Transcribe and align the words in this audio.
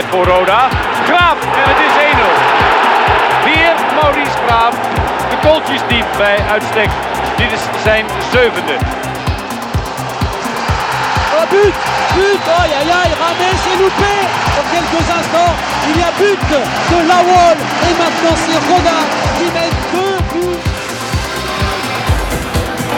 Mogelijkheid 0.00 0.06
voor 0.10 0.24
Roda. 0.24 0.68
Graaf 1.08 1.38
en 1.60 1.66
het 1.72 1.80
is 1.88 1.94
1-0. 2.12 3.44
Weer 3.44 3.74
Maurice 4.02 4.36
Graaf. 4.46 4.74
De 5.30 5.36
kooltjes 5.48 5.80
diep 5.88 6.06
bij 6.16 6.38
uitstek. 6.50 6.90
Dit 7.36 7.52
is 7.52 7.60
zijn 7.82 8.04
zevende. 8.32 8.76
Oh 11.36 11.46
but 11.50 11.74
But 12.16 12.44
aïe 12.58 13.14
Rames 13.22 13.62
est 13.70 13.78
loupé 13.80 14.14
Dans 14.56 14.68
quelques 14.72 15.06
instants, 15.18 15.54
il 15.88 15.96
y 16.00 16.02
a 16.02 16.12
but 16.18 16.40
de 16.90 16.98
Lawol 17.10 17.56
Et 17.86 17.94
maintenant 18.02 18.36
c'est 18.42 18.60
Roda 18.68 18.98
qui 19.36 19.46
met 19.56 19.70
deux 19.92 20.18
buts 20.30 20.60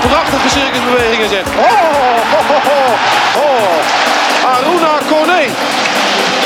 Prachtige 0.09 0.49
circusbewegingen 0.51 1.29
zet. 1.29 1.47
Oh, 1.47 1.63
oh, 2.37 2.51
oh, 2.55 2.67
oh, 2.67 3.43
oh. 3.43 4.03
Aruna 4.55 4.99
Kone. 5.09 5.43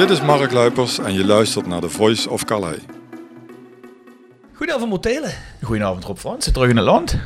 Dit 0.00 0.10
is 0.10 0.20
Mark 0.20 0.52
Luipers 0.52 0.98
en 0.98 1.12
je 1.12 1.24
luistert 1.26 1.66
naar 1.66 1.80
The 1.80 1.88
Voice 1.88 2.30
of 2.30 2.44
Calais. 2.44 2.78
Goedenavond 4.54 4.90
Motelen. 4.90 5.30
Goedenavond 5.62 6.04
Rob 6.04 6.16
Frans, 6.18 6.50
terug 6.52 6.68
in 6.68 6.76
het 6.76 6.84
land. 6.84 7.16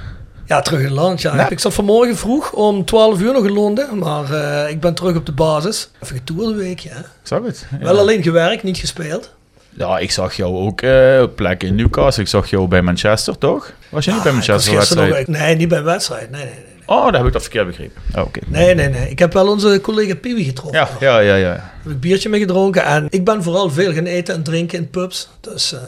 Ja, 0.46 0.60
terug 0.60 0.78
in 0.78 0.84
het 0.84 0.94
land. 0.94 1.20
Ja. 1.22 1.36
Ja. 1.36 1.48
Ik 1.50 1.58
zat 1.58 1.74
vanmorgen 1.74 2.16
vroeg 2.16 2.52
om 2.52 2.84
12 2.84 3.20
uur 3.20 3.32
nog 3.32 3.44
in 3.44 3.52
Londen, 3.52 3.98
maar 3.98 4.30
eh, 4.32 4.70
ik 4.70 4.80
ben 4.80 4.94
terug 4.94 5.16
op 5.16 5.26
de 5.26 5.32
basis. 5.32 5.90
Even 6.02 6.16
getoerd 6.16 6.56
week, 6.56 6.78
ja. 6.78 6.96
Ik 6.98 7.04
zag 7.22 7.42
het. 7.44 7.66
Ja. 7.70 7.84
Wel 7.84 7.98
alleen 7.98 8.22
gewerkt, 8.22 8.62
niet 8.62 8.78
gespeeld. 8.78 9.32
Ja, 9.70 9.98
ik 9.98 10.10
zag 10.10 10.34
jou 10.34 10.54
ook 10.56 10.80
eh, 10.80 11.20
op 11.22 11.36
plek 11.36 11.62
in 11.62 11.74
Newcastle. 11.74 12.22
Ik 12.22 12.28
zag 12.28 12.50
jou 12.50 12.68
bij 12.68 12.82
Manchester, 12.82 13.38
toch? 13.38 13.72
Was 13.88 14.04
je 14.04 14.12
niet 14.12 14.22
bij 14.22 14.32
Ah, 14.32 14.38
ik 14.38 14.44
was 14.44 14.48
Manchester 14.68 14.74
wedstrijd? 14.76 15.28
nog- 15.28 15.38
Nee, 15.38 15.56
niet 15.56 15.68
bij 15.68 15.78
een 15.78 15.84
wedstrijd. 15.84 16.30
Nee, 16.30 16.44
nee, 16.44 16.52
nee. 16.54 16.72
Oh, 16.86 17.04
daar 17.04 17.16
heb 17.16 17.26
ik 17.26 17.32
dat 17.32 17.42
verkeerd 17.42 17.66
begrepen. 17.66 18.02
Oh, 18.14 18.22
Oké. 18.22 18.40
Nee, 18.46 18.74
nee, 18.74 18.88
nee. 18.88 19.10
Ik 19.10 19.18
heb 19.18 19.32
wel 19.32 19.48
onze 19.48 19.78
collega 19.82 20.14
Piwi 20.14 20.44
getroffen. 20.44 20.78
Ja, 21.00 21.18
ja, 21.18 21.18
ja, 21.18 21.34
ja. 21.34 21.72
Heb 21.84 21.92
ik 21.92 22.02
een 22.02 22.08
biertje 22.08 22.28
mee 22.28 22.40
gedronken. 22.40 22.84
En 22.84 23.06
ik 23.10 23.24
ben 23.24 23.42
vooral 23.42 23.70
veel 23.70 23.92
gaan 23.92 24.04
eten 24.04 24.34
en 24.34 24.42
drinken 24.42 24.78
in 24.78 24.90
pubs. 24.90 25.28
Dus 25.40 25.72
uh, 25.72 25.80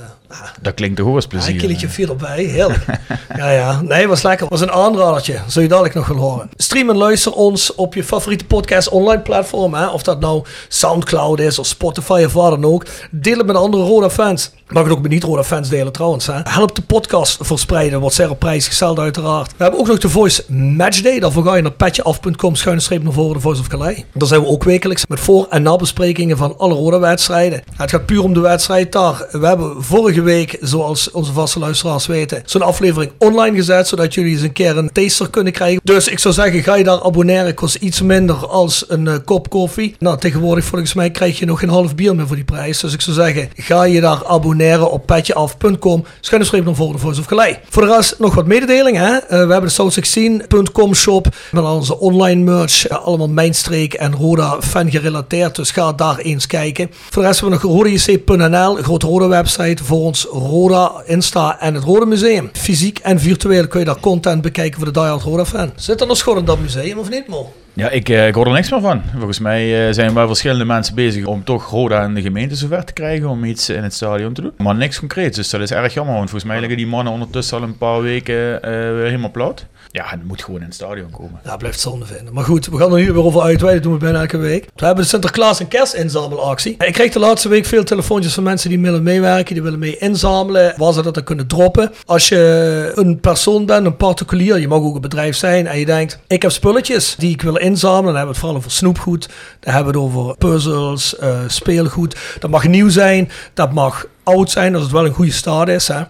Dat 0.62 0.74
klinkt 0.74 0.96
toch 0.96 1.06
ook 1.06 1.14
als 1.14 1.24
een 1.24 1.30
plezier. 1.30 1.56
killetje 1.60 1.88
vier 1.88 2.10
erbij. 2.10 2.44
Heerlijk. 2.44 2.84
ja, 3.36 3.50
ja. 3.50 3.80
Nee, 3.82 4.08
was 4.08 4.22
lekker. 4.22 4.46
was 4.48 4.60
een 4.60 4.70
aanradertje. 4.72 5.38
Zul 5.46 5.62
je 5.62 5.68
dadelijk 5.68 5.94
nog 5.94 6.06
wel 6.06 6.16
horen. 6.16 6.50
Stream 6.56 6.90
en 6.90 6.96
luister 6.96 7.32
ons 7.32 7.74
op 7.74 7.94
je 7.94 8.04
favoriete 8.04 8.44
podcast 8.44 8.88
online 8.88 9.22
platform. 9.22 9.74
Hè? 9.74 9.86
Of 9.86 10.02
dat 10.02 10.20
nou 10.20 10.44
Soundcloud 10.68 11.38
is 11.40 11.58
of 11.58 11.66
Spotify 11.66 12.22
of 12.26 12.32
waar 12.32 12.50
dan 12.50 12.64
ook. 12.64 12.86
Deel 13.10 13.36
het 13.38 13.46
met 13.46 13.56
andere 13.56 13.82
Roda 13.82 14.10
fans. 14.10 14.50
Mag 14.68 14.82
het 14.82 14.92
ook 14.92 15.02
met 15.02 15.10
niet-Roda 15.10 15.44
fans 15.44 15.68
delen 15.68 15.92
trouwens. 15.92 16.26
Hè? 16.26 16.40
Help 16.44 16.74
de 16.74 16.82
podcast 16.82 17.38
verspreiden. 17.40 18.00
Wordt 18.00 18.14
zeer 18.16 18.30
op 18.30 18.38
prijs 18.38 18.66
gesteld 18.66 18.98
uiteraard. 18.98 19.50
We 19.56 19.62
hebben 19.62 19.80
ook 19.80 19.86
nog 19.86 19.98
de 19.98 20.08
Voice 20.08 20.52
Matchday. 20.52 21.18
Daarvoor 21.20 21.44
ga 21.44 21.54
je 21.56 21.62
naar 21.62 21.72
petjeaf.com 21.72 22.54
schuine 22.54 22.80
streep 22.80 23.02
naar 23.02 23.12
voren 23.12 23.32
de 23.34 23.40
Voice 23.40 23.60
of 23.60 23.66
Calais. 23.66 24.02
Daar 24.12 24.28
zijn 24.28 24.40
we 24.40 24.46
ook 24.46 24.64
wekelijks 24.64 25.06
met 25.06 25.20
voor- 25.20 25.46
en 25.50 25.62
nabesprekingen 25.86 26.36
van 26.36 26.54
alle 26.58 26.74
Roda 26.74 26.98
wedstrijden. 26.98 27.62
Het 27.76 27.90
gaat 27.90 28.06
puur 28.06 28.22
om 28.22 28.34
de 28.34 28.40
wedstrijd 28.40 28.92
daar. 28.92 29.26
We 29.30 29.46
hebben 29.46 29.82
vorige 29.84 30.22
week, 30.22 30.56
zoals 30.60 31.10
onze 31.10 31.32
vaste 31.32 31.58
luisteraars 31.58 32.06
weten, 32.06 32.42
zo'n 32.44 32.62
aflevering 32.62 33.12
online 33.18 33.56
gezet. 33.56 33.88
Zodat 33.88 34.14
jullie 34.14 34.32
eens 34.32 34.42
een 34.42 34.52
keer 34.52 34.76
een 34.76 34.92
taster 34.92 35.30
kunnen 35.30 35.52
krijgen. 35.52 35.80
Dus 35.84 36.08
ik 36.08 36.18
zou 36.18 36.34
zeggen, 36.34 36.62
ga 36.62 36.74
je 36.74 36.84
daar 36.84 37.02
abonneren. 37.02 37.54
Kost 37.54 37.74
iets 37.74 38.02
minder 38.02 38.46
als 38.46 38.84
een 38.88 39.08
eh, 39.08 39.14
kop 39.24 39.48
koffie. 39.50 39.96
Nou, 39.98 40.18
tegenwoordig 40.18 40.64
volgens 40.64 40.94
mij 40.94 41.10
krijg 41.10 41.38
je 41.38 41.46
nog 41.46 41.58
geen 41.60 41.68
half 41.68 41.94
bier 41.94 42.14
meer 42.16 42.26
voor 42.26 42.36
die 42.36 42.44
prijs. 42.44 42.80
Dus 42.80 42.92
ik 42.92 43.00
zou 43.00 43.16
zeggen, 43.16 43.48
ga 43.56 43.82
je 43.82 44.00
daar 44.00 44.26
abonneren 44.26 44.90
op 44.90 45.06
petjeaf.com. 45.06 46.04
Schuine 46.20 46.46
streep 46.46 46.64
naar 46.64 46.74
voren 46.74 46.92
de 46.92 46.98
Voice 46.98 47.20
of 47.20 47.26
Calais. 47.26 47.56
Voor 47.68 47.82
de 47.86 47.94
rest 47.94 48.14
nog 48.18 48.34
wat 48.34 48.46
mededelingen. 48.46 49.28
Eh, 49.28 49.46
we 49.46 49.52
hebben 49.52 49.70
de 49.76 49.82
South16.com 49.82 50.94
shop 50.94 51.28
met 51.52 51.64
al 51.64 51.74
onze 51.74 51.98
online 51.98 52.42
merch. 52.42 52.86
eh, 52.86 53.04
allemaal 53.04 53.28
Mijnstreek 53.28 53.94
en 53.94 54.14
Roda 54.14 54.56
fan 54.60 54.90
gerelateerd. 54.90 55.56
Dus 55.56 55.70
ga 55.76 55.92
daar 55.92 56.18
eens 56.18 56.46
kijken. 56.46 56.88
Voor 56.90 57.22
de 57.22 57.28
rest 57.28 57.40
hebben 57.40 57.60
we 57.60 57.66
nog 57.66 57.76
rodajc.nl. 57.76 58.78
Een 58.78 58.84
grote 58.84 59.06
Roda 59.06 59.28
website 59.28 59.84
voor 59.84 60.00
ons 60.00 60.24
Roda, 60.30 61.02
Insta 61.06 61.60
en 61.60 61.74
het 61.74 61.84
Roda 61.84 62.04
Museum. 62.04 62.50
Fysiek 62.52 62.98
en 62.98 63.20
virtueel 63.20 63.66
kun 63.66 63.80
je 63.80 63.86
daar 63.86 64.00
content 64.00 64.42
bekijken 64.42 64.76
voor 64.76 64.92
de 64.92 65.00
diehard 65.00 65.22
Roda 65.22 65.44
fan. 65.44 65.72
Zit 65.76 66.00
er 66.00 66.06
nog 66.06 66.16
schot 66.16 66.38
in 66.38 66.44
dat 66.44 66.58
museum 66.58 66.98
of 66.98 67.10
niet 67.10 67.28
Mo? 67.28 67.52
Ja, 67.76 67.90
ik, 67.90 68.08
eh, 68.08 68.26
ik 68.26 68.34
hoor 68.34 68.46
er 68.46 68.52
niks 68.52 68.70
meer 68.70 68.80
van. 68.80 69.02
Volgens 69.14 69.38
mij 69.38 69.88
eh, 69.88 69.94
zijn 69.94 70.14
wel 70.14 70.26
verschillende 70.26 70.64
mensen 70.64 70.94
bezig 70.94 71.24
om 71.24 71.44
toch 71.44 71.70
Roda 71.70 72.02
en 72.02 72.14
de 72.14 72.22
gemeente 72.22 72.54
zover 72.56 72.84
te 72.84 72.92
krijgen 72.92 73.28
om 73.28 73.44
iets 73.44 73.68
in 73.68 73.82
het 73.82 73.94
stadion 73.94 74.32
te 74.32 74.42
doen. 74.42 74.52
Maar 74.56 74.74
niks 74.74 74.98
concreets, 74.98 75.36
dus 75.36 75.50
dat 75.50 75.60
is 75.60 75.70
erg 75.70 75.94
jammer. 75.94 76.14
Want 76.14 76.30
volgens 76.30 76.50
mij 76.50 76.60
liggen 76.60 76.76
die 76.76 76.86
mannen 76.86 77.12
ondertussen 77.12 77.58
al 77.58 77.62
een 77.62 77.78
paar 77.78 78.02
weken 78.02 78.62
eh, 78.62 78.70
helemaal 79.02 79.30
plat. 79.30 79.66
Ja, 79.90 80.04
het 80.08 80.24
moet 80.24 80.44
gewoon 80.44 80.60
in 80.60 80.66
het 80.66 80.74
stadion 80.74 81.10
komen. 81.10 81.40
Ja, 81.44 81.56
blijft 81.56 81.80
zonde 81.80 82.06
vinden. 82.06 82.34
Maar 82.34 82.44
goed, 82.44 82.66
we 82.66 82.76
gaan 82.76 82.92
er 82.92 82.98
nu 82.98 83.12
weer 83.12 83.24
over 83.24 83.40
uitweiden. 83.40 83.82
Dat 83.82 83.90
doen 83.90 83.92
we 83.92 84.04
bijna 84.04 84.20
elke 84.20 84.36
week. 84.36 84.66
We 84.74 84.84
hebben 84.84 85.04
de 85.04 85.10
Sinterklaas 85.10 85.60
en 85.60 85.68
kerstinzamelactie. 85.68 86.74
Ik 86.78 86.92
kreeg 86.92 87.12
de 87.12 87.18
laatste 87.18 87.48
week 87.48 87.64
veel 87.64 87.84
telefoontjes 87.84 88.34
van 88.34 88.42
mensen 88.42 88.68
die 88.68 88.80
willen 88.80 89.02
meewerken. 89.02 89.54
Die 89.54 89.62
willen 89.62 89.78
mee 89.78 89.98
inzamelen. 89.98 90.74
Waar 90.76 90.92
ze 90.92 91.02
dat 91.02 91.14
dan 91.14 91.24
kunnen 91.24 91.46
droppen. 91.46 91.92
Als 92.06 92.28
je 92.28 92.92
een 92.94 93.20
persoon 93.20 93.66
bent, 93.66 93.86
een 93.86 93.96
particulier. 93.96 94.58
Je 94.58 94.68
mag 94.68 94.80
ook 94.80 94.94
een 94.94 95.00
bedrijf 95.00 95.36
zijn. 95.36 95.66
En 95.66 95.78
je 95.78 95.86
denkt, 95.86 96.18
ik 96.26 96.42
heb 96.42 96.50
spulletjes 96.50 97.14
die 97.18 97.30
ik 97.30 97.42
wil. 97.42 97.56
Dan 97.74 98.04
hebben 98.04 98.12
we 98.12 98.28
het 98.28 98.38
vooral 98.38 98.56
over 98.56 98.70
snoepgoed. 98.70 99.28
Dan 99.60 99.74
hebben 99.74 99.92
we 99.92 99.98
het 99.98 100.08
over 100.08 100.36
puzzels, 100.36 101.18
eh, 101.18 101.38
speelgoed. 101.46 102.16
Dat 102.38 102.50
mag 102.50 102.68
nieuw 102.68 102.88
zijn. 102.88 103.30
Dat 103.54 103.72
mag 103.72 104.06
oud 104.22 104.50
zijn. 104.50 104.74
Als 104.74 104.82
het 104.82 104.92
wel 104.92 105.06
een 105.06 105.12
goede 105.12 105.32
staat 105.32 105.68
is. 105.68 105.88
Hè. 105.88 106.02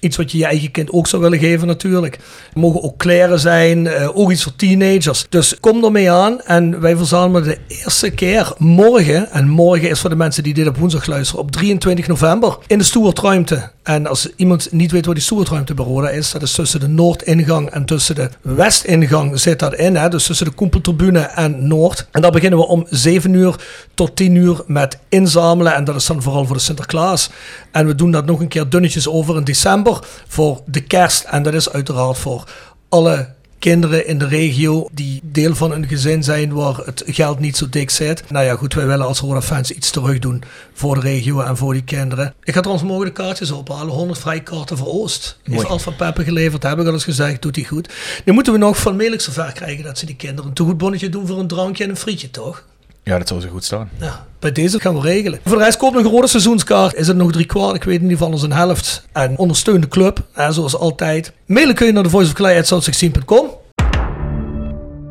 Iets 0.00 0.16
wat 0.16 0.32
je 0.32 0.38
je 0.38 0.44
eigen 0.44 0.70
kind 0.70 0.90
ook 0.90 1.06
zou 1.06 1.22
willen 1.22 1.38
geven 1.38 1.66
natuurlijk. 1.66 2.14
Er 2.54 2.60
mogen 2.60 2.82
ook 2.82 2.98
kleren 2.98 3.40
zijn, 3.40 3.86
eh, 3.86 4.16
ook 4.16 4.30
iets 4.30 4.42
voor 4.42 4.56
teenagers. 4.56 5.26
Dus 5.28 5.60
kom 5.60 5.84
ermee 5.84 6.10
aan 6.10 6.40
en 6.40 6.80
wij 6.80 6.96
verzamelen 6.96 7.42
de 7.44 7.58
eerste 7.68 8.10
keer 8.10 8.52
morgen. 8.58 9.30
En 9.30 9.48
morgen 9.48 9.88
is 9.90 10.00
voor 10.00 10.10
de 10.10 10.16
mensen 10.16 10.42
die 10.42 10.54
dit 10.54 10.66
op 10.66 10.76
woensdag 10.76 11.06
luisteren 11.06 11.42
op 11.42 11.50
23 11.50 12.06
november 12.06 12.58
in 12.66 12.78
de 12.78 12.84
Stuartruimte. 12.84 13.70
En 13.82 14.06
als 14.06 14.28
iemand 14.36 14.72
niet 14.72 14.90
weet 14.90 15.06
waar 15.06 15.14
die 15.14 15.76
Roda 15.76 16.08
is, 16.08 16.30
dat 16.30 16.42
is 16.42 16.52
tussen 16.52 16.80
de 16.80 16.88
Noordingang 16.88 17.70
en 17.70 17.84
tussen 17.84 18.14
de 18.14 18.30
Westingang 18.40 19.40
zit 19.40 19.58
dat 19.58 19.74
in. 19.74 19.96
Hè? 19.96 20.08
Dus 20.08 20.26
tussen 20.26 20.46
de 20.46 20.52
Koempeltribune 20.52 21.18
en 21.18 21.66
Noord. 21.66 22.06
En 22.10 22.22
daar 22.22 22.30
beginnen 22.30 22.58
we 22.58 22.66
om 22.66 22.86
7 22.90 23.34
uur 23.34 23.54
tot 23.94 24.16
10 24.16 24.34
uur 24.34 24.62
met 24.66 24.98
inzamelen. 25.08 25.74
En 25.74 25.84
dat 25.84 25.94
is 25.94 26.06
dan 26.06 26.22
vooral 26.22 26.46
voor 26.46 26.56
de 26.56 26.62
Sinterklaas. 26.62 27.30
En 27.70 27.86
we 27.86 27.94
doen 27.94 28.10
dat 28.10 28.26
nog 28.26 28.40
een 28.40 28.48
keer 28.48 28.68
dunnetjes 28.68 29.08
over 29.08 29.36
in 29.36 29.44
december 29.44 29.98
voor 30.28 30.60
de 30.66 30.80
kerst. 30.80 31.24
En 31.24 31.42
dat 31.42 31.54
is 31.54 31.70
uiteraard 31.70 32.18
voor 32.18 32.48
alle 32.88 33.28
kinderen 33.62 34.06
in 34.06 34.18
de 34.18 34.26
regio 34.26 34.88
die 34.92 35.20
deel 35.24 35.54
van 35.54 35.72
een 35.72 35.86
gezin 35.86 36.22
zijn 36.22 36.52
waar 36.52 36.76
het 36.76 37.02
geld 37.06 37.38
niet 37.38 37.56
zo 37.56 37.68
dik 37.68 37.90
zit. 37.90 38.30
Nou 38.30 38.44
ja, 38.44 38.54
goed, 38.54 38.74
wij 38.74 38.86
willen 38.86 39.06
als 39.06 39.20
Roda 39.20 39.42
fans 39.42 39.70
iets 39.70 39.90
terug 39.90 40.18
doen 40.18 40.42
voor 40.72 40.94
de 40.94 41.00
regio 41.00 41.40
en 41.40 41.56
voor 41.56 41.72
die 41.72 41.84
kinderen. 41.84 42.34
Ik 42.42 42.54
ga 42.54 42.60
trouwens 42.60 42.88
morgen 42.88 43.06
de 43.06 43.12
kaartjes 43.12 43.50
ophalen. 43.50 43.94
100 43.94 44.18
vrijkaarten 44.18 44.76
voor 44.76 44.86
Oost. 44.86 45.38
Heeft. 45.42 45.64
Alfa 45.64 45.90
Peppe 45.90 46.24
geleverd, 46.24 46.62
heb 46.62 46.78
ik 46.78 46.86
al 46.86 46.92
eens 46.92 47.04
gezegd, 47.04 47.42
doet 47.42 47.56
hij 47.56 47.64
goed. 47.64 47.88
Nu 48.24 48.32
moeten 48.32 48.52
we 48.52 48.58
nog 48.58 48.76
van 48.76 48.96
Melix 48.96 49.24
zover 49.24 49.52
krijgen 49.52 49.84
dat 49.84 49.98
ze 49.98 50.06
die 50.06 50.16
kinderen 50.16 50.48
een 50.48 50.56
toegoedbonnetje 50.56 51.08
doen 51.08 51.26
voor 51.26 51.38
een 51.38 51.46
drankje 51.46 51.84
en 51.84 51.90
een 51.90 51.96
frietje, 51.96 52.30
toch? 52.30 52.64
Ja, 53.04 53.18
dat 53.18 53.28
zou 53.28 53.40
zo 53.40 53.48
goed 53.48 53.64
staan. 53.64 53.90
Ja, 54.00 54.26
bij 54.38 54.52
deze 54.52 54.80
gaan 54.80 54.94
we 54.94 55.00
regelen. 55.00 55.40
Voor 55.44 55.58
de 55.58 55.64
rest 55.64 55.76
koop 55.76 55.92
nog 55.94 56.04
een 56.04 56.10
rode 56.10 56.26
seizoenskaart. 56.26 56.94
Is 56.94 57.06
het 57.06 57.16
nog 57.16 57.32
drie 57.32 57.46
kwart? 57.46 57.74
Ik 57.74 57.84
weet 57.84 57.96
in 57.96 58.02
ieder 58.02 58.16
geval 58.16 58.32
ons 58.32 58.42
een 58.42 58.52
helft. 58.52 59.06
En 59.12 59.38
ondersteun 59.38 59.80
de 59.80 59.88
club, 59.88 60.26
hè, 60.32 60.52
zoals 60.52 60.76
altijd. 60.76 61.32
Mailen 61.46 61.74
kun 61.74 61.86
je 61.86 61.92
naar 61.92 62.02
de 62.02 62.10
voiceofclay.com. 62.10 63.50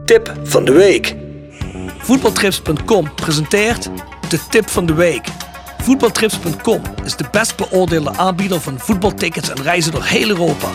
Tip 0.05 0.33
van 0.43 0.65
de 0.65 0.71
week. 0.71 1.15
Voetbaltrips.com 1.97 3.15
presenteert 3.15 3.89
de 4.29 4.39
tip 4.49 4.69
van 4.69 4.85
de 4.85 4.93
week. 4.93 5.27
Voetbaltrips.com 5.81 6.81
is 7.03 7.15
de 7.15 7.25
best 7.31 7.55
beoordeelde 7.55 8.17
aanbieder 8.17 8.61
van 8.61 8.79
voetbaltickets 8.79 9.49
en 9.49 9.61
reizen 9.61 9.91
door 9.91 10.03
heel 10.03 10.29
Europa. 10.29 10.67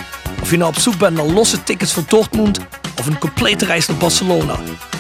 Of 0.43 0.51
je 0.51 0.57
nou 0.57 0.71
op 0.71 0.79
zoek 0.79 0.99
bent 0.99 1.17
naar 1.17 1.27
losse 1.27 1.63
tickets 1.63 1.93
voor 1.93 2.05
Dortmund 2.07 2.59
of 2.99 3.07
een 3.07 3.19
complete 3.19 3.65
reis 3.65 3.87
naar 3.87 3.97
Barcelona. 3.97 4.57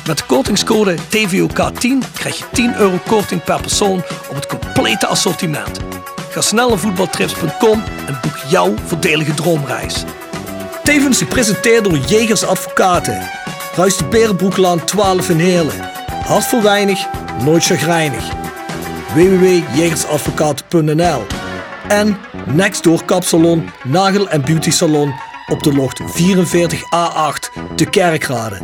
Met 0.06 0.18
de 0.18 0.24
kortingscode 0.26 0.96
TVOK10 0.96 2.12
krijg 2.14 2.38
je 2.38 2.44
10 2.52 2.76
euro 2.76 2.98
korting 3.06 3.44
per 3.44 3.60
persoon 3.60 4.02
op 4.28 4.34
het 4.34 4.46
complete 4.46 5.06
assortiment. 5.06 5.80
Ga 6.30 6.40
snel 6.40 6.68
naar 6.68 6.78
voetbaltrips.com 6.78 7.82
en 8.06 8.18
boek 8.22 8.36
jouw 8.48 8.74
voordelige 8.84 9.34
droomreis. 9.34 10.04
Tevens 10.82 11.18
gepresenteerd 11.18 11.84
door 11.84 11.98
Jegers 11.98 12.44
Advocaten. 12.44 13.28
Ruist 13.74 13.98
de 13.98 14.04
Berenbroeklaan 14.04 14.84
12 14.84 15.30
in 15.30 15.38
Heerlen. 15.38 15.90
Hart 16.24 16.44
voor 16.44 16.62
weinig, 16.62 17.06
nooit 17.44 17.64
chagrijnig. 17.64 18.24
www.jegersadvocaten.nl 19.14 21.26
En 21.88 22.16
Nextdoor 22.44 23.04
Kapsalon, 23.04 23.70
Nagel 23.84 24.28
en 24.28 24.42
Beauty 24.42 24.70
Salon 24.70 25.14
op 25.48 25.62
de 25.62 25.72
locht 25.72 26.00
44A8 26.00 27.74
te 27.74 27.84
Kerkrade. 27.84 28.58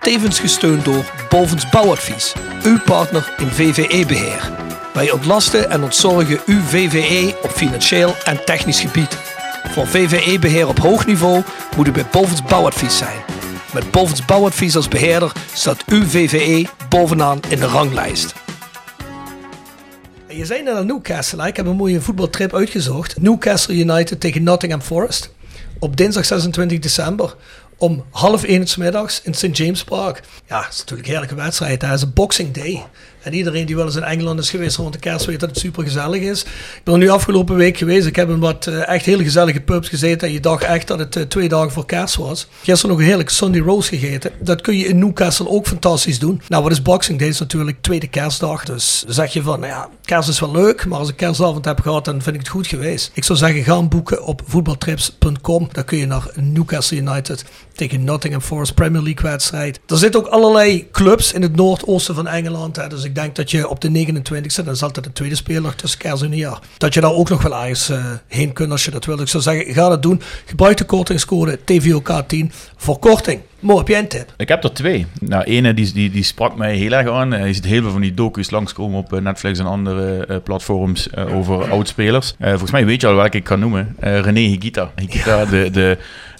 Tevens 0.00 0.40
gesteund 0.40 0.84
door 0.84 1.12
Bovens 1.28 1.68
Bouwadvies, 1.68 2.32
uw 2.62 2.78
partner 2.84 3.32
in 3.38 3.48
VVE-beheer. 3.48 4.50
Wij 4.94 5.10
ontlasten 5.10 5.70
en 5.70 5.82
ontzorgen 5.82 6.40
uw 6.46 6.60
VVE 6.60 7.34
op 7.42 7.50
financieel 7.50 8.14
en 8.24 8.44
technisch 8.44 8.80
gebied. 8.80 9.18
Voor 9.68 9.86
VVE-beheer 9.86 10.68
op 10.68 10.78
hoog 10.78 11.06
niveau 11.06 11.42
moet 11.76 11.86
u 11.86 11.90
bij 11.90 12.06
Bovens 12.10 12.42
Bouwadvies 12.42 12.98
zijn. 12.98 13.18
Met 13.72 13.90
Bovens 13.90 14.24
Bouwadvies 14.24 14.76
als 14.76 14.88
beheerder 14.88 15.32
staat 15.52 15.84
uw 15.86 16.04
VVE 16.04 16.66
bovenaan 16.88 17.40
in 17.48 17.58
de 17.58 17.66
ranglijst. 17.66 18.34
Je 20.28 20.44
zei 20.44 20.62
net 20.62 20.74
aan 20.74 20.86
Newcastle, 20.86 21.46
ik 21.46 21.56
heb 21.56 21.66
een 21.66 21.76
mooie 21.76 22.00
voetbaltrip 22.00 22.54
uitgezocht. 22.54 23.20
Newcastle 23.20 23.74
United 23.74 24.20
tegen 24.20 24.42
Nottingham 24.42 24.80
Forest. 24.80 25.30
Op 25.78 25.96
dinsdag 25.96 26.24
26 26.24 26.78
december 26.78 27.34
om 27.78 28.04
half 28.10 28.44
één 28.44 28.66
middags 28.78 29.20
in 29.22 29.34
St. 29.34 29.56
James 29.56 29.84
Park. 29.84 30.22
Ja, 30.46 30.62
het 30.62 30.72
is 30.72 30.78
natuurlijk 30.78 31.08
een 31.08 31.14
heerlijke 31.14 31.42
wedstrijd. 31.42 31.82
Het 31.82 31.92
is 31.92 32.02
een 32.02 32.12
Boxing 32.12 32.52
Day. 32.52 32.84
En 33.22 33.34
iedereen 33.34 33.66
die 33.66 33.76
wel 33.76 33.84
eens 33.84 33.96
in 33.96 34.02
Engeland 34.02 34.40
is 34.40 34.50
geweest 34.50 34.76
rond 34.76 34.92
de 34.92 34.98
kerst 34.98 35.26
weet 35.26 35.40
dat 35.40 35.48
het 35.48 35.58
super 35.58 35.82
gezellig 35.82 36.22
is. 36.22 36.42
Ik 36.42 36.80
ben 36.84 36.94
er 36.94 37.00
nu 37.00 37.08
afgelopen 37.08 37.56
week 37.56 37.76
geweest. 37.76 38.06
Ik 38.06 38.16
heb 38.16 38.28
in 38.28 38.38
wat 38.38 38.66
uh, 38.66 38.88
echt 38.88 39.04
hele 39.04 39.22
gezellige 39.22 39.60
pubs 39.60 39.88
gezeten. 39.88 40.28
En 40.28 40.34
je 40.34 40.40
dacht 40.40 40.62
echt 40.62 40.86
dat 40.86 40.98
het 40.98 41.16
uh, 41.16 41.22
twee 41.22 41.48
dagen 41.48 41.70
voor 41.70 41.86
kerst 41.86 42.16
was. 42.16 42.48
Gisteren 42.62 42.90
nog 42.90 42.98
een 42.98 43.08
heerlijke 43.08 43.32
Sunday 43.32 43.60
roast 43.60 43.88
gegeten. 43.88 44.30
Dat 44.40 44.60
kun 44.60 44.76
je 44.76 44.86
in 44.86 44.98
Newcastle 44.98 45.48
ook 45.48 45.66
fantastisch 45.66 46.18
doen. 46.18 46.42
Nou, 46.48 46.62
wat 46.62 46.72
is 46.72 46.82
Boxing 46.82 47.18
Day? 47.18 47.28
is 47.28 47.38
natuurlijk 47.38 47.76
tweede 47.80 48.08
kerstdag. 48.08 48.64
Dus 48.64 49.04
zeg 49.08 49.32
je 49.32 49.42
van, 49.42 49.60
nou 49.60 49.72
ja, 49.72 49.88
kerst 50.04 50.28
is 50.28 50.40
wel 50.40 50.52
leuk. 50.52 50.86
Maar 50.86 50.98
als 50.98 51.08
ik 51.08 51.16
kerstavond 51.16 51.64
heb 51.64 51.80
gehad, 51.80 52.04
dan 52.04 52.22
vind 52.22 52.34
ik 52.34 52.40
het 52.40 52.50
goed 52.50 52.66
geweest. 52.66 53.10
Ik 53.14 53.24
zou 53.24 53.38
zeggen, 53.38 53.64
ga 53.64 53.82
boeken 53.82 54.24
op 54.24 54.42
voetbaltrips.com. 54.46 55.68
Dan 55.72 55.84
kun 55.84 55.98
je 55.98 56.06
naar 56.06 56.30
Newcastle 56.34 56.96
United 56.96 57.44
tegen 57.78 58.04
Nottingham 58.04 58.40
Forest 58.40 58.74
Premier 58.74 59.02
League 59.02 59.30
wedstrijd. 59.30 59.80
Er 59.86 59.96
zitten 59.96 60.20
ook 60.20 60.26
allerlei 60.26 60.88
clubs 60.92 61.32
in 61.32 61.42
het 61.42 61.56
noordoosten 61.56 62.14
van 62.14 62.26
Engeland. 62.26 62.76
Hè. 62.76 62.88
Dus 62.88 63.04
ik 63.04 63.14
denk 63.14 63.36
dat 63.36 63.50
je 63.50 63.68
op 63.68 63.80
de 63.80 64.06
29e, 64.06 64.64
dat 64.64 64.74
is 64.74 64.82
altijd 64.82 65.04
de 65.04 65.12
tweede 65.12 65.34
speler 65.34 65.74
tussen 65.74 65.98
kerst 65.98 66.22
en 66.22 66.30
nieuwjaar, 66.30 66.58
dat 66.78 66.94
je 66.94 67.00
daar 67.00 67.12
ook 67.12 67.28
nog 67.28 67.42
wel 67.42 67.56
ergens 67.56 67.90
uh, 67.90 68.04
heen 68.26 68.52
kunt 68.52 68.70
als 68.70 68.84
je 68.84 68.90
dat 68.90 69.04
wil. 69.04 69.20
Ik 69.20 69.28
zou 69.28 69.42
zeggen, 69.42 69.74
ga 69.74 69.88
dat 69.88 70.02
doen. 70.02 70.20
Gebruik 70.44 70.76
de 70.76 70.84
kortingscode 70.84 71.58
TVOK10 71.58 72.46
voor 72.76 72.98
korting. 72.98 73.40
Mo, 73.60 73.76
heb 73.76 73.88
jij 73.88 73.98
een 73.98 74.08
tip? 74.08 74.34
Ik 74.36 74.48
heb 74.48 74.64
er 74.64 74.72
twee. 74.72 75.06
Nou, 75.20 75.44
ene 75.44 75.74
die, 75.74 75.92
die, 75.92 76.10
die 76.10 76.22
sprak 76.22 76.56
mij 76.56 76.76
heel 76.76 76.92
erg 76.92 77.08
aan. 77.08 77.46
Je 77.46 77.52
ziet 77.52 77.64
heel 77.64 77.82
veel 77.82 77.90
van 77.90 78.00
die 78.00 78.14
docu's 78.14 78.50
langskomen 78.50 78.98
op 78.98 79.20
Netflix 79.20 79.58
en 79.58 79.66
andere 79.66 80.26
uh, 80.28 80.36
platforms 80.44 81.08
uh, 81.14 81.36
over 81.36 81.70
oudspelers. 81.70 82.34
Uh, 82.38 82.48
volgens 82.48 82.70
mij 82.70 82.86
weet 82.86 83.00
je 83.00 83.06
al 83.06 83.14
welke 83.14 83.36
ik 83.36 83.44
kan 83.44 83.60
noemen. 83.60 83.96
René 84.00 84.40
Higuita. 84.40 84.92
Higuita, 84.96 85.44
de, 85.44 85.70
de, 85.70 85.98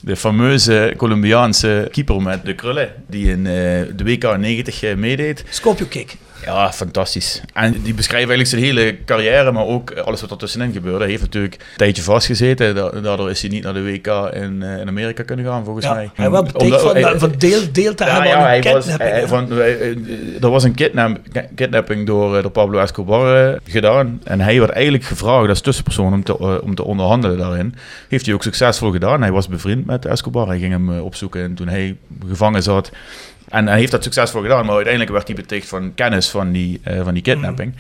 de 0.09 0.17
fameuze 0.17 0.95
Colombiaanse 0.97 1.89
keeper 1.91 2.23
met 2.23 2.45
de 2.45 2.55
krullen, 2.55 2.93
die 3.07 3.31
in 3.31 3.45
de 3.45 4.05
WK 4.05 4.37
90 4.37 4.97
meedeed. 4.97 5.45
Scorpio 5.51 5.87
kick. 5.87 6.17
Ja, 6.44 6.73
fantastisch. 6.73 7.40
En 7.52 7.82
die 7.82 7.94
beschrijft 7.94 8.29
eigenlijk 8.29 8.49
zijn 8.49 8.62
hele 8.62 9.05
carrière, 9.05 9.52
maar 9.52 9.64
ook 9.64 9.93
alles 9.93 10.20
wat 10.20 10.31
er 10.31 10.37
tussenin 10.37 10.73
gebeurde. 10.73 10.99
Hij 10.99 11.08
heeft 11.08 11.23
natuurlijk 11.23 11.55
een 11.55 11.76
tijdje 11.76 12.02
vastgezeten. 12.02 12.75
Daardoor 12.75 13.31
is 13.31 13.40
hij 13.40 13.50
niet 13.50 13.62
naar 13.62 13.75
de 13.75 13.82
WK 13.82 14.06
in, 14.35 14.61
uh, 14.62 14.79
in 14.79 14.88
Amerika 14.88 15.23
kunnen 15.23 15.44
gaan, 15.44 15.64
volgens 15.64 15.87
ja, 15.87 15.94
mij. 15.94 16.11
Hij 16.14 16.31
was 16.31 16.52
betekend 16.52 16.81
van, 16.81 16.96
hij, 16.96 17.19
van 17.19 17.32
deel, 17.38 17.61
deel 17.73 17.94
te 17.94 18.05
ja, 18.05 18.11
hebben 18.11 18.31
ja, 18.31 18.37
aan 18.37 18.44
hij 18.44 18.62
was, 18.62 18.87
hij, 18.87 19.29
van, 19.29 19.52
uh, 19.52 20.43
er 20.43 20.50
was 20.50 20.64
een 20.64 20.75
kidnap, 20.75 21.19
kidnapping 21.55 22.06
door, 22.06 22.43
door 22.43 22.50
Pablo 22.50 22.79
Escobar 22.79 23.58
gedaan. 23.64 24.20
En 24.25 24.40
hij 24.40 24.58
werd 24.58 24.70
eigenlijk 24.70 25.05
gevraagd 25.05 25.49
als 25.49 25.61
tussenpersoon 25.61 26.12
om 26.12 26.25
te, 26.25 26.62
om 26.62 26.75
te 26.75 26.85
onderhandelen 26.85 27.38
daarin. 27.38 27.75
Heeft 28.08 28.26
hij 28.26 28.35
ook 28.35 28.43
succesvol 28.43 28.90
gedaan. 28.90 29.20
Hij 29.23 29.32
was 29.32 29.49
bevriend 29.49 29.87
met 29.87 30.05
Escobar. 30.05 30.46
Hij 30.46 30.58
ging 30.58 30.73
hem 30.73 31.00
opzoeken 31.00 31.43
en 31.43 31.55
toen 31.55 31.69
hij 31.69 31.96
gevangen 32.29 32.62
zat... 32.62 32.90
En 33.49 33.69
hij 33.69 33.79
heeft 33.79 33.91
dat 33.91 34.03
succesvol 34.03 34.43
gedaan, 34.43 34.65
maar 34.65 34.75
uiteindelijk 34.75 35.12
werd 35.12 35.27
hij 35.27 35.37
beticht 35.37 35.69
van 35.69 35.95
kennis 35.95 36.29
van 36.29 36.53
die, 36.53 36.81
uh, 36.89 37.03
van 37.03 37.15
die 37.15 37.23
kidnapping. 37.23 37.75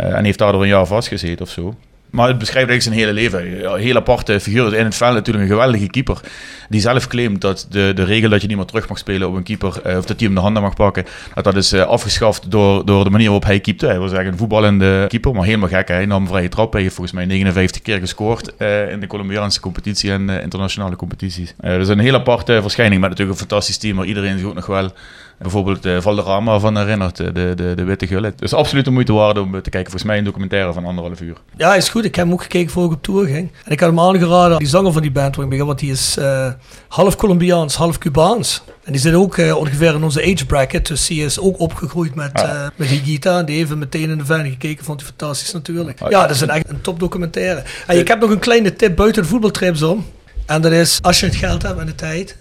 Uh, 0.00 0.16
en 0.16 0.24
heeft 0.24 0.38
daardoor 0.38 0.62
een 0.62 0.68
jaar 0.68 0.86
vastgezeten 0.86 1.44
of 1.44 1.50
zo. 1.50 1.76
Maar 2.10 2.28
het 2.28 2.38
beschrijft 2.38 2.68
eigenlijk 2.70 2.82
zijn 2.82 3.08
hele 3.08 3.20
leven. 3.20 3.72
Een 3.72 3.80
heel 3.80 3.96
aparte 3.96 4.40
figuur. 4.40 4.74
In 4.74 4.84
het 4.84 4.94
veld 4.94 5.14
natuurlijk 5.14 5.44
een 5.44 5.50
geweldige 5.50 5.86
keeper. 5.86 6.20
Die 6.68 6.80
zelf 6.80 7.06
claimt 7.06 7.40
dat 7.40 7.66
de, 7.70 7.92
de 7.94 8.04
regel 8.04 8.30
dat 8.30 8.40
je 8.40 8.46
niet 8.46 8.56
meer 8.56 8.66
terug 8.66 8.88
mag 8.88 8.98
spelen 8.98 9.28
op 9.28 9.34
een 9.34 9.42
keeper. 9.42 9.80
Uh, 9.86 9.96
of 9.96 10.04
dat 10.04 10.18
hij 10.18 10.26
hem 10.26 10.34
de 10.34 10.40
handen 10.40 10.62
mag 10.62 10.74
pakken. 10.74 11.04
Dat 11.34 11.44
dat 11.44 11.56
is 11.56 11.72
uh, 11.72 11.82
afgeschaft 11.82 12.50
door, 12.50 12.86
door 12.86 13.04
de 13.04 13.10
manier 13.10 13.26
waarop 13.26 13.44
hij 13.44 13.60
keepte. 13.60 13.86
Hij 13.86 13.98
was 13.98 14.12
eigenlijk 14.12 14.32
een 14.32 14.38
voetballende 14.38 15.04
keeper. 15.08 15.34
Maar 15.34 15.44
helemaal 15.44 15.68
gek. 15.68 15.88
Hij 15.88 16.06
nam 16.06 16.26
vrije 16.26 16.48
trap. 16.48 16.72
Hij 16.72 16.82
heeft 16.82 16.94
volgens 16.94 17.16
mij 17.16 17.26
59 17.26 17.82
keer 17.82 17.98
gescoord. 17.98 18.52
Uh, 18.58 18.90
in 18.90 19.00
de 19.00 19.06
Colombiaanse 19.06 19.60
competitie 19.60 20.10
en 20.10 20.28
internationale 20.28 20.96
competities. 20.96 21.54
dus 21.60 21.88
een 21.88 21.98
heel 21.98 22.14
aparte 22.14 22.58
verschijning. 22.62 23.00
Met 23.00 23.10
natuurlijk 23.10 23.38
een 23.38 23.46
fantastisch 23.46 23.78
team. 23.78 23.96
Maar 23.96 24.06
iedereen 24.06 24.38
zich 24.38 24.46
ook 24.48 24.54
nog 24.54 24.66
wel 24.66 24.92
bijvoorbeeld 25.38 25.86
uh, 25.86 26.00
Valderrama 26.00 26.58
van 26.58 26.76
herinnert, 26.76 27.16
de, 27.16 27.32
de, 27.32 27.72
de 27.76 27.84
witte 27.84 28.06
gullet. 28.06 28.38
Dus 28.38 28.54
absoluut 28.54 28.84
de 28.84 28.90
moeite 28.90 29.12
waard 29.12 29.38
om 29.38 29.52
te 29.52 29.70
kijken. 29.70 29.90
Volgens 29.90 30.02
mij 30.02 30.18
een 30.18 30.24
documentaire 30.24 30.72
van 30.72 30.84
anderhalf 30.84 31.20
uur. 31.20 31.36
Ja, 31.56 31.74
is 31.74 31.88
goed. 31.88 32.04
Ik 32.04 32.14
heb 32.14 32.24
hem 32.24 32.34
ook 32.34 32.42
gekeken 32.42 32.70
voor 32.70 32.84
ik 32.84 32.92
op 32.92 33.02
tour 33.02 33.26
ging. 33.26 33.50
En 33.64 33.72
ik 33.72 33.80
had 33.80 33.88
hem 33.88 34.00
aangeraden, 34.00 34.58
die 34.58 34.68
zanger 34.68 34.92
van 34.92 35.02
die 35.02 35.10
band, 35.10 35.36
want 35.36 35.78
die 35.78 35.90
is 35.90 36.16
uh, 36.18 36.48
half 36.88 37.16
Colombiaans, 37.16 37.74
half 37.74 37.98
Cubaans. 37.98 38.62
En 38.84 38.92
die 38.92 39.00
zit 39.00 39.14
ook 39.14 39.36
uh, 39.36 39.56
ongeveer 39.56 39.94
in 39.94 40.04
onze 40.04 40.22
age 40.22 40.46
bracket. 40.46 40.86
Dus 40.86 41.06
die 41.06 41.24
is 41.24 41.40
ook 41.40 41.60
opgegroeid 41.60 42.14
met, 42.14 42.32
ah. 42.32 42.44
uh, 42.44 42.66
met 42.76 42.88
Higita. 42.88 43.38
En 43.38 43.44
die 43.44 43.56
heeft 43.56 43.74
meteen 43.74 44.10
in 44.10 44.18
de 44.18 44.24
vijf 44.24 44.48
gekeken. 44.48 44.84
Vond 44.84 45.00
hij 45.00 45.08
fantastisch 45.08 45.52
natuurlijk. 45.52 46.00
Ah, 46.00 46.10
ja, 46.10 46.20
dat 46.20 46.30
is 46.30 46.40
een, 46.40 46.50
echt 46.50 46.68
een 46.68 46.80
top 46.80 47.00
documentaire. 47.00 47.62
En 47.86 47.98
ik 47.98 48.08
heb 48.08 48.20
nog 48.20 48.30
een 48.30 48.38
kleine 48.38 48.76
tip 48.76 48.96
buiten 48.96 49.22
de 49.22 49.28
voetbaltrips 49.28 49.82
om. 49.82 50.06
En 50.46 50.62
dat 50.62 50.72
is, 50.72 50.98
als 51.02 51.20
je 51.20 51.26
het 51.26 51.34
geld 51.34 51.62
hebt 51.62 51.78
en 51.78 51.86
de 51.86 51.94
tijd 51.94 52.36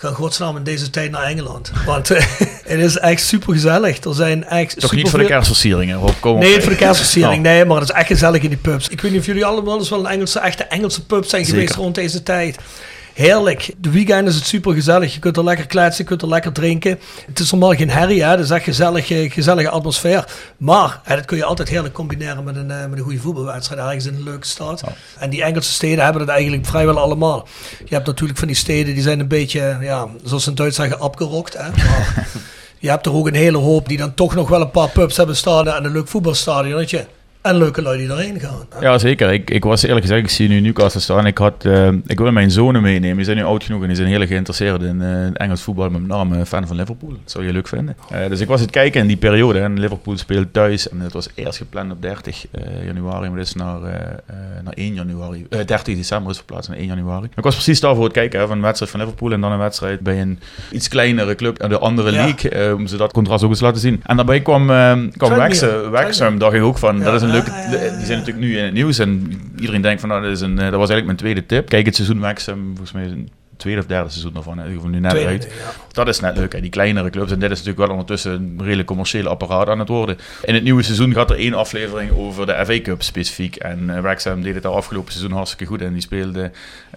ga 0.00 0.12
godsnaam 0.12 0.56
in 0.56 0.62
deze 0.62 0.90
tijd 0.90 1.10
naar 1.10 1.22
Engeland. 1.22 1.72
Want 1.86 2.10
uh, 2.10 2.20
het 2.72 2.80
is 2.80 2.98
echt 2.98 3.22
super 3.22 3.52
gezellig. 3.52 4.04
Er 4.04 4.14
zijn 4.14 4.44
echt 4.44 4.80
Toch 4.80 4.94
niet 4.94 5.08
voor 5.08 5.18
de 5.18 5.24
kerstversieringen? 5.24 6.00
Nee, 6.22 6.60
voor 6.60 6.70
de 6.70 6.76
kerstversiering. 6.76 7.46
Oh. 7.46 7.52
Nee, 7.52 7.64
maar 7.64 7.80
het 7.80 7.88
is 7.88 7.94
echt 7.94 8.06
gezellig 8.06 8.42
in 8.42 8.48
die 8.48 8.58
pubs. 8.58 8.88
Ik 8.88 9.00
weet 9.00 9.10
niet 9.10 9.20
of 9.20 9.26
jullie 9.26 9.44
allemaal 9.44 9.78
eens 9.78 9.88
wel 9.88 9.98
een 9.98 10.06
Engelse, 10.06 10.38
echte 10.38 10.64
Engelse 10.64 11.04
pub 11.04 11.24
zijn 11.24 11.44
Zeker. 11.44 11.60
geweest 11.60 11.78
rond 11.78 11.94
deze 11.94 12.22
tijd. 12.22 12.56
Heerlijk. 13.14 13.70
De 13.78 13.90
weekend 13.90 14.28
is 14.28 14.34
het 14.34 14.46
super 14.46 14.74
gezellig. 14.74 15.14
Je 15.14 15.20
kunt 15.20 15.36
er 15.36 15.44
lekker 15.44 15.66
kletsen, 15.66 16.02
je 16.02 16.08
kunt 16.08 16.22
er 16.22 16.28
lekker 16.28 16.52
drinken. 16.52 16.98
Het 17.26 17.38
is 17.38 17.50
normaal 17.50 17.74
geen 17.74 17.90
herrie, 17.90 18.22
hè. 18.22 18.30
Het 18.30 18.40
is 18.40 18.50
echt 18.50 18.64
gezellig, 18.64 19.06
gezellige 19.32 19.68
atmosfeer. 19.68 20.24
Maar 20.56 21.00
hè, 21.04 21.16
dat 21.16 21.24
kun 21.24 21.36
je 21.36 21.44
altijd 21.44 21.68
heerlijk 21.68 21.94
combineren 21.94 22.44
met 22.44 22.56
een, 22.56 22.68
uh, 22.70 22.86
met 22.86 22.98
een 22.98 23.04
goede 23.04 23.18
voetbalwedstrijd. 23.18 23.80
Ergens 23.80 24.06
in 24.06 24.14
een 24.14 24.22
leuke 24.22 24.46
stad. 24.46 24.82
En 25.18 25.30
die 25.30 25.42
Engelse 25.42 25.72
steden 25.72 26.04
hebben 26.04 26.26
dat 26.26 26.34
eigenlijk 26.34 26.66
vrijwel 26.66 26.98
allemaal. 26.98 27.48
Je 27.84 27.94
hebt 27.94 28.06
natuurlijk 28.06 28.38
van 28.38 28.48
die 28.48 28.56
steden 28.56 28.94
die 28.94 29.02
zijn 29.02 29.20
een 29.20 29.28
beetje, 29.28 29.76
ja, 29.80 30.08
zoals 30.24 30.42
ze 30.42 30.50
in 30.50 30.56
Duits 30.56 30.76
zeggen, 30.76 31.00
opgerokt. 31.00 31.56
Hè. 31.56 31.70
Maar 31.70 32.26
je 32.78 32.88
hebt 32.88 33.06
er 33.06 33.14
ook 33.14 33.26
een 33.26 33.34
hele 33.34 33.58
hoop 33.58 33.88
die 33.88 33.98
dan 33.98 34.14
toch 34.14 34.34
nog 34.34 34.48
wel 34.48 34.60
een 34.60 34.70
paar 34.70 34.88
pubs 34.88 35.16
hebben 35.16 35.36
staan 35.36 35.68
en 35.68 35.84
een 35.84 35.92
leuk 35.92 36.08
voetbalstadionnetje. 36.08 37.06
En 37.42 37.56
leuke 37.56 37.82
lui 37.82 37.98
die 37.98 38.08
daarheen 38.08 38.40
gaan. 38.40 38.66
Ja, 38.80 38.98
zeker. 38.98 39.32
Ik, 39.32 39.50
ik 39.50 39.64
was 39.64 39.82
eerlijk 39.82 40.06
gezegd, 40.06 40.22
ik 40.22 40.30
zie 40.30 40.48
nu 40.48 40.60
Newcastle 40.60 41.00
staan. 41.00 41.26
Ik, 41.26 41.38
had, 41.38 41.64
uh, 41.64 41.88
ik 42.06 42.18
wil 42.18 42.32
mijn 42.32 42.50
zonen 42.50 42.82
meenemen. 42.82 43.16
Die 43.16 43.24
zijn 43.24 43.36
nu 43.36 43.42
oud 43.42 43.64
genoeg 43.64 43.80
en 43.80 43.86
die 43.86 43.96
zijn 43.96 44.08
heel 44.08 44.26
geïnteresseerd 44.26 44.82
in 44.82 45.00
uh, 45.00 45.26
Engels 45.32 45.62
voetbal. 45.62 45.90
Met 45.90 46.06
name 46.06 46.46
fan 46.46 46.66
van 46.66 46.76
Liverpool. 46.76 47.10
Dat 47.10 47.30
zou 47.30 47.46
je 47.46 47.52
leuk 47.52 47.68
vinden. 47.68 47.96
Uh, 48.12 48.28
dus 48.28 48.40
ik 48.40 48.48
was 48.48 48.60
het 48.60 48.70
kijken 48.70 49.00
in 49.00 49.06
die 49.06 49.16
periode. 49.16 49.58
En 49.58 49.78
Liverpool 49.78 50.16
speelt 50.16 50.52
thuis. 50.52 50.88
En 50.88 51.00
het 51.00 51.12
was 51.12 51.28
eerst 51.34 51.58
gepland 51.58 51.92
op 51.92 52.02
30 52.02 52.46
januari. 52.84 53.28
Maar 53.28 53.38
het 53.38 53.46
is 53.46 53.54
naar, 53.54 53.80
naar 54.64 54.74
1 54.74 54.94
januari. 54.94 55.46
30 55.48 55.82
december 55.82 56.30
is 56.30 56.36
verplaatst 56.36 56.68
naar 56.68 56.78
1 56.78 56.86
januari. 56.86 57.28
Ik 57.36 57.44
was 57.44 57.54
precies 57.54 57.80
daarvoor 57.80 58.04
het 58.04 58.12
kijken 58.12 58.40
hè, 58.40 58.46
van 58.46 58.56
een 58.56 58.62
wedstrijd 58.62 58.90
van 58.90 59.00
Liverpool. 59.00 59.32
En 59.32 59.40
dan 59.40 59.52
een 59.52 59.58
wedstrijd 59.58 60.00
bij 60.00 60.20
een 60.20 60.38
iets 60.70 60.88
kleinere 60.88 61.34
club. 61.34 61.68
De 61.68 61.78
andere 61.78 62.12
ja. 62.12 62.24
league. 62.24 62.74
om 62.74 62.86
ze 62.86 62.96
dat 62.96 63.12
contrast 63.12 63.44
ook 63.44 63.50
eens 63.50 63.60
laten 63.60 63.80
zien. 63.80 64.00
En 64.06 64.16
daarbij 64.16 64.40
kwam, 64.40 64.66
kwam 65.16 65.34
Wexham. 65.90 66.38
dacht 66.38 66.54
ik 66.54 66.62
ook 66.62 66.78
van, 66.78 66.98
ja, 66.98 67.04
dat 67.04 67.14
is 67.14 67.22
een 67.22 67.29
Die 67.32 68.06
zijn 68.06 68.18
natuurlijk 68.18 68.38
nu 68.38 68.58
in 68.58 68.64
het 68.64 68.72
nieuws 68.72 68.98
en 68.98 69.40
iedereen 69.58 69.82
denkt 69.82 70.00
van, 70.00 70.08
nou, 70.08 70.22
dat, 70.22 70.30
is 70.30 70.40
een, 70.40 70.56
dat 70.56 70.70
was 70.70 70.90
eigenlijk 70.90 71.04
mijn 71.04 71.16
tweede 71.16 71.46
tip. 71.46 71.68
Kijk 71.68 71.86
het 71.86 71.94
seizoen 71.94 72.20
Wexham, 72.20 72.66
volgens 72.66 72.92
mij 72.92 73.24
tweede 73.60 73.80
of 73.80 73.86
derde 73.86 74.10
seizoen 74.10 74.36
ervan. 74.36 74.56
Ieder 74.56 74.72
geval 74.72 74.88
nu 74.88 75.00
net 75.00 75.10
tweede, 75.10 75.28
uit. 75.28 75.52
Dat 75.92 76.08
is 76.08 76.20
net 76.20 76.36
leuk. 76.36 76.52
Hè? 76.52 76.60
Die 76.60 76.70
kleinere 76.70 77.10
clubs. 77.10 77.32
En 77.32 77.38
dit 77.38 77.50
is 77.50 77.58
natuurlijk 77.58 77.86
wel 77.86 77.90
ondertussen 77.90 78.32
een 78.32 78.64
redelijk 78.64 78.88
commerciële 78.88 79.28
apparaat 79.28 79.68
aan 79.68 79.78
het 79.78 79.88
worden. 79.88 80.18
In 80.42 80.54
het 80.54 80.62
nieuwe 80.62 80.82
seizoen 80.82 81.12
gaat 81.12 81.30
er 81.30 81.36
één 81.36 81.54
aflevering 81.54 82.10
over 82.10 82.46
de 82.46 82.64
FA 82.64 82.80
Cup 82.80 83.02
specifiek. 83.02 83.56
En 83.56 83.82
uh, 83.82 84.00
Wrexham 84.00 84.42
deed 84.42 84.54
het 84.54 84.66
al 84.66 84.74
afgelopen 84.74 85.12
seizoen 85.12 85.36
hartstikke 85.36 85.66
goed. 85.66 85.82
En 85.82 85.92
die 85.92 86.02
speelde 86.02 86.50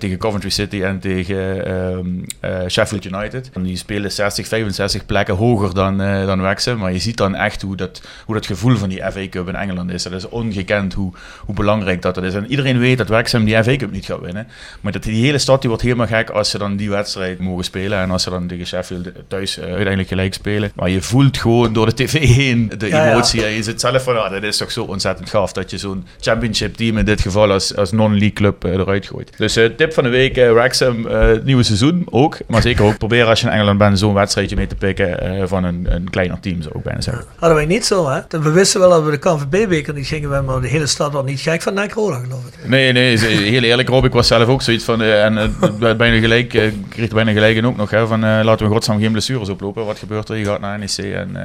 tegen 0.03 0.17
Coventry 0.17 0.49
City 0.49 0.81
en 0.81 0.99
tegen 0.99 1.71
um, 1.71 2.25
uh, 2.41 2.57
Sheffield 2.67 3.05
United. 3.05 3.49
En 3.53 3.63
die 3.63 3.77
spelen 3.77 4.11
60, 4.11 4.47
65 4.47 5.05
plekken 5.05 5.35
hoger 5.35 5.73
dan, 5.73 6.01
uh, 6.01 6.25
dan 6.25 6.41
Wrexham. 6.41 6.77
Maar 6.77 6.93
je 6.93 6.99
ziet 6.99 7.17
dan 7.17 7.35
echt 7.35 7.61
hoe 7.61 7.75
dat, 7.75 8.01
hoe 8.25 8.35
dat 8.35 8.45
gevoel 8.45 8.77
van 8.77 8.89
die 8.89 9.01
FA 9.11 9.27
Cup 9.29 9.47
in 9.47 9.55
Engeland 9.55 9.91
is. 9.91 10.03
Dat 10.03 10.13
is 10.13 10.29
ongekend 10.29 10.93
hoe, 10.93 11.13
hoe 11.39 11.55
belangrijk 11.55 12.01
dat, 12.01 12.15
dat 12.15 12.23
is. 12.23 12.33
En 12.33 12.45
iedereen 12.47 12.79
weet 12.79 12.97
dat 12.97 13.07
Wrexham 13.07 13.45
die 13.45 13.63
FA 13.63 13.75
Cup 13.75 13.91
niet 13.91 14.05
gaat 14.05 14.19
winnen. 14.19 14.47
Maar 14.81 14.91
dat 14.91 15.03
die 15.03 15.25
hele 15.25 15.37
stad 15.37 15.59
die 15.59 15.69
wordt 15.69 15.83
helemaal 15.83 16.07
gek 16.07 16.29
als 16.29 16.49
ze 16.49 16.57
dan 16.57 16.75
die 16.75 16.89
wedstrijd 16.89 17.39
mogen 17.39 17.63
spelen. 17.63 17.99
En 17.99 18.11
als 18.11 18.23
ze 18.23 18.29
dan 18.29 18.47
tegen 18.47 18.67
Sheffield 18.67 19.09
thuis 19.27 19.57
uh, 19.57 19.63
uiteindelijk 19.63 20.07
gelijk 20.07 20.33
spelen. 20.33 20.71
Maar 20.75 20.89
je 20.89 21.01
voelt 21.01 21.37
gewoon 21.37 21.73
door 21.73 21.85
de 21.85 21.93
tv 21.93 22.27
heen 22.35 22.71
de 22.77 22.87
ja, 22.87 23.11
emotie. 23.11 23.41
Ja. 23.41 23.47
Je 23.47 23.63
zit 23.63 23.79
zelf 23.79 24.03
van, 24.03 24.23
ah, 24.23 24.31
dat 24.31 24.43
is 24.43 24.57
toch 24.57 24.71
zo 24.71 24.83
ontzettend 24.83 25.29
gaaf 25.29 25.51
dat 25.51 25.71
je 25.71 25.77
zo'n 25.77 26.05
championship 26.19 26.75
team 26.75 26.97
in 26.97 27.05
dit 27.05 27.21
geval 27.21 27.51
als, 27.51 27.75
als 27.75 27.91
non-league 27.91 28.33
club 28.33 28.63
eruit 28.63 29.07
gooit. 29.07 29.37
Dus 29.37 29.57
uh, 29.57 29.69
tip 29.93 30.03
van 30.03 30.11
de 30.11 30.17
week, 30.17 30.35
Wrexham, 30.35 31.07
nieuwe 31.43 31.63
seizoen 31.63 32.07
ook. 32.09 32.37
Maar 32.47 32.61
zeker 32.61 32.85
ook 32.85 32.97
proberen 32.97 33.27
als 33.27 33.41
je 33.41 33.47
in 33.47 33.53
Engeland 33.53 33.77
bent 33.77 33.99
zo'n 33.99 34.13
wedstrijdje 34.13 34.55
mee 34.55 34.67
te 34.67 34.75
pikken 34.75 35.47
van 35.47 35.63
een, 35.63 35.87
een 35.89 36.09
kleiner 36.09 36.39
team, 36.39 36.61
zou 36.61 36.77
ik 36.77 36.83
bijna 36.83 37.01
zeggen. 37.01 37.25
Hadden 37.35 37.57
wij 37.57 37.65
niet 37.65 37.85
zo, 37.85 38.09
hè? 38.09 38.19
We 38.29 38.51
wisten 38.51 38.79
wel 38.79 38.89
dat 38.89 39.03
we 39.03 39.11
de 39.11 39.17
KNVB-beker 39.17 39.93
niet 39.93 40.07
gingen, 40.07 40.45
maar 40.45 40.61
de 40.61 40.67
hele 40.67 40.87
stad 40.87 41.11
was 41.11 41.25
niet 41.25 41.39
gek 41.39 41.61
van 41.61 41.73
Nek 41.73 41.91
geloof 41.91 42.45
ik. 42.47 42.69
Nee, 42.69 42.91
nee, 42.91 43.19
heel 43.19 43.63
eerlijk 43.63 43.89
Rob, 43.89 44.05
ik 44.05 44.13
was 44.13 44.27
zelf 44.27 44.47
ook 44.47 44.61
zoiets 44.61 44.83
van, 44.83 45.01
en 45.01 45.55
bijna 45.97 46.19
gelijk 46.19 46.71
kreeg 46.89 47.09
bijna 47.09 47.31
gelijk 47.31 47.55
in 47.55 47.65
ook 47.65 47.77
nog. 47.77 47.89
Hè, 47.89 48.07
van, 48.07 48.23
uh, 48.25 48.39
laten 48.43 48.65
we 48.65 48.71
godsnaam 48.71 48.99
geen 48.99 49.11
blessures 49.11 49.49
oplopen. 49.49 49.85
Wat 49.85 49.99
gebeurt 49.99 50.29
er? 50.29 50.37
Je 50.37 50.45
gaat 50.45 50.59
naar 50.59 50.79
NEC. 50.79 50.97
En, 50.97 51.29
uh, 51.33 51.41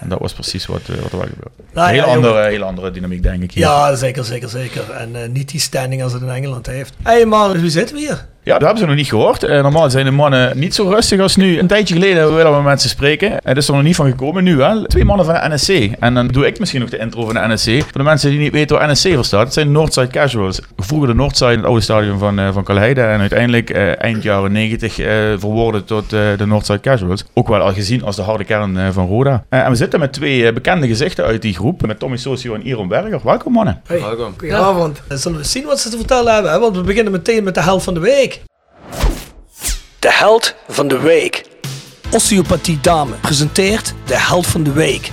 en 0.00 0.08
dat 0.08 0.18
was 0.18 0.32
precies 0.32 0.66
wat, 0.66 0.80
uh, 0.90 0.96
wat 0.96 1.12
er 1.12 1.18
wel 1.18 1.26
gebeurde. 1.26 1.50
Nou, 1.72 1.88
heel, 1.88 2.06
ja, 2.06 2.14
andere, 2.14 2.48
heel 2.48 2.62
andere 2.62 2.90
dynamiek, 2.90 3.22
denk 3.22 3.42
ik. 3.42 3.52
Hier. 3.52 3.64
Ja, 3.64 3.94
zeker, 3.94 4.24
zeker, 4.24 4.48
zeker. 4.48 4.90
En 4.90 5.32
niet 5.32 5.48
die 5.50 5.60
standing 5.60 6.02
als 6.02 6.12
het 6.12 6.22
in 6.22 6.28
Engeland 6.28 6.66
heeft. 6.66 6.94
Hé, 7.02 7.10
hey, 7.10 7.26
maar 7.26 7.52
wie 7.52 7.70
zitten 7.70 7.94
we 7.94 8.00
hier? 8.00 8.26
Ja, 8.48 8.54
dat 8.54 8.62
hebben 8.62 8.78
ze 8.78 8.86
nog 8.86 8.96
niet 8.96 9.08
gehoord. 9.08 9.44
Uh, 9.44 9.62
normaal 9.62 9.90
zijn 9.90 10.04
de 10.04 10.10
mannen 10.10 10.58
niet 10.58 10.74
zo 10.74 10.88
rustig 10.88 11.20
als 11.20 11.36
nu. 11.36 11.58
Een 11.58 11.66
tijdje 11.66 11.94
geleden 11.94 12.34
willen 12.34 12.56
we 12.56 12.62
met 12.62 12.82
ze 12.82 12.88
spreken. 12.88 13.32
Het 13.42 13.56
is 13.56 13.68
er 13.68 13.74
nog 13.74 13.82
niet 13.82 13.96
van 13.96 14.10
gekomen, 14.10 14.44
nu 14.44 14.56
wel. 14.56 14.82
Twee 14.82 15.04
mannen 15.04 15.26
van 15.26 15.34
de 15.34 15.54
NSC. 15.54 15.96
En 16.00 16.14
dan 16.14 16.28
doe 16.28 16.46
ik 16.46 16.58
misschien 16.58 16.80
nog 16.80 16.90
de 16.90 16.98
intro 16.98 17.24
van 17.24 17.34
de 17.34 17.54
NSC. 17.54 17.82
Voor 17.82 17.92
de 17.92 18.02
mensen 18.02 18.30
die 18.30 18.38
niet 18.38 18.52
weten 18.52 18.78
waar 18.78 18.90
NSC 18.90 19.12
voor 19.14 19.24
staat. 19.24 19.44
Het 19.44 19.52
zijn 19.52 19.72
Northside 19.72 20.06
Casuals. 20.06 20.60
Vroeger 20.76 21.08
de 21.08 21.14
Northside, 21.14 21.50
het 21.50 21.64
oude 21.64 21.80
stadion 21.80 22.18
van, 22.18 22.38
uh, 22.40 22.52
van 22.52 22.64
Kalheide. 22.64 23.00
En 23.00 23.20
uiteindelijk 23.20 23.70
uh, 23.70 24.02
eind 24.02 24.22
jaren 24.22 24.52
90 24.52 24.94
verworden 25.38 25.84
tot 25.84 26.10
de 26.10 26.46
Northside 26.46 26.80
Casuals. 26.80 27.24
Ook 27.34 27.48
wel 27.48 27.60
al 27.60 27.72
gezien 27.72 28.04
als 28.04 28.16
de 28.16 28.22
harde 28.22 28.44
kern 28.44 28.92
van 28.92 29.06
Roda. 29.06 29.44
en 29.48 29.70
we 29.70 29.76
zitten 29.76 30.00
met 30.00 30.12
twee 30.12 30.52
bekende 30.52 30.86
gezichten 30.86 31.24
uit 31.24 31.42
die 31.42 31.54
groep. 31.54 31.86
Met 31.86 31.98
Tommy 31.98 32.16
Socio 32.16 32.54
en 32.54 32.64
Iron 32.64 32.88
Berger. 32.88 33.20
Welkom 33.24 33.52
mannen. 33.52 33.80
Hey. 33.86 34.00
Welkom. 34.00 34.34
Goedenavond. 34.38 35.02
Zullen 35.08 35.38
we 35.38 35.44
zien 35.44 35.64
wat 35.64 35.80
ze 35.80 35.90
te 35.90 35.96
vertellen 35.96 36.34
hebben? 36.34 36.52
Hè? 36.52 36.58
Want 36.58 36.76
we 36.76 36.82
beginnen 36.82 37.12
meteen 37.12 37.44
met 37.44 37.54
de 37.54 37.62
helft 37.62 37.84
van 37.84 37.94
de 37.94 38.00
week. 38.00 38.37
De 39.98 40.12
held 40.12 40.54
van 40.68 40.88
de 40.88 40.98
week. 40.98 41.44
Osteopathie 42.10 42.80
Dame 42.80 43.14
presenteert 43.14 43.94
de 44.06 44.16
held 44.16 44.46
van 44.46 44.62
de 44.62 44.72
week. 44.72 45.10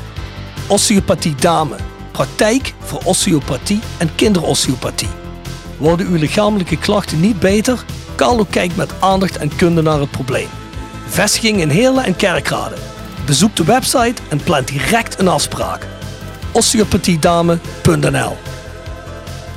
Osteopathie 0.68 1.36
Dame. 1.36 1.76
Praktijk 2.12 2.74
voor 2.80 3.02
osteopathie 3.04 3.80
en 3.98 4.16
kinderosteopathie. 4.16 5.10
Worden 5.78 6.08
uw 6.08 6.16
lichamelijke 6.16 6.78
klachten 6.78 7.20
niet 7.20 7.40
beter? 7.40 7.86
Carlo 8.16 8.46
kijkt 8.50 8.76
met 8.76 8.94
aandacht 9.00 9.38
en 9.38 9.56
kunde 9.56 9.82
naar 9.82 10.00
het 10.00 10.12
probleem. 10.12 10.48
Vestiging 11.08 11.62
in 11.62 11.70
Heerlen 11.70 12.04
en 12.04 12.16
Kerkrade. 12.16 12.76
Bezoek 13.26 13.56
de 13.56 13.64
website 13.64 14.22
en 14.30 14.44
plant 14.44 14.68
direct 14.68 15.20
een 15.20 15.28
afspraak. 15.28 15.88
osteopathiedame.nl 16.52 18.38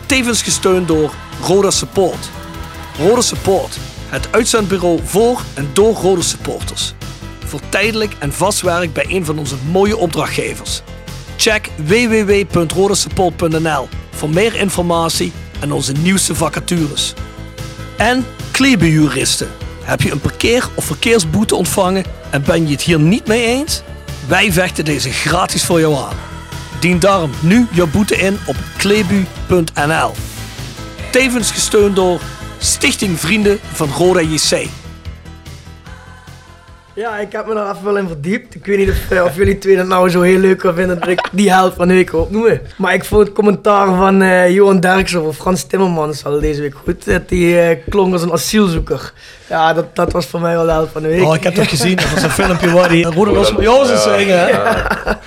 Tevens 0.07 0.43
gesteund 0.43 0.89
door 0.89 1.13
Roda 1.43 1.71
Support. 1.71 2.31
Roda 2.99 3.21
Support 3.21 3.79
het 4.09 4.29
uitzendbureau 4.31 5.00
voor 5.05 5.43
en 5.55 5.69
door 5.73 5.95
Rode 5.95 6.23
supporters. 6.23 6.95
Voor 7.45 7.61
tijdelijk 7.69 8.12
en 8.19 8.33
vast 8.33 8.61
werk 8.61 8.93
bij 8.93 9.07
een 9.09 9.25
van 9.25 9.38
onze 9.38 9.57
mooie 9.71 9.97
opdrachtgevers. 9.97 10.83
Check 11.37 11.69
www.rodesupport.nl 11.77 13.88
voor 14.11 14.31
meer 14.31 14.55
informatie 14.55 15.33
en 15.61 15.73
onze 15.73 15.93
nieuwste 15.93 16.35
vacatures. 16.35 17.15
En 17.97 18.27
Klebenjuristen. 18.50 19.49
Heb 19.83 20.03
je 20.03 20.11
een 20.11 20.21
parkeer- 20.21 20.69
of 20.75 20.85
verkeersboete 20.85 21.55
ontvangen 21.55 22.05
en 22.31 22.43
ben 22.43 22.67
je 22.67 22.73
het 22.73 22.83
hier 22.83 23.00
niet 23.00 23.27
mee 23.27 23.45
eens? 23.45 23.83
Wij 24.27 24.53
vechten 24.53 24.85
deze 24.85 25.11
gratis 25.11 25.65
voor 25.65 25.81
jou 25.81 25.95
aan. 25.95 26.17
Dien 26.81 26.99
daarom 26.99 27.31
nu 27.41 27.67
jouw 27.71 27.87
boete 27.87 28.17
in 28.17 28.38
op 28.47 28.57
klebu.nl. 28.77 30.12
Tevens 31.11 31.50
gesteund 31.50 31.97
door 31.97 32.21
Stichting 32.59 33.21
Vrienden 33.21 33.59
van 33.73 33.88
Roda 33.88 34.21
JC. 34.21 34.69
Ja, 36.95 37.19
ik 37.19 37.33
heb 37.33 37.47
me 37.47 37.55
daar 37.55 37.71
even 37.71 37.85
wel 37.85 37.97
in 37.99 38.07
verdiept. 38.07 38.55
Ik 38.55 38.67
weet 38.67 38.79
niet 38.79 38.88
of, 38.88 39.11
eh, 39.11 39.37
jullie 39.37 39.59
twee 39.59 39.77
dat 39.77 39.87
nou 39.87 40.09
zo 40.09 40.21
heel 40.21 40.38
leuk 40.38 40.61
vinden 40.61 40.99
dat 41.00 41.09
ik 41.09 41.29
die 41.33 41.53
held 41.53 41.75
van 41.75 41.88
de 41.88 41.95
week 41.95 42.12
opnoemen. 42.12 42.61
Maar 42.77 42.95
ik 42.95 43.05
vond 43.05 43.27
het 43.27 43.35
commentaar 43.35 43.87
van 43.87 44.23
uh, 44.23 44.50
Johan 44.50 44.81
Derksen 44.81 45.23
of 45.23 45.37
Frans 45.37 45.65
Timmermans 45.65 46.25
al 46.25 46.41
deze 46.41 46.61
week 46.61 46.75
goed. 46.85 47.05
Dat 47.05 47.29
die 47.29 47.55
uh, 47.55 47.77
klonk 47.88 48.12
als 48.12 48.23
een 48.23 48.33
asielzoeker. 48.33 49.12
Ja, 49.49 49.73
dat, 49.73 49.97
dat 49.97 50.12
was 50.12 50.26
voor 50.26 50.40
mij 50.40 50.55
wel 50.55 50.64
de 50.64 50.71
helft 50.71 50.93
van 50.93 51.02
de 51.02 51.09
week. 51.09 51.23
Oh, 51.23 51.35
ik 51.35 51.43
heb 51.43 51.55
dat 51.55 51.67
gezien. 51.67 51.97
Dat 51.97 52.11
was 52.14 52.23
een 52.23 52.31
filmpje 52.31 52.71
waar 52.71 52.88
die 52.88 53.05
Roeder 53.05 53.35
los 53.35 53.52
met 53.52 53.99
zingen. 53.99 54.49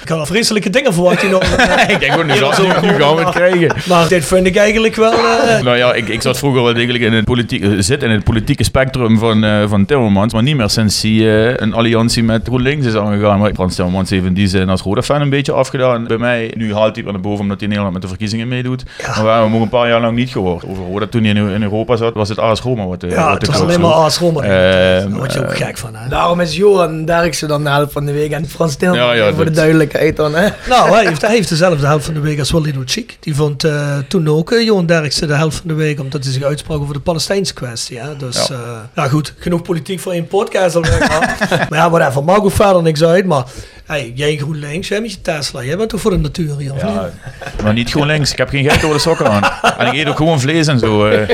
Ik 0.01 0.09
had 0.09 0.19
al 0.19 0.25
vreselijke 0.25 0.69
dingen 0.69 0.93
verwacht. 0.93 1.29
nog. 1.29 1.43
ik 1.87 1.99
denk 1.99 2.11
gewoon, 2.11 2.25
nu, 2.25 2.35
zo, 2.35 2.51
nu, 2.61 2.87
nu 2.87 2.99
gaan 2.99 3.15
we 3.15 3.21
het 3.21 3.29
krijgen. 3.29 3.75
Maar 3.87 4.07
dit 4.07 4.25
vind 4.25 4.45
ik 4.45 4.55
eigenlijk 4.55 4.95
wel... 4.95 5.13
Uh... 5.13 5.61
Nou 5.61 5.77
ja, 5.77 5.93
ik, 5.93 6.07
ik 6.07 6.21
zat 6.21 6.37
vroeger 6.37 6.63
wel 6.63 6.73
degelijk 6.73 7.03
in 7.03 7.13
het, 7.13 7.25
politieke, 7.25 7.81
zit 7.81 8.03
in 8.03 8.09
het 8.09 8.23
politieke 8.23 8.63
spectrum 8.63 9.17
van, 9.17 9.43
uh, 9.43 9.69
van 9.69 9.85
Timmermans. 9.85 10.33
Maar 10.33 10.43
niet 10.43 10.55
meer 10.55 10.69
sinds 10.69 11.01
hij 11.01 11.11
uh, 11.11 11.53
een 11.55 11.73
alliantie 11.73 12.23
met 12.23 12.41
GroenLinks 12.45 12.85
is 12.85 12.95
aangegaan. 12.95 13.39
Maar 13.39 13.53
Frans 13.53 13.75
Timmermans 13.75 14.09
heeft 14.09 14.25
in 14.25 14.33
die 14.33 14.47
zin 14.47 14.69
als 14.69 14.81
Roda-fan 14.81 15.21
een 15.21 15.29
beetje 15.29 15.51
afgedaan. 15.51 16.07
Bij 16.07 16.17
mij, 16.17 16.53
nu 16.55 16.73
haalt 16.73 16.95
hij 16.95 17.05
naar 17.05 17.19
boven 17.19 17.39
omdat 17.39 17.59
hij 17.59 17.69
in 17.69 17.69
Nederland 17.69 17.93
met 17.93 18.01
de 18.01 18.07
verkiezingen 18.07 18.47
meedoet. 18.47 18.83
Ja. 18.97 19.07
Maar 19.07 19.23
we 19.23 19.29
hebben 19.29 19.51
hem 19.51 19.61
een 19.61 19.69
paar 19.69 19.87
jaar 19.87 20.01
lang 20.01 20.15
niet 20.15 20.29
gehoord. 20.29 20.65
Over 20.67 20.83
Roda 20.83 21.05
toen 21.07 21.23
hij 21.23 21.33
in, 21.33 21.49
in 21.49 21.63
Europa 21.63 21.95
zat, 21.95 22.13
was 22.13 22.29
het 22.29 22.39
AS 22.39 22.61
Roma 22.61 22.85
wat, 22.85 23.05
ja, 23.09 23.29
wat 23.29 23.41
het 23.41 23.47
was 23.47 23.61
alleen 23.61 23.81
maar 23.81 23.91
AS 23.91 24.10
Roma. 24.17 24.41
Daar 24.41 25.09
word 25.09 25.33
je 25.33 25.39
ook 25.39 25.57
gek 25.57 25.77
van, 25.77 25.95
hè? 25.95 26.09
Daarom 26.09 26.39
is 26.39 26.55
Johan 26.55 27.05
Derksen 27.05 27.47
dan 27.47 27.63
de 27.63 27.69
helft 27.69 27.91
van 27.91 28.05
de 28.05 28.11
week 28.11 28.31
en 28.31 28.49
Frans 28.49 28.75
ja, 28.79 29.13
ja, 29.13 29.33
voor 29.33 29.45
de 29.45 29.51
duidelijkheid 29.51 30.15
dan, 30.15 30.35
hè? 30.35 30.49
Nou, 30.69 30.91
hij 30.91 31.05
heeft, 31.05 31.21
hij 31.21 31.35
heeft 31.35 31.49
dezelfde 31.49 31.87
helft 31.87 32.05
van 32.05 32.13
de 32.13 32.19
week 32.19 32.39
als 32.39 32.51
Walid 32.51 32.75
Chic. 32.85 33.17
Die 33.19 33.35
vond 33.35 33.65
uh, 33.65 33.97
toen 34.07 34.27
ook 34.27 34.51
uh, 34.51 34.65
Johan 34.65 34.85
Derksen 34.85 35.27
de 35.27 35.33
helft 35.33 35.57
van 35.57 35.67
de 35.67 35.73
week, 35.73 35.99
omdat 35.99 36.23
hij 36.23 36.33
zich 36.33 36.43
uitsprak 36.43 36.81
over 36.81 36.93
de 36.93 36.99
Palestijnse 36.99 37.53
kwestie. 37.53 37.99
Hè? 37.99 38.17
Dus 38.17 38.47
ja. 38.47 38.55
Uh, 38.55 38.77
ja. 38.95 39.07
goed, 39.07 39.33
genoeg 39.37 39.61
politiek 39.61 39.99
voor 39.99 40.11
één 40.11 40.27
podcast 40.27 40.75
al 40.75 40.81
Maar 41.69 41.79
ja, 41.79 41.89
whatever, 41.89 42.23
maakt 42.23 42.41
ook 42.41 42.51
verder 42.51 42.81
niks 42.81 43.03
uit. 43.03 43.25
Maar 43.25 43.43
hey, 43.91 44.11
jij 44.15 44.37
GroenLinks, 44.37 44.87
jij 44.87 45.01
met 45.01 45.11
je 45.11 45.21
Tesla, 45.21 45.63
jij 45.63 45.77
bent 45.77 45.89
toch 45.89 46.01
voor 46.01 46.11
de 46.11 46.17
natuur 46.17 46.57
hier, 46.57 46.73
of 46.73 46.81
ja, 46.81 47.01
niet? 47.03 47.63
Maar 47.63 47.73
niet 47.73 47.89
GroenLinks, 47.89 48.31
ik 48.31 48.37
heb 48.37 48.49
geen 48.49 48.63
geld 48.63 48.81
door 48.81 48.93
de 48.93 48.99
sokken 48.99 49.27
aan. 49.27 49.43
En 49.77 49.87
ik 49.87 49.93
eet 49.93 50.07
ook 50.07 50.17
gewoon 50.17 50.39
vlees 50.39 50.67
en 50.67 50.79
zo. 50.79 51.05
Oh, 51.05 51.27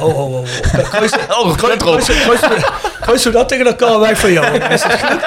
oh, 0.00 0.18
oh. 0.18 0.34
oh. 0.34 0.44
Kruis, 0.90 1.12
oh, 1.38 1.56
kruis, 1.56 1.76
kruis, 1.76 2.04
kruis, 2.04 2.40
kruis, 3.00 3.22
dat 3.22 3.48
tegen 3.48 3.66
elkaar 3.66 4.00
weg 4.00 4.18
van 4.18 4.32
jou. 4.32 4.56
Is 4.72 4.82
dat 4.82 4.92
goed? 4.92 5.22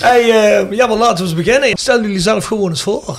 hey, 0.00 0.22
uh, 0.22 0.72
ja, 0.72 0.86
maar 0.86 0.96
laten 0.96 1.16
we 1.16 1.22
eens 1.22 1.34
beginnen. 1.34 1.78
Stel 1.78 2.00
jullie 2.00 2.20
zelf 2.20 2.44
gewoon 2.44 2.68
eens 2.68 2.82
voor. 2.82 3.18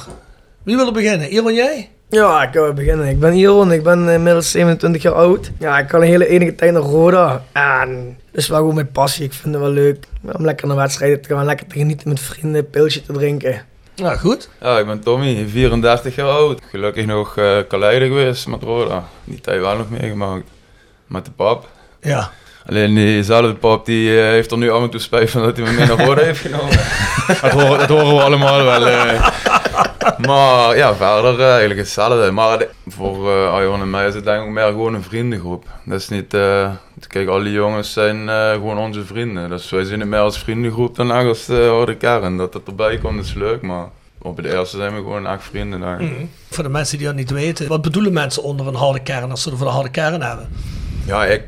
Wie 0.63 0.75
wil 0.75 0.86
er 0.86 0.94
beginnen? 0.94 1.30
Iron, 1.30 1.53
jij? 1.53 1.89
Ja, 2.10 2.44
ik 2.44 2.53
wil 2.53 2.74
beginnen. 2.74 3.08
Ik 3.08 3.20
ben 3.20 3.34
Iron, 3.34 3.72
ik 3.72 3.84
ben 3.84 4.10
inmiddels 4.10 4.51
27 4.51 5.01
jaar 5.01 5.13
oud. 5.13 5.51
Ja, 5.60 5.80
ik 5.80 5.88
kan 5.88 6.01
een 6.01 6.08
hele 6.08 6.27
enige 6.27 6.56
tijd 6.56 6.74
naar 6.74 6.82
Roda. 6.82 7.44
En 7.51 8.18
dat 8.31 8.41
is 8.41 8.47
wel 8.47 8.57
gewoon 8.57 8.75
mijn 8.75 8.91
passie. 8.91 9.25
Ik 9.25 9.33
vind 9.33 9.53
het 9.53 9.63
wel 9.63 9.71
leuk 9.71 10.05
om 10.21 10.45
lekker 10.45 10.67
naar 10.67 10.75
wedstrijden 10.75 11.21
te 11.21 11.33
gaan, 11.33 11.45
lekker 11.45 11.67
te 11.67 11.77
genieten 11.77 12.09
met 12.09 12.19
vrienden, 12.19 12.61
een 12.61 12.69
pilsje 12.69 13.01
te 13.01 13.13
drinken. 13.13 13.65
Nou, 13.95 14.17
goed. 14.17 14.50
Ja, 14.61 14.79
ik 14.79 14.85
ben 14.85 15.00
Tommy, 15.00 15.47
34 15.47 16.15
jaar 16.15 16.29
oud. 16.29 16.61
Gelukkig 16.69 17.05
nog 17.05 17.38
uh, 17.38 17.59
geweest 17.67 18.47
met 18.47 18.63
Roda. 18.63 19.07
Die 19.23 19.41
tijd 19.41 19.59
wel 19.59 19.77
nog 19.77 19.89
meegemaakt. 19.89 20.47
Met 21.07 21.25
de 21.25 21.31
pap. 21.31 21.69
Ja. 22.01 22.31
Alleen 22.65 22.96
diezelfde 22.96 23.53
pap 23.53 23.86
die 23.86 24.10
uh, 24.10 24.22
heeft 24.22 24.51
er 24.51 24.58
nu 24.58 24.72
af 24.72 24.84
en 24.84 24.89
toe 24.89 25.00
spijt 25.00 25.30
van 25.30 25.41
dat 25.41 25.58
hij 25.58 25.65
me 25.65 25.72
mee 25.72 25.88
naar 25.88 26.06
Roda 26.06 26.22
heeft 26.22 26.39
genomen. 26.39 26.70
dat, 27.41 27.51
horen, 27.51 27.88
dat 27.88 27.89
horen 27.89 28.15
we 28.15 28.22
allemaal 28.22 28.63
wel. 28.63 28.88
Uh. 28.88 29.27
Maar 30.27 30.77
ja, 30.77 30.96
verder 30.96 31.39
uh, 31.39 31.50
eigenlijk 31.50 31.80
hetzelfde. 31.80 32.32
Maar 32.32 32.58
de, 32.58 32.70
voor 32.88 33.30
uh, 33.30 33.53
Arjon 33.53 33.82
en 33.82 33.89
mij 33.89 34.08
is 34.08 34.13
het 34.13 34.24
denk 34.24 34.44
ik 34.44 34.50
meer 34.50 34.65
gewoon 34.65 34.94
een 34.94 35.03
vriendengroep. 35.03 35.65
Dat 35.86 36.00
is 36.00 36.10
niet... 36.10 36.38
kijk, 37.08 37.27
al 37.27 37.44
die 37.44 37.51
jongens 37.51 37.94
zijn 37.94 38.30
gewoon 38.30 38.77
onze 38.77 39.06
vrienden. 39.06 39.50
Dus 39.50 39.70
wij 39.70 39.84
zien 39.84 40.00
het 40.00 40.10
meer 40.10 40.20
als 40.20 40.39
vriendengroep 40.39 40.96
dan 40.96 41.12
echt 41.12 41.27
als 41.27 41.46
de 41.46 41.70
harde 41.75 41.96
kern. 41.96 42.38
Dat 42.38 42.53
het 42.53 42.68
erbij 42.68 42.98
komt 42.98 43.24
is 43.24 43.34
leuk, 43.34 43.62
maar... 43.62 43.86
Op 44.24 44.38
het 44.38 44.46
eerste 44.46 44.77
zijn 44.77 44.96
we 44.96 44.98
gewoon 44.98 45.27
echt 45.27 45.44
vrienden. 45.44 45.80
Daar. 45.80 46.01
Mm. 46.01 46.30
Voor 46.50 46.63
de 46.63 46.70
mensen 46.70 46.98
die 46.98 47.08
dat 47.08 47.15
niet 47.15 47.32
weten, 47.32 47.68
wat 47.68 47.82
bedoelen 47.82 48.13
mensen 48.13 48.44
onder 48.44 48.68
een 48.68 48.75
harde 48.75 49.00
kern 49.00 49.32
als 49.32 49.41
ze 49.41 49.51
er 49.51 49.58
voor 49.58 49.68
een 49.68 49.74
harde 49.74 49.89
kern 49.89 50.22
hebben? 50.22 50.50
Ja, 51.06 51.25
ik, 51.25 51.44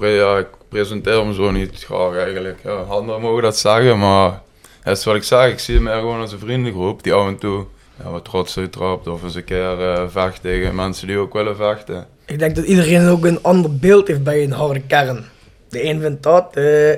ja, 0.00 0.38
ik 0.38 0.48
presenteer 0.68 1.26
me 1.26 1.34
zo 1.34 1.50
niet 1.50 1.84
graag 1.84 2.16
eigenlijk. 2.16 2.58
Ja, 2.64 2.74
anderen 2.74 3.20
mogen 3.20 3.42
dat 3.42 3.56
zeggen, 3.56 3.98
maar 3.98 4.40
dat 4.84 4.96
is 4.96 5.04
wat 5.04 5.14
ik 5.14 5.22
zeg. 5.22 5.52
Ik 5.52 5.58
zie 5.58 5.80
me 5.80 5.90
gewoon 5.90 6.20
als 6.20 6.32
een 6.32 6.38
vriendengroep 6.38 7.02
die 7.02 7.12
af 7.12 7.26
en 7.26 7.38
toe 7.38 7.66
ja, 8.02 8.10
wat 8.10 8.24
trots 8.24 8.58
uittrapt 8.58 9.06
of 9.06 9.22
eens 9.22 9.34
een 9.34 9.44
keer 9.44 9.78
uh, 9.78 10.02
vecht 10.08 10.42
tegen 10.42 10.74
mensen 10.74 11.06
die 11.06 11.18
ook 11.18 11.32
willen 11.32 11.56
vechten. 11.56 12.06
Ik 12.26 12.38
denk 12.38 12.56
dat 12.56 12.64
iedereen 12.64 13.08
ook 13.08 13.24
een 13.24 13.42
ander 13.42 13.76
beeld 13.76 14.08
heeft 14.08 14.22
bij 14.22 14.42
een 14.42 14.52
harde 14.52 14.80
kern. 14.80 15.24
De 15.68 15.84
een 15.84 16.00
vindt 16.00 16.22
dat, 16.22 16.50
uh, 16.54 16.94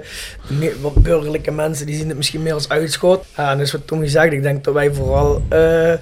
wat 0.80 0.94
burgerlijke 0.94 1.50
mensen 1.50 1.86
die 1.86 1.96
zien 1.96 2.08
het 2.08 2.16
misschien 2.16 2.42
meer 2.42 2.54
als 2.54 2.68
uitschot. 2.68 3.24
Ja, 3.36 3.50
en 3.50 3.58
dat 3.58 3.66
is 3.66 3.72
wat 3.72 3.86
Tommy 3.86 4.08
zegt, 4.08 4.32
ik 4.32 4.42
denk 4.42 4.64
dat 4.64 4.74
wij 4.74 4.92
vooral 4.92 5.42
uh, 5.52 5.94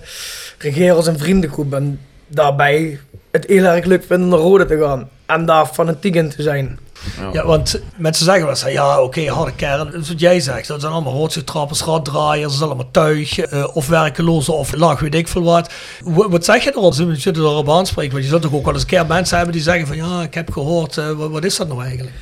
regeren 0.58 0.96
als 0.96 1.06
een 1.06 1.18
vriendengroep 1.18 1.72
en 1.72 2.00
daarbij 2.26 2.98
het 3.30 3.46
heel 3.46 3.64
erg 3.64 3.84
leuk 3.84 4.04
vinden 4.04 4.28
naar 4.28 4.38
Rode 4.38 4.64
te 4.64 4.78
gaan 4.78 5.08
en 5.26 5.46
daar 5.46 5.66
fanatiek 5.66 6.14
in 6.14 6.28
te 6.28 6.42
zijn. 6.42 6.78
Ja. 7.20 7.28
ja, 7.32 7.46
want 7.46 7.80
mensen 7.96 8.24
zeggen 8.24 8.44
wel 8.44 8.52
eens, 8.52 8.64
ja 8.72 8.92
oké, 8.92 9.02
okay, 9.02 9.26
harde 9.26 9.52
kern, 9.52 9.90
dat 9.90 10.02
is 10.02 10.08
wat 10.08 10.20
jij 10.20 10.40
zegt. 10.40 10.68
Dat 10.68 10.80
zijn 10.80 10.92
allemaal 10.92 11.12
roodzoetrappers, 11.12 11.82
raddraaiers, 11.82 12.42
dat 12.42 12.52
is 12.52 12.62
allemaal 12.62 12.90
tuig, 12.90 13.52
uh, 13.52 13.76
of 13.76 13.88
werkelozen, 13.88 14.54
of 14.54 14.74
laag, 14.74 15.00
weet 15.00 15.14
ik 15.14 15.28
veel 15.28 15.42
wat. 15.42 15.72
W 16.04 16.20
wat 16.30 16.44
zeg 16.44 16.64
je 16.64 16.70
erop? 16.70 16.94
Ze 16.94 17.14
zullen 17.16 17.40
erop 17.40 17.70
aanspreken, 17.70 18.12
want 18.12 18.24
je 18.24 18.30
zult 18.30 18.42
toch 18.42 18.54
ook 18.54 18.64
wel 18.64 18.74
eens 18.74 18.82
een 18.82 18.88
keer 18.88 19.06
mensen 19.06 19.36
hebben 19.36 19.54
die 19.54 19.62
zeggen 19.62 19.86
van, 19.86 19.96
ja, 19.96 20.22
ik 20.22 20.34
heb 20.34 20.52
gehoord, 20.52 20.96
uh, 20.96 21.10
wat, 21.10 21.30
wat, 21.30 21.44
is 21.44 21.56
dat 21.56 21.68
nou 21.68 21.82
eigenlijk? 21.82 22.16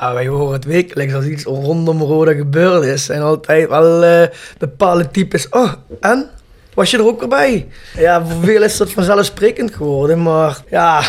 Ja, 0.00 0.14
wij 0.14 0.26
horen 0.26 0.52
het 0.52 0.64
wekelijks 0.64 1.14
als 1.14 1.24
iets 1.24 1.44
rondom 1.44 2.02
Roda 2.02 2.32
gebeurd 2.32 2.84
is. 2.84 3.08
En 3.08 3.22
altijd 3.22 3.68
wel 3.68 4.04
uh, 4.04 4.26
bepaalde 4.58 5.10
types, 5.10 5.48
oh, 5.48 5.72
en? 6.00 6.28
Was 6.74 6.90
je 6.90 6.98
er 6.98 7.06
ook 7.06 7.28
bij? 7.28 7.68
Ja, 7.96 8.26
voor 8.26 8.44
veel 8.44 8.62
is 8.62 8.76
dat 8.76 8.90
vanzelfsprekend 8.90 9.74
geworden, 9.74 10.22
maar 10.22 10.62
ja, 10.70 11.02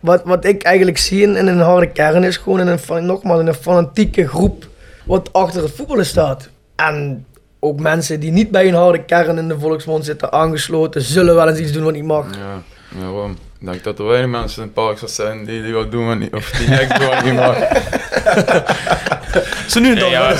wat, 0.00 0.22
wat 0.24 0.44
ik 0.44 0.62
eigenlijk 0.62 0.98
zie 0.98 1.22
in, 1.22 1.46
een 1.46 1.60
harde 1.60 1.88
kern 1.88 2.24
is 2.24 2.36
gewoon 2.36 2.60
in 2.60 2.66
een, 2.66 3.06
nogmaals, 3.06 3.40
in 3.40 3.46
een 3.46 3.54
fanatieke 3.54 4.28
groep 4.28 4.66
wat 5.04 5.32
achter 5.32 5.62
het 5.62 5.72
voetballen 5.72 6.06
staat. 6.06 6.48
En 6.76 7.26
ook 7.58 7.80
mensen 7.80 8.20
die 8.20 8.30
niet 8.30 8.50
bij 8.50 8.68
een 8.68 8.74
harde 8.74 9.04
kern 9.04 9.38
in 9.38 9.48
de 9.48 9.58
volksmond 9.58 10.04
zitten 10.04 10.32
aangesloten, 10.32 11.02
zullen 11.02 11.34
wel 11.34 11.48
eens 11.48 11.58
iets 11.58 11.72
doen 11.72 11.84
wat 11.84 11.92
niet 11.92 12.04
mag. 12.04 12.26
Ja, 12.36 12.62
ja 13.00 13.10
waarom? 13.10 13.36
Ik 13.60 13.66
denk 13.66 13.84
dat 13.84 13.98
er 13.98 14.06
weinig 14.06 14.30
mensen 14.30 14.62
in 14.62 14.64
het 14.64 14.74
park 14.74 14.98
zijn 15.04 15.44
die, 15.44 15.62
die 15.62 15.72
wat 15.72 15.90
doen 15.90 16.06
wat 16.06 16.18
niet, 16.18 16.32
of 16.32 16.50
die 16.50 16.68
niks 16.68 16.98
doen 16.98 17.08
wat 17.08 17.24
niet 17.24 17.34
mag. 17.34 17.56
Zo 19.66 19.80
nu 19.80 19.94
dan. 19.94 20.10
Ja, 20.10 20.34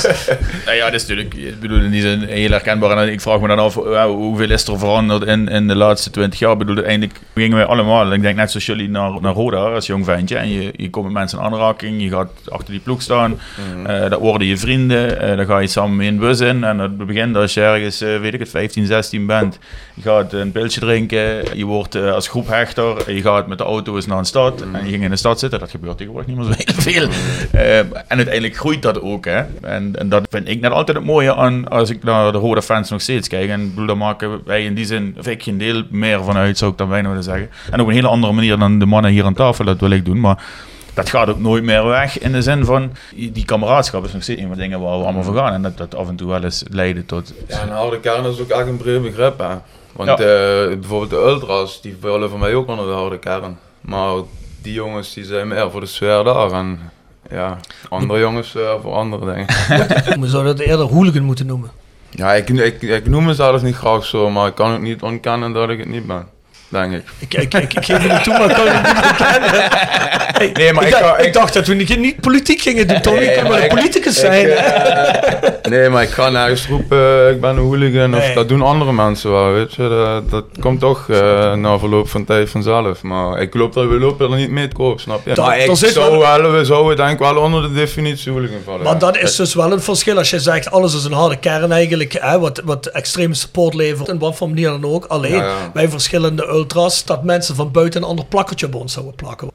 nou 0.64 0.76
ja, 0.76 0.84
dat 0.84 0.94
is 0.94 1.06
natuurlijk, 1.06 1.34
ik 1.34 1.60
bedoel, 1.60 1.80
in 1.80 1.90
die 1.90 2.00
zin 2.00 2.22
heel 2.22 2.50
herkenbaar. 2.50 2.98
En 2.98 3.12
ik 3.12 3.20
vraag 3.20 3.40
me 3.40 3.48
dan 3.48 3.58
af, 3.58 3.74
hoeveel 4.04 4.50
is 4.50 4.66
er 4.66 4.78
veranderd 4.78 5.24
in, 5.24 5.48
in 5.48 5.68
de 5.68 5.74
laatste 5.74 6.10
twintig 6.10 6.38
jaar? 6.38 6.52
Ik 6.52 6.58
bedoel, 6.58 6.74
uiteindelijk 6.74 7.20
gingen 7.34 7.56
wij 7.56 7.66
allemaal, 7.66 8.12
ik 8.12 8.22
denk 8.22 8.36
net 8.36 8.50
zoals 8.50 8.66
jullie, 8.66 8.88
naar, 8.88 9.20
naar 9.20 9.32
Roda 9.32 9.56
als 9.56 9.86
jong 9.86 10.04
ventje. 10.04 10.36
En 10.36 10.48
je, 10.48 10.72
je 10.76 10.90
komt 10.90 11.04
met 11.04 11.14
mensen 11.14 11.38
in 11.38 11.44
aanraking, 11.44 12.02
je 12.02 12.08
gaat 12.08 12.30
achter 12.48 12.70
die 12.70 12.80
ploeg 12.80 13.02
staan. 13.02 13.30
Mm 13.30 13.84
-hmm. 13.84 14.10
dat 14.10 14.20
worden 14.20 14.46
je 14.46 14.56
vrienden, 14.56 15.24
uh, 15.24 15.36
dan 15.36 15.46
ga 15.46 15.58
je 15.58 15.66
samen 15.66 15.96
mee 15.96 16.08
in 16.08 16.14
de 16.14 16.20
bus 16.20 16.40
in. 16.40 16.64
En 16.64 16.78
het 16.78 16.96
begint 16.96 17.36
als 17.36 17.54
je 17.54 17.60
ergens, 17.60 18.02
uh, 18.02 18.20
weet 18.20 18.34
ik 18.34 18.40
het, 18.40 18.48
15, 18.48 18.86
16 18.86 19.26
bent. 19.26 19.58
Je 19.94 20.02
gaat 20.02 20.32
een 20.32 20.52
pilsje 20.52 20.80
drinken, 20.80 21.44
je 21.54 21.64
wordt 21.64 21.96
als 21.96 22.28
groep 22.28 22.48
hechter. 22.48 23.12
Je 23.12 23.22
gaat 23.22 23.46
met 23.46 23.58
de 23.58 23.64
auto 23.64 23.96
eens 23.96 24.06
naar 24.06 24.18
een 24.18 24.24
stad 24.24 24.60
en 24.72 24.84
je 24.84 24.90
ging 24.90 25.02
in 25.02 25.10
de 25.10 25.16
stad 25.16 25.38
zitten. 25.38 25.58
Dat 25.58 25.70
gebeurt 25.70 25.96
tegenwoordig 25.96 26.28
niet 26.28 26.38
meer 26.38 26.46
zo 26.46 26.52
heel 26.84 27.08
veel. 27.08 27.08
en 28.08 28.16
uiteindelijk 28.16 28.56
groeit 28.56 28.77
dat 28.82 29.00
ook. 29.00 29.24
Hè. 29.24 29.42
En, 29.60 29.96
en, 29.96 30.08
dat 30.08 30.26
vind 30.30 30.48
ik 30.48 30.60
net 30.60 30.72
altijd 30.72 30.96
het 30.96 31.06
mooie 31.06 31.34
aan 31.34 31.68
als 31.68 31.90
ik 31.90 32.02
naar 32.02 32.32
de 32.32 32.38
Roda 32.38 32.62
fans 32.62 32.90
nog 32.90 33.00
steeds 33.00 33.28
kijk. 33.28 33.48
En 33.48 33.68
bedoel, 33.68 33.86
daar 33.86 33.96
maken 33.96 34.40
wij 34.44 34.64
in 34.64 34.74
die 34.74 34.84
zin, 34.84 35.14
of 35.18 35.26
ik 35.26 35.42
geen 35.42 35.58
deel 35.58 35.82
meer 35.90 36.24
van 36.24 36.36
uit, 36.36 36.58
zou 36.58 36.70
ik 36.70 36.78
dan 36.78 36.88
bijna 36.88 37.08
willen 37.08 37.24
zeggen. 37.24 37.50
En 37.70 37.80
op 37.80 37.86
een 37.86 37.94
hele 37.94 38.08
andere 38.08 38.32
manier 38.32 38.58
dan 38.58 38.78
de 38.78 38.86
mannen 38.86 39.10
hier 39.10 39.24
aan 39.24 39.34
tafel, 39.34 39.64
dat 39.64 39.80
wil 39.80 39.90
ik 39.90 40.04
doen. 40.04 40.20
Maar 40.20 40.42
dat 40.94 41.10
gaat 41.10 41.28
ook 41.28 41.38
nooit 41.38 41.64
meer 41.64 41.84
weg 41.84 42.18
in 42.18 42.32
de 42.32 42.42
zin 42.42 42.64
van 42.64 42.92
die 43.14 43.44
kameraadschap 43.44 44.04
is 44.04 44.12
nog 44.12 44.22
steeds 44.22 44.40
een 44.40 44.46
van 44.46 44.56
de 44.56 44.62
dingen 44.62 44.80
waar 44.80 44.98
we 44.98 45.04
allemaal 45.04 45.22
voor 45.22 45.36
gaan. 45.36 45.52
En 45.52 45.62
dat 45.62 45.76
dat 45.76 45.94
af 45.94 46.08
en 46.08 46.16
toe 46.16 46.28
wel 46.28 46.44
eens 46.44 46.64
leiden 46.70 47.06
tot. 47.06 47.34
Ja, 47.48 47.62
een 47.62 47.68
harde 47.68 48.00
kern 48.00 48.24
is 48.24 48.40
ook 48.40 48.48
echt 48.48 48.66
een 48.66 48.76
breed 48.76 49.02
begrip. 49.02 49.38
Hè. 49.38 49.54
Want 49.92 50.18
ja. 50.18 50.64
uh, 50.64 50.78
bijvoorbeeld 50.78 51.10
de 51.10 51.16
ultras, 51.16 51.80
die 51.80 51.96
vallen 52.00 52.30
voor 52.30 52.38
mij 52.38 52.54
ook 52.54 52.68
onder 52.68 52.86
de 52.86 52.92
harde 52.92 53.18
kern. 53.18 53.58
Maar 53.80 54.14
die 54.62 54.72
jongens 54.72 55.14
die 55.14 55.24
zijn 55.24 55.48
meer 55.48 55.70
voor 55.70 55.80
de 55.80 55.86
sfeer 55.86 56.24
daar. 56.24 56.52
En 56.52 56.80
ja, 57.30 57.58
andere 57.88 58.20
jongens 58.20 58.54
uh, 58.54 58.74
voor 58.82 58.92
andere 58.92 59.24
dingen. 59.24 59.46
We 60.20 60.28
zouden 60.28 60.52
het 60.52 60.60
eerder 60.60 60.86
hooligan 60.86 61.22
moeten 61.22 61.46
noemen. 61.46 61.70
Ja, 62.10 62.32
ik, 62.34 62.48
ik, 62.48 62.82
ik 62.82 63.06
noem 63.06 63.24
mezelf 63.24 63.62
niet 63.62 63.74
graag 63.74 64.04
zo, 64.04 64.30
maar 64.30 64.48
ik 64.48 64.54
kan 64.54 64.74
ook 64.74 64.80
niet 64.80 65.02
ontkennen 65.02 65.52
dat 65.52 65.70
ik 65.70 65.78
het 65.78 65.88
niet 65.88 66.06
ben 66.06 66.26
denk 66.68 66.92
ik. 66.92 67.02
Ik, 67.18 67.34
ik, 67.34 67.54
ik, 67.54 67.74
ik 67.74 67.84
geef 67.84 68.02
je 68.02 68.08
niet 68.08 68.24
toe, 68.24 68.38
maar 68.38 68.50
ik 68.50 68.56
kan 68.56 68.66
het 68.66 68.86
niet 68.86 69.16
bekennen. 69.18 69.50
Hey, 70.38 70.50
nee, 70.52 70.72
maar 70.72 70.82
ik, 70.86 70.94
ik, 70.94 71.00
dacht, 71.00 71.24
ik, 71.24 71.32
dacht 71.32 71.54
dat 71.54 71.66
we 71.66 71.74
niet 71.74 72.20
politiek 72.20 72.60
gingen 72.60 72.88
doen, 72.88 73.00
Tommy. 73.00 73.18
Nee, 73.18 73.28
ik 73.28 73.40
kan 73.40 73.48
maar 73.50 73.62
een 73.62 73.68
politicus 73.68 74.18
zijn. 74.18 74.46
Uh, 74.46 75.70
nee, 75.70 75.88
maar 75.88 76.02
ik 76.02 76.08
ga 76.08 76.28
nergens 76.28 76.66
roepen, 76.66 77.30
ik 77.30 77.40
ben 77.40 77.50
een 77.50 77.58
hooligan. 77.58 78.14
Of, 78.14 78.20
nee. 78.20 78.34
Dat 78.34 78.48
doen 78.48 78.62
andere 78.62 78.92
mensen 78.92 79.30
wel, 79.30 79.52
weet 79.52 79.74
je. 79.74 79.88
Dat, 79.88 80.30
dat 80.30 80.44
komt 80.60 80.80
toch 80.80 81.06
uh, 81.08 81.54
na 81.54 81.78
verloop 81.78 82.08
van 82.08 82.24
tijd 82.24 82.50
vanzelf. 82.50 83.02
Maar 83.02 83.40
ik 83.40 83.54
loop 83.54 83.76
er, 83.76 83.88
we 83.88 83.98
lopen 83.98 84.30
er 84.30 84.36
niet 84.36 84.50
mee 84.50 84.68
te 84.68 84.74
koop, 84.74 85.00
snap 85.00 85.26
je? 85.26 85.34
Da, 85.34 85.54
ik 85.54 85.76
zou 85.76 86.18
wel, 86.18 86.50
we 86.50 86.64
zouden 86.64 86.96
denk 86.96 87.10
ik 87.10 87.18
wel 87.18 87.36
onder 87.36 87.62
de 87.62 87.72
definitie 87.72 88.32
hooligan 88.32 88.60
vallen. 88.64 88.82
Maar 88.82 88.92
ja. 88.92 88.98
dat 88.98 89.16
is 89.18 89.36
dus 89.36 89.54
wel 89.54 89.72
een 89.72 89.82
verschil 89.82 90.16
als 90.18 90.30
je 90.30 90.40
zegt, 90.40 90.70
alles 90.70 90.94
is 90.94 91.04
een 91.04 91.12
harde 91.12 91.36
kern 91.36 91.72
eigenlijk. 91.72 92.16
Hè, 92.20 92.38
wat, 92.38 92.62
wat 92.64 92.86
extreme 92.86 93.34
support 93.34 93.74
levert, 93.74 94.08
in 94.08 94.18
wat 94.18 94.36
voor 94.36 94.48
manier 94.48 94.68
dan 94.68 94.84
ook. 94.84 95.04
Alleen, 95.04 95.32
ja, 95.32 95.44
ja. 95.44 95.70
bij 95.72 95.88
verschillende 95.88 96.46
ultras 96.58 97.04
dat 97.04 97.22
mensen 97.22 97.54
van 97.54 97.70
buiten 97.70 98.02
een 98.02 98.08
ander 98.08 98.24
plakkertje 98.24 98.66
op 98.66 98.74
ons 98.74 98.92
zouden 98.92 99.14
plakken. 99.14 99.50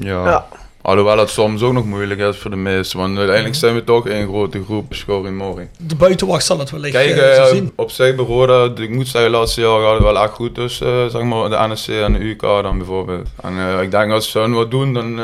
Ja. 0.00 0.24
ja. 0.24 0.46
Alhoewel 0.82 1.18
het 1.18 1.30
soms 1.30 1.62
ook 1.62 1.72
nog 1.72 1.84
moeilijk 1.84 2.20
is 2.20 2.36
voor 2.36 2.50
de 2.50 2.56
meesten, 2.56 2.98
want 2.98 3.16
uiteindelijk 3.16 3.56
zijn 3.56 3.74
we 3.74 3.84
toch 3.84 4.08
één 4.08 4.28
grote 4.28 4.64
groep 4.64 4.94
Mori. 5.30 5.68
De 5.78 5.94
buitenwacht 5.94 6.44
zal 6.44 6.58
het 6.58 6.70
wellicht 6.70 6.92
Kijk, 6.92 7.16
uh, 7.16 7.44
zien. 7.44 7.72
op 7.76 7.90
zich 7.90 8.14
bij 8.14 8.24
Roda, 8.24 8.82
ik 8.82 8.90
moet 8.90 9.08
zeggen, 9.08 9.30
laatste 9.30 9.60
jaar 9.60 9.80
gaat 9.80 9.92
het 9.92 10.02
wel 10.02 10.22
echt 10.22 10.32
goed 10.32 10.54
tussen 10.54 11.04
uh, 11.04 11.06
zeg 11.06 11.22
maar, 11.22 11.50
de 11.50 11.74
NSC 11.74 11.88
en 11.88 12.12
de 12.12 12.18
UK 12.18 12.40
dan 12.40 12.78
bijvoorbeeld. 12.78 13.28
En 13.42 13.80
ik 13.82 13.90
denk 13.90 14.12
als 14.12 14.30
ze 14.30 14.38
hun 14.38 14.54
wat 14.54 14.70
doen, 14.70 14.92
dan 14.92 15.20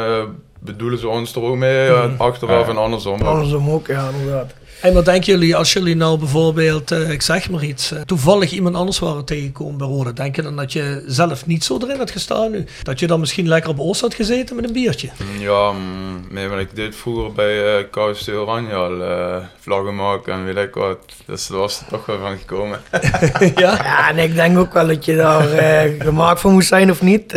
bedoelen 0.59 0.99
ze 0.99 1.09
ons 1.09 1.35
er 1.35 1.43
ook 1.43 1.57
mee, 1.57 1.91
mm. 1.91 2.15
achteraf 2.19 2.69
en 2.69 2.77
andersom. 2.77 3.23
Andersom 3.23 3.71
ook, 3.71 3.87
ja, 3.87 4.09
inderdaad. 4.19 4.53
En 4.83 4.95
wat 4.95 5.05
denken 5.05 5.33
jullie 5.33 5.57
als 5.57 5.73
jullie 5.73 5.97
nou 5.97 6.19
bijvoorbeeld, 6.19 6.93
uh, 6.93 7.11
ik 7.11 7.23
zeg 7.23 7.51
maar 7.51 7.65
iets, 7.65 7.93
uh, 7.93 8.01
toevallig 8.01 8.51
iemand 8.51 8.75
anders 8.75 8.99
waren 8.99 9.25
tegenkomen 9.25 9.77
bij 9.77 9.87
Roda? 9.87 10.13
Denk 10.13 10.37
je 10.37 10.43
dan 10.43 10.57
dat 10.57 10.73
je 10.73 11.05
zelf 11.07 11.47
niet 11.47 11.65
zo 11.65 11.79
erin 11.83 11.99
had 11.99 12.11
gestaan 12.11 12.51
nu? 12.51 12.65
Dat 12.83 13.01
je 13.01 13.07
dan 13.07 13.21
misschien 13.21 13.49
lekker 13.49 13.71
op 13.71 13.81
Oost 13.81 14.01
had 14.01 14.15
gezeten 14.15 14.57
met 14.57 14.65
een 14.65 14.73
biertje? 14.73 15.09
Ja, 15.39 15.71
mm, 15.71 16.27
nee, 16.31 16.49
want 16.49 16.61
ik 16.61 16.77
deed 16.77 16.97
vroeger 16.97 17.33
bij 17.33 17.79
uh, 17.79 17.85
KFC 17.91 18.29
Oranje 18.29 18.75
al 18.75 19.01
uh, 19.01 19.37
vlaggen 19.61 19.95
maken 19.95 20.33
en 20.33 20.45
weet 20.45 20.57
ik 20.57 20.75
wat. 20.75 20.99
Dus 21.27 21.47
daar 21.47 21.59
was 21.59 21.81
er 21.81 21.87
toch 21.87 22.07
wel 22.07 22.19
van 22.19 22.39
gekomen. 22.39 22.81
ja? 23.57 23.73
ja, 23.85 24.09
en 24.09 24.19
ik 24.19 24.35
denk 24.35 24.59
ook 24.59 24.73
wel 24.73 24.87
dat 24.87 25.05
je 25.05 25.17
daar 25.17 25.49
gemaakt 25.99 26.41
van 26.41 26.53
moest 26.53 26.69
zijn 26.69 26.91
of 26.91 27.03
niet. 27.03 27.33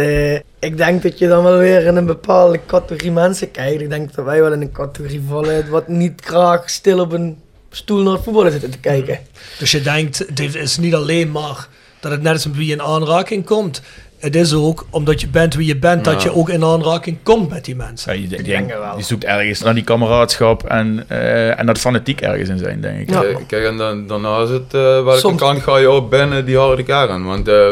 Ik 0.60 0.78
denk 0.78 1.04
dat 1.04 1.20
je 1.20 1.28
dan 1.28 1.44
wel 1.44 1.58
weer 1.58 1.86
in 1.86 1.96
een 1.96 2.06
bepaalde 2.06 2.60
categorie 2.66 3.12
mensen 3.12 3.52
kijkt. 3.52 3.82
Ik 3.82 3.90
denk 3.90 4.14
dat 4.14 4.26
wij 4.26 4.42
wel 4.42 4.54
in 4.54 4.62
een 4.62 4.72
categorie 4.72 5.22
vallen 5.28 5.70
wat 5.70 5.88
niet 5.88 6.22
graag 6.26 6.70
stil 6.70 7.00
op 7.00 7.12
een 7.12 7.38
stoel 7.70 8.04
naar 8.04 8.14
het 8.14 8.24
voetballen 8.24 8.52
zitten 8.52 8.70
te 8.70 8.78
kijken. 8.78 9.20
Dus 9.60 9.72
je 9.72 9.82
denkt, 9.82 10.18
het 10.18 10.56
is 10.56 10.78
niet 10.78 10.94
alleen 10.94 11.32
maar 11.32 11.68
dat 12.00 12.12
het 12.12 12.22
net 12.22 12.34
als 12.34 12.46
wie 12.46 12.72
in 12.72 12.82
aanraking 12.82 13.46
komt. 13.46 13.82
Het 14.18 14.36
is 14.36 14.54
ook 14.54 14.86
omdat 14.90 15.22
je 15.22 15.28
bent 15.28 15.54
wie 15.54 15.68
je 15.68 15.78
bent, 15.78 16.04
dat 16.04 16.24
je 16.24 16.36
ook 16.36 16.50
in 16.50 16.64
aanraking 16.64 17.18
komt 17.24 17.50
met 17.50 17.66
die 17.66 17.76
mensen. 17.76 18.14
Ja, 18.14 18.28
je, 18.30 18.44
denk, 18.44 18.70
je 18.98 19.04
zoekt 19.04 19.24
ergens 19.24 19.62
naar 19.62 19.74
die 19.74 19.84
kameraadschap 19.84 20.64
en, 20.64 21.06
uh, 21.12 21.60
en 21.60 21.66
dat 21.66 21.78
fanatiek 21.78 22.22
ergens 22.22 22.50
in 22.50 22.58
zijn, 22.58 22.82
denk 22.82 23.00
ik. 23.00 23.10
Ja. 23.10 23.24
Kijk, 23.48 23.66
en 23.66 23.78
dan, 23.78 24.08
daarna 24.08 24.42
is 24.42 24.50
het, 24.50 24.74
uh, 24.74 24.82
welke 24.82 25.20
Soms. 25.20 25.40
kant 25.40 25.62
ga 25.62 25.78
je 25.78 25.92
op 25.92 26.10
binnen 26.10 26.46
die 26.46 26.58
harde 26.58 26.84
kern? 26.84 27.26
Want 27.26 27.48
uh, 27.48 27.70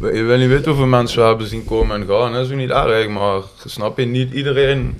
je 0.00 0.22
wil 0.22 0.36
niet 0.38 0.48
weten 0.48 0.66
hoeveel 0.66 0.86
mensen 0.86 1.20
we 1.20 1.26
hebben 1.26 1.46
zien 1.46 1.64
komen 1.64 2.00
en 2.00 2.06
gaan. 2.08 2.32
Dat 2.32 2.44
is 2.44 2.50
ook 2.50 2.56
niet 2.56 2.70
erg, 2.70 3.08
maar 3.08 3.40
snap 3.64 3.98
je, 3.98 4.04
niet 4.04 4.32
iedereen 4.32 4.96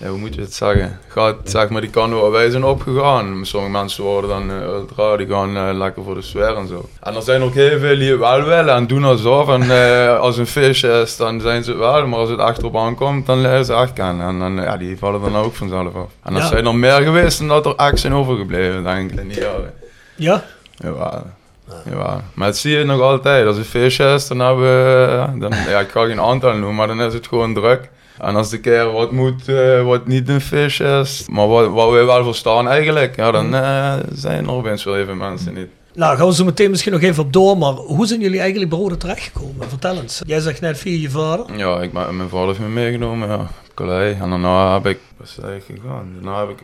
ja, 0.00 0.08
hoe 0.08 0.18
moet 0.18 0.34
je 0.34 0.40
het 0.40 0.54
zeggen? 0.54 0.98
Gaat, 1.08 1.36
zeg 1.44 1.68
maar, 1.68 1.80
die 1.80 1.90
kan 1.90 2.20
waar 2.20 2.30
wij 2.30 2.50
zijn 2.50 2.64
opgegaan. 2.64 3.46
Sommige 3.46 3.72
mensen 3.72 4.04
worden 4.04 4.30
dan 4.30 4.50
uh, 4.50 4.62
ultra, 4.62 5.16
die 5.16 5.26
gaan 5.26 5.56
uh, 5.56 5.70
lekker 5.72 6.02
voor 6.04 6.14
de 6.14 6.22
sfeer 6.22 6.56
en 6.56 6.66
zo. 6.66 6.88
En 7.02 7.14
er 7.14 7.22
zijn 7.22 7.42
ook 7.42 7.54
heel 7.54 7.78
veel 7.78 7.98
die 7.98 8.10
het 8.10 8.18
wel 8.18 8.42
willen 8.42 8.74
en 8.74 8.86
doen 8.86 9.04
alsof. 9.04 9.48
En 9.48 9.62
uh, 9.62 10.18
als 10.18 10.36
een 10.36 10.46
feestje 10.46 11.00
is, 11.00 11.16
dan 11.16 11.40
zijn 11.40 11.64
ze 11.64 11.70
het 11.70 11.78
wel. 11.78 12.06
Maar 12.06 12.18
als 12.18 12.30
het 12.30 12.38
echt 12.40 12.58
erop 12.58 12.76
aankomt, 12.76 13.26
dan 13.26 13.40
leren 13.40 13.64
ze 13.64 13.74
echt 13.74 13.92
kennen. 13.92 14.26
En 14.26 14.38
dan, 14.38 14.54
ja, 14.54 14.76
die 14.76 14.98
vallen 14.98 15.20
dan 15.20 15.36
ook 15.36 15.54
vanzelf 15.54 15.94
af. 15.94 16.08
En 16.22 16.34
Ja. 16.34 16.46
zijn 16.46 16.66
er 16.66 16.74
meer 16.74 17.02
geweest 17.02 17.38
dan 17.38 17.48
dat 17.48 17.66
er 17.66 17.74
echt 17.76 17.98
zijn 17.98 18.14
overgebleven, 18.14 18.82
denk 18.82 19.12
ik, 19.12 19.20
in 19.20 19.28
die 19.28 19.40
jaren. 19.40 19.74
Ja? 20.16 20.44
Ja, 21.84 21.90
ja. 21.98 22.20
Maar 22.34 22.46
dat 22.46 22.56
zie 22.56 22.78
je 22.78 22.84
nog 22.84 23.00
altijd. 23.00 23.46
Als 23.46 23.56
een 23.56 23.64
feestje 23.64 24.14
is, 24.14 24.28
dan 24.28 24.38
hebben 24.38 24.64
we... 24.64 25.38
Dan, 25.38 25.52
ja, 25.68 25.80
ik 25.80 25.90
ga 25.90 26.04
geen 26.06 26.20
aantal 26.20 26.50
noemen, 26.52 26.74
maar 26.74 26.86
dan 26.86 27.00
is 27.02 27.14
het 27.14 27.26
gewoon 27.26 27.54
druk. 27.54 27.90
En 28.18 28.36
als 28.36 28.50
de 28.50 28.60
keer 28.60 28.92
wat 28.92 29.12
moet, 29.12 29.48
eh, 29.48 29.82
wat 29.84 30.06
niet 30.06 30.28
een 30.28 30.40
feestje 30.40 30.98
is, 30.98 31.24
maar 31.30 31.48
wat, 31.48 31.68
wat 31.70 31.90
we 31.90 32.04
wel 32.04 32.24
verstaan 32.24 32.68
eigenlijk, 32.68 33.16
ja, 33.16 33.30
dan 33.30 33.54
eh, 33.54 33.94
zijn 34.12 34.44
er 34.44 34.50
opeens 34.52 34.84
wel 34.84 34.96
even 34.96 35.16
mensen 35.16 35.54
niet. 35.54 35.68
Nou, 35.94 36.16
gaan 36.16 36.26
we 36.26 36.34
zo 36.34 36.44
meteen 36.44 36.70
misschien 36.70 36.92
nog 36.92 37.00
even 37.00 37.22
op 37.24 37.32
door, 37.32 37.58
maar 37.58 37.72
hoe 37.72 38.06
zijn 38.06 38.20
jullie 38.20 38.40
eigenlijk 38.40 38.70
bij 38.70 38.96
terechtgekomen? 38.96 39.68
Vertel 39.68 39.96
eens. 39.96 40.22
Jij 40.26 40.40
zegt 40.40 40.60
net 40.60 40.78
via 40.78 41.00
je 41.00 41.10
vader. 41.10 41.56
Ja, 41.56 41.80
ik, 41.80 41.92
ben- 41.92 42.16
mijn 42.16 42.28
vader 42.28 42.46
heeft 42.46 42.58
me 42.58 42.68
meegenomen, 42.68 43.28
ja, 43.28 43.46
collei. 43.74 44.12
En 44.20 44.30
daarna 44.30 44.72
heb 44.72 44.86
ik, 44.86 44.98
wat 45.16 45.26
is 45.26 45.38
eigenlijk 45.44 45.80
gegaan? 45.82 46.08
Daarna 46.14 46.40
heb 46.40 46.48
ik 46.48 46.58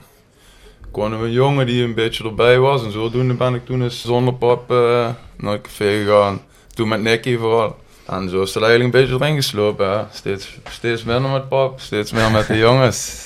gewoon 0.97 1.13
een 1.13 1.33
jongen 1.33 1.67
die 1.67 1.85
een 1.85 1.95
beetje 1.95 2.25
erbij 2.25 2.59
was. 2.59 2.85
En 2.85 2.93
zodoende 2.93 3.35
ben 3.35 3.55
ik 3.55 3.65
toen 3.65 3.83
eens 3.83 4.01
zonder 4.01 4.35
pap 4.35 4.71
eh, 4.71 5.09
naar 5.37 5.53
het 5.53 5.61
café 5.61 6.03
gegaan. 6.05 6.43
Toen 6.75 6.89
met 6.89 7.03
Nicky 7.03 7.37
vooral. 7.37 7.77
En 8.07 8.29
zo 8.29 8.43
is 8.43 8.55
het 8.55 8.63
eigenlijk 8.63 8.95
een 8.95 9.01
beetje 9.01 9.25
erin 9.25 9.37
geslopen. 9.37 10.09
Steeds, 10.13 10.59
steeds 10.71 11.05
minder 11.05 11.31
met 11.31 11.49
pap, 11.49 11.81
steeds 11.81 12.13
meer 12.13 12.31
met 12.31 12.47
de 12.47 12.57
jongens. 12.67 13.26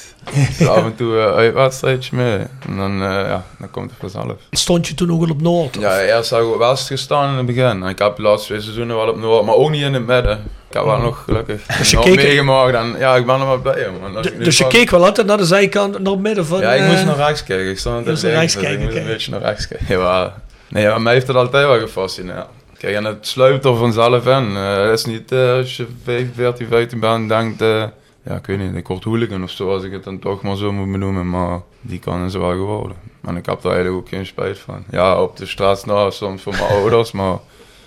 Dus 0.59 0.69
af 0.69 0.85
en 0.85 0.95
toe 0.97 1.17
een 1.19 1.35
uitwedstrijdje 1.35 2.17
mee. 2.17 2.37
En 2.69 2.77
dan, 2.77 2.93
eh, 3.03 3.09
ja, 3.09 3.45
dan 3.59 3.71
komt 3.71 3.91
het 3.91 3.99
vanzelf. 4.13 4.37
Stond 4.51 4.87
je 4.89 4.95
toen 4.95 5.13
ook 5.13 5.23
al 5.23 5.31
op 5.31 5.41
Noord? 5.43 5.77
Ja, 5.81 6.01
eerst 6.01 6.31
heb 6.31 6.41
ik 6.41 6.47
op 6.47 6.59
West 6.59 6.87
gestaan 6.87 7.31
in 7.31 7.37
het 7.37 7.47
begin. 7.47 7.83
Ik 7.83 7.99
heb 7.99 8.17
de 8.17 8.23
laatste 8.23 8.47
twee 8.49 8.61
seizoenen 8.61 8.97
wel 8.97 9.09
op 9.09 9.17
Noord, 9.21 9.45
maar 9.45 9.55
ook 9.55 9.71
niet 9.71 9.83
in 9.83 9.95
het 9.95 10.07
midden. 10.07 10.39
Ik 10.69 10.77
heb 10.77 10.85
wel 10.85 10.99
nog 10.99 11.23
gelukkig 11.25 11.67
Dus 11.79 11.91
je 11.91 11.97
nog 11.97 12.05
keek- 12.05 12.15
meegemaakt 12.17 12.75
en 12.75 12.95
ja, 12.99 13.17
ik 13.17 13.27
ben 13.27 13.41
er 13.41 13.47
wel 13.47 13.59
blij 13.61 13.89
om. 13.89 14.17
Als 14.17 14.27
ik 14.27 14.39
nu 14.39 14.45
Dus 14.45 14.59
je 14.59 14.67
keek 14.67 14.91
wel 14.91 15.05
altijd 15.05 15.27
naar 15.27 15.37
de 15.37 15.45
zijkant, 15.45 15.99
naar 15.99 16.13
het 16.13 16.21
midden 16.23 16.47
van... 16.47 16.61
Ja, 16.61 16.73
ik 16.73 16.81
eh, 16.83 16.89
moest 16.91 17.05
naar 17.05 17.17
rechts 17.17 17.45
kijken. 17.45 17.71
Ik 17.71 17.79
stond 17.79 17.95
naar 18.05 18.15
rechts 18.15 18.23
dus 18.55 18.63
kijken, 18.63 18.81
ik 18.81 18.85
moest 18.85 18.97
een 18.97 19.07
beetje 19.07 19.31
naar 19.31 19.41
rechts 19.41 19.69
kijken. 19.69 19.99
Ja, 19.99 20.35
nee, 20.69 20.83
ja, 20.83 20.99
mij 20.99 21.13
heeft 21.13 21.27
het 21.27 21.37
altijd 21.37 21.67
wel 21.67 21.79
gefascineerd. 21.79 22.47
Kijk, 22.79 22.95
en 22.97 23.05
het 23.05 23.27
sluipt 23.27 23.65
er 23.65 23.77
vanzelf 23.77 24.27
in. 24.27 24.57
Eh, 24.57 24.83
Het 24.85 24.99
is 24.99 25.05
niet 25.05 25.33
eh, 25.33 25.53
als 25.53 25.77
je 25.77 25.87
15, 26.05 26.33
14, 26.35 26.67
15 26.69 27.01
bent 27.01 27.15
en 27.15 27.29
denkt... 27.29 27.93
ja, 28.23 28.35
ik 28.37 28.47
weet 28.47 28.59
niet, 28.59 28.75
ik 28.75 28.87
word 28.89 29.05
hooligan 29.05 29.43
of 29.43 29.51
zo, 29.51 29.73
als 29.73 29.85
ik 29.85 29.93
het 29.93 30.05
dan 30.05 30.19
toch 30.19 30.43
maar 30.43 30.57
zo 30.57 30.73
moet 30.73 30.93
benoemen. 30.93 31.31
Maar 31.31 31.61
die 31.81 31.99
kan 31.99 32.31
ze 32.31 32.39
wel 32.39 32.51
geworden. 32.51 32.97
En 33.23 33.37
ik 33.37 33.47
heb 33.47 33.63
daar 33.63 33.73
eigenlijk 33.73 34.03
ook 34.03 34.09
geen 34.09 34.27
spijt 34.27 34.59
van. 34.59 34.85
Ja, 34.91 35.23
op 35.23 35.37
de 35.37 35.47
straat 35.47 35.87
nou, 35.87 36.13
soms 36.13 36.43
voor 36.43 36.53
mijn 36.53 36.69
ouders, 36.81 37.13
maar 37.13 37.39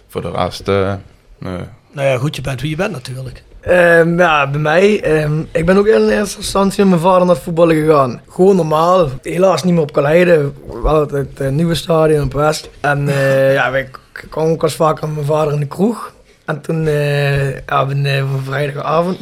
voor 0.08 0.22
de 0.22 0.32
rest, 0.32 0.68
eh, 0.68 0.94
nee. 1.38 1.64
Nou 1.92 2.08
ja, 2.08 2.18
goed, 2.18 2.36
je 2.36 2.42
bent 2.42 2.62
wie 2.62 2.70
je 2.70 2.76
bent 2.76 2.92
natuurlijk. 2.92 3.44
Ehm, 3.64 4.20
ja, 4.20 4.50
bij 4.50 4.60
mij. 4.60 5.02
ehm, 5.02 5.42
ik 5.52 5.66
ben 5.66 5.78
ook 5.78 5.88
in 5.88 6.10
eerste 6.10 6.38
instantie 6.38 6.80
met 6.80 6.90
mijn 6.90 7.02
vader 7.02 7.26
naar 7.26 7.36
het 7.36 7.44
voetballen 7.44 7.76
gegaan. 7.76 8.22
Gewoon 8.30 8.56
normaal. 8.56 9.10
Helaas 9.22 9.64
niet 9.64 9.74
meer 9.74 9.82
op 9.82 9.94
Kaleide. 9.94 10.52
Wel 10.84 11.00
het, 11.00 11.12
het, 11.12 11.40
eh, 11.40 11.50
nieuwe 11.50 11.76
stadion 11.76 12.24
op 12.24 12.34
West. 12.34 12.70
En 12.80 13.08
eh, 13.08 13.54
ja, 13.60 13.76
ik 13.76 14.00
kwam 14.30 14.48
ook 14.50 14.64
als 14.64 14.76
vaker 14.76 15.08
met 15.08 15.16
mijn 15.16 15.28
vader 15.28 15.54
in 15.54 15.60
de 15.60 15.68
kroeg. 15.68 16.14
En 16.46 16.62
toen, 16.62 16.88
eh 16.88 17.66
ja, 17.66 17.82
op 17.82 17.90
een, 17.90 18.26
vrijdagavond, 18.44 19.20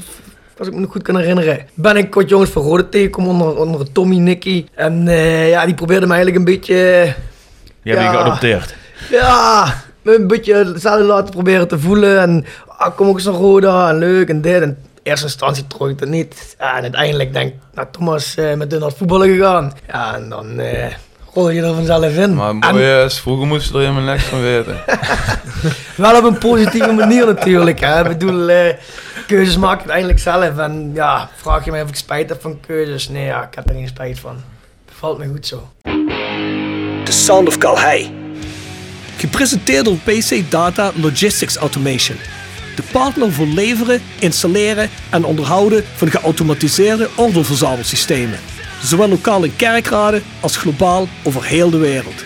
als 0.62 0.70
ik 0.70 0.76
me 0.76 0.82
nog 0.82 0.92
goed 0.92 1.04
kan 1.04 1.18
herinneren, 1.18 1.66
ben 1.74 1.98
ik 1.98 2.14
wat 2.14 2.30
jongens 2.30 2.50
van 2.50 2.62
Rode 2.62 2.90
tegengekomen 2.90 3.32
onder, 3.32 3.58
onder 3.58 3.92
Tommy, 3.92 4.18
Nicky. 4.18 4.66
En 4.74 5.08
eh, 5.08 5.50
ja, 5.50 5.66
die 5.66 5.74
probeerden 5.74 6.08
me 6.08 6.14
eigenlijk 6.14 6.46
een 6.46 6.54
beetje... 6.54 6.76
Je 7.84 7.94
Ja. 7.94 8.12
geadopteerd. 8.12 8.76
Ja, 9.10 9.74
me 10.02 10.16
een 10.16 10.28
beetje 10.28 10.54
hetzelfde 10.56 11.04
laten 11.04 11.30
proberen 11.34 11.68
te 11.68 11.80
voelen. 11.80 12.20
En 12.20 12.46
ah, 12.68 12.96
kom 12.96 13.08
ook 13.08 13.16
eens 13.16 13.26
naar 13.26 13.34
Roda 13.34 13.90
en 13.90 13.98
leuk 13.98 14.30
en 14.30 14.42
dit. 14.42 14.62
En 14.62 14.70
in 14.70 14.78
eerste 15.04 15.26
instantie 15.26 15.68
trok 15.68 15.90
ik 15.90 16.00
het 16.00 16.10
niet. 16.10 16.56
En 16.58 16.68
uiteindelijk 16.82 17.34
denk 17.34 17.54
ik, 17.54 17.60
nou 17.74 17.88
Thomas, 17.92 18.36
eh, 18.36 18.54
met 18.54 18.72
hun 18.72 18.82
naar 18.82 18.92
voetballen 18.92 19.30
gegaan. 19.30 19.74
Ja, 19.88 20.16
en 20.16 20.30
dan 20.30 20.60
eh 20.60 20.94
rol 21.34 21.50
je 21.50 21.62
er 21.62 21.74
vanzelf 21.74 22.16
in. 22.16 22.36
Maar 22.36 22.54
het 22.54 22.66
En 22.66 23.06
is, 23.06 23.20
vroeger 23.20 23.48
moest 23.48 23.68
je 23.68 23.74
er 23.74 23.80
helemaal 23.80 24.02
niks 24.02 24.24
van 24.24 24.42
weten. 24.42 24.82
wel 25.96 26.18
op 26.18 26.24
een 26.24 26.38
positieve 26.38 26.92
manier 26.92 27.26
natuurlijk. 27.26 27.80
Hè. 27.80 28.02
Ik 28.02 28.08
bedoel, 28.08 28.50
eh, 28.50 28.76
keuzes 29.28 29.58
maak 29.58 29.74
je 29.74 29.80
uiteindelijk 29.80 30.20
zelf. 30.20 30.58
En 30.58 30.92
ja, 30.94 31.30
vraag 31.36 31.66
je 31.66 31.72
mij 31.72 31.82
of 31.82 31.90
ik 31.90 31.96
spijt 31.96 32.30
heb 32.30 32.42
van 32.42 32.60
keuzes. 32.68 33.10
Nee, 33.10 33.26
ja, 33.26 33.44
ik 33.44 33.56
heb 33.56 33.70
er 33.70 33.76
geen 33.76 33.88
spijt 33.88 34.20
van. 34.20 34.36
Bevalt 34.86 35.18
me 35.18 35.28
goed 35.28 35.48
zo. 35.48 35.70
The 37.04 37.12
Sound 37.12 37.48
of 37.48 37.58
Calhei. 37.58 38.20
Gepresenteerd 39.18 39.86
door 39.86 39.98
PC 40.04 40.52
Data 40.52 40.92
Logistics 40.96 41.56
Automation. 41.56 42.18
De 42.76 42.84
partner 42.92 43.32
voor 43.32 43.48
leveren, 43.48 44.02
installeren 44.20 44.90
en 45.10 45.24
onderhouden 45.26 45.84
van 45.96 46.12
geautomatiseerde 46.12 47.10
ordeelverzamelsystemen. 47.16 48.40
Zowel 48.84 49.10
lokaal 49.10 49.44
in 49.44 49.56
kerkraden 49.56 50.24
als 50.40 50.58
globaal 50.58 51.08
over 51.24 51.44
heel 51.44 51.70
de 51.70 51.78
wereld. 51.78 52.24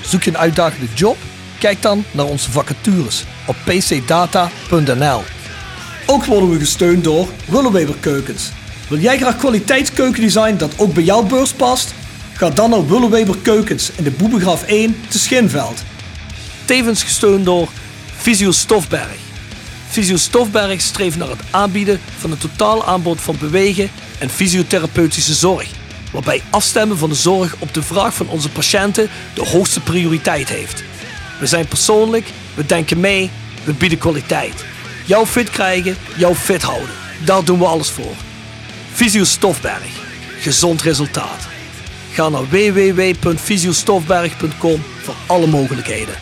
Zoek 0.00 0.22
je 0.22 0.30
een 0.30 0.38
uitdagende 0.38 0.86
job? 0.94 1.16
Kijk 1.58 1.82
dan 1.82 2.04
naar 2.10 2.26
onze 2.26 2.50
vacatures 2.50 3.24
op 3.46 3.56
pcdata.nl. 3.64 5.22
Ook 6.06 6.24
worden 6.24 6.50
we 6.50 6.58
gesteund 6.58 7.04
door 7.04 7.28
Willeweber 7.46 7.94
Keukens. 8.00 8.50
Wil 8.88 8.98
jij 8.98 9.18
graag 9.18 9.36
kwaliteitskeukendesign 9.36 10.56
dat 10.56 10.72
ook 10.76 10.94
bij 10.94 11.02
jouw 11.02 11.22
beurs 11.22 11.52
past? 11.52 11.94
Ga 12.32 12.50
dan 12.50 12.70
naar 12.70 12.86
Willeweber 12.86 13.36
Keukens 13.42 13.90
in 13.96 14.04
de 14.04 14.10
Boebegraaf 14.10 14.62
1 14.62 14.96
te 15.08 15.18
Schinveld. 15.18 15.82
Tevens 16.64 17.02
gesteund 17.02 17.44
door 17.44 17.68
Visio 18.16 18.50
Stofberg. 18.50 19.16
Visio 19.88 20.16
Stofberg 20.16 20.80
streeft 20.80 21.16
naar 21.16 21.28
het 21.28 21.40
aanbieden 21.50 22.00
van 22.18 22.30
een 22.30 22.38
totaal 22.38 22.86
aanbod 22.86 23.20
van 23.20 23.36
bewegen 23.40 23.90
en 24.18 24.30
fysiotherapeutische 24.30 25.34
zorg. 25.34 25.75
Waarbij 26.16 26.42
afstemmen 26.50 26.98
van 26.98 27.08
de 27.08 27.14
zorg 27.14 27.54
op 27.58 27.74
de 27.74 27.82
vraag 27.82 28.14
van 28.14 28.28
onze 28.28 28.50
patiënten 28.50 29.08
de 29.34 29.44
hoogste 29.44 29.80
prioriteit 29.80 30.48
heeft. 30.48 30.82
We 31.40 31.46
zijn 31.46 31.68
persoonlijk, 31.68 32.26
we 32.54 32.66
denken 32.66 33.00
mee, 33.00 33.30
we 33.64 33.72
bieden 33.72 33.98
kwaliteit. 33.98 34.64
Jou 35.06 35.26
fit 35.26 35.50
krijgen, 35.50 35.96
jou 36.16 36.34
fit 36.34 36.62
houden. 36.62 36.90
Daar 37.24 37.44
doen 37.44 37.58
we 37.58 37.64
alles 37.64 37.90
voor. 37.90 38.14
Visio 38.92 39.24
Stofberg. 39.24 39.86
Gezond 40.40 40.82
resultaat. 40.82 41.48
Ga 42.12 42.28
naar 42.28 42.48
www.visiostofberg.com 42.48 44.82
voor 45.02 45.14
alle 45.26 45.46
mogelijkheden. 45.46 46.14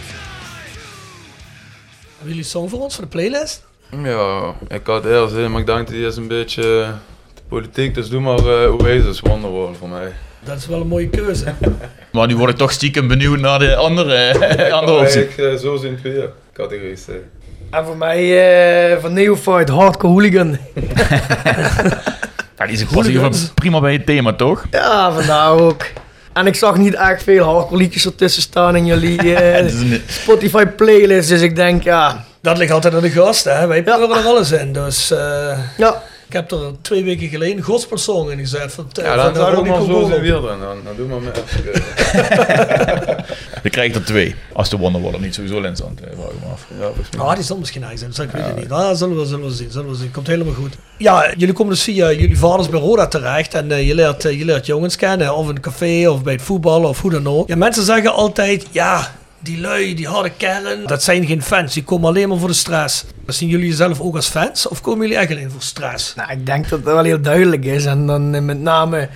Hebben 2.17 2.27
jullie 2.27 2.39
een 2.39 2.45
song 2.45 2.69
voor 2.69 2.81
ons 2.81 2.95
voor 2.95 3.05
de 3.05 3.11
playlist? 3.11 3.65
Ja, 4.03 4.55
ik 4.69 4.87
had 4.87 5.05
eerst 5.05 5.35
zin, 5.35 5.51
maar 5.51 5.61
ik 5.61 5.67
dacht 5.67 5.89
die 5.89 6.07
is 6.07 6.17
een 6.17 6.29
beetje 6.29 6.95
politiek, 7.49 7.95
dus 7.95 8.09
doe 8.09 8.21
maar 8.21 8.39
uh, 8.39 8.75
Oasis 8.75 9.21
Wonderwall 9.21 9.75
voor 9.79 9.89
mij. 9.89 10.13
Dat 10.45 10.57
is 10.57 10.67
wel 10.67 10.81
een 10.81 10.87
mooie 10.87 11.09
keuze. 11.09 11.55
Maar 12.13 12.27
nu 12.27 12.37
word 12.37 12.51
ik 12.51 12.57
toch 12.57 12.73
stiekem 12.73 13.09
benieuwd 13.09 13.39
naar 13.39 13.59
de 13.59 13.77
andere, 13.77 14.33
andere 14.79 14.99
optie. 14.99 15.23
Ik 15.23 15.37
uh, 15.37 15.55
zo 15.55 15.77
zien 15.77 15.99
twee 16.01 16.25
categorieën. 16.53 16.99
En 17.71 17.85
voor 17.85 17.97
mij 17.97 18.93
eh, 18.93 19.01
van 19.01 19.13
Neophyte 19.13 19.73
Hardcore 19.73 20.13
Hooligan. 20.13 20.57
Ja, 22.59 22.67
die 22.67 22.75
is 22.75 23.07
hier 23.07 23.31
prima 23.55 23.81
bij 23.81 23.93
het 23.93 24.07
thema, 24.07 24.33
toch? 24.33 24.65
Ja, 24.71 25.13
vandaar 25.13 25.51
ook. 25.51 25.85
En 26.33 26.47
ik 26.47 26.55
zag 26.55 26.77
niet 26.77 26.95
echt 26.95 27.23
veel 27.23 27.45
hardcore 27.45 27.77
liedjes 27.77 28.05
ertussen 28.05 28.43
staan 28.43 28.77
in 28.77 28.87
jullie 28.87 29.35
eh, 29.35 29.73
Spotify 30.07 30.65
playlist, 30.67 31.29
dus 31.29 31.41
ik 31.41 31.57
denk 31.57 31.83
ja... 31.83 32.25
Dat 32.41 32.59
ligt 32.59 32.73
altijd 32.73 32.95
aan 32.95 33.01
de 33.01 33.11
gasten, 33.11 33.59
hè. 33.59 33.67
wij 33.67 33.83
pleuren 33.83 34.11
er 34.11 34.25
alles 34.25 34.53
in. 34.53 34.73
Dus 34.73 35.11
uh, 35.13 35.59
ja. 35.77 36.03
Ik 36.35 36.41
heb 36.41 36.61
er 36.61 36.73
twee 36.81 37.05
weken 37.05 37.29
geleden 37.29 37.57
een 37.57 37.63
gospelsong 37.63 38.31
in 38.31 38.39
gezet. 38.39 38.73
Van, 38.73 38.87
ja, 38.93 39.17
dan 39.17 39.35
zou 39.35 39.59
ik 39.59 39.67
maar 39.71 39.85
zo 39.85 40.07
zijn 40.07 40.21
weer 40.21 40.33
dan, 40.33 40.61
dan 40.61 40.97
doe 40.97 41.07
maar 41.07 41.21
mee. 41.21 41.33
Je 43.63 43.71
krijgt 43.71 43.95
er 43.95 44.05
twee, 44.05 44.35
als 44.53 44.69
de 44.69 44.77
Wonderwaller 44.77 45.21
niet 45.21 45.35
sowieso 45.35 45.63
in 45.63 45.77
zand, 45.77 46.01
vraag 46.01 46.11
ik 46.11 46.19
me 46.41 46.47
af. 46.53 46.67
Ja, 47.11 47.21
ah, 47.21 47.35
die 47.35 47.45
zal 47.45 47.59
misschien 47.59 47.81
nice 47.81 47.97
zijn, 47.97 48.11
dat 48.11 48.25
ik 48.25 48.31
weet 48.31 48.45
het 48.45 48.57
niet. 48.57 48.71
Ah, 48.71 48.97
zullen 48.97 49.19
we, 49.19 49.27
zullen 49.27 49.47
we 49.47 49.55
zien, 49.55 49.71
zullen 49.71 49.91
we 49.91 49.97
zien. 49.97 50.11
Komt 50.11 50.27
helemaal 50.27 50.55
goed. 50.55 50.75
Ja, 50.99 51.33
jullie 51.37 51.55
komen 51.55 51.73
dus 51.73 51.83
via 51.83 52.13
jullie 52.13 52.39
vaders 52.39 52.69
bij 52.69 52.81
Roda 52.81 53.07
terecht 53.07 53.55
en 53.55 53.71
uh, 53.71 53.87
je, 53.87 53.95
leert, 53.95 54.25
uh, 54.25 54.39
je 54.39 54.45
leert 54.45 54.67
jongens 54.67 54.97
kennen, 54.97 55.35
of 55.35 55.49
in 55.49 55.55
een 55.55 55.61
café, 55.61 56.09
of 56.09 56.23
bij 56.23 56.33
het 56.33 56.43
voetballen, 56.43 56.89
of 56.89 57.01
hoe 57.01 57.11
dan 57.11 57.29
ook. 57.29 57.49
Ja, 57.49 57.57
mensen 57.57 57.85
zeggen 57.85 58.13
altijd, 58.13 58.67
ja, 58.71 59.15
die 59.45 59.61
lui, 59.61 59.95
die 59.95 60.09
harde 60.09 60.31
kern, 60.37 60.87
dat 60.87 61.03
zijn 61.03 61.27
geen 61.27 61.43
fans. 61.43 61.75
Die 61.75 61.85
komen 61.85 62.09
alleen 62.09 62.29
maar 62.29 62.39
voor 62.39 62.49
de 62.49 62.55
stress. 62.55 63.05
Zien 63.27 63.49
jullie 63.49 63.69
jezelf 63.69 64.01
ook 64.01 64.15
als 64.17 64.29
fans 64.29 64.69
of 64.69 64.81
komen 64.81 65.01
jullie 65.01 65.17
echt 65.17 65.31
alleen 65.31 65.51
voor 65.51 65.63
stress? 65.63 66.15
Nou, 66.15 66.31
ik 66.31 66.47
denk 66.47 66.69
dat 66.69 66.85
dat 66.85 66.95
wel 66.95 67.05
heel 67.05 67.21
duidelijk 67.21 67.65
is. 67.65 67.85
En 67.85 68.07
dan 68.07 68.35
uh, 68.35 68.41
met 68.41 68.61
name 68.61 69.09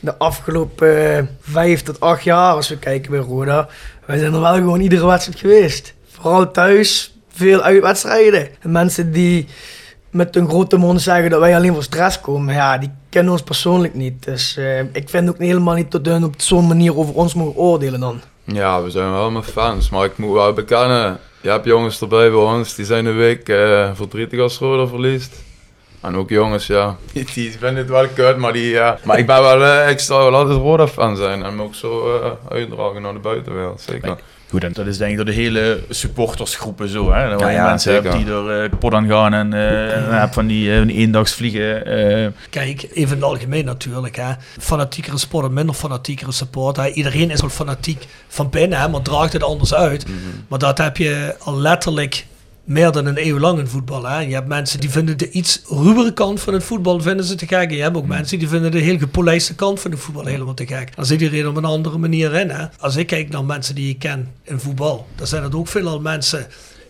de 0.00 0.18
afgelopen 0.18 1.16
uh, 1.16 1.22
vijf 1.40 1.82
tot 1.82 2.00
acht 2.00 2.24
jaar, 2.24 2.54
als 2.54 2.68
we 2.68 2.78
kijken 2.78 3.10
bij 3.10 3.20
Roda. 3.20 3.68
Wij 4.06 4.18
zijn 4.18 4.34
er 4.34 4.40
wel 4.40 4.54
gewoon 4.54 4.80
iedere 4.80 5.06
wedstrijd 5.06 5.38
geweest. 5.38 5.94
Vooral 6.10 6.50
thuis, 6.50 7.14
veel 7.32 7.62
uitwedstrijden. 7.62 8.48
En 8.60 8.72
mensen 8.72 9.12
die 9.12 9.46
met 10.10 10.36
een 10.36 10.48
grote 10.48 10.76
mond 10.76 11.02
zeggen 11.02 11.30
dat 11.30 11.40
wij 11.40 11.56
alleen 11.56 11.72
voor 11.72 11.82
stress 11.82 12.20
komen. 12.20 12.54
Ja, 12.54 12.78
die 12.78 12.90
kennen 13.08 13.32
ons 13.32 13.42
persoonlijk 13.42 13.94
niet. 13.94 14.24
Dus 14.24 14.56
eh, 14.56 14.80
ik 14.80 15.08
vind 15.08 15.28
ook 15.28 15.38
helemaal 15.38 15.74
niet 15.74 15.90
dat 15.90 16.06
hun 16.06 16.24
op 16.24 16.34
zo'n 16.36 16.66
manier 16.66 16.96
over 16.96 17.14
ons 17.14 17.34
mogen 17.34 17.56
oordelen 17.56 18.00
dan. 18.00 18.20
Ja, 18.44 18.82
we 18.82 18.90
zijn 18.90 19.12
wel 19.12 19.30
mijn 19.30 19.44
fans, 19.44 19.90
maar 19.90 20.04
ik 20.04 20.16
moet 20.16 20.32
wel 20.32 20.52
bekennen, 20.52 21.20
je 21.40 21.48
hebt 21.48 21.64
jongens 21.64 22.00
erbij 22.00 22.30
bij 22.30 22.38
ons, 22.38 22.74
die 22.74 22.84
zijn 22.84 23.06
een 23.06 23.16
week 23.16 23.48
eh, 23.48 23.90
verdrietig 23.94 24.40
als 24.40 24.58
Roda 24.58 24.86
verliest. 24.86 25.42
En 26.00 26.16
ook 26.16 26.28
jongens, 26.28 26.66
ja, 26.66 26.96
die, 27.12 27.26
die 27.34 27.50
vinden 27.50 27.76
het 27.76 27.88
wel 27.88 28.08
kut, 28.08 28.36
maar 28.36 28.52
die, 28.52 28.70
ja. 28.70 28.98
Maar 29.04 29.18
ik 29.18 29.26
ben 29.26 29.42
wel, 29.42 29.64
eh, 29.64 29.90
ik 29.90 29.98
sta 29.98 30.16
wel 30.18 30.34
altijd 30.34 30.58
Roda 30.58 30.88
fan 30.88 31.16
zijn 31.16 31.42
en 31.42 31.56
me 31.56 31.62
ook 31.62 31.74
zo 31.74 32.20
eh, 32.20 32.30
uitdragen 32.48 33.02
naar 33.02 33.12
de 33.12 33.18
buitenwereld, 33.18 33.80
zeker. 33.80 34.16
Goed, 34.48 34.64
en 34.64 34.72
dat 34.72 34.86
is 34.86 34.98
denk 34.98 35.10
ik 35.10 35.16
door 35.16 35.26
de 35.26 35.32
hele 35.32 35.80
supportersgroepen 35.90 36.88
zo. 36.88 37.12
Hè? 37.12 37.30
Dat 37.30 37.40
Ja, 37.40 37.48
je 37.48 37.54
ja, 37.54 37.68
mensen 37.68 37.92
zeker. 37.92 38.10
hebt 38.10 38.16
die 38.24 38.32
door 38.32 38.50
eh 38.52 38.70
pot 38.78 38.94
aan 38.94 39.08
gaan 39.08 39.34
en 39.34 39.52
eh, 39.52 40.22
en 40.22 40.32
van 40.32 40.46
die, 40.46 40.76
van 40.78 40.86
die 40.86 40.96
eendagsvliegen. 40.96 41.86
eh 41.86 42.28
Kijk, 42.50 42.82
even 42.82 42.94
in 42.94 43.08
het 43.08 43.22
algemeen 43.22 43.64
natuurlijk. 43.64 44.16
Hè. 44.16 44.32
Fanatiekere 44.60 45.18
sport 45.18 45.46
en 45.46 45.52
minder 45.52 45.74
fanatiekere 45.74 46.32
support. 46.32 46.76
Hè. 46.76 46.88
Iedereen 46.88 47.30
is 47.30 47.40
wel 47.40 47.50
fanatiek 47.50 48.06
van 48.28 48.50
binnen, 48.50 48.78
hè, 48.80 48.88
maar 48.88 49.02
draagt 49.02 49.32
het 49.32 49.42
anders 49.42 49.74
uit. 49.74 50.06
Maar 50.48 50.58
dat 50.58 50.78
heb 50.78 50.96
je 50.96 51.34
al 51.38 51.58
letterlijk 51.60 52.26
meer 52.64 52.92
dan 52.92 53.06
een 53.06 53.26
eeuw 53.26 53.38
lang 53.38 53.58
in 53.58 53.66
voetbal. 53.66 54.06
Hè. 54.06 54.18
Je 54.18 54.34
hebt 54.34 54.48
mensen 54.48 54.80
die 54.80 54.90
vinden 54.90 55.18
de 55.18 55.30
iets 55.30 55.62
ruwere 55.68 56.12
kant 56.12 56.40
van 56.40 56.52
het 56.54 56.64
voetbal 56.64 57.00
vinden 57.00 57.24
ze 57.24 57.34
te 57.34 57.46
gek. 57.46 57.70
En 57.70 57.76
je 57.76 57.82
hebt 57.82 57.96
ook 57.96 58.06
mensen 58.06 58.38
die 58.38 58.48
vinden 58.48 58.70
de 58.70 58.78
heel 58.78 58.98
gepolijste 58.98 59.54
kant 59.54 59.80
van 59.80 59.90
het 59.90 60.00
voetbal 60.00 60.24
helemaal 60.24 60.54
te 60.54 60.66
gek. 60.66 60.96
Dan 60.96 61.06
zit 61.06 61.20
iedereen 61.20 61.48
op 61.48 61.56
een 61.56 61.64
andere 61.64 61.98
manier 61.98 62.34
in. 62.34 62.50
Hè. 62.50 62.66
Als 62.78 62.96
ik 62.96 63.06
kijk 63.06 63.28
naar 63.28 63.44
mensen 63.44 63.74
die 63.74 63.88
ik 63.88 63.98
ken 63.98 64.32
in 64.42 64.60
voetbal, 64.60 65.06
dan 65.14 65.26
zijn 65.26 65.42
het 65.42 65.54
ook 65.54 65.68
veelal 65.68 66.00
mensen... 66.00 66.46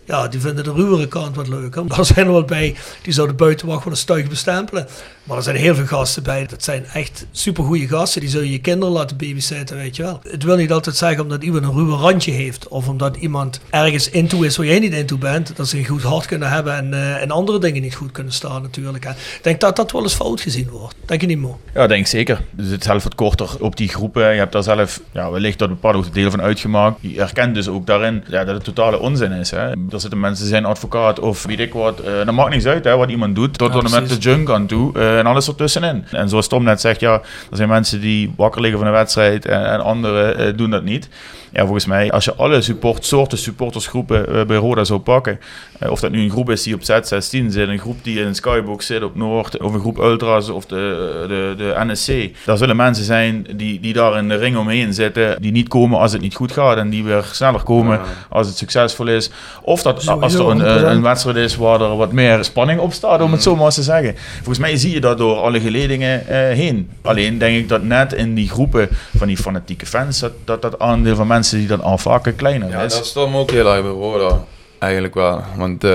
Ja, 0.07 0.27
die 0.27 0.39
vinden 0.39 0.63
de 0.63 0.71
ruwere 0.71 1.07
kant 1.07 1.35
wat 1.35 1.47
leuker. 1.47 1.87
Daar 1.87 2.05
zijn 2.05 2.25
er 2.25 2.31
wel 2.31 2.43
bij, 2.43 2.75
die 3.01 3.13
zouden 3.13 3.35
buitenwacht 3.35 3.83
wel 3.83 3.93
een 3.93 3.99
stuig 3.99 4.29
bestempelen. 4.29 4.87
Maar 5.25 5.37
er 5.37 5.43
zijn 5.43 5.55
heel 5.55 5.75
veel 5.75 5.85
gasten 5.85 6.23
bij. 6.23 6.45
Dat 6.45 6.63
zijn 6.63 6.85
echt 6.93 7.25
supergoeie 7.31 7.87
gasten. 7.87 8.21
Die 8.21 8.29
zullen 8.29 8.51
je 8.51 8.59
kinderen 8.59 8.93
laten 8.93 9.17
babysitten, 9.17 9.77
weet 9.77 9.95
je 9.95 10.03
wel. 10.03 10.19
Het 10.29 10.43
wil 10.43 10.55
niet 10.55 10.71
altijd 10.71 10.95
zeggen 10.95 11.23
omdat 11.23 11.43
iemand 11.43 11.63
een 11.63 11.71
ruwe 11.73 11.95
randje 11.95 12.31
heeft. 12.31 12.67
Of 12.67 12.87
omdat 12.87 13.15
iemand 13.15 13.59
ergens 13.69 14.09
into 14.09 14.41
is 14.41 14.57
waar 14.57 14.65
jij 14.65 14.79
niet 14.79 14.93
into 14.93 15.17
bent. 15.17 15.55
Dat 15.55 15.67
ze 15.67 15.77
een 15.77 15.85
goed 15.85 16.01
hart 16.03 16.25
kunnen 16.25 16.49
hebben 16.49 16.75
en, 16.75 16.93
eh, 16.93 17.21
en 17.21 17.31
andere 17.31 17.59
dingen 17.59 17.81
niet 17.81 17.95
goed 17.95 18.11
kunnen 18.11 18.33
staan 18.33 18.61
natuurlijk. 18.61 19.05
Ik 19.05 19.39
denk 19.41 19.59
dat 19.59 19.75
dat 19.75 19.91
wel 19.91 20.01
eens 20.03 20.13
fout 20.13 20.41
gezien 20.41 20.69
wordt. 20.69 20.95
Denk 21.05 21.21
je 21.21 21.27
niet, 21.27 21.37
Mo? 21.39 21.59
Ja, 21.73 21.87
denk 21.87 22.07
zeker. 22.07 22.41
Dus 22.51 22.69
het 22.69 22.83
zelf 22.83 23.03
wat 23.03 23.15
korter 23.15 23.49
op 23.59 23.75
die 23.77 23.89
groepen. 23.89 24.31
Je 24.31 24.37
hebt 24.39 24.51
daar 24.51 24.63
zelf 24.63 25.01
ja, 25.11 25.31
wellicht 25.31 25.59
dat 25.59 25.69
bepaalde 25.69 25.97
ook 25.97 26.13
deel 26.13 26.29
van 26.31 26.41
uitgemaakt. 26.41 26.97
Je 27.01 27.17
herkent 27.19 27.55
dus 27.55 27.67
ook 27.67 27.85
daarin 27.85 28.23
ja, 28.27 28.43
dat 28.43 28.55
het 28.55 28.63
totale 28.63 28.99
onzin 28.99 29.31
is. 29.31 29.51
Hè. 29.51 29.69
Er 29.69 29.99
zitten 29.99 30.19
mensen 30.19 30.43
die 30.43 30.53
zijn 30.53 30.65
advocaat 30.65 31.19
of 31.19 31.43
weet 31.43 31.59
ik 31.59 31.73
wat. 31.73 31.99
eh 31.99 32.13
dat 32.25 32.31
maakt 32.33 32.49
niks 32.49 32.65
uit 32.65 32.83
hè, 32.83 32.95
wat 32.97 33.09
iemand 33.09 33.35
doet. 33.35 33.57
Tot 33.57 33.73
Ja, 33.73 33.79
en 33.79 33.91
met 33.91 34.09
de 34.09 34.17
junk 34.17 34.49
aan 34.49 34.65
toe 34.65 34.99
eh, 34.99 35.14
en 35.17 35.25
alles 35.25 35.47
ertussenin. 35.47 36.05
En 36.11 36.29
zoals 36.29 36.47
Tom 36.47 36.63
net 36.63 36.81
zegt, 36.81 36.99
ja, 36.99 37.13
er 37.51 37.57
zijn 37.57 37.69
mensen 37.69 38.01
die 38.01 38.33
wakker 38.37 38.61
liggen 38.61 38.79
van 38.79 38.87
een 38.87 38.93
wedstrijd 38.93 39.45
en, 39.45 39.65
en 39.65 39.83
anderen 39.83 40.37
eh, 40.37 40.57
doen 40.57 40.69
dat 40.69 40.83
niet. 40.83 41.09
Ja, 41.55 41.61
volgens 41.61 41.85
mij, 41.85 42.11
als 42.11 42.25
je 42.25 42.35
alle 42.35 42.61
support, 42.61 43.05
soorten 43.05 43.37
supportersgroepen 43.37 44.27
eh, 44.27 44.45
bij 44.45 44.57
Roda 44.57 44.83
zou 44.83 44.99
pakken, 44.99 45.39
eh, 45.79 45.91
of 45.91 45.99
dat 45.99 46.11
nu 46.11 46.21
een 46.21 46.29
groep 46.29 46.49
is 46.49 46.63
die 46.63 46.73
op 46.73 46.81
Z16 46.81 47.45
zit, 47.47 47.67
een 47.67 47.79
groep 47.79 47.97
die 48.03 48.19
in 48.19 48.35
Skybox 48.35 48.85
zit 48.85 49.03
op 49.03 49.15
Noord, 49.15 49.61
of 49.61 49.73
een 49.73 49.79
groep 49.79 49.97
Ultras 49.97 50.49
of 50.49 50.65
de, 50.65 51.25
de, 51.27 51.53
de 51.57 51.73
NSC. 51.85 52.35
Daar 52.45 52.57
zullen 52.57 52.75
mensen 52.75 53.05
zijn 53.05 53.47
die, 53.55 53.79
die 53.79 53.93
daar 53.93 54.17
in 54.17 54.29
de 54.29 54.35
ring 54.35 54.57
omheen 54.57 54.93
zitten, 54.93 55.41
die 55.41 55.51
niet 55.51 55.67
komen 55.67 55.99
als 55.99 56.11
het 56.11 56.21
niet 56.21 56.35
goed 56.35 56.51
gaat 56.51 56.77
en 56.77 56.89
die 56.89 57.03
weer 57.03 57.29
sneller 57.31 57.63
komen 57.63 57.99
als 58.29 58.47
het 58.47 58.57
succesvol 58.57 59.07
is. 59.07 59.29
Of 59.61 59.81
dat 59.81 60.07
als 60.07 60.33
er 60.33 60.49
een, 60.49 60.61
100%. 60.61 60.63
een 60.85 61.01
wedstrijd 61.01 61.37
is 61.37 61.55
waar 61.55 61.81
er 61.81 61.95
wat 61.95 62.11
meer 62.11 62.43
spanning 62.43 62.79
op 62.79 62.93
staat, 62.93 63.21
om 63.21 63.31
het 63.31 63.43
zo 63.43 63.55
maar 63.55 63.65
eens 63.65 63.75
te 63.75 63.83
zeggen. 63.83 64.15
Volgens 64.35 64.59
mij 64.59 64.77
zie 64.77 64.93
je 64.93 64.99
dat 65.05 65.17
door 65.17 65.35
alle 65.35 65.59
geledingen 65.59 66.27
eh, 66.27 66.37
heen. 66.37 66.89
Alleen 67.01 67.37
denk 67.37 67.57
ik 67.57 67.69
dat 67.69 67.83
net 67.83 68.13
in 68.13 68.33
die 68.35 68.49
groepen 68.49 68.87
van 69.17 69.27
die 69.27 69.37
fanatieke 69.37 69.85
fans, 69.85 70.19
dat 70.19 70.31
dat, 70.43 70.61
dat 70.61 70.79
aandeel 70.79 71.15
van 71.15 71.27
mensen 71.27 71.57
die 71.57 71.67
dat 71.67 71.81
aanvakken 71.81 72.35
kleiner 72.35 72.69
Ja, 72.69 72.81
is. 72.81 72.93
dat 72.93 73.05
stond 73.05 73.31
me 73.31 73.37
ook 73.37 73.51
heel 73.51 73.73
erg 73.73 73.81
bij 73.81 73.91
Roda. 73.91 74.43
Eigenlijk 74.79 75.13
wel. 75.13 75.41
Want 75.55 75.83
eh, 75.83 75.91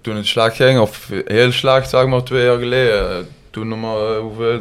toen 0.00 0.16
het 0.16 0.26
slecht 0.26 0.56
ging, 0.56 0.78
of 0.80 1.10
heel 1.24 1.52
slecht 1.52 1.90
zeg 1.90 2.06
maar 2.06 2.22
twee 2.22 2.44
jaar 2.44 2.58
geleden, 2.58 3.26
toen 3.50 3.70
er 3.70 3.78
maar 3.78 3.96
eh, 3.96 4.18
hoeveel, 4.18 4.60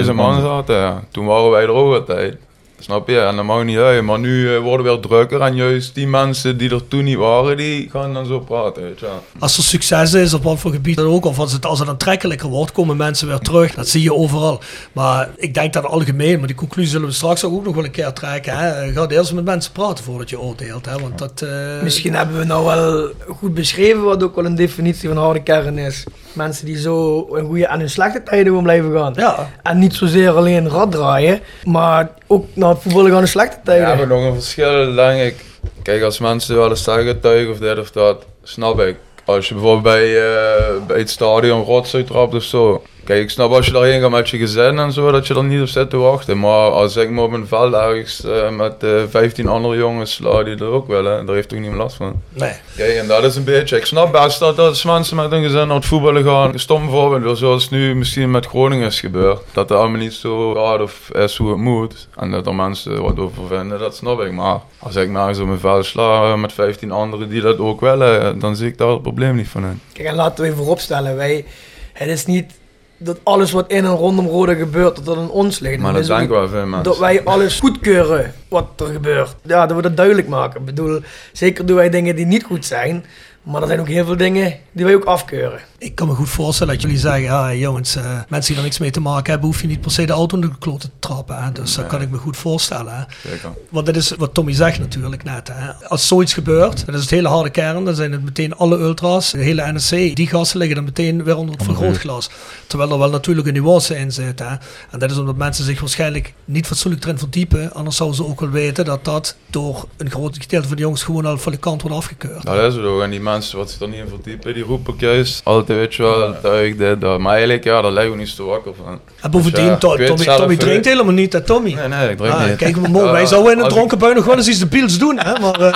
3.000, 0.00 0.04
4.000 0.06 0.14
man 0.14 0.40
zaten, 0.40 0.76
ja. 0.76 1.02
toen 1.10 1.26
waren 1.26 1.50
wij 1.50 1.62
er 1.62 1.70
ook 1.70 1.94
altijd. 1.94 2.36
Snap 2.84 3.08
je? 3.08 3.18
En 3.18 3.36
dat 3.36 3.44
mag 3.44 3.64
niet 3.64 3.78
uit. 3.78 4.02
Maar 4.02 4.18
nu 4.18 4.54
eh, 4.54 4.60
worden 4.60 4.86
we 4.86 4.92
weer 4.92 5.00
drukker 5.00 5.40
en 5.40 5.54
juist 5.54 5.94
die 5.94 6.06
mensen 6.06 6.58
die 6.58 6.70
er 6.70 6.88
toen 6.88 7.04
niet 7.04 7.16
waren, 7.16 7.56
die 7.56 7.90
gaan 7.90 8.14
dan 8.14 8.26
zo 8.26 8.40
praten. 8.40 8.82
Weet 8.82 9.00
je. 9.00 9.06
wel. 9.06 9.22
Als 9.38 9.56
er 9.56 9.62
succes 9.62 10.14
is, 10.14 10.34
op 10.34 10.42
wat 10.42 10.58
voor 10.58 10.70
gebied 10.70 10.96
dan 10.96 11.06
ook, 11.06 11.24
of 11.24 11.38
als 11.38 11.52
het, 11.52 11.66
als 11.66 11.78
het 11.78 11.88
aantrekkelijker 11.88 12.48
wordt, 12.48 12.72
komen 12.72 12.96
mensen 12.96 13.28
weer 13.28 13.38
terug. 13.38 13.74
Dat 13.74 13.88
zie 13.88 14.02
je 14.02 14.14
overal. 14.14 14.60
Maar 14.92 15.30
ik 15.36 15.54
denk 15.54 15.72
dat 15.72 15.84
algemeen, 15.84 16.38
maar 16.38 16.46
die 16.46 16.56
conclusie 16.56 16.90
zullen 16.90 17.06
we 17.06 17.14
straks 17.14 17.44
ook 17.44 17.64
nog 17.64 17.74
wel 17.74 17.84
een 17.84 17.90
keer 17.90 18.12
trekken. 18.12 18.56
Hè. 18.56 18.92
Ga 18.92 19.08
eerst 19.08 19.32
met 19.32 19.44
mensen 19.44 19.72
praten 19.72 20.04
voordat 20.04 20.30
je 20.30 20.40
oordeelt. 20.40 20.86
Hè. 20.86 20.98
Want 20.98 21.18
dat, 21.18 21.42
eh, 21.42 21.82
Misschien 21.82 22.14
hebben 22.14 22.38
we 22.38 22.44
nou 22.44 22.64
wel 22.64 23.10
goed 23.36 23.54
beschreven 23.54 24.02
wat 24.02 24.22
ook 24.22 24.34
wel 24.36 24.44
een 24.44 24.54
definitie 24.54 25.08
van 25.08 25.18
harde 25.18 25.42
kern 25.42 25.78
is. 25.78 26.04
Mensen 26.32 26.66
die 26.66 26.78
zo 26.78 27.26
een 27.30 27.46
goede 27.46 27.66
en 27.66 27.78
hun 27.78 27.90
slechte 27.90 28.22
tijden 28.22 28.46
gewoon 28.46 28.62
blijven 28.62 28.92
gaan. 28.92 29.12
Ja. 29.16 29.50
En 29.62 29.78
niet 29.78 29.94
zozeer 29.94 30.30
alleen 30.30 30.68
rad 30.68 30.92
draaien, 30.92 31.40
maar 31.64 32.10
ook 32.26 32.46
naar 32.54 32.73
het 32.74 32.82
voetballen 32.82 33.10
gaan 33.10 33.20
in 33.20 33.28
slechte 33.28 33.72
Ja, 33.72 33.88
hebben 33.88 34.08
nog 34.08 34.24
een 34.24 34.34
verschil, 34.34 34.94
denk 34.94 35.20
ik. 35.20 35.44
Kijk, 35.82 36.02
als 36.02 36.18
mensen 36.18 36.56
wel 36.56 36.68
eens 36.68 36.84
zeggen 36.84 37.50
of 37.50 37.58
dit 37.58 37.78
of 37.78 37.90
dat, 37.90 38.24
snap 38.42 38.80
ik. 38.80 38.96
Als 39.24 39.48
je 39.48 39.54
bijvoorbeeld 39.54 39.82
bij, 39.82 40.04
eh, 40.04 40.86
bij 40.86 40.98
het 40.98 41.10
stadion 41.10 41.62
rots 41.62 41.94
uittrapt 41.94 42.34
of 42.34 42.42
zo. 42.42 42.82
Kijk, 43.04 43.22
ik 43.22 43.30
snap 43.30 43.52
als 43.52 43.66
je 43.66 43.72
daarheen 43.72 44.00
gaat 44.00 44.10
met 44.10 44.28
je 44.28 44.38
gezin 44.38 44.78
en 44.78 44.92
zo, 44.92 45.10
dat 45.10 45.26
je 45.26 45.34
er 45.34 45.44
niet 45.44 45.60
op 45.60 45.66
zit 45.66 45.90
te 45.90 45.96
wachten. 45.96 46.38
Maar 46.38 46.70
als 46.70 46.96
ik 46.96 47.10
me 47.10 47.22
op 47.22 47.32
een 47.32 47.46
veld 47.46 47.74
ergens 47.74 48.24
eh, 48.24 48.50
met 48.50 48.82
eh 48.82 49.02
15 49.08 49.48
andere 49.48 49.76
jongens 49.76 50.14
sla 50.14 50.42
die 50.42 50.56
er 50.56 50.64
ook 50.64 50.86
willen, 50.86 51.26
daar 51.26 51.34
heeft 51.34 51.48
toch 51.48 51.58
niemand 51.58 51.80
last 51.80 51.96
van. 51.96 52.22
nee. 52.28 52.52
Kijk, 52.76 52.96
en 52.96 53.06
dat 53.06 53.24
is 53.24 53.36
een 53.36 53.44
beetje, 53.44 53.76
ik 53.76 53.84
snap 53.84 54.12
best 54.12 54.38
dat 54.38 54.58
als 54.58 54.84
mensen 54.84 55.16
met 55.16 55.30
hun 55.30 55.42
gezin 55.42 55.66
naar 55.66 55.76
het 55.76 55.84
voetballen 55.84 56.24
gaan. 56.24 56.52
Een 56.52 56.58
stom 56.58 56.88
voorbeeld, 56.90 57.38
zoals 57.38 57.70
nu 57.70 57.94
misschien 57.94 58.30
met 58.30 58.46
Groningen 58.46 58.86
is 58.86 59.00
gebeurd. 59.00 59.40
Dat 59.52 59.68
het 59.68 59.78
allemaal 59.78 60.00
niet 60.00 60.12
zo 60.12 60.54
gaat 60.54 60.80
of 60.80 61.10
is 61.12 61.36
hoe 61.36 61.48
het 61.50 61.58
moet. 61.58 62.08
En 62.16 62.30
dat 62.30 62.46
er 62.46 62.54
mensen 62.54 63.02
wat 63.02 63.18
over 63.18 63.46
vinden, 63.48 63.78
dat 63.78 63.96
snap 63.96 64.20
ik. 64.20 64.32
Maar 64.32 64.60
als 64.78 64.96
ik 64.96 65.10
nergens 65.10 65.38
op 65.38 65.46
mijn 65.46 65.58
veld 65.58 65.86
sla 65.86 66.32
eh, 66.32 66.40
met 66.40 66.52
15 66.52 66.90
anderen 66.90 67.28
die 67.28 67.40
dat 67.40 67.58
ook 67.58 67.80
willen, 67.80 68.20
eh, 68.20 68.40
dan 68.40 68.56
zie 68.56 68.66
ik 68.66 68.78
daar 68.78 68.88
het 68.88 69.02
probleem 69.02 69.36
niet 69.36 69.48
van 69.48 69.64
in. 69.64 69.80
Kijk, 69.92 70.08
en 70.08 70.14
laten 70.14 70.40
we 70.40 70.50
even 70.50 70.58
vooropstellen, 70.58 71.16
wij, 71.16 71.44
het 71.92 72.08
is 72.08 72.26
niet 72.26 72.52
dat 72.96 73.18
alles 73.22 73.50
wat 73.52 73.70
in 73.70 73.84
en 73.84 73.90
rondom 73.90 74.26
Rode 74.26 74.56
gebeurt, 74.56 74.96
dat 74.96 75.04
dat 75.04 75.16
aan 75.16 75.30
ons 75.30 75.58
ligt. 75.58 75.78
Maar 75.78 75.92
dat 75.92 76.06
denken 76.06 76.28
wel 76.28 76.48
veel. 76.48 76.82
Dat 76.82 76.98
wij 76.98 77.24
alles 77.24 77.60
goedkeuren 77.60 78.34
wat 78.48 78.66
er 78.76 78.86
gebeurt. 78.86 79.34
Ja, 79.42 79.66
dat 79.66 79.76
we 79.76 79.82
dat 79.82 79.96
duidelijk 79.96 80.28
maken. 80.28 80.60
Ik 80.60 80.66
bedoel, 80.66 81.00
zeker 81.32 81.66
doen 81.66 81.76
wij 81.76 81.90
dingen 81.90 82.16
die 82.16 82.26
niet 82.26 82.44
goed 82.44 82.64
zijn. 82.64 83.04
Maar 83.42 83.60
er 83.62 83.66
zijn 83.66 83.80
ook 83.80 83.88
heel 83.88 84.04
veel 84.04 84.16
dingen 84.16 84.54
die 84.72 84.84
wij 84.84 84.94
ook 84.94 85.04
afkeuren. 85.04 85.60
Ik 85.84 85.94
kan 85.94 86.08
me 86.08 86.14
goed 86.14 86.28
voorstellen 86.28 86.72
dat 86.72 86.82
jullie 86.82 86.98
zeggen, 86.98 87.22
ja 87.22 87.54
jongens, 87.54 87.96
eh, 87.96 88.04
mensen 88.28 88.48
die 88.48 88.56
er 88.56 88.62
niks 88.62 88.78
mee 88.78 88.90
te 88.90 89.00
maken 89.00 89.30
hebben, 89.30 89.48
hoef 89.48 89.60
je 89.60 89.66
niet 89.66 89.80
per 89.80 89.90
se 89.90 90.06
de 90.06 90.12
auto 90.12 90.36
in 90.36 90.40
de 90.42 90.58
kloten 90.58 90.88
te 90.88 90.96
trappen. 90.98 91.42
Hè? 91.42 91.52
Dus 91.52 91.74
dat 91.74 91.86
kan 91.86 92.00
ik 92.00 92.10
me 92.10 92.16
goed 92.16 92.36
voorstellen. 92.36 92.96
Hè? 92.96 93.30
Zeker. 93.30 93.50
Want 93.70 93.86
dat 93.86 93.96
is 93.96 94.10
wat 94.10 94.34
Tommy 94.34 94.52
zegt 94.52 94.78
natuurlijk 94.78 95.24
net. 95.24 95.50
Hè. 95.52 95.88
Als 95.88 96.08
zoiets 96.08 96.32
gebeurt, 96.32 96.86
dat 96.86 96.94
is 96.94 97.00
het 97.00 97.10
hele 97.10 97.28
harde 97.28 97.50
kern, 97.50 97.84
dan 97.84 97.94
zijn 97.94 98.12
het 98.12 98.24
meteen 98.24 98.54
alle 98.56 98.76
ultras, 98.78 99.30
de 99.30 99.38
hele 99.38 99.72
NSC, 99.72 99.90
die 99.90 100.26
gasten 100.26 100.58
liggen 100.58 100.76
dan 100.76 100.84
meteen 100.84 101.24
weer 101.24 101.36
onder 101.36 101.54
het 101.54 101.64
vergrootglas. 101.64 102.30
Terwijl 102.66 102.90
er 102.92 102.98
wel 102.98 103.10
natuurlijk 103.10 103.46
een 103.46 103.54
nuance 103.54 103.96
in 103.96 104.12
zit. 104.12 104.38
Hè. 104.38 104.56
En 104.90 104.98
dat 104.98 105.10
is 105.10 105.18
omdat 105.18 105.36
mensen 105.36 105.64
zich 105.64 105.80
waarschijnlijk 105.80 106.34
niet 106.44 106.66
fatsoenlijk 106.66 107.04
erin 107.04 107.18
verdiepen. 107.18 107.72
Anders 107.72 107.96
zouden 107.96 108.18
ze 108.18 108.26
ook 108.26 108.40
wel 108.40 108.50
weten 108.50 108.84
dat 108.84 109.04
dat 109.04 109.36
door 109.50 109.86
een 109.96 110.10
groot 110.10 110.36
gedeelte 110.40 110.66
van 110.68 110.76
de 110.76 110.82
jongens 110.82 111.02
gewoon 111.02 111.26
al 111.26 111.38
van 111.38 111.52
de 111.52 111.58
kant 111.58 111.82
wordt 111.82 111.96
afgekeurd. 111.96 112.44
Dat 112.44 112.72
is 112.72 112.74
het 112.74 112.84
ook. 112.84 113.02
En 113.02 113.10
die 113.10 113.20
mensen 113.20 113.58
wat 113.58 113.70
zich 113.70 113.80
er 113.80 113.88
niet 113.88 113.98
in 113.98 114.08
verdiepen, 114.08 114.54
die 114.54 114.64
roepen 114.64 114.94
juist 114.98 115.40
altijd, 115.44 115.73
weet 115.74 115.94
je 115.94 116.02
wel, 116.02 116.34
tuig, 116.42 116.76
dit, 116.76 117.00
dat. 117.00 117.18
Maar 117.18 117.30
eigenlijk, 117.32 117.64
ja, 117.64 117.82
daar 117.82 117.90
leggen 117.92 118.12
we 118.12 118.18
niet 118.18 118.28
zo 118.28 118.46
wakker 118.46 118.72
van. 118.84 119.00
En 119.22 119.30
bovendien, 119.30 119.62
Dus 119.64 119.70
ja, 119.72 119.76
To- 119.76 119.92
ik 119.92 119.98
weet 119.98 120.06
Tommy, 120.08 120.24
Tommy 120.36 120.56
drinkt 120.56 120.84
helemaal 120.86 121.12
niet, 121.12 121.32
hè 121.32 121.40
Tommy? 121.40 121.72
Nee, 121.74 121.88
nee, 121.88 122.08
ik 122.10 122.16
drink 122.16 122.34
Ah, 122.34 122.44
niet. 122.46 122.56
Kijk, 122.56 122.76
we 122.76 122.88
mogen- 122.88 123.06
Ja, 123.06 123.12
wij 123.12 123.26
zouden 123.26 123.52
in 123.52 123.58
een 123.58 123.68
dronken 123.68 123.98
bui 123.98 124.14
nog 124.14 124.24
wel 124.24 124.36
eens 124.36 124.48
iets 124.48 124.58
debiels 124.58 124.98
doen, 124.98 125.18
hè? 125.18 125.32
Maar, 125.40 125.60
eh, 125.60 125.74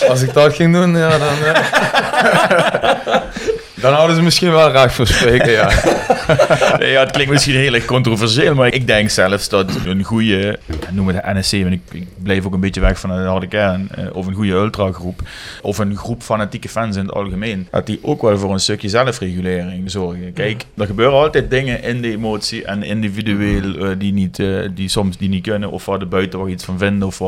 Als 0.10 0.22
ik 0.22 0.34
dat 0.34 0.54
ging 0.54 0.74
doen, 0.74 0.96
ja, 0.96 1.08
dan... 1.18 1.28
dan 3.80 3.92
houden 3.92 4.16
ze 4.16 4.22
misschien 4.22 4.50
wel 4.50 4.70
recht 4.70 4.94
voor 4.94 5.06
spreken, 5.06 5.50
ja. 5.50 5.70
Nee, 6.78 6.90
ja, 6.90 7.00
het 7.00 7.10
klinkt 7.10 7.32
misschien 7.32 7.54
heel 7.54 7.74
erg 7.74 7.84
controversieel, 7.84 8.54
maar 8.54 8.74
ik 8.74 8.86
denk 8.86 9.10
zelfs 9.10 9.48
dat 9.48 9.70
een 9.86 10.04
goede, 10.04 10.58
noem 10.90 11.08
het 11.08 11.16
de 11.24 11.38
NSC, 11.38 11.52
want 11.52 11.72
ik, 11.72 11.80
ik 11.92 12.06
blijf 12.22 12.46
ook 12.46 12.52
een 12.52 12.60
beetje 12.60 12.80
weg 12.80 13.00
van 13.00 13.10
de 13.10 13.16
harde 13.16 13.46
kern, 13.46 13.88
eh, 13.94 14.04
of 14.12 14.26
een 14.26 14.34
goede 14.34 14.52
ultragroep, 14.52 15.20
of 15.62 15.78
een 15.78 15.96
groep 15.96 16.22
fanatieke 16.22 16.68
fans 16.68 16.96
in 16.96 17.02
het 17.02 17.14
algemeen, 17.14 17.68
dat 17.70 17.86
die 17.86 17.98
ook 18.02 18.22
wel 18.22 18.38
voor 18.38 18.52
een 18.52 18.60
stukje 18.60 18.88
zelfregulering 18.88 19.90
zorgen. 19.90 20.32
Kijk, 20.32 20.64
er 20.76 20.86
gebeuren 20.86 21.18
altijd 21.18 21.50
dingen 21.50 21.82
in 21.82 22.02
de 22.02 22.10
emotie 22.10 22.64
en 22.64 22.82
individueel 22.82 23.74
eh, 23.74 23.90
die, 23.98 24.12
niet, 24.12 24.38
eh, 24.38 24.68
die 24.74 24.88
soms 24.88 25.16
die 25.16 25.28
niet 25.28 25.42
kunnen, 25.42 25.70
of 25.70 25.84
waar 25.84 25.98
de 25.98 26.06
buitenwacht 26.06 26.50
iets 26.50 26.64
van 26.64 26.78
vinden, 26.78 27.08
of 27.08 27.18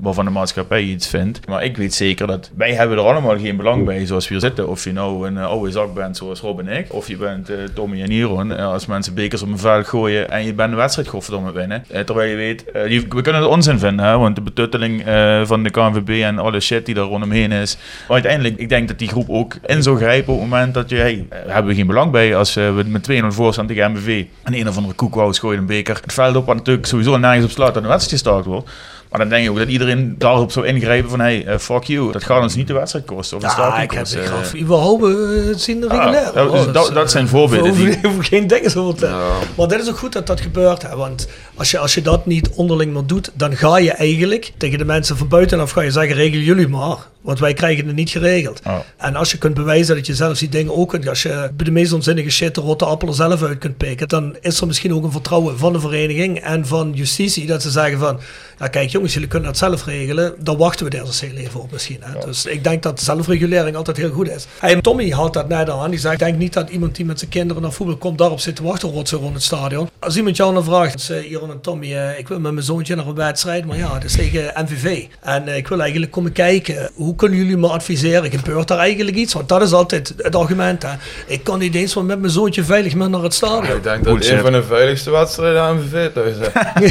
waarvan 0.00 0.24
de 0.24 0.30
maatschappij 0.30 0.82
iets 0.82 1.08
vindt. 1.08 1.46
Maar 1.46 1.64
ik 1.64 1.76
weet 1.76 1.94
zeker 1.94 2.26
dat 2.26 2.50
wij 2.56 2.72
hebben 2.74 2.98
er 2.98 3.04
allemaal 3.04 3.38
geen 3.38 3.56
belang 3.56 3.84
bij, 3.84 4.06
zoals 4.06 4.28
we 4.28 4.34
hier 4.34 4.42
zitten, 4.42 4.68
of 4.68 4.84
je 4.84 4.92
nou 4.92 5.26
een 5.26 5.38
oude 5.38 5.70
zak 5.70 5.94
bent 6.00 6.16
zoals 6.16 6.40
Rob 6.40 6.58
en 6.58 6.68
ik, 6.68 6.92
of 6.92 7.08
je 7.08 7.16
bent 7.16 7.48
eh, 7.48 7.56
Tommy 7.74 8.02
en 8.02 8.10
Iron, 8.10 8.52
eh, 8.52 8.66
als 8.66 8.86
mensen 8.86 9.14
bekers 9.14 9.42
op 9.42 9.48
een 9.48 9.58
veld 9.58 9.86
gooien 9.86 10.30
en 10.30 10.44
je 10.44 10.54
bent 10.54 10.70
een 10.70 10.76
wedstrijd 10.76 11.08
godverdomme 11.08 11.52
winnen. 11.52 11.84
Eh, 11.88 12.00
terwijl 12.00 12.30
je 12.30 12.36
weet, 12.36 12.64
we 13.08 13.22
kunnen 13.22 13.42
het 13.42 13.50
onzin 13.50 13.78
vinden, 13.78 14.18
want 14.18 14.34
de 14.34 14.42
betutteling 14.42 15.02
van 15.44 15.62
de 15.62 15.70
KNVB 15.70 16.22
en 16.22 16.38
alle 16.38 16.60
shit 16.60 16.86
die 16.86 16.94
er 16.94 17.00
rondomheen 17.00 17.52
is. 17.52 17.76
Uiteindelijk, 18.08 18.56
ik 18.56 18.68
denk 18.68 18.88
dat 18.88 18.98
die 18.98 19.08
groep 19.08 19.28
ook 19.28 19.54
in 19.66 19.82
zou 19.82 19.96
grijpen 19.96 20.32
op 20.32 20.40
het 20.40 20.48
moment 20.48 20.74
dat 20.74 20.90
je, 20.90 20.96
hey, 20.96 21.26
hebben 21.30 21.70
we 21.70 21.74
geen 21.74 21.86
belang 21.86 22.10
bij 22.10 22.36
als 22.36 22.54
we 22.54 22.84
met 22.86 23.10
2-0 23.10 23.26
voor 23.26 23.52
staan 23.52 23.66
tegen 23.66 23.92
MBV 23.92 24.24
en 24.42 24.54
een 24.54 24.68
of 24.68 24.76
andere 24.76 24.94
koekwous 24.94 25.38
gooit 25.38 25.58
een 25.58 25.66
beker 25.66 25.98
het 26.02 26.12
veld 26.12 26.36
op, 26.36 26.46
wat 26.46 26.56
natuurlijk 26.56 26.86
sowieso 26.86 27.16
nergens 27.16 27.44
op 27.44 27.50
slaat 27.50 27.74
dat 27.74 27.82
een 27.82 27.88
wedstrijd 27.88 28.22
gestart 28.22 28.44
wordt. 28.44 28.70
Maar 29.10 29.20
dan 29.20 29.28
denk 29.28 29.42
je 29.42 29.50
ook 29.50 29.58
dat 29.58 29.68
iedereen 29.68 30.14
daarop 30.18 30.52
zou 30.52 30.66
ingrijpen 30.66 31.10
van 31.10 31.20
hey, 31.20 31.44
eh, 31.46 31.58
fuck 31.58 31.82
you, 31.84 32.12
dat 32.12 32.24
gaat 32.24 32.42
ons 32.42 32.54
niet 32.54 32.66
de 32.66 32.72
wedstrijd 32.72 33.04
kosten 33.04 33.36
of 33.36 33.42
de 33.42 33.48
Ja, 33.56 33.82
ik 33.82 33.90
heb 33.90 34.06
ik 34.06 34.14
Eh, 34.54 34.60
überhaupt 34.60 35.04
eh, 35.04 35.10
zien 35.56 35.80
de 35.80 35.88
Ah, 35.88 36.12
dat- 36.34 36.48
Oh, 36.48 36.72
dat- 36.72 36.74
dat 36.74 36.96
eh, 36.96 37.06
zijn 37.06 37.28
voorbeelden 37.28 37.72
We 37.74 37.84
die- 37.84 37.98
hoeven, 38.02 38.24
geen 38.24 38.46
dingen 38.46 38.70
zo 38.70 38.92
te 38.92 39.06
Ja. 39.06 39.18
Maar 39.56 39.68
dat 39.68 39.80
is 39.80 39.88
ook 39.88 39.98
goed 39.98 40.12
dat 40.12 40.26
dat 40.26 40.40
gebeurt. 40.40 40.82
Hè, 40.82 40.96
want 40.96 41.28
als 41.54 41.70
je, 41.70 41.78
als 41.78 41.94
je 41.94 42.02
dat 42.02 42.26
niet 42.26 42.50
onderling 42.54 42.92
meer 42.92 43.06
doet, 43.06 43.30
dan 43.34 43.56
ga 43.56 43.78
je 43.78 43.90
eigenlijk 43.92 44.52
tegen 44.56 44.78
de 44.78 44.84
mensen 44.84 45.16
van 45.16 45.28
buitenaf 45.28 45.70
ga 45.70 45.80
je 45.80 45.90
zeggen, 45.90 46.14
regel 46.14 46.40
jullie 46.40 46.68
maar. 46.68 46.96
Want 47.20 47.38
wij 47.38 47.52
krijgen 47.52 47.86
het 47.86 47.96
niet 47.96 48.10
geregeld. 48.10 48.60
Oh. 48.66 48.74
En 48.96 49.16
als 49.16 49.30
je 49.30 49.38
kunt 49.38 49.54
bewijzen 49.54 49.94
dat 49.96 50.06
je 50.06 50.14
zelf 50.14 50.38
die 50.38 50.48
dingen 50.48 50.76
ook 50.76 50.88
kunt, 50.88 51.08
als 51.08 51.22
je 51.22 51.50
bij 51.56 51.64
de 51.64 51.70
meest 51.70 51.92
onzinnige 51.92 52.30
shit 52.30 52.54
de 52.54 52.60
rotte 52.60 52.84
appel 52.84 53.08
er 53.08 53.14
zelf 53.14 53.42
uit 53.42 53.58
kunt 53.58 53.76
pikken, 53.76 54.08
dan 54.08 54.36
is 54.40 54.60
er 54.60 54.66
misschien 54.66 54.94
ook 54.94 55.04
een 55.04 55.12
vertrouwen 55.12 55.58
van 55.58 55.72
de 55.72 55.80
vereniging 55.80 56.38
en 56.40 56.66
van 56.66 56.92
justitie 56.94 57.46
dat 57.46 57.62
ze 57.62 57.70
zeggen 57.70 57.98
van, 57.98 58.20
ja 58.60 58.68
kijk 58.68 58.90
jongens, 58.90 59.12
jullie 59.12 59.28
kunnen 59.28 59.48
dat 59.48 59.58
zelf 59.58 59.84
regelen, 59.84 60.34
dan 60.38 60.56
wachten 60.56 60.90
we 60.90 60.96
er 60.96 61.04
eens 61.04 61.20
heel 61.20 61.36
even 61.36 61.60
op 61.60 61.72
misschien. 61.72 61.98
Hè. 62.00 62.26
Dus 62.26 62.46
ik 62.46 62.64
denk 62.64 62.82
dat 62.82 63.00
zelfregulering 63.00 63.76
altijd 63.76 63.96
heel 63.96 64.10
goed 64.10 64.30
is. 64.30 64.46
En 64.60 64.82
Tommy 64.82 65.10
houdt 65.10 65.34
dat 65.34 65.48
net 65.48 65.70
aan, 65.70 65.90
die 65.90 65.98
zegt, 65.98 66.14
ik 66.14 66.20
denk 66.20 66.36
niet 66.36 66.52
dat 66.52 66.70
iemand 66.70 66.96
die 66.96 67.04
met 67.04 67.18
zijn 67.18 67.30
kinderen 67.30 67.62
naar 67.62 67.72
voetbal 67.72 67.96
komt 67.96 68.18
daarop 68.18 68.40
zit 68.40 68.56
te 68.56 68.62
wachten 68.62 68.90
rotsen 68.90 69.18
rond 69.18 69.34
het 69.34 69.42
stadion. 69.42 69.88
Als 69.98 70.16
iemand 70.16 70.36
jou 70.36 70.54
dan 70.54 70.64
vraagt, 70.64 70.92
dus, 70.92 71.10
uh, 71.10 71.30
Iron 71.30 71.50
en 71.50 71.60
Tommy, 71.60 71.86
uh, 71.86 72.18
ik 72.18 72.28
wil 72.28 72.40
met 72.40 72.52
mijn 72.52 72.64
zoontje 72.64 72.94
naar 72.94 73.06
een 73.06 73.14
wedstrijd, 73.14 73.64
maar 73.64 73.76
ja, 73.76 73.92
dat 73.92 74.04
is 74.04 74.12
tegen 74.12 74.52
MVV. 74.56 75.06
En 75.20 75.48
uh, 75.48 75.56
ik 75.56 75.68
wil 75.68 75.80
eigenlijk 75.80 76.12
komen 76.12 76.32
kijken, 76.32 76.90
hoe 76.94 77.14
kunnen 77.14 77.38
jullie 77.38 77.56
me 77.56 77.68
adviseren? 77.68 78.30
Gebeurt 78.30 78.68
daar 78.68 78.78
eigenlijk 78.78 79.16
iets? 79.16 79.32
Want 79.32 79.48
dat 79.48 79.62
is 79.62 79.72
altijd 79.72 80.14
het 80.16 80.36
argument. 80.36 80.82
Hè. 80.82 80.92
Ik 81.26 81.44
kan 81.44 81.58
niet 81.58 81.74
eens 81.74 81.94
met 81.94 82.20
mijn 82.20 82.30
zoontje 82.30 82.64
veilig 82.64 82.94
mee 82.94 83.08
naar 83.08 83.22
het 83.22 83.34
stadion. 83.34 83.76
Ik 83.76 83.82
denk 83.82 84.04
dat 84.04 84.14
het 84.14 84.28
een 84.28 84.40
van 84.40 84.52
de 84.52 84.62
veiligste 84.62 85.10
wedstrijden 85.10 85.62
aan 85.62 85.76
MVV 85.76 86.12
thuis 86.12 86.36
is. 86.36 86.46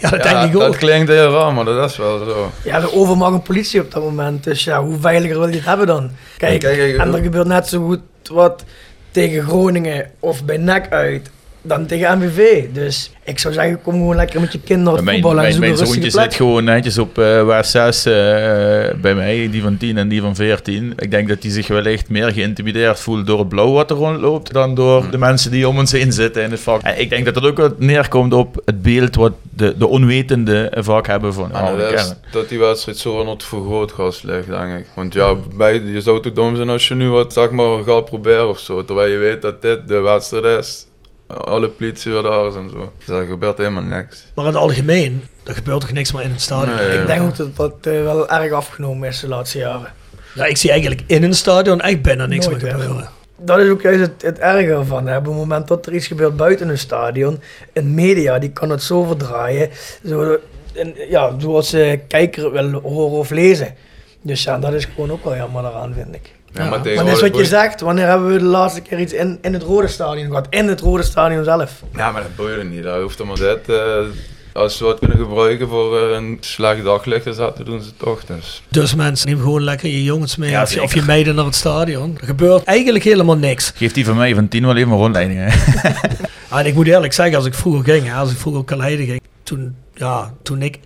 ja, 0.00 0.10
dat 0.10 0.22
denk 0.22 0.42
ik 0.42 0.54
ook. 0.54 0.60
Dat 0.60 0.76
klinkt 0.76 1.05
heel 1.08 1.32
raar, 1.32 1.52
maar 1.52 1.64
dat 1.64 1.90
is 1.90 1.96
wel 1.96 2.18
zo. 2.18 2.50
Ja, 2.64 2.76
er 2.76 2.94
overmag 2.94 3.32
een 3.32 3.42
politie 3.42 3.80
op 3.80 3.90
dat 3.90 4.02
moment. 4.02 4.44
Dus 4.44 4.64
ja, 4.64 4.82
hoe 4.84 5.00
veiliger 5.00 5.38
wil 5.38 5.48
je 5.48 5.54
het 5.54 5.64
hebben 5.64 5.86
dan? 5.86 6.10
Kijk, 6.36 6.60
Kijk, 6.60 6.76
kijk, 6.76 6.98
en 6.98 7.14
er 7.14 7.22
gebeurt 7.22 7.46
net 7.46 7.68
zo 7.68 7.86
goed 7.86 8.00
wat 8.32 8.64
tegen 9.10 9.42
Groningen 9.42 10.10
of 10.20 10.44
bij 10.44 10.56
NEC 10.56 10.88
uit 10.90 11.30
dan 11.66 11.86
tegen 11.86 12.18
MVV. 12.18 12.64
Dus 12.72 13.10
ik 13.24 13.38
zou 13.38 13.54
zeggen, 13.54 13.82
kom 13.82 13.92
gewoon 13.92 14.16
lekker 14.16 14.40
met 14.40 14.52
je 14.52 14.60
kinderen 14.60 14.84
naar 14.84 14.94
het 14.94 15.04
mijn, 15.04 15.22
voetballen 15.22 15.44
en 15.44 15.58
mijn, 15.58 15.76
zoek 15.76 15.86
een 15.86 15.90
mijn 15.90 15.92
zoontje 16.00 16.18
plek. 16.18 16.30
zit 16.30 16.34
gewoon 16.34 16.64
netjes 16.64 16.98
op 16.98 17.18
uh, 17.18 17.46
West 17.46 17.70
6 17.70 18.06
uh, 18.06 18.12
bij 19.00 19.14
mij, 19.14 19.48
die 19.50 19.62
van 19.62 19.76
10 19.76 19.98
en 19.98 20.08
die 20.08 20.20
van 20.20 20.34
14. 20.34 20.92
Ik 20.96 21.10
denk 21.10 21.28
dat 21.28 21.42
hij 21.42 21.52
zich 21.52 21.68
wellicht 21.68 22.08
meer 22.08 22.32
geïntimideerd 22.32 23.00
voelt 23.00 23.26
door 23.26 23.38
het 23.38 23.48
blauw 23.48 23.72
wat 23.72 23.90
er 23.90 23.96
rondloopt 23.96 24.52
dan 24.52 24.74
door 24.74 25.04
Hm. 25.06 25.10
de 25.10 25.18
mensen 25.18 25.50
die 25.50 25.68
om 25.68 25.78
ons 25.78 25.92
heen 25.92 26.12
zitten 26.12 26.42
in 26.42 26.50
het 26.50 26.60
vak. 26.60 26.82
En 26.82 27.00
ik 27.00 27.10
denk 27.10 27.24
dat 27.24 27.34
dat 27.34 27.44
ook 27.44 27.56
wat 27.56 27.78
neerkomt 27.78 28.32
op 28.32 28.62
het 28.64 28.82
beeld 28.82 29.14
wat 29.14 29.32
de, 29.50 29.74
de 29.78 29.86
onwetende 29.86 30.72
vaak 30.74 31.06
hebben 31.06 31.34
van 31.34 31.50
ja, 31.52 31.72
oh, 31.72 31.78
dat, 32.30 32.48
die 32.48 32.58
wedstrijd 32.58 32.98
zo 32.98 33.20
aan 33.20 33.28
het 33.28 33.44
vergrootglas 33.44 34.22
ligt, 34.22 34.46
denk 34.46 34.78
ik. 34.78 34.86
Want 34.94 35.14
ja, 35.14 35.34
bij, 35.56 35.82
je 35.82 36.00
zou 36.00 36.22
te 36.22 36.32
dom 36.32 36.56
zijn 36.56 36.68
als 36.68 36.88
je 36.88 36.94
nu 36.94 37.08
wat 37.08 37.32
zeg 37.32 37.50
maar 37.50 37.82
gaat 37.84 38.04
proberen 38.04 38.48
of 38.48 38.58
zo. 38.58 38.84
Terwijl 38.84 39.12
je 39.12 39.18
weet 39.18 39.42
dat 39.42 39.62
dit 39.62 39.88
de 39.88 40.00
wedstrijd 40.00 40.64
is. 40.64 40.85
Alle 41.26 41.68
politie 41.68 42.12
weer 42.12 42.22
daar 42.22 42.46
is 42.46 42.54
en 42.54 42.70
zo. 42.70 42.92
Dus 42.98 43.08
er 43.08 43.26
gebeurt 43.26 43.58
helemaal 43.58 43.82
niks. 43.82 44.26
Maar 44.34 44.44
in 44.44 44.52
het 44.52 44.60
algemeen, 44.60 45.24
er 45.44 45.54
gebeurt 45.54 45.80
toch 45.80 45.92
niks 45.92 46.12
meer 46.12 46.22
in 46.22 46.30
het 46.30 46.40
stadion? 46.40 46.76
Nee, 46.76 46.98
ik 46.98 47.06
denk 47.06 47.22
ook 47.22 47.36
dat 47.36 47.56
dat 47.56 47.74
uh, 47.86 48.02
wel 48.02 48.28
erg 48.28 48.52
afgenomen 48.52 49.08
is 49.08 49.20
de 49.20 49.28
laatste 49.28 49.58
jaren. 49.58 49.92
Ja, 50.34 50.44
ik 50.44 50.56
zie 50.56 50.70
eigenlijk 50.70 51.02
in 51.06 51.22
een 51.22 51.34
stadion 51.34 51.80
echt 51.80 52.02
bijna 52.02 52.26
niks 52.26 52.46
Nooit 52.46 52.62
meer 52.62 52.70
gebeuren. 52.70 53.08
Dat 53.38 53.58
is 53.58 53.68
ook 53.68 53.82
juist 53.82 54.00
het, 54.00 54.22
het 54.22 54.38
erge 54.38 54.72
ervan. 54.72 55.06
Hè. 55.06 55.16
Op 55.16 55.24
het 55.24 55.34
moment 55.34 55.68
dat 55.68 55.86
er 55.86 55.94
iets 55.94 56.06
gebeurt 56.06 56.36
buiten 56.36 56.68
een 56.68 56.78
stadion, 56.78 57.40
een 57.72 57.94
media 57.94 58.38
die 58.38 58.50
kan 58.50 58.70
het 58.70 58.82
zo 58.82 59.02
verdraaien, 59.02 59.70
zo, 60.06 60.38
en, 60.74 60.94
ja, 61.08 61.34
zoals 61.38 61.68
ze 61.68 62.00
kijker 62.08 62.44
het 62.44 62.70
wil 62.70 62.80
horen 62.80 63.18
of 63.18 63.30
lezen. 63.30 63.74
Dus 64.22 64.42
ja, 64.42 64.58
dat 64.58 64.72
is 64.72 64.84
gewoon 64.84 65.10
ook 65.10 65.24
wel 65.24 65.36
jammer 65.36 65.62
daaraan, 65.62 65.94
vind 65.94 66.14
ik. 66.14 66.35
Ja, 66.52 66.64
Ja, 66.64 66.70
maar 66.70 66.80
maar 66.80 67.04
dat 67.04 67.08
is 67.08 67.20
wat 67.20 67.36
je 67.36 67.44
zegt, 67.44 67.80
wanneer 67.80 68.06
hebben 68.06 68.32
we 68.32 68.38
de 68.38 68.44
laatste 68.44 68.80
keer 68.80 69.00
iets 69.00 69.12
in, 69.12 69.38
in 69.42 69.52
het 69.52 69.62
rode 69.62 69.88
stadion 69.88 70.26
gehad? 70.26 70.46
In 70.50 70.68
het 70.68 70.80
rode 70.80 71.02
stadion 71.02 71.44
zelf. 71.44 71.82
Ja, 71.96 72.10
maar 72.10 72.22
dat 72.22 72.36
boeide 72.36 72.64
niet. 72.64 72.82
Dat 72.82 73.00
hoeft 73.00 73.24
maar 73.24 73.36
dit. 73.36 73.68
Uh, 73.68 73.76
als 74.52 74.76
ze 74.76 74.84
wat 74.84 74.98
kunnen 74.98 75.18
gebruiken 75.18 75.68
voor 75.68 76.00
uh, 76.00 76.16
een 76.16 76.36
slecht 76.40 76.84
daglicht 76.84 77.22
te 77.22 77.32
zetten, 77.32 77.64
doen 77.64 77.80
ze 77.80 77.86
het 77.86 77.98
toch. 77.98 78.24
Dus, 78.24 78.62
dus 78.68 78.94
mensen, 78.94 79.28
neem 79.28 79.40
gewoon 79.40 79.62
lekker 79.62 79.88
je 79.88 80.04
jongens 80.04 80.36
mee 80.36 80.50
ja, 80.50 80.62
of, 80.62 80.74
je, 80.74 80.82
of 80.82 80.94
je 80.94 81.02
meiden 81.02 81.34
naar 81.34 81.44
het 81.44 81.54
stadion. 81.54 82.16
Er 82.20 82.26
gebeurt 82.26 82.64
eigenlijk 82.64 83.04
helemaal 83.04 83.36
niks. 83.36 83.72
Geeft 83.74 83.94
die 83.94 84.04
van 84.04 84.16
mij 84.16 84.34
van 84.34 84.48
10 84.48 84.66
wel 84.66 84.76
even 84.76 84.92
een 84.92 84.98
rondleiding. 84.98 85.40
en 86.50 86.66
ik 86.66 86.74
moet 86.74 86.86
eerlijk 86.86 87.12
zeggen, 87.12 87.36
als 87.36 87.46
ik 87.46 87.54
vroeger 87.54 87.84
ging, 87.84 88.14
als 88.14 88.30
ik 88.30 88.38
vroeger 88.38 88.60
op 88.60 88.66
Kaleide 88.66 89.04
ging, 89.04 89.20
toen, 89.42 89.76
ja, 89.94 90.34
toen 90.42 90.62
ik 90.62 90.78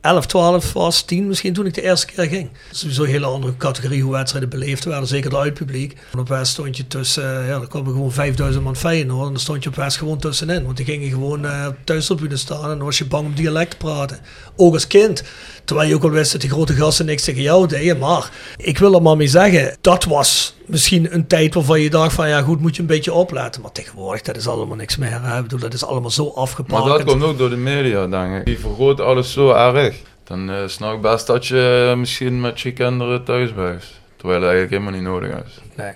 11, 0.00 0.26
12 0.26 0.72
was, 0.72 1.02
10 1.02 1.26
misschien 1.26 1.52
toen 1.52 1.66
ik 1.66 1.74
de 1.74 1.82
eerste 1.82 2.06
keer 2.06 2.24
ging. 2.24 2.50
Sowieso 2.70 3.02
een 3.02 3.08
hele 3.08 3.26
andere 3.26 3.56
categorie 3.56 4.02
hoe 4.02 4.12
wedstrijden 4.12 4.50
beleefd 4.50 4.84
werden, 4.84 5.08
zeker 5.08 5.30
de 5.30 5.38
uitpubliek. 5.38 5.96
En 6.12 6.18
op 6.18 6.28
West 6.28 6.52
stond 6.52 6.76
je 6.76 6.86
tussen, 6.86 7.46
ja, 7.46 7.58
dan 7.58 7.68
kwamen 7.68 7.92
gewoon 7.92 8.12
5000 8.12 8.64
man 8.64 8.76
Feyenoord 8.76 9.26
en 9.26 9.32
dan 9.32 9.40
stond 9.40 9.62
je 9.62 9.68
op 9.68 9.76
West 9.76 9.96
gewoon 9.96 10.18
tussenin. 10.18 10.64
Want 10.64 10.76
die 10.76 10.86
gingen 10.86 11.10
gewoon 11.10 11.46
thuis 11.84 12.10
op 12.10 12.20
staan 12.32 12.62
en 12.62 12.76
dan 12.76 12.84
was 12.84 12.98
je 12.98 13.06
bang 13.06 13.26
om 13.26 13.34
dialect 13.34 13.70
te 13.70 13.76
praten. 13.76 14.18
Ook 14.56 14.74
als 14.74 14.86
kind. 14.86 15.22
Terwijl 15.68 15.88
je 15.88 15.94
ook 15.94 16.02
al 16.02 16.10
wist 16.10 16.32
dat 16.32 16.40
die 16.40 16.50
grote 16.50 16.72
gasten 16.72 17.06
niks 17.06 17.24
tegen 17.24 17.42
jou 17.42 17.66
deden. 17.66 17.98
Maar 17.98 18.30
ik 18.56 18.78
wil 18.78 18.94
er 18.94 19.02
maar 19.02 19.16
mee 19.16 19.26
zeggen, 19.26 19.76
dat 19.80 20.04
was 20.04 20.54
misschien 20.66 21.14
een 21.14 21.26
tijd 21.26 21.54
waarvan 21.54 21.80
je 21.80 21.90
dacht 21.90 22.14
van 22.14 22.28
ja 22.28 22.42
goed, 22.42 22.60
moet 22.60 22.76
je 22.76 22.80
een 22.80 22.88
beetje 22.88 23.12
opletten. 23.12 23.62
Maar 23.62 23.72
tegenwoordig, 23.72 24.22
dat 24.22 24.36
is 24.36 24.48
allemaal 24.48 24.76
niks 24.76 24.96
meer. 24.96 25.22
Hè? 25.22 25.36
Ik 25.36 25.42
bedoel, 25.42 25.58
dat 25.58 25.74
is 25.74 25.84
allemaal 25.84 26.10
zo 26.10 26.32
afgepakt. 26.34 26.84
Maar 26.84 26.98
dat 26.98 27.04
komt 27.04 27.22
ook 27.22 27.38
door 27.38 27.50
de 27.50 27.56
media, 27.56 28.06
denk 28.06 28.36
ik. 28.36 28.44
Die 28.44 28.58
vergroten 28.58 29.04
alles 29.04 29.32
zo 29.32 29.52
erg. 29.52 29.96
Dan 30.24 30.50
uh, 30.50 30.56
snap 30.66 30.94
ik 30.94 31.00
best 31.00 31.26
dat 31.26 31.46
je 31.46 31.88
uh, 31.90 31.98
misschien 31.98 32.40
met 32.40 32.60
je 32.60 32.72
kinderen 32.72 33.24
thuis 33.24 33.52
blijft. 33.52 34.00
Terwijl 34.16 34.40
het 34.40 34.50
eigenlijk 34.50 34.82
helemaal 34.82 35.00
niet 35.00 35.10
nodig 35.10 35.44
is. 35.46 35.60
Nee. 35.76 35.92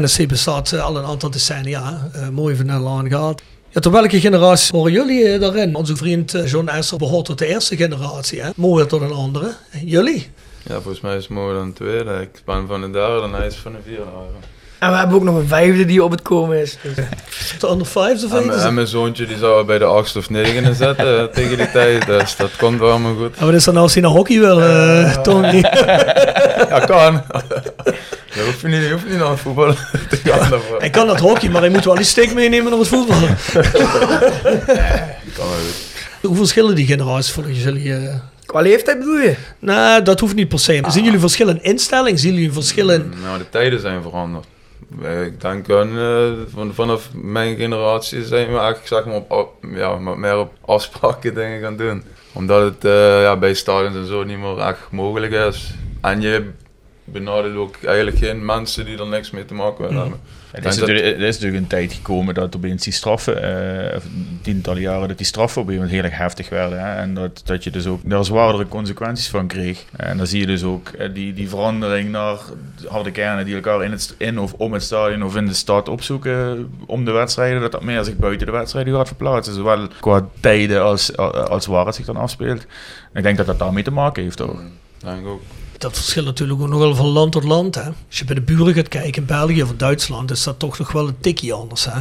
NSC 0.00 0.28
bestaat 0.28 0.72
uh, 0.72 0.84
al 0.84 0.96
een 0.96 1.04
aantal 1.04 1.30
decennia. 1.30 2.10
Uh, 2.16 2.28
mooi 2.28 2.56
van 2.56 2.66
Nederland 2.66 3.08
gehad. 3.08 3.42
Ja, 3.74 3.80
tot 3.80 3.92
welke 3.92 4.20
generatie 4.20 4.76
horen 4.76 4.92
jullie 4.92 5.24
uh, 5.24 5.40
daarin? 5.40 5.74
Onze 5.74 5.96
vriend 5.96 6.34
uh, 6.34 6.46
John 6.46 6.68
Esser 6.68 6.98
behoort 6.98 7.24
tot 7.24 7.38
de 7.38 7.46
eerste 7.46 7.76
generatie. 7.76 8.42
Hè? 8.42 8.50
Mooier 8.56 8.86
tot 8.86 9.00
een 9.00 9.12
andere. 9.12 9.52
Jullie? 9.84 10.30
Ja, 10.62 10.74
volgens 10.74 11.00
mij 11.00 11.16
is 11.16 11.22
het 11.22 11.32
mooier 11.32 11.54
dan 11.54 11.68
de 11.68 11.72
tweede. 11.72 12.20
Ik 12.20 12.42
ben 12.44 12.66
van 12.66 12.80
de 12.80 12.90
derde 12.90 13.22
en 13.22 13.32
hij 13.32 13.46
is 13.46 13.54
van 13.54 13.72
de 13.72 13.78
vierde. 13.86 14.02
En 14.78 14.90
we 14.90 14.96
hebben 14.96 15.16
ook 15.16 15.22
nog 15.22 15.36
een 15.36 15.46
vijfde 15.46 15.84
die 15.84 16.04
op 16.04 16.10
het 16.10 16.22
komen 16.22 16.60
is. 16.60 16.78
De 17.60 17.68
under 17.68 17.86
fives 17.86 18.24
of 18.24 18.32
en, 18.32 18.50
en 18.50 18.74
mijn 18.74 18.86
zoontje 18.86 19.26
die 19.26 19.36
zou 19.36 19.64
bij 19.64 19.78
de 19.78 19.84
achtste 19.84 20.18
of 20.18 20.30
negende 20.30 20.74
zetten 20.74 21.30
tegen 21.34 21.56
die 21.56 21.70
tijd. 21.70 22.06
Dus 22.06 22.36
dat 22.36 22.56
komt 22.56 22.80
wel 22.80 22.90
allemaal 22.90 23.14
goed. 23.14 23.36
En 23.36 23.46
wat 23.46 23.54
is 23.54 23.64
nou 23.64 23.78
als 23.78 23.92
hij 23.92 24.02
naar 24.02 24.10
hockey 24.10 24.38
wil, 24.38 24.60
uh, 24.60 25.16
Tony? 25.16 25.60
ja, 26.70 26.80
kan. 26.86 27.22
Je 28.34 28.42
hoeft 28.44 28.62
niet, 28.62 28.82
je 28.82 28.90
hoeft 28.90 29.08
niet 29.08 29.18
naar 29.18 29.30
het 29.30 29.40
voetbal 29.40 29.74
te 30.10 30.16
gaan. 30.16 30.50
Daarvoor. 30.50 30.78
Hij 30.78 30.90
kan 30.90 31.06
dat 31.06 31.20
hockey, 31.20 31.50
maar 31.50 31.60
hij 31.60 31.70
moet 31.70 31.84
wel 31.84 31.94
die 31.94 32.04
stick 32.04 32.34
meenemen 32.34 32.70
naar 32.70 32.78
het 32.78 32.88
voetbal. 32.88 33.20
kan 35.36 35.46
wel 35.48 35.58
goed. 35.58 35.90
Hoe 36.22 36.36
verschillen 36.36 36.74
die 36.74 36.86
generaties 36.86 37.32
volgens 37.32 37.62
jullie? 37.62 37.84
Uh... 37.84 38.14
Qua 38.46 38.60
leeftijd 38.60 38.98
bedoel 38.98 39.18
je? 39.18 39.34
Nou, 39.58 40.02
dat 40.02 40.20
hoeft 40.20 40.34
niet 40.34 40.48
per 40.48 40.58
se. 40.58 40.80
Zien 40.88 41.04
jullie 41.04 41.18
verschillen 41.18 41.56
in 41.56 41.62
instelling? 41.62 42.18
Zien 42.18 42.34
jullie 42.34 42.52
verschillen? 42.52 43.06
Mm, 43.14 43.22
nou, 43.22 43.38
de 43.38 43.48
tijden 43.48 43.80
zijn 43.80 44.02
veranderd. 44.02 44.46
Ik 45.24 45.40
denk 45.40 45.68
uh, 45.68 46.32
van, 46.54 46.74
vanaf 46.74 47.08
mijn 47.12 47.56
generatie 47.56 48.24
zijn 48.24 48.46
we 48.46 48.58
eigenlijk 48.58 48.86
zeg 48.86 49.04
maar, 49.04 49.38
op, 49.38 49.54
ja, 49.74 49.96
meer 49.96 50.38
op 50.38 50.52
afspraken 50.64 51.34
dingen 51.34 51.60
gaan 51.60 51.76
doen. 51.76 52.02
Omdat 52.32 52.62
het 52.62 52.84
uh, 52.84 53.22
ja, 53.22 53.36
bij 53.36 53.54
stadions 53.54 53.96
en 53.96 54.06
zo 54.06 54.24
niet 54.24 54.38
meer 54.38 54.58
echt 54.58 54.90
mogelijk 54.90 55.32
is. 55.32 55.74
En 56.00 56.20
je 56.20 56.50
benadert 57.04 57.56
ook 57.56 57.76
eigenlijk 57.84 58.18
geen 58.18 58.44
mensen 58.44 58.84
die 58.84 58.98
er 58.98 59.06
niks 59.06 59.30
mee 59.30 59.44
te 59.44 59.54
maken 59.54 59.84
willen 59.84 60.00
hebben. 60.00 60.20
Het 60.52 60.64
is, 60.64 60.76
natuurlijk, 60.76 61.06
het 61.06 61.18
is 61.18 61.34
natuurlijk 61.34 61.62
een 61.62 61.68
tijd 61.68 61.92
gekomen 61.92 62.34
dat 62.34 62.56
opeens 62.56 62.84
die 62.84 62.92
straffen, 62.92 63.44
uh, 63.44 64.00
tientallen 64.42 64.82
jaren, 64.82 65.08
dat 65.08 65.16
die 65.16 65.26
straffen 65.26 65.62
op 65.62 65.68
een 65.68 65.86
heel 65.86 66.02
erg 66.02 66.16
heftig 66.16 66.48
werden. 66.48 66.80
Hè? 66.80 66.94
En 66.94 67.14
dat, 67.14 67.42
dat 67.44 67.64
je 67.64 67.70
dus 67.70 67.86
ook 67.86 68.00
daar 68.04 68.24
zwaardere 68.24 68.68
consequenties 68.68 69.28
van 69.28 69.46
kreeg. 69.46 69.84
En 69.96 70.16
dan 70.16 70.26
zie 70.26 70.40
je 70.40 70.46
dus 70.46 70.62
ook 70.62 70.90
uh, 70.98 71.14
die, 71.14 71.32
die 71.32 71.48
verandering 71.48 72.10
naar 72.10 72.38
harde 72.88 73.10
kernen 73.10 73.44
die 73.44 73.54
elkaar 73.54 73.84
in, 73.84 73.90
het, 73.90 74.14
in 74.18 74.38
of 74.38 74.52
om 74.52 74.72
het 74.72 74.82
stadion 74.82 75.24
of 75.24 75.36
in 75.36 75.46
de 75.46 75.54
stad 75.54 75.88
opzoeken 75.88 76.70
om 76.86 77.04
de 77.04 77.12
wedstrijden. 77.12 77.60
Dat 77.60 77.72
dat 77.72 77.82
meer 77.82 78.04
zich 78.04 78.16
buiten 78.16 78.46
de 78.46 78.52
wedstrijden 78.52 78.94
gaat 78.94 79.06
verplaatsen. 79.06 79.54
Zowel 79.54 79.88
qua 80.00 80.28
tijden 80.40 80.82
als, 80.82 81.16
als 81.16 81.66
waar 81.66 81.86
het 81.86 81.94
zich 81.94 82.06
dan 82.06 82.16
afspeelt. 82.16 82.60
En 83.12 83.18
ik 83.18 83.22
denk 83.22 83.36
dat 83.36 83.46
dat 83.46 83.58
daarmee 83.58 83.82
te 83.82 83.90
maken 83.90 84.22
heeft 84.22 84.40
ook. 84.40 84.60
Denk 84.98 85.26
ook. 85.26 85.42
Dat 85.82 85.96
verschilt 85.96 86.26
natuurlijk 86.26 86.60
ook 86.60 86.68
nog 86.68 86.78
wel 86.78 86.94
van 86.94 87.06
land 87.06 87.32
tot 87.32 87.44
land. 87.44 87.74
Hè. 87.74 87.82
Als 88.08 88.18
je 88.18 88.24
bij 88.24 88.34
de 88.34 88.40
buren 88.40 88.74
gaat 88.74 88.88
kijken, 88.88 89.22
in 89.22 89.26
België 89.26 89.62
of 89.62 89.70
in 89.70 89.76
Duitsland, 89.76 90.30
is 90.30 90.42
dat 90.42 90.58
toch 90.58 90.78
nog 90.78 90.92
wel 90.92 91.08
een 91.08 91.20
tikje 91.20 91.52
anders. 91.52 91.84
Hè. 91.84 92.00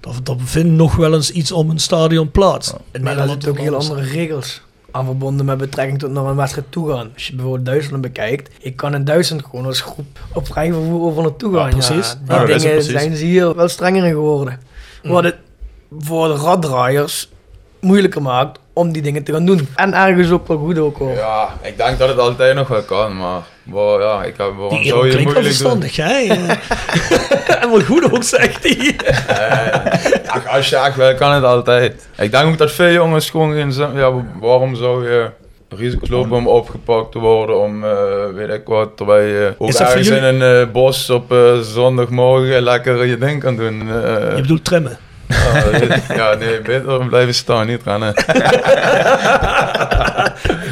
Dat, 0.00 0.14
dat 0.22 0.36
vindt 0.44 0.70
nog 0.70 0.96
wel 0.96 1.14
eens 1.14 1.30
iets 1.30 1.52
om 1.52 1.70
een 1.70 1.78
stadion 1.78 2.30
plaats. 2.30 2.72
In 2.92 3.02
Maar 3.02 3.16
daar 3.16 3.28
zitten 3.28 3.50
ook 3.50 3.58
heel 3.58 3.76
andere 3.76 4.00
regels 4.02 4.60
aan 4.90 5.04
verbonden 5.04 5.46
met 5.46 5.58
betrekking 5.58 5.98
tot 5.98 6.10
naar 6.10 6.24
een 6.24 6.36
wedstrijd 6.36 6.66
toe 6.70 6.90
gaan. 6.90 7.10
Als 7.14 7.26
je 7.26 7.34
bijvoorbeeld 7.34 7.66
Duitsland 7.66 8.02
bekijkt, 8.02 8.54
ik 8.60 8.76
kan 8.76 8.94
in 8.94 9.04
Duitsland 9.04 9.44
gewoon 9.44 9.66
als 9.66 9.80
groep 9.80 10.18
op 10.34 10.46
vrij 10.46 10.72
vervoer 10.72 11.00
over 11.00 11.22
naartoe 11.22 11.54
gaan. 11.54 11.70
Ja, 11.70 11.76
precies. 11.76 12.16
die 12.24 12.34
Ja, 12.34 12.42
is 12.42 12.48
het 12.52 12.60
dingen 12.62 12.76
precies. 12.76 12.92
zijn 12.92 13.16
ze 13.16 13.24
hier 13.24 13.54
wel 13.54 13.68
strenger 13.68 14.04
in 14.04 14.12
geworden. 14.12 14.60
Wat 15.02 15.24
het 15.24 15.36
voor 15.98 16.28
de 16.28 16.34
raddraaiers 16.34 17.28
moeilijker 17.80 18.22
maakt 18.22 18.58
om 18.78 18.92
die 18.92 19.02
dingen 19.02 19.22
te 19.22 19.32
gaan 19.32 19.44
doen. 19.46 19.68
En 19.74 19.94
ergens 19.94 20.30
ook 20.30 20.46
wel 20.48 20.58
goed 20.58 20.78
ook 20.78 20.98
hoor. 20.98 21.12
Ja, 21.14 21.48
ik 21.62 21.76
denk 21.76 21.98
dat 21.98 22.08
het 22.08 22.18
altijd 22.18 22.54
nog 22.54 22.68
wel 22.68 22.82
kan, 22.82 23.16
maar 23.16 23.40
wow, 23.62 24.00
ja, 24.00 24.22
ik 24.24 24.34
heb, 24.36 24.52
waarom 24.56 24.78
Die 24.82 24.88
zou 24.88 25.06
je 25.06 25.12
klinkt 25.12 25.32
wel 25.32 25.42
moeilijk 25.42 25.58
doen? 25.58 25.80
verstandig, 25.80 25.96
hè? 25.96 26.34
en 27.62 27.70
wat 27.70 27.82
goed 27.84 28.12
ook, 28.12 28.22
zegt 28.22 28.62
hij. 28.62 28.96
Ach, 30.26 30.46
als 30.46 30.68
je 30.68 30.76
echt 30.76 30.96
wil, 30.96 31.14
kan 31.14 31.32
het 31.32 31.44
altijd. 31.44 32.08
Ik 32.18 32.30
denk 32.30 32.46
ook 32.46 32.58
dat 32.58 32.72
veel 32.72 32.92
jongens 32.92 33.30
gewoon 33.30 33.52
geen 33.52 33.72
zin 33.72 33.92
ja, 33.94 34.12
waarom 34.40 34.74
zou 34.74 35.10
je 35.10 35.30
risico's 35.68 36.08
lopen 36.08 36.36
om 36.36 36.46
opgepakt 36.46 37.12
te 37.12 37.18
worden, 37.18 37.58
om 37.60 37.84
eh, 37.84 37.90
weet 38.34 38.48
ik 38.48 38.62
wat, 38.66 38.96
terwijl 38.96 39.28
je 39.28 39.54
ook 39.58 39.68
ergens 39.72 40.08
in 40.08 40.22
een 40.24 40.42
eh, 40.66 40.72
bos 40.72 41.10
op 41.10 41.32
eh, 41.32 41.58
zondagmorgen 41.58 42.62
lekker 42.62 43.06
je 43.06 43.18
ding 43.18 43.40
kan 43.40 43.56
doen. 43.56 43.80
eh. 43.80 44.34
Je 44.36 44.40
bedoelt 44.40 44.64
trimmen. 44.64 44.98
Ja, 45.28 46.14
ja, 46.14 46.34
nee, 46.34 46.60
beter 46.60 47.06
blijven 47.06 47.34
staan, 47.34 47.66
niet 47.66 47.82
rennen. 47.84 48.14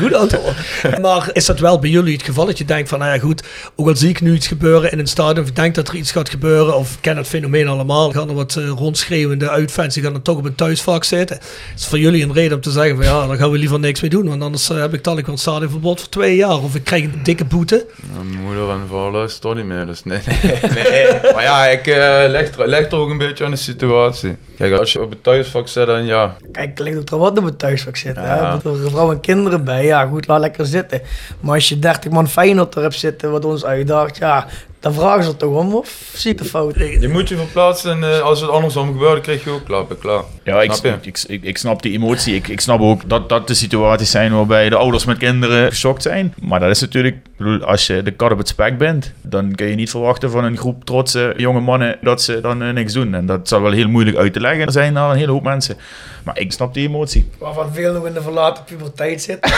Goed 0.01 0.15
antwoord. 0.15 0.55
Maar 1.01 1.31
is 1.33 1.45
dat 1.45 1.59
wel 1.59 1.79
bij 1.79 1.91
jullie 1.91 2.13
het 2.13 2.23
geval 2.23 2.47
dat 2.47 2.59
je 2.59 2.65
denkt 2.65 2.89
van, 2.89 2.99
nou 2.99 3.13
ja 3.13 3.19
goed, 3.19 3.43
ook 3.75 3.89
al 3.89 3.97
zie 3.97 4.09
ik 4.09 4.21
nu 4.21 4.35
iets 4.35 4.47
gebeuren 4.47 4.93
in 4.93 4.99
een 4.99 5.07
stadion, 5.07 5.43
of 5.43 5.49
ik 5.49 5.57
denk 5.57 5.75
dat 5.75 5.89
er 5.89 5.95
iets 5.95 6.13
gaat 6.13 6.29
gebeuren, 6.29 6.77
of 6.77 6.93
ik 6.93 6.99
ken 7.01 7.17
het 7.17 7.27
fenomeen 7.27 7.69
allemaal, 7.69 8.11
gaan 8.11 8.29
er 8.29 8.35
wat 8.35 8.57
uh, 8.59 8.69
rondschreeuwende 8.69 9.51
uitfans, 9.51 9.95
die 9.95 10.03
gaan 10.03 10.13
dan 10.13 10.23
toch 10.23 10.37
op 10.37 10.45
een 10.45 10.55
thuisvak 10.55 11.05
zitten. 11.05 11.39
Is 11.77 11.87
voor 11.87 11.99
jullie 11.99 12.23
een 12.23 12.33
reden 12.33 12.57
om 12.57 12.61
te 12.61 12.71
zeggen 12.71 12.97
van, 12.97 13.05
ja, 13.05 13.27
dan 13.27 13.37
gaan 13.37 13.51
we 13.51 13.59
liever 13.59 13.81
niks 13.81 14.01
mee 14.01 14.11
doen, 14.11 14.29
want 14.29 14.43
anders 14.43 14.71
uh, 14.71 14.81
heb 14.81 14.95
ik 14.95 15.05
dadelijk 15.05 15.27
wel 15.27 15.37
een 15.37 15.41
stadionverbod 15.41 16.01
voor 16.01 16.09
twee 16.09 16.37
jaar, 16.37 16.63
of 16.63 16.75
ik 16.75 16.85
krijg 16.85 17.05
een 17.05 17.21
dikke 17.23 17.45
boete. 17.45 17.87
Mijn 18.15 18.43
moeder 18.43 18.71
en 18.71 18.83
vader 18.91 19.13
luistert 19.13 19.55
niet 19.55 19.65
meer, 19.65 19.87
dus 19.87 20.05
nee, 20.05 20.21
nee, 20.27 20.91
nee. 20.91 21.33
Maar 21.35 21.43
ja, 21.43 21.67
ik 21.67 21.87
uh, 21.87 21.95
leg, 22.29 22.59
er, 22.59 22.69
leg 22.69 22.87
er 22.87 22.97
ook 22.97 23.11
een 23.11 23.19
beetje 23.19 23.45
aan 23.45 23.51
de 23.51 23.57
situatie. 23.57 24.37
Kijk, 24.57 24.73
als 24.79 24.93
je 24.93 25.03
op 25.03 25.11
het 25.11 25.23
thuisvak 25.23 25.69
zit, 25.69 25.87
dan 25.87 26.05
ja. 26.05 26.37
Kijk, 26.53 26.79
ligt 26.79 26.99
ook 26.99 27.11
er 27.11 27.19
wat 27.19 27.39
op 27.39 27.45
het 27.45 27.59
thuisvak 27.59 27.97
zitten. 27.97 28.23
Ja. 28.23 28.59
Hè? 28.63 28.71
Er 28.71 28.91
vrouwen 28.91 29.15
en 29.15 29.21
kinderen 29.21 29.65
bij, 29.65 29.85
ja 29.85 30.07
goed, 30.07 30.27
laat 30.27 30.41
lekker 30.41 30.67
zitten. 30.67 31.01
Maar 31.41 31.55
als 31.55 31.69
je 31.69 31.79
30 31.79 32.11
man 32.11 32.29
Feyenoord 32.29 32.75
er 32.75 32.83
hebt 32.83 32.95
zitten, 32.95 33.31
wat 33.31 33.45
ons 33.45 33.65
uitdaagt, 33.65 34.17
ja, 34.17 34.47
dan 34.87 34.95
vragen 34.95 35.25
ze 35.25 35.37
toch 35.37 35.55
om 35.55 35.75
of 35.75 36.11
zie 36.15 36.31
ik 36.31 36.39
de 36.39 36.45
fout? 36.45 36.75
Je 36.77 37.09
moet 37.09 37.29
je 37.29 37.37
verplaatsen 37.37 37.91
en 37.91 38.11
uh, 38.11 38.21
als 38.21 38.41
het 38.41 38.51
andersom 38.51 38.93
gebeurt, 38.93 39.21
krijg 39.21 39.45
je 39.45 39.51
ook 39.51 39.65
klappen, 39.65 39.99
klaar. 39.99 40.23
Ja, 40.45 40.63
ik 40.63 40.73
snap, 40.73 41.03
ik, 41.03 41.25
ik, 41.27 41.43
ik, 41.43 41.59
snap 41.59 41.83
die 41.83 41.93
emotie. 41.93 42.35
Ik, 42.35 42.49
ik 42.49 42.61
snap 42.61 42.81
ook 42.81 43.09
dat 43.09 43.29
dat 43.29 43.47
de 43.47 43.55
situaties 43.55 44.11
zijn 44.11 44.33
waarbij 44.33 44.69
de 44.69 44.77
ouders 44.77 45.05
met 45.05 45.19
kinderen 45.19 45.69
geschokt 45.69 46.03
zijn. 46.03 46.35
Maar 46.41 46.61
dat 46.61 46.71
is 46.71 46.81
natuurlijk, 46.81 47.17
bedoel, 47.37 47.65
als 47.65 47.87
je 47.87 48.03
de 48.03 48.11
kat 48.11 48.33
op 48.33 48.39
het 48.39 48.49
spek 48.49 48.79
bent, 48.79 49.13
dan 49.23 49.55
kun 49.55 49.67
je 49.67 49.75
niet 49.75 49.91
verwachten 49.91 50.31
van 50.31 50.45
een 50.45 50.57
groep 50.57 50.85
trotse 50.85 51.35
jonge 51.37 51.61
mannen 51.61 51.99
dat 52.01 52.23
ze 52.23 52.41
dan 52.41 52.63
uh, 52.63 52.73
niks 52.73 52.93
doen. 52.93 53.15
En 53.15 53.27
dat 53.27 53.49
zal 53.49 53.61
wel 53.61 53.73
heel 53.73 53.89
moeilijk 53.89 54.17
uit 54.17 54.33
te 54.33 54.41
leggen. 54.41 54.67
Er 54.67 54.73
zijn 54.73 54.95
daar 54.95 55.11
een 55.11 55.17
hele 55.17 55.33
hoop 55.33 55.43
mensen. 55.43 55.77
Maar 56.25 56.39
ik 56.39 56.53
snap 56.53 56.75
die 56.75 56.89
emotie. 56.89 57.31
Waarvan 57.39 57.73
veel 57.73 57.93
nog 57.93 58.07
in 58.07 58.15
de 58.15 58.23
verlaten 58.23 58.65
puberteit 58.65 59.23
zitten. 59.23 59.53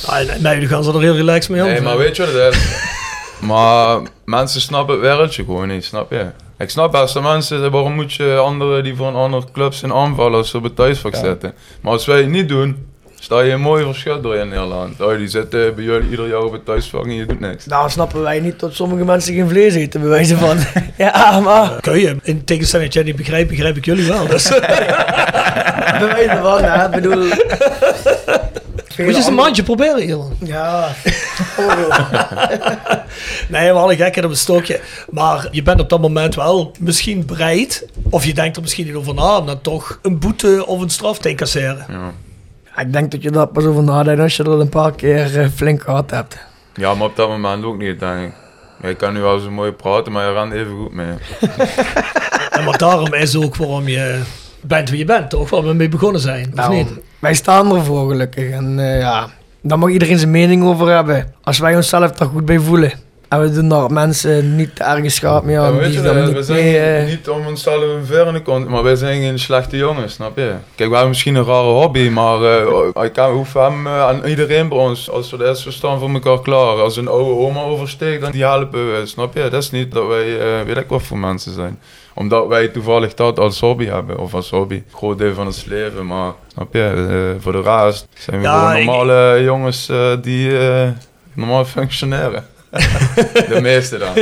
Ah, 0.09 0.39
nee, 0.39 0.57
nu 0.57 0.67
gaan 0.67 0.83
ze 0.83 0.93
er 0.93 1.01
heel 1.01 1.15
relaxed 1.15 1.49
mee 1.49 1.61
om. 1.61 1.67
Nee, 1.67 1.81
maar 1.81 1.97
weet 1.97 2.15
je 2.15 2.25
wat 2.25 2.33
het 2.33 2.53
is? 2.53 2.59
maar 3.49 4.01
mensen 4.25 4.61
snappen 4.61 4.93
het 4.93 5.03
wereldje 5.03 5.43
gewoon 5.43 5.67
niet, 5.67 5.85
snap 5.85 6.11
je? 6.11 6.25
Ik 6.57 6.69
snap 6.69 6.91
best 6.91 7.13
de 7.13 7.21
mensen, 7.21 7.71
waarom 7.71 7.93
moet 7.93 8.13
je 8.13 8.35
anderen 8.35 8.83
die 8.83 8.95
van 8.95 9.15
andere 9.15 9.45
clubs 9.53 9.83
in 9.83 9.93
aanvallen 9.93 10.37
als 10.37 10.49
ze 10.49 10.57
op 10.57 10.63
het 10.63 10.75
thuisvak 10.75 11.13
ja. 11.13 11.19
zetten? 11.19 11.53
Maar 11.81 11.91
als 11.91 12.05
wij 12.05 12.17
het 12.17 12.29
niet 12.29 12.47
doen, 12.47 12.87
sta 13.19 13.41
je 13.41 13.51
een 13.51 13.61
mooi 13.61 13.83
verschil 13.83 14.21
door 14.21 14.35
in 14.35 14.47
Nederland. 14.47 15.01
Oh, 15.01 15.17
die 15.17 15.27
zitten 15.27 15.75
bij 15.75 15.83
jullie 15.83 16.09
ieder 16.09 16.27
jaar 16.27 16.43
op 16.43 16.51
het 16.51 16.65
thuisvak 16.65 17.05
en 17.05 17.13
je 17.13 17.25
doet 17.25 17.39
niks. 17.39 17.65
Nou, 17.65 17.89
snappen 17.89 18.21
wij 18.21 18.39
niet 18.39 18.59
dat 18.59 18.73
sommige 18.73 19.05
mensen 19.05 19.33
geen 19.33 19.49
vlees 19.49 19.75
eten, 19.75 20.01
bij 20.01 20.09
wijze 20.09 20.37
van. 20.37 20.57
ja, 20.97 21.39
maar... 21.39 21.63
Uh, 21.63 21.79
kun 21.79 21.99
je, 21.99 22.15
in 22.23 22.43
tegenstelling 22.43 22.93
dat 22.93 23.03
jij 23.03 23.11
niet 23.11 23.21
begrijpt, 23.21 23.49
begrijp 23.49 23.77
ik 23.77 23.85
jullie 23.85 24.07
wel. 24.07 24.27
Dus. 24.27 24.49
bij 25.99 26.09
wijze 26.13 26.39
van, 26.41 26.63
hè, 26.63 26.85
ik 26.85 26.91
bedoel... 26.91 27.29
Moet 29.05 29.11
je 29.11 29.15
eens 29.15 29.27
een 29.29 29.33
mandje 29.33 29.63
proberen, 29.63 30.03
Ilan? 30.03 30.31
Ja. 30.39 30.87
nee, 33.49 33.71
we 33.71 33.77
hadden 33.77 33.97
gekheid 33.97 34.25
op 34.25 34.31
een 34.31 34.37
stokje. 34.37 34.79
Maar 35.09 35.47
je 35.51 35.61
bent 35.61 35.79
op 35.79 35.89
dat 35.89 36.01
moment 36.01 36.35
wel 36.35 36.71
misschien 36.79 37.25
bereid, 37.25 37.85
of 38.09 38.25
je 38.25 38.33
denkt 38.33 38.55
er 38.55 38.61
misschien 38.61 38.85
niet 38.85 38.95
over 38.95 39.13
na, 39.13 39.37
om 39.37 39.45
dan 39.45 39.61
toch 39.61 39.99
een 40.01 40.19
boete 40.19 40.65
of 40.65 40.81
een 40.81 40.89
straf 40.89 41.19
te 41.19 41.29
incasseren. 41.29 41.85
Ja. 41.89 42.81
ik 42.81 42.93
denk 42.93 43.11
dat 43.11 43.21
je 43.23 43.31
daar 43.31 43.47
pas 43.47 43.63
over 43.63 43.83
nadenkt 43.83 44.21
als 44.21 44.35
je 44.35 44.43
er 44.43 44.59
een 44.59 44.69
paar 44.69 44.91
keer 44.91 45.37
uh, 45.37 45.47
flink 45.55 45.81
gehad 45.81 46.11
hebt. 46.11 46.37
Ja, 46.73 46.93
maar 46.93 47.07
op 47.07 47.15
dat 47.15 47.29
moment 47.29 47.63
ook 47.63 47.77
niet, 47.77 47.99
denk 47.99 48.27
ik. 48.27 48.33
Je 48.87 48.95
kan 48.95 49.13
nu 49.13 49.19
wel 49.19 49.39
zo 49.39 49.51
mooi 49.51 49.71
praten, 49.71 50.11
maar 50.11 50.25
je 50.25 50.33
rent 50.33 50.53
even 50.53 50.77
goed 50.77 50.93
mee. 50.93 51.13
en 52.57 52.63
maar 52.63 52.77
daarom 52.77 53.13
is 53.13 53.35
ook 53.35 53.55
waarom 53.55 53.87
je 53.87 54.21
bent 54.61 54.89
wie 54.89 54.99
je 54.99 55.05
bent, 55.05 55.29
toch? 55.29 55.49
Waar 55.49 55.63
we 55.63 55.73
mee 55.73 55.89
begonnen 55.89 56.21
zijn, 56.21 56.51
nou, 56.53 56.69
of 56.69 56.75
niet? 56.75 56.99
Wij 57.19 57.33
staan 57.33 57.75
ervoor 57.75 58.09
gelukkig. 58.09 58.49
En 58.49 58.77
uh, 58.77 58.99
ja, 58.99 59.27
daar 59.61 59.79
mag 59.79 59.89
iedereen 59.89 60.17
zijn 60.17 60.31
mening 60.31 60.63
over 60.63 60.87
hebben. 60.87 61.33
Als 61.43 61.59
wij 61.59 61.75
onszelf 61.75 62.11
daar 62.11 62.27
goed 62.27 62.45
bij 62.45 62.59
voelen. 62.59 62.91
En 63.29 63.41
we 63.41 63.51
doen 63.51 63.69
daar 63.69 63.91
mensen 63.91 64.55
niet 64.55 64.79
ergens 64.79 65.15
schaap 65.15 65.43
mee 65.43 65.59
aan. 65.59 65.73
Ja, 65.73 65.79
weet 65.79 65.93
je, 65.93 66.01
we 66.01 66.43
zijn 66.43 66.63
mee, 66.63 67.01
uh... 67.01 67.09
niet 67.09 67.29
om 67.29 67.47
onszelf 67.47 67.83
een 67.83 68.05
ver 68.05 68.27
in 68.27 68.33
de 68.33 68.41
kont, 68.41 68.67
maar 68.67 68.83
wij 68.83 68.95
zijn 68.95 69.21
geen 69.21 69.39
slechte 69.39 69.77
jongens, 69.77 70.13
snap 70.13 70.37
je? 70.37 70.53
Kijk, 70.75 70.89
we 70.89 70.95
hebben 70.95 71.07
misschien 71.07 71.35
een 71.35 71.45
rare 71.45 71.67
hobby, 71.67 72.09
maar 72.09 72.41
uh, 72.41 73.03
ik 73.03 73.15
hoef 73.15 73.53
hem 73.53 73.85
uh, 73.85 74.01
aan 74.01 74.25
iedereen 74.25 74.69
bij 74.69 74.77
ons, 74.77 75.09
als 75.09 75.31
we 75.31 75.37
de 75.37 75.45
eerste 75.45 75.71
staan 75.71 75.99
voor 75.99 76.09
elkaar 76.09 76.41
klaar. 76.41 76.81
Als 76.81 76.97
een 76.97 77.07
oude 77.07 77.31
oma 77.31 77.61
oversteekt, 77.61 78.21
dan 78.21 78.31
die 78.31 78.43
helpen 78.43 78.91
we, 78.91 79.05
snap 79.05 79.33
je? 79.33 79.49
Dat 79.49 79.63
is 79.63 79.71
niet 79.71 79.91
dat 79.91 80.07
wij, 80.07 80.37
weet 80.65 80.77
ik 80.77 80.87
wat 80.87 81.01
voor 81.01 81.17
mensen 81.17 81.53
zijn 81.53 81.79
omdat 82.19 82.47
wij 82.47 82.67
toevallig 82.67 83.13
dat 83.13 83.39
als 83.39 83.59
hobby 83.59 83.85
hebben, 83.85 84.17
of 84.17 84.33
als 84.33 84.49
hobby. 84.49 84.83
Groot 84.93 85.17
deel 85.17 85.33
van 85.33 85.45
ons 85.45 85.65
leven, 85.65 86.05
maar 86.05 86.33
snap 86.47 86.73
je, 86.73 87.33
uh, 87.35 87.41
voor 87.41 87.51
de 87.51 87.61
rest 87.61 88.07
zijn 88.13 88.37
we 88.37 88.43
ja, 88.43 88.59
gewoon 88.59 88.85
normale 88.85 89.37
ik... 89.37 89.45
jongens 89.45 89.89
uh, 89.89 90.11
die 90.21 90.51
normaal 91.33 91.65
functioneren. 91.65 92.45
De 92.69 93.59
meeste 93.61 93.97
dan. 93.97 94.13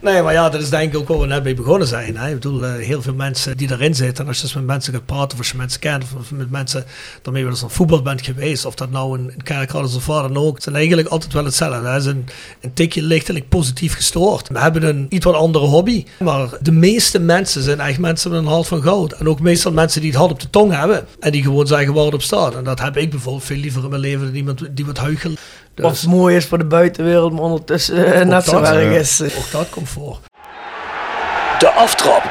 nee, 0.12 0.22
maar 0.22 0.32
ja, 0.32 0.48
dat 0.48 0.60
is 0.60 0.70
denk 0.70 0.92
ik 0.92 0.98
ook 0.98 1.08
waar 1.08 1.18
we 1.18 1.26
net 1.26 1.44
mee 1.44 1.54
begonnen 1.54 1.88
zijn. 1.88 2.16
Hè? 2.16 2.28
Ik 2.28 2.34
bedoel, 2.34 2.64
uh, 2.64 2.74
heel 2.74 3.02
veel 3.02 3.14
mensen 3.14 3.56
die 3.56 3.70
erin 3.70 3.94
zitten. 3.94 4.24
En 4.24 4.28
als 4.28 4.36
je 4.36 4.42
dus 4.42 4.54
met 4.54 4.66
mensen 4.66 4.92
gaat 4.92 5.06
praten, 5.06 5.32
of 5.32 5.38
als 5.38 5.50
je 5.50 5.56
mensen 5.56 5.80
kent, 5.80 6.04
of 6.18 6.30
met 6.30 6.50
mensen 6.50 6.84
waarmee 7.22 7.42
je 7.42 7.48
eens 7.48 7.62
aan 7.62 7.70
voetbal 7.70 8.02
bent 8.02 8.22
geweest, 8.22 8.64
of 8.64 8.74
dat 8.74 8.90
nou 8.90 9.18
een, 9.18 9.24
een 9.24 9.42
kerkraad 9.42 9.88
is 9.88 9.94
of 9.94 10.06
waar 10.06 10.22
dan 10.22 10.36
ook, 10.36 10.62
zijn 10.62 10.74
eigenlijk 10.74 11.08
altijd 11.08 11.32
wel 11.32 11.44
hetzelfde. 11.44 11.92
Ze 11.94 12.00
zijn 12.00 12.28
een 12.60 12.72
tikje 12.72 13.02
lichtelijk 13.02 13.48
positief 13.48 13.94
gestoord. 13.94 14.48
We 14.48 14.58
hebben 14.58 14.82
een 14.82 15.06
iets 15.08 15.24
wat 15.24 15.34
andere 15.34 15.66
hobby. 15.66 16.04
Maar 16.18 16.48
de 16.60 16.72
meeste 16.72 17.18
mensen 17.18 17.62
zijn 17.62 17.80
echt 17.80 17.98
mensen 17.98 18.30
met 18.30 18.40
een 18.40 18.46
hart 18.46 18.66
van 18.66 18.82
goud. 18.82 19.12
En 19.12 19.28
ook 19.28 19.40
meestal 19.40 19.72
mensen 19.72 20.00
die 20.00 20.10
het 20.10 20.18
hart 20.18 20.32
op 20.32 20.40
de 20.40 20.50
tong 20.50 20.72
hebben. 20.72 21.06
En 21.20 21.32
die 21.32 21.42
gewoon 21.42 21.66
zeggen 21.66 21.94
waar 21.94 22.04
het 22.04 22.14
op 22.14 22.22
staat. 22.22 22.54
En 22.54 22.64
dat 22.64 22.80
heb 22.80 22.96
ik 22.96 23.10
bijvoorbeeld 23.10 23.44
veel 23.44 23.56
liever 23.56 23.82
in 23.82 23.88
mijn 23.88 24.00
leven 24.00 24.26
dan 24.26 24.34
iemand 24.34 24.76
die 24.76 24.86
wat 24.86 24.98
huichelt. 24.98 25.38
Dus. 25.74 25.84
Wat 25.84 26.02
mooi 26.02 26.36
is 26.36 26.44
voor 26.44 26.58
de 26.58 26.64
buitenwereld, 26.64 27.32
maar 27.32 27.42
ondertussen 27.42 28.18
uh, 28.18 28.20
net 28.20 28.44
zo 28.44 28.62
erg 28.62 28.98
is. 28.98 29.22
Ook 29.22 29.50
dat 29.50 29.68
komt 29.70 29.88
voor. 29.88 30.18
De 31.58 31.70
aftrap. 31.70 32.22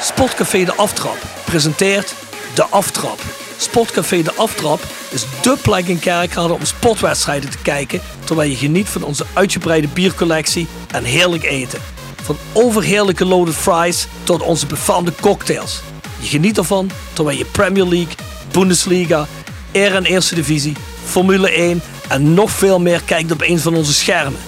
Sportcafé 0.00 0.64
De 0.64 0.74
Aftrap 0.74 1.16
presenteert 1.44 2.14
De 2.54 2.64
Aftrap. 2.64 3.18
Sportcafé 3.56 4.22
De 4.22 4.32
Aftrap 4.34 4.80
is 5.10 5.24
dé 5.42 5.56
plek 5.62 5.86
in 5.86 5.98
Kerkrade 5.98 6.52
om 6.52 6.64
sportwedstrijden 6.64 7.50
te 7.50 7.58
kijken... 7.58 8.00
terwijl 8.24 8.50
je 8.50 8.56
geniet 8.56 8.88
van 8.88 9.02
onze 9.02 9.24
uitgebreide 9.32 9.88
biercollectie 9.88 10.66
en 10.92 11.04
heerlijk 11.04 11.42
eten. 11.42 11.78
Van 12.22 12.36
overheerlijke 12.52 13.24
loaded 13.24 13.54
fries 13.54 14.06
tot 14.22 14.42
onze 14.42 14.66
befaamde 14.66 15.12
cocktails. 15.20 15.80
Je 16.18 16.28
geniet 16.28 16.58
ervan 16.58 16.90
terwijl 17.12 17.38
je 17.38 17.44
Premier 17.44 17.86
League, 17.86 18.14
Bundesliga, 18.52 19.26
en 19.72 20.04
Eerste 20.04 20.34
Divisie, 20.34 20.76
Formule 21.04 21.50
1 21.50 21.82
en 22.12 22.34
nog 22.34 22.50
veel 22.50 22.80
meer 22.80 23.02
kijkt 23.04 23.32
op 23.32 23.42
een 23.42 23.58
van 23.58 23.74
onze 23.74 23.92
schermen. 23.92 24.40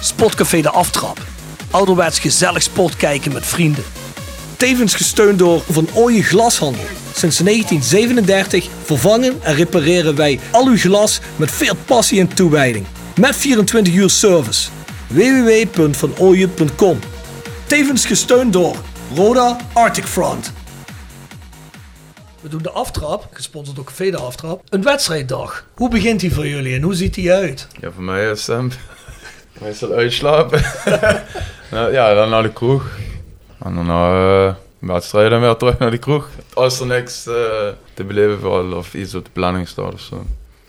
Sportcafé 0.00 0.60
De 0.60 0.70
Aftrap. 0.70 1.18
Ouderwets 1.70 2.18
gezellig 2.18 2.62
sport 2.62 2.96
kijken 2.96 3.32
met 3.32 3.46
vrienden. 3.46 3.84
Tevens 4.56 4.94
gesteund 4.94 5.38
door 5.38 5.62
Van 5.70 5.88
Ooyen 5.94 6.22
Glashandel. 6.22 6.84
Sinds 7.14 7.38
1937 7.38 8.68
vervangen 8.84 9.42
en 9.42 9.54
repareren 9.54 10.16
wij 10.16 10.40
al 10.50 10.66
uw 10.66 10.76
glas 10.76 11.20
met 11.36 11.50
veel 11.50 11.74
passie 11.84 12.20
en 12.20 12.34
toewijding. 12.34 12.86
Met 13.20 13.36
24 13.36 13.94
uur 13.94 14.10
service. 14.10 14.68
www.vanooyen.com 15.06 16.98
Tevens 17.66 18.06
gesteund 18.06 18.52
door 18.52 18.76
Roda 19.14 19.56
Arctic 19.72 20.04
Front. 20.04 20.52
We 22.46 22.52
doen 22.52 22.62
de 22.62 22.70
aftrap, 22.70 23.28
gesponsord 23.32 23.76
door 23.76 23.84
Café 23.84 24.10
de 24.10 24.16
Aftrap. 24.16 24.62
Een 24.68 24.82
wedstrijddag. 24.82 25.64
Hoe 25.74 25.90
begint 25.90 26.20
die 26.20 26.34
voor 26.34 26.46
jullie 26.46 26.74
en 26.74 26.82
hoe 26.82 26.94
ziet 26.94 27.14
die 27.14 27.32
uit? 27.32 27.66
Ja, 27.80 27.90
voor 27.90 28.02
mij 28.02 28.30
is 28.30 28.46
het 28.46 28.78
meestal 29.60 29.92
uitslapen. 29.92 30.62
nou, 31.70 31.92
ja, 31.92 32.14
dan 32.14 32.30
naar 32.30 32.42
de 32.42 32.52
kroeg. 32.52 32.88
En 33.64 33.74
dan 33.74 33.86
na 33.86 34.12
uh, 34.46 34.54
wedstrijden 34.78 35.40
weer 35.40 35.56
terug 35.56 35.78
naar 35.78 35.90
de 35.90 35.98
kroeg. 35.98 36.28
Als 36.54 36.80
er 36.80 36.86
niks 36.86 37.26
uh, 37.26 37.34
te 37.94 38.04
beleven 38.04 38.40
valt 38.40 38.74
of 38.74 38.94
iets 38.94 39.14
op 39.14 39.24
de 39.24 39.30
planning 39.32 39.68
staat 39.68 39.92
of 39.92 40.00
zo. 40.00 40.24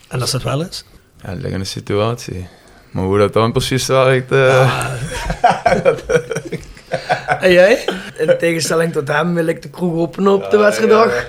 En 0.07 0.21
als 0.21 0.31
dat 0.31 0.43
wel 0.43 0.61
is? 0.61 0.85
Ja, 1.21 1.29
het 1.29 1.41
ligt 1.41 1.53
in 1.53 1.59
de 1.59 1.65
situatie. 1.65 2.47
Maar 2.91 3.03
hoe 3.03 3.17
dat 3.17 3.33
dan 3.33 3.51
precies 3.51 3.85
werkt... 3.85 4.31
Uh... 4.31 4.83
en 7.41 7.51
jij? 7.51 7.85
In 8.17 8.35
tegenstelling 8.37 8.93
tot 8.93 9.07
hem 9.07 9.33
wil 9.33 9.47
ik 9.47 9.61
de 9.61 9.69
kroeg 9.69 9.93
openen 9.93 10.33
op 10.33 10.51
de 10.51 10.57
wedstrijddag. 10.57 11.13
Ja, 11.13 11.25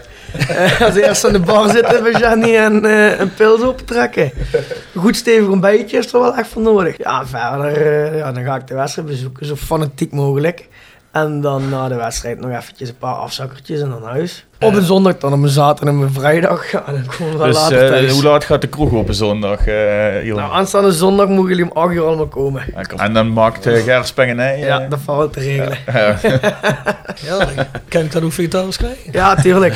als 0.81 0.95
eerst 0.95 1.25
aan 1.25 1.33
de 1.33 1.41
bar 1.41 1.71
zitten 1.71 2.03
bij 2.03 2.13
Jenny 2.13 2.57
en 2.57 2.85
uh, 2.85 3.19
een 3.19 3.35
pils 3.35 3.63
optrekken. 3.63 4.33
Goed 4.97 5.17
stevig 5.17 5.49
ontbijtje 5.49 5.99
is 5.99 6.13
er 6.13 6.21
wel 6.21 6.37
echt 6.37 6.49
voor 6.49 6.63
nodig. 6.63 6.99
Ja, 6.99 7.27
verder 7.27 7.87
uh, 8.13 8.19
ja, 8.19 8.33
dan 8.33 8.45
ga 8.45 8.57
ik 8.57 8.67
de 8.67 8.75
wedstrijd 8.75 9.09
bezoeken, 9.09 9.47
zo 9.47 9.57
fanatiek 9.57 10.13
mogelijk. 10.13 10.69
En 11.11 11.41
dan 11.41 11.69
na 11.69 11.89
de 11.89 11.95
wedstrijd 11.95 12.41
nog 12.41 12.51
eventjes 12.51 12.89
een 12.89 12.99
paar 12.99 13.15
afzakkertjes 13.15 13.81
en 13.81 13.91
dan 13.91 14.01
naar 14.01 14.11
huis. 14.11 14.47
Op 14.61 14.75
een 14.75 14.83
zondag, 14.83 15.19
dan 15.19 15.33
op 15.33 15.43
een 15.43 15.49
zaterdag 15.49 15.95
en 15.95 16.01
een 16.01 16.13
vrijdag. 16.13 16.71
Ja, 16.71 16.83
dan 16.87 17.05
komen 17.19 17.39
we 17.39 17.45
dus, 17.45 17.55
later 17.55 17.83
uh, 17.83 17.89
thuis. 17.89 18.13
hoe 18.13 18.23
laat 18.23 18.45
gaat 18.45 18.61
de 18.61 18.67
kroeg 18.67 18.93
op 18.93 19.09
een 19.09 19.15
zondag? 19.15 19.69
Uh, 19.69 19.75
nou, 20.35 20.53
aanstaande 20.53 20.93
zondag 20.93 21.29
mogen 21.29 21.49
jullie 21.49 21.65
om 21.65 21.71
8 21.77 21.93
uur 21.93 22.05
allemaal 22.05 22.27
komen. 22.27 22.63
En 22.97 23.13
dan 23.13 23.33
maakt 23.33 23.67
uh, 23.67 23.83
Ger 23.83 24.05
Spengenij... 24.05 24.59
Ja, 24.59 24.87
dat 24.89 24.99
valt 25.05 25.33
te 25.33 25.41
regelen. 25.41 25.79
ja, 27.27 27.49
kan 27.89 28.01
ik 28.01 28.13
dat 28.13 28.23
ook 28.23 28.33
vegetarisch 28.33 28.77
krijgen? 28.77 29.13
Ja, 29.13 29.35
tuurlijk. 29.35 29.75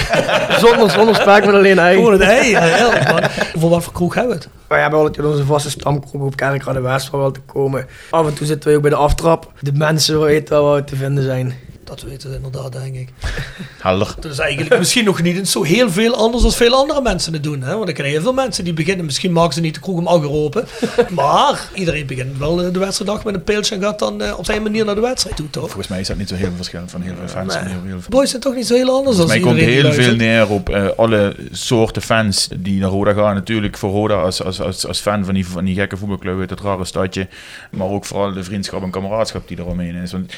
zonder, 0.59 0.91
zonder 0.91 1.26
met 1.26 1.55
alleen 1.55 1.78
ei. 1.78 1.97
Gewoon 1.97 2.12
het 2.12 2.22
ei, 2.22 2.51
ja. 2.51 3.30
Voor 3.59 3.70
wat 3.70 3.85
voor 3.85 3.93
kroeg 3.93 4.14
hebben 4.14 4.37
we 4.37 4.43
het? 4.43 4.49
We 4.68 4.74
hebben 4.74 4.99
altijd 4.99 5.26
onze 5.26 5.45
vaste 5.45 5.70
stamkroeg 5.70 6.22
op 6.22 6.37
Kerkrade 6.37 6.80
West 6.80 7.11
waar 7.11 7.20
wel 7.20 7.30
te 7.30 7.41
komen. 7.41 7.87
Af 8.11 8.26
en 8.26 8.35
toe 8.35 8.47
zitten 8.47 8.70
we 8.70 8.76
ook 8.76 8.83
bij 8.83 8.91
de 8.91 8.97
aftrap. 8.97 9.53
De 9.61 9.72
mensen 9.72 10.20
weten 10.20 10.55
wel 10.55 10.64
waar 10.64 10.74
we 10.76 10.85
te 10.85 10.97
vinden 10.97 11.24
zijn. 11.24 11.55
Dat 11.95 12.03
weten 12.03 12.30
ze 12.30 12.36
inderdaad, 12.36 12.72
denk 12.72 12.95
ik. 12.95 13.09
Helder. 13.82 14.14
Dat 14.20 14.32
is 14.32 14.38
eigenlijk 14.38 14.78
misschien 14.78 15.05
nog 15.05 15.22
niet 15.22 15.49
zo 15.49 15.62
heel 15.62 15.90
veel 15.90 16.14
anders 16.14 16.43
dan 16.43 16.53
veel 16.53 16.74
andere 16.74 17.03
mensen 17.03 17.32
het 17.32 17.43
doen. 17.43 17.62
Hè? 17.62 17.76
Want 17.76 17.88
ik 17.88 17.95
ken 17.95 18.05
heel 18.05 18.20
veel 18.20 18.32
mensen 18.32 18.64
die 18.64 18.72
beginnen, 18.72 19.05
misschien 19.05 19.32
maken 19.32 19.55
ze 19.55 19.61
niet 19.61 19.74
de 19.74 19.80
kroeg 19.80 19.99
om 19.99 20.07
acht 20.07 20.22
uur 20.22 20.30
open. 20.30 20.66
maar 21.11 21.68
iedereen 21.74 22.07
begint 22.07 22.38
wel 22.38 22.57
de 22.57 22.78
wedstrijddag 22.78 23.24
met 23.24 23.34
een 23.34 23.45
pilsje 23.45 23.74
en 23.74 23.82
gaat 23.82 23.99
dan 23.99 24.22
uh, 24.22 24.38
op 24.38 24.45
zijn 24.45 24.62
manier 24.62 24.84
naar 24.84 24.95
de 24.95 25.01
wedstrijd 25.01 25.36
toe, 25.36 25.51
toch? 25.51 25.64
Volgens 25.64 25.88
mij 25.88 26.01
is 26.01 26.07
dat 26.07 26.16
niet 26.16 26.28
zo 26.28 26.34
heel 26.34 26.53
verschillend 26.57 26.90
van 26.90 27.01
heel 27.01 27.14
veel 27.18 27.28
fans. 27.28 27.55
Nee. 27.55 27.64
Heel, 27.64 27.82
heel 27.84 28.01
veel. 28.01 28.11
Boys 28.11 28.30
zijn 28.30 28.43
toch 28.43 28.55
niet 28.55 28.66
zo 28.66 28.74
heel 28.74 28.97
anders 28.97 29.16
Volgens 29.16 29.40
dan 29.40 29.43
mij 29.43 29.53
komt 29.53 29.68
iedereen 29.68 29.93
heel 29.93 30.05
veel 30.05 30.16
neer 30.16 30.49
op 30.49 30.70
uh, 30.70 30.88
alle 30.97 31.36
soorten 31.51 32.03
fans 32.03 32.49
die 32.57 32.80
naar 32.80 32.90
Roda 32.90 33.12
gaan. 33.12 33.34
Natuurlijk 33.34 33.76
voor 33.76 33.90
Roda 33.90 34.14
als, 34.14 34.43
als, 34.43 34.61
als, 34.61 34.86
als 34.86 35.01
fan 35.01 35.24
van 35.24 35.34
die, 35.34 35.47
van 35.47 35.64
die 35.64 35.74
gekke 35.74 35.97
voetbalclub 35.97 36.40
uit 36.40 36.51
het 36.51 36.61
rare 36.61 36.84
stadje. 36.84 37.28
Maar 37.70 37.88
ook 37.88 38.05
vooral 38.05 38.32
de 38.32 38.45
vriendschap 38.45 38.82
en 38.82 38.90
kameraadschap 38.90 39.49
die 39.49 39.57
er 39.57 39.66
omheen 39.66 39.95
is. 39.95 40.12
Want 40.12 40.32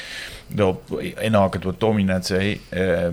daarop 0.55 1.01
inhakend 1.19 1.63
wat 1.63 1.79
Tommy 1.79 2.01
net 2.01 2.25
zei. 2.25 2.61
Uh, 2.73 3.07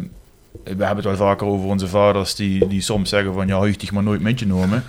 we 0.64 0.84
hebben 0.84 0.96
het 0.96 1.04
wel 1.04 1.16
vaker 1.16 1.46
over 1.46 1.68
onze 1.68 1.88
vaders 1.88 2.34
die, 2.34 2.66
die 2.66 2.80
soms 2.80 3.08
zeggen 3.08 3.34
van 3.34 3.46
ja, 3.46 3.60
dich 3.60 3.92
maar 3.92 4.02
nooit 4.02 4.20
met 4.20 4.38
je 4.38 4.46
noemen. 4.46 4.84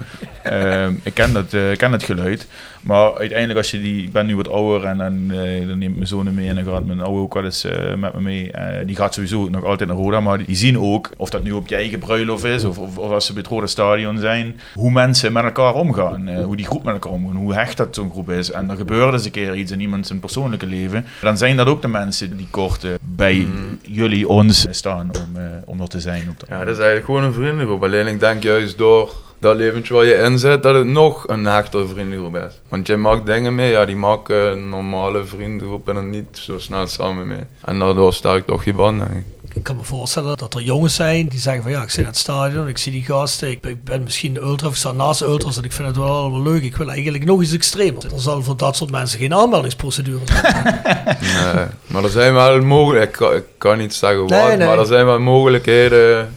uh, 0.45 0.87
ik 1.03 1.13
ken 1.13 1.33
dat, 1.33 1.53
uh, 1.53 1.75
ken 1.75 1.91
dat 1.91 2.03
geluid. 2.03 2.47
Maar 2.83 3.17
uiteindelijk 3.17 3.59
als 3.59 3.71
je 3.71 3.81
die, 3.81 4.03
ik 4.03 4.11
ben 4.11 4.25
nu 4.25 4.35
wat 4.35 4.49
ouder 4.49 4.87
en 4.87 4.97
dan, 4.97 5.31
uh, 5.31 5.67
dan 5.67 5.77
neemt 5.77 5.95
mijn 5.95 6.07
zoon 6.07 6.33
mee 6.33 6.49
en 6.49 6.55
dan 6.55 6.63
gaat 6.63 6.85
mijn 6.85 7.01
oude 7.01 7.19
ook 7.19 7.33
wel 7.33 7.43
eens 7.43 7.67
met 7.97 8.13
me 8.13 8.21
mee. 8.21 8.51
die 8.85 8.95
gaat 8.95 9.13
sowieso 9.13 9.49
nog 9.49 9.63
altijd 9.63 9.89
naar 9.89 9.97
Roda, 9.97 10.19
maar 10.19 10.45
die 10.45 10.55
zien 10.55 10.79
ook, 10.79 11.09
of 11.17 11.29
dat 11.29 11.43
nu 11.43 11.51
op 11.51 11.67
je 11.67 11.75
eigen 11.75 11.99
bruiloft 11.99 12.43
is 12.43 12.63
of, 12.63 12.77
of, 12.77 12.97
of 12.97 13.11
als 13.11 13.25
ze 13.25 13.33
bij 13.33 13.41
het 13.41 13.51
Roda 13.51 13.65
Stadion 13.65 14.17
zijn, 14.17 14.59
hoe 14.73 14.91
mensen 14.91 15.33
met 15.33 15.43
elkaar 15.43 15.73
omgaan. 15.73 16.35
hoe 16.43 16.55
die 16.55 16.65
groep 16.65 16.83
met 16.83 16.93
elkaar 16.93 17.11
omgaan, 17.11 17.35
hoe 17.35 17.53
hecht 17.53 17.77
dat 17.77 17.95
zo'n 17.95 18.11
groep 18.11 18.29
is. 18.29 18.51
En 18.51 18.69
er 18.69 18.77
gebeurt 18.77 19.13
eens 19.13 19.25
een 19.25 19.31
keer 19.31 19.55
iets 19.55 19.71
in 19.71 19.79
iemand 19.79 20.07
zijn 20.07 20.19
persoonlijke 20.19 20.65
leven. 20.65 21.05
Dan 21.21 21.37
zijn 21.37 21.57
dat 21.57 21.67
ook 21.67 21.81
de 21.81 21.87
mensen 21.87 22.37
die 22.37 22.47
kort 22.49 22.85
bij 23.01 23.35
mm. 23.35 23.79
jullie, 23.81 24.27
ons 24.27 24.67
staan 24.69 25.11
om, 25.15 25.41
om 25.65 25.81
er 25.81 25.87
te 25.87 25.99
zijn. 25.99 26.29
Op 26.29 26.47
ja, 26.49 26.57
dat 26.59 26.67
is 26.67 26.77
eigenlijk 26.77 27.05
gewoon 27.05 27.23
een 27.23 27.33
vriendengroep. 27.33 27.83
Alleen 27.83 28.07
ik 28.07 28.19
denk 28.19 28.43
juist 28.43 28.77
door 28.77 29.11
dat 29.43 29.55
leventje 29.55 29.93
waar 29.93 30.05
je 30.05 30.21
inzet, 30.23 30.63
dat 30.63 30.75
het 30.75 30.85
nog 30.87 31.27
een 31.27 31.45
hechter 31.45 31.87
vriendengroep 31.87 32.35
is. 32.35 32.59
Want 32.69 32.87
je 32.87 32.97
maakt 32.97 33.25
dingen 33.25 33.55
mee, 33.55 33.71
ja, 33.71 33.85
die 33.85 33.95
maken 33.95 34.51
een 34.51 34.69
normale 34.69 35.25
vriendengroep 35.25 35.89
en 35.89 35.95
er 35.95 36.03
niet 36.03 36.27
zo 36.31 36.59
snel 36.59 36.87
samen 36.87 37.27
mee. 37.27 37.43
En 37.61 37.79
daardoor 37.79 38.13
sterkt 38.13 38.47
toch 38.47 38.65
je 38.65 38.73
band, 38.73 38.99
denk 38.99 39.11
ik. 39.11 39.25
Ik 39.53 39.63
kan 39.63 39.75
me 39.75 39.83
voorstellen 39.83 40.37
dat 40.37 40.53
er 40.53 40.61
jongens 40.61 40.95
zijn 40.95 41.27
die 41.27 41.39
zeggen 41.39 41.63
van 41.63 41.71
ja, 41.71 41.81
ik 41.81 41.89
zit 41.89 41.99
in 41.99 42.05
het 42.05 42.17
stadion, 42.17 42.67
ik 42.67 42.77
zie 42.77 42.91
die 42.91 43.03
gasten, 43.03 43.49
ik 43.49 43.61
ben, 43.61 43.71
ik 43.71 43.83
ben 43.83 44.03
misschien 44.03 44.33
de 44.33 44.39
ultra, 44.39 44.67
of 44.67 44.73
ik 44.73 44.79
sta 44.79 44.91
naast 44.91 45.19
de 45.19 45.25
ultras 45.25 45.57
en 45.57 45.63
ik 45.63 45.71
vind 45.71 45.87
het 45.87 45.97
wel 45.97 46.07
allemaal 46.07 46.41
leuk. 46.41 46.63
Ik 46.63 46.77
wil 46.77 46.89
eigenlijk 46.91 47.25
nog 47.25 47.41
iets 47.41 47.53
extremer. 47.53 48.03
Er 48.13 48.19
zal 48.19 48.43
voor 48.43 48.57
dat 48.57 48.75
soort 48.75 48.91
mensen 48.91 49.19
geen 49.19 49.33
aanmeldingsprocedure 49.33 50.19
zijn. 50.25 50.81
nee, 51.19 51.65
maar 51.87 52.03
er 52.03 52.09
zijn 52.09 52.33
wel 52.33 52.61
mogelijkheden, 52.61 53.09
ik, 53.09 53.11
kan, 53.11 53.35
ik 53.35 53.45
kan 53.57 53.77
niet 53.77 53.93
zeggen 53.93 54.19
wat, 54.19 54.29
Nee, 54.29 54.57
nee. 54.57 54.67
maar 54.67 54.79
er 54.79 54.85
zijn 54.85 55.05
wel 55.05 55.19
mogelijkheden 55.19 56.33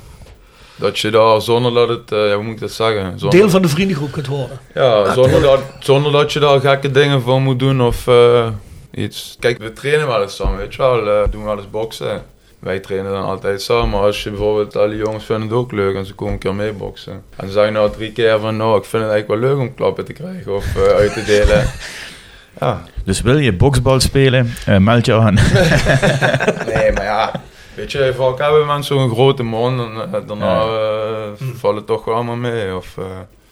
dat 0.77 0.99
je 0.99 1.11
daar 1.11 1.41
zonder 1.41 1.75
dat 1.75 1.89
het, 1.89 2.13
uh, 2.13 2.29
ja, 2.29 2.35
hoe 2.35 2.45
moet 2.45 2.55
ik 2.55 2.61
dat 2.61 2.71
zeggen? 2.71 3.19
Zonder, 3.19 3.39
Deel 3.39 3.51
van 3.51 3.63
de 3.63 3.69
vriendengroep 3.69 4.13
kunt 4.13 4.27
worden. 4.27 4.59
Ja, 4.75 5.15
zonder 5.15 5.41
dat, 5.41 5.61
zonder 5.79 6.13
dat 6.13 6.33
je 6.33 6.41
daar 6.41 6.61
gekke 6.61 6.91
dingen 6.91 7.23
voor 7.23 7.41
moet 7.41 7.59
doen 7.59 7.83
of 7.83 8.07
uh, 8.07 8.49
iets. 8.95 9.37
Kijk, 9.39 9.59
we 9.59 9.73
trainen 9.73 10.07
wel 10.07 10.23
eens 10.23 10.37
samen, 10.37 10.59
weet 10.59 10.75
je 10.75 10.83
wel, 10.83 11.07
uh, 11.07 11.23
doen 11.31 11.45
wel 11.45 11.57
eens 11.57 11.71
boksen. 11.71 12.23
Wij 12.59 12.81
trainen 12.81 13.13
dan 13.13 13.25
altijd 13.25 13.63
samen, 13.63 13.89
maar 13.89 14.01
als 14.01 14.23
je 14.23 14.31
bijvoorbeeld 14.31 14.77
alle 14.77 14.97
jongens 14.97 15.25
vinden 15.25 15.49
het 15.49 15.57
ook 15.57 15.73
leuk 15.73 15.97
en 15.97 16.07
ze 16.07 16.15
komen 16.15 16.33
een 16.33 16.41
keer 16.41 16.55
mee 16.55 16.73
boksen. 16.73 17.13
En 17.13 17.23
dan 17.37 17.49
zeg 17.49 17.65
je 17.65 17.71
nou 17.71 17.91
drie 17.91 18.13
keer 18.13 18.39
van, 18.39 18.57
nou, 18.57 18.79
ik 18.79 18.85
vind 18.85 19.03
het 19.03 19.13
eigenlijk 19.13 19.41
wel 19.41 19.51
leuk 19.51 19.61
om 19.61 19.75
klappen 19.75 20.05
te 20.05 20.13
krijgen 20.13 20.55
of 20.55 20.77
uh, 20.77 20.83
uit 20.83 21.13
te 21.13 21.25
delen. 21.25 21.67
ja. 22.61 22.83
Dus 23.05 23.21
wil 23.21 23.39
je 23.39 23.53
boksbal 23.53 24.01
spelen, 24.01 24.55
uh, 24.69 24.77
meld 24.77 25.07
je 25.07 25.15
aan. 25.15 25.35
nee, 26.75 26.93
maar 26.93 27.05
ja, 27.05 27.43
weet 27.77 27.93
je, 27.93 28.15
vaak 28.17 28.39
hebben 28.39 28.67
mensen 28.67 28.99
zo'n 28.99 29.11
grote 29.11 29.43
mond 29.43 29.81
en 29.81 29.93
uh, 29.95 30.27
daarna 30.27 30.65
uh, 30.65 31.49
vallen 31.55 31.85
toch 31.85 32.05
wel 32.05 32.15
allemaal 32.15 32.37
mee. 32.37 32.77
Of, 32.77 32.97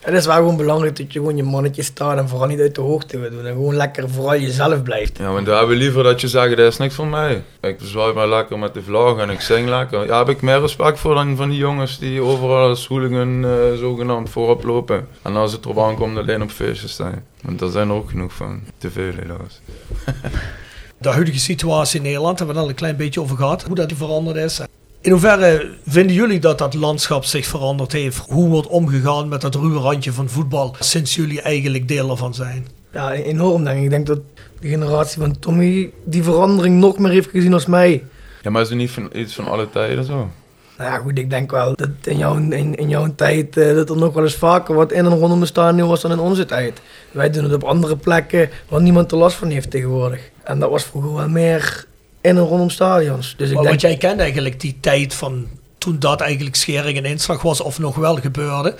het 0.04 0.14
is 0.14 0.26
wel 0.26 0.34
gewoon 0.34 0.56
belangrijk 0.56 0.96
dat 0.96 1.12
je 1.12 1.18
gewoon 1.18 1.36
je 1.36 1.42
mannetje 1.42 1.82
staat 1.82 2.18
en 2.18 2.28
vooral 2.28 2.48
niet 2.48 2.60
uit 2.60 2.74
de 2.74 2.80
hoogte 2.80 3.18
wil 3.18 3.30
doen. 3.30 3.46
En 3.46 3.52
gewoon 3.52 3.76
lekker 3.76 4.10
vooral 4.10 4.38
jezelf 4.38 4.82
blijft. 4.82 5.18
Ja, 5.18 5.32
maar 5.32 5.44
daar 5.44 5.58
hebben 5.58 5.76
we 5.76 5.82
liever 5.82 6.02
dat 6.02 6.20
je 6.20 6.28
zegt, 6.28 6.56
dat 6.56 6.72
is 6.72 6.76
niks 6.76 6.94
voor 6.94 7.06
mij. 7.06 7.42
Ik 7.60 7.78
bezwaai 7.78 8.12
maar 8.12 8.28
lekker 8.28 8.58
met 8.58 8.74
de 8.74 8.82
vlag 8.82 9.18
en 9.18 9.30
ik 9.30 9.40
zing 9.40 9.68
lekker. 9.68 10.06
Ja, 10.06 10.18
heb 10.18 10.28
ik 10.28 10.42
meer 10.42 10.60
respect 10.60 10.98
voor 10.98 11.14
dan 11.14 11.36
van 11.36 11.48
die 11.48 11.58
jongens 11.58 11.98
die 11.98 12.20
overal 12.20 12.68
als 12.68 12.86
hooligan 12.86 13.44
uh, 13.44 13.50
zogenaamd 13.74 14.30
voorop 14.30 14.64
lopen. 14.64 15.08
En 15.22 15.36
als 15.36 15.52
het 15.52 15.64
erop 15.64 15.78
aankomt 15.78 16.18
alleen 16.18 16.42
op 16.42 16.50
feestjes 16.50 16.92
staan. 16.92 17.24
Want 17.42 17.58
daar 17.58 17.70
zijn 17.70 17.88
er 17.88 17.94
ook 17.94 18.10
genoeg 18.10 18.32
van. 18.32 18.60
Te 18.78 18.90
veel 18.90 19.12
helaas. 19.16 19.60
de 20.98 21.08
huidige 21.08 21.38
situatie 21.38 21.96
in 21.96 22.04
Nederland, 22.04 22.38
hebben 22.38 22.56
we 22.56 22.60
het 22.60 22.70
al 22.70 22.74
een 22.74 22.80
klein 22.80 22.96
beetje 22.96 23.20
over 23.20 23.36
gehad, 23.36 23.62
hoe 23.62 23.74
dat 23.74 23.92
veranderd 23.92 24.36
is. 24.36 24.60
In 25.00 25.10
hoeverre 25.10 25.70
vinden 25.86 26.16
jullie 26.16 26.38
dat 26.38 26.58
dat 26.58 26.74
landschap 26.74 27.24
zich 27.24 27.46
veranderd 27.46 27.92
heeft? 27.92 28.18
Hoe 28.28 28.48
wordt 28.48 28.68
omgegaan 28.68 29.28
met 29.28 29.40
dat 29.40 29.54
ruwe 29.54 29.80
randje 29.80 30.12
van 30.12 30.28
voetbal 30.28 30.76
sinds 30.78 31.14
jullie 31.14 31.40
eigenlijk 31.40 31.88
deel 31.88 32.10
ervan 32.10 32.34
zijn? 32.34 32.66
Ja, 32.92 33.12
enorm 33.12 33.64
denk 33.64 33.78
ik. 33.78 33.84
Ik 33.84 33.90
denk 33.90 34.06
dat 34.06 34.20
de 34.60 34.68
generatie 34.68 35.20
van 35.20 35.38
Tommy 35.38 35.92
die 36.04 36.22
verandering 36.22 36.78
nog 36.80 36.98
meer 36.98 37.10
heeft 37.10 37.30
gezien 37.30 37.52
als 37.52 37.66
mij. 37.66 38.04
Ja, 38.42 38.50
maar 38.50 38.62
is 38.62 38.68
het 38.68 38.78
niet 38.78 38.90
van, 38.90 39.10
iets 39.14 39.34
van 39.34 39.48
alle 39.48 39.70
tijden 39.70 40.04
zo? 40.04 40.30
Nou 40.78 40.90
ja, 40.90 40.98
goed, 40.98 41.18
ik 41.18 41.30
denk 41.30 41.50
wel 41.50 41.74
dat 41.76 41.88
in 42.02 42.18
jouw, 42.18 42.36
in, 42.36 42.74
in 42.74 42.88
jouw 42.88 43.14
tijd 43.14 43.56
uh, 43.56 43.74
dat 43.74 43.90
er 43.90 43.96
nog 43.96 44.14
wel 44.14 44.22
eens 44.22 44.34
vaker 44.34 44.74
wat 44.74 44.92
in 44.92 45.04
en 45.04 45.18
rondom 45.18 45.40
de 45.40 45.46
stadion 45.46 45.88
was 45.88 46.00
dan 46.00 46.12
in 46.12 46.18
onze 46.18 46.44
tijd. 46.44 46.80
Wij 47.10 47.30
doen 47.30 47.44
het 47.44 47.52
op 47.52 47.64
andere 47.64 47.96
plekken 47.96 48.50
waar 48.68 48.82
niemand 48.82 49.12
er 49.12 49.18
last 49.18 49.36
van 49.36 49.50
heeft 49.50 49.70
tegenwoordig. 49.70 50.20
En 50.42 50.58
dat 50.58 50.70
was 50.70 50.84
vroeger 50.84 51.14
wel 51.14 51.28
meer 51.28 51.86
in 52.20 52.36
en 52.36 52.42
rondom 52.42 52.70
stadions. 52.70 53.34
Dus 53.36 53.48
ik 53.48 53.54
maar, 53.54 53.64
denk... 53.64 53.80
Want 53.80 53.80
jij 53.80 53.96
kent 53.96 54.20
eigenlijk 54.20 54.60
die 54.60 54.76
tijd 54.80 55.14
van 55.14 55.48
toen 55.78 55.98
dat 55.98 56.20
eigenlijk 56.20 56.56
schering 56.56 56.96
en 56.98 57.04
inslag 57.04 57.42
was 57.42 57.60
of 57.60 57.78
nog 57.78 57.96
wel 57.96 58.16
gebeurde. 58.16 58.74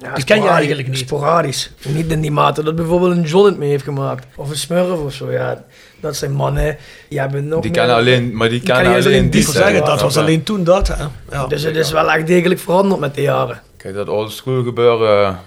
Ja, 0.00 0.14
die 0.14 0.24
ken 0.24 0.42
je 0.42 0.48
eigenlijk 0.48 0.88
niet. 0.88 0.98
Sporadisch. 0.98 1.70
Niet 1.88 2.10
in 2.10 2.20
die 2.20 2.30
mate 2.30 2.62
dat 2.62 2.76
bijvoorbeeld 2.76 3.16
een 3.16 3.22
John 3.22 3.46
het 3.46 3.58
mee 3.58 3.68
heeft 3.68 3.84
gemaakt. 3.84 4.26
Of 4.36 4.50
een 4.50 4.56
Smurf 4.56 4.98
of 4.98 5.12
zo. 5.12 5.30
Ja, 5.32 5.64
dat 6.04 6.16
zijn 6.16 6.32
mannen 6.32 6.76
die 7.08 7.20
hebben 7.20 7.48
nog 7.48 7.60
Die 7.62 7.70
meer- 7.70 7.80
kennen 7.80 7.96
alleen, 7.96 8.36
maar 8.36 8.48
die 8.48 8.58
die 8.60 8.68
kan 8.68 8.86
alleen 8.86 9.30
die 9.30 9.42
zeggen, 9.42 9.84
dat 9.84 10.00
was 10.00 10.16
alleen 10.16 10.42
toen 10.42 10.64
dat. 10.64 10.88
Hè? 10.88 11.04
Ja. 11.30 11.46
Dus 11.46 11.62
het 11.62 11.76
is 11.76 11.90
wel 11.92 12.10
echt 12.12 12.26
degelijk 12.26 12.60
veranderd 12.60 13.00
met 13.00 13.14
de 13.14 13.22
jaren. 13.22 13.60
Kijk, 13.76 13.94
dat 13.94 14.08
old 14.08 14.32
school 14.32 14.62
gebeuren, 14.62 15.38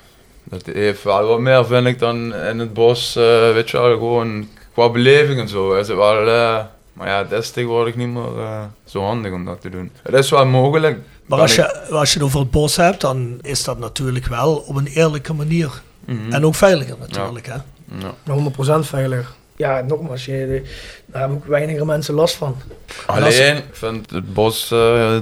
dat 0.44 0.66
heeft 0.66 1.04
wel 1.04 1.28
wat 1.28 1.40
meer, 1.40 1.66
vind 1.66 1.88
ik, 1.88 2.00
dan 2.00 2.36
in 2.36 2.60
het 2.60 2.74
bos. 2.74 3.16
eh, 3.16 3.24
weet 3.54 3.70
je 3.70 3.78
wel, 3.80 3.92
gewoon 3.98 4.48
qua 4.74 4.90
beleving 4.90 5.40
en 5.40 5.48
zo. 5.50 5.74
Is 5.74 5.88
het 5.88 5.98
wel, 5.98 6.28
eh, 6.28 6.60
maar 6.94 7.08
ja, 7.08 7.18
het 7.18 7.32
is 7.32 7.52
tegenwoordig 7.52 7.96
niet 7.96 8.08
meer 8.08 8.38
eh, 8.40 8.62
zo 8.86 9.02
handig 9.04 9.32
om 9.34 9.46
dat 9.46 9.62
te 9.62 9.70
doen. 9.70 9.92
Het 10.04 10.14
is 10.16 10.30
wel 10.30 10.46
mogelijk. 10.46 10.98
Maar 11.26 11.38
Kan 11.38 11.48
als 11.48 11.56
je, 11.56 11.82
als 11.90 12.10
je 12.14 12.20
het 12.20 12.28
over 12.28 12.40
het 12.40 12.52
bos 12.52 12.76
hebt, 12.76 13.02
dan 13.02 13.38
is 13.42 13.64
dat 13.64 13.80
natuurlijk 13.80 14.26
wel 14.26 14.56
op 14.68 14.76
een 14.76 14.88
eerlijke 14.88 15.34
manier. 15.34 15.82
Mhm. 16.06 16.32
En 16.34 16.46
ook 16.46 16.56
veiliger 16.56 16.96
natuurlijk. 17.00 17.46
Hè? 17.48 17.54
Ja. 18.00 18.14
100% 18.34 18.86
veilig. 18.88 19.36
Ja, 19.58 19.82
nogmaals, 19.88 20.26
je, 20.26 20.62
daar 21.06 21.20
hebben 21.20 21.38
ook 21.38 21.46
weiniger 21.46 21.86
mensen 21.86 22.14
last 22.14 22.36
van. 22.36 22.56
Alleen, 23.06 23.58
ik 23.58 23.64
vind 23.72 24.10
het 24.10 24.34
bos, 24.34 24.72
eh, 24.72 25.18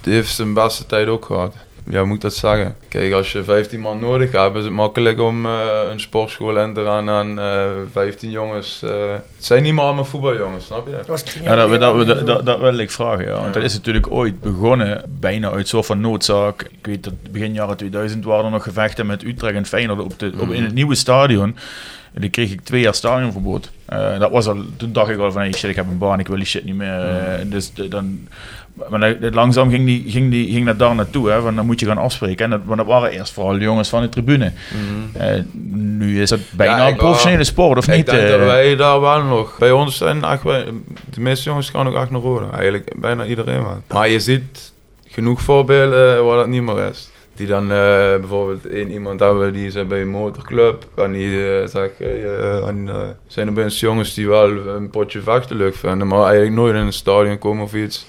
die 0.00 0.14
heeft 0.14 0.34
zijn 0.34 0.54
beste 0.54 0.86
tijd 0.86 1.08
ook 1.08 1.24
gehad. 1.24 1.54
ja, 1.88 2.04
moet 2.04 2.16
ik 2.16 2.20
dat 2.22 2.34
zeggen? 2.34 2.76
Kijk, 2.88 3.12
als 3.12 3.32
je 3.32 3.44
15 3.44 3.80
man 3.80 4.00
nodig 4.00 4.32
hebt, 4.32 4.56
is 4.56 4.64
het 4.64 4.72
makkelijk 4.72 5.20
om 5.20 5.46
eh, 5.46 5.68
een 5.90 6.00
sportschool 6.00 6.58
in 6.58 6.74
te 6.74 6.84
gaan 6.84 7.10
aan 7.10 7.38
eh 7.38 7.70
15 7.92 8.30
jongens. 8.30 8.82
eh, 8.82 9.12
het 9.36 9.44
zijn 9.44 9.62
niet 9.62 9.72
meer 9.74 9.82
allemaal 9.84 10.04
voetbaljongens, 10.04 10.64
snap 10.66 10.86
je? 10.86 10.92
Dat 11.06 11.34
Ja, 11.42 11.54
dat, 11.54 11.80
dat, 11.80 12.06
dat, 12.06 12.26
dat, 12.26 12.46
dat 12.46 12.60
wil 12.60 12.78
ik 12.78 12.90
vragen. 12.90 13.24
Ja. 13.26 13.40
Want 13.40 13.54
dat 13.54 13.62
is 13.62 13.74
natuurlijk 13.74 14.10
ooit 14.10 14.40
begonnen, 14.40 15.02
bijna 15.08 15.50
uit 15.50 15.68
soort 15.68 15.86
van 15.86 16.00
noodzaak. 16.00 16.62
Ik 16.62 16.86
weet 16.86 17.04
dat 17.04 17.12
begin 17.30 17.52
jaren 17.52 17.76
2000 17.76 18.24
waren 18.24 18.44
er 18.44 18.50
nog 18.50 18.62
gevechten 18.62 19.06
met 19.06 19.22
Utrecht 19.24 19.54
en 19.54 19.66
Feyenoord 19.66 20.00
op 20.00 20.18
de, 20.18 20.32
op, 20.38 20.50
in 20.50 20.62
het 20.64 20.74
nieuwe 20.74 20.94
stadion. 20.94 21.56
En 22.16 22.22
die 22.22 22.30
kreeg 22.30 22.50
ik 22.52 22.60
twee 22.60 22.80
jaar 22.80 22.94
stadionverbod. 22.94 23.70
Eh, 23.84 24.18
dat 24.18 24.30
was 24.30 24.46
al, 24.46 24.56
toen 24.76 24.92
dacht 24.92 25.10
ik 25.10 25.18
al 25.18 25.32
van, 25.32 25.40
hey, 25.40 25.52
shit, 25.52 25.70
ik 25.70 25.76
heb 25.76 25.86
een 25.90 25.98
baan, 25.98 26.18
ik 26.18 26.26
wil 26.26 26.36
die 26.36 26.44
shit 26.46 26.64
niet 26.64 26.74
meer. 26.74 27.00
Eh, 27.00 27.44
dus 27.50 27.72
de- 27.72 27.88
dan, 27.88 28.28
maar 28.90 29.16
langzaam 29.20 29.70
ging, 29.70 29.86
die, 29.86 30.04
ging, 30.06 30.30
die, 30.30 30.50
ging 30.52 30.66
dat 30.66 30.78
daar 30.78 30.94
naartoe, 30.94 31.30
hè, 31.30 31.40
van 31.40 31.54
dan 31.56 31.66
moet 31.66 31.80
je 31.80 31.86
gaan 31.86 31.98
afspreken. 31.98 32.44
En 32.44 32.50
dat, 32.50 32.60
want 32.64 32.78
dat 32.78 32.86
waren 32.86 33.10
eerst 33.10 33.32
vooral 33.32 33.52
de 33.52 33.58
jongens 33.64 33.88
van 33.88 34.00
de 34.02 34.08
tribune. 34.08 34.52
Eh, 35.12 35.40
nu 35.72 36.22
is 36.22 36.30
het 36.30 36.40
bijna 36.56 36.76
Ja, 36.76 36.88
een 36.88 36.96
professionele 36.96 37.44
sport, 37.44 37.78
of 37.78 37.88
ik 37.88 37.96
niet? 37.96 38.06
denk 38.06 38.28
dat 38.28 38.38
wij 38.40 38.76
daar 38.76 39.00
wel 39.00 39.22
nog. 39.22 39.58
Bij 39.58 39.70
ons 39.72 39.96
zijn 39.96 40.24
echt, 40.24 40.42
de 40.42 41.20
meeste 41.20 41.48
jongens 41.48 41.70
gaan 41.70 41.86
ook 41.88 41.94
echt 41.96 42.10
naar 42.10 42.20
rode. 42.20 42.46
Eigenlijk 42.52 42.92
bijna 42.96 43.24
iedereen 43.24 43.62
wel. 43.62 43.82
Maar 43.92 44.08
je 44.08 44.20
ziet 44.20 44.72
genoeg 45.08 45.40
voorbeelden 45.40 46.24
waar 46.24 46.36
dat 46.36 46.48
niet 46.48 46.62
meer 46.62 46.88
is. 46.90 47.08
Die 47.36 47.46
dan 47.46 47.62
eh, 47.62 47.76
bijvoorbeeld 48.20 48.66
één 48.66 48.90
iemand 48.90 49.20
hebben 49.20 49.52
die 49.52 49.66
is 49.66 49.86
bij 49.86 50.00
een 50.00 50.08
motorclub. 50.08 50.84
En 50.96 51.12
die 51.12 51.58
eh, 51.58 51.66
zegt, 51.68 51.98
hey, 51.98 52.24
eh, 52.24 52.68
en, 52.68 52.88
zijn 53.26 53.46
er 53.46 53.52
bij 53.52 53.64
ons 53.64 53.80
jongens 53.80 54.14
die 54.14 54.28
wel 54.28 54.50
een 54.66 54.90
potje 54.90 55.20
vechten 55.20 55.56
leuk 55.56 55.74
vinden. 55.74 56.06
Maar 56.06 56.22
eigenlijk 56.22 56.54
nooit 56.54 56.74
in 56.74 56.80
een 56.80 56.92
stadion 56.92 57.38
komen 57.38 57.64
of 57.64 57.74
iets. 57.74 58.06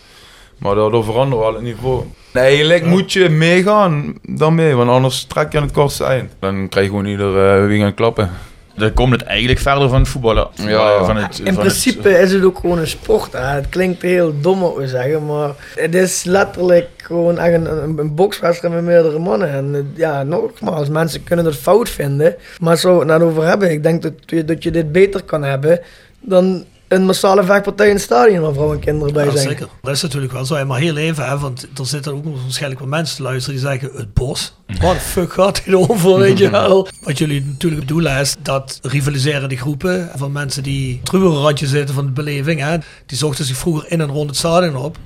Maar 0.58 0.76
daardoor 0.76 1.04
verandert 1.04 1.42
wel 1.42 1.54
het 1.54 1.64
niveau. 1.64 2.04
Nee, 2.34 2.44
eigenlijk 2.44 2.86
moet 2.86 3.14
je 3.14 3.30
meegaan 3.30 4.16
daarmee, 4.22 4.76
want 4.76 4.90
anders 4.90 5.24
trek 5.24 5.52
je 5.52 5.58
aan 5.58 5.64
het 5.64 5.74
kortste 5.74 6.04
eind. 6.04 6.32
Dan 6.40 6.70
krijg 6.70 6.86
je 6.86 6.92
gewoon 6.92 7.06
ieder 7.06 7.62
uh, 7.62 7.68
weekend 7.68 7.96
klappen. 7.96 8.32
Dan 8.76 8.94
komt 8.94 9.12
het 9.12 9.22
eigenlijk 9.22 9.60
verder 9.60 9.90
van 9.90 10.00
het 10.00 10.08
voetballen. 10.08 10.48
Ja. 10.56 11.06
van 11.06 11.18
het, 11.18 11.40
In 11.40 11.54
van 11.54 11.64
principe 11.64 12.10
is 12.10 12.32
het 12.32 12.44
ook 12.44 12.60
gewoon 12.60 12.78
een 12.78 12.88
sport. 12.88 13.34
Hè. 13.34 13.40
Het 13.40 13.70
klinkt 13.70 14.02
heel 14.02 14.34
dom 14.42 14.60
wat 14.60 14.76
we 14.76 14.88
zeggen, 14.88 15.26
maar 15.26 15.52
het 15.76 15.96
is 15.96 16.24
letterlijk 16.24 16.90
gewoon 17.08 17.38
echt 17.38 17.54
een, 17.54 17.84
een, 17.84 17.98
een 17.98 18.16
bokswedstrijd 18.16 18.74
met 18.74 18.84
meerdere 18.84 19.20
mannen. 19.20 19.50
En 19.50 19.76
eh, 19.76 19.82
ja, 19.98 20.24
nogmaals, 20.24 20.90
mensen 20.90 21.24
kunnen 21.24 21.46
het 21.46 21.56
fout 21.56 21.90
vinden. 21.90 22.36
Maar 22.60 22.78
zo 22.78 23.00
het 23.00 23.08
net 23.08 23.22
over 23.22 23.48
hebben, 23.48 23.72
ik 23.72 23.84
denk 23.84 24.02
dat 24.02 24.14
je, 24.26 24.46
dat 24.46 24.64
je 24.64 24.72
dit 24.72 24.92
beter 24.92 25.24
kan 25.24 25.44
hebben 25.44 25.80
dan 26.20 26.66
een 26.88 27.06
massale 27.06 27.44
vechtpartij 27.44 27.88
in 27.88 27.94
het 27.94 28.02
stadion 28.02 28.42
waar 28.42 28.54
vrouwen 28.54 28.76
en 28.78 28.84
kinderen 28.84 29.14
bij 29.14 29.26
Ja, 29.26 29.32
zijn. 29.32 29.48
zeker. 29.48 29.68
Dat 29.82 29.94
is 29.96 30.02
natuurlijk 30.02 30.34
wel 30.34 30.46
zo. 30.46 30.66
Maar 30.66 30.80
heel 30.80 30.98
even, 30.98 31.26
hè, 31.28 31.38
want 31.38 31.68
er 31.78 31.86
zitten 31.86 32.14
ook 32.14 32.24
nog 32.24 32.42
waarschijnlijk 32.44 32.80
wel 32.80 32.90
mensen 32.90 33.16
te 33.16 33.22
luisteren 33.22 33.60
die 33.60 33.70
zeggen: 33.70 33.90
het 33.94 34.14
bos. 34.14 34.54
Wat 34.82 34.94
de 34.94 35.00
fuck 35.00 35.34
gaat 35.34 35.62
dit 35.66 35.74
over, 35.76 36.18
weet 36.26 36.38
je 36.38 36.50
wel? 36.50 36.88
Wat 37.02 37.18
jullie 37.18 37.46
natuurlijk 37.46 37.82
bedoelen 37.82 38.20
is 38.20 38.36
dat 38.42 38.80
rivaliserende 38.82 39.58
groepen 39.58 40.10
van 40.16 40.32
mensen 40.32 40.64
die 40.64 41.00
het 41.04 41.12
randje 41.22 41.68
zitten 41.68 41.96
van 41.96 42.06
de 42.06 42.12
beleving, 42.12 42.60
hè, 42.62 42.78
die 43.06 43.18
zochten 43.18 43.46
zich 43.46 43.58
vroeger 43.58 43.92
in 43.92 44.02
en 44.02 44.08
rond 44.08 44.30
het 44.30 44.38
stadion 44.38 44.76
op. 44.76 44.98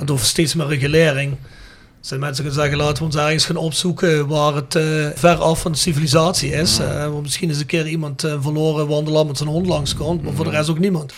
En 0.00 0.06
door 0.06 0.18
steeds 0.18 0.54
meer 0.54 0.66
regulering 0.66 1.36
zijn 2.00 2.20
mensen 2.20 2.44
gaan 2.44 2.52
zeggen: 2.52 2.76
laten 2.76 2.96
we 2.96 3.04
ons 3.04 3.16
ergens 3.16 3.44
gaan 3.44 3.56
opzoeken 3.56 4.26
waar 4.26 4.54
het 4.54 4.74
eh, 4.74 4.84
ver 5.14 5.36
af 5.36 5.60
van 5.60 5.72
de 5.72 5.78
civilisatie 5.78 6.50
is. 6.52 6.78
Eh, 6.78 6.86
waar 6.86 7.22
misschien 7.22 7.48
eens 7.48 7.60
een 7.60 7.66
keer 7.66 7.86
iemand 7.86 8.24
eh, 8.24 8.34
verloren 8.40 8.88
wandelaar 8.88 9.26
met 9.26 9.36
zijn 9.36 9.48
hond 9.48 9.66
langskomt, 9.66 10.22
maar 10.22 10.32
voor 10.32 10.44
de 10.44 10.50
rest 10.50 10.70
ook 10.70 10.78
niemand. 10.78 11.12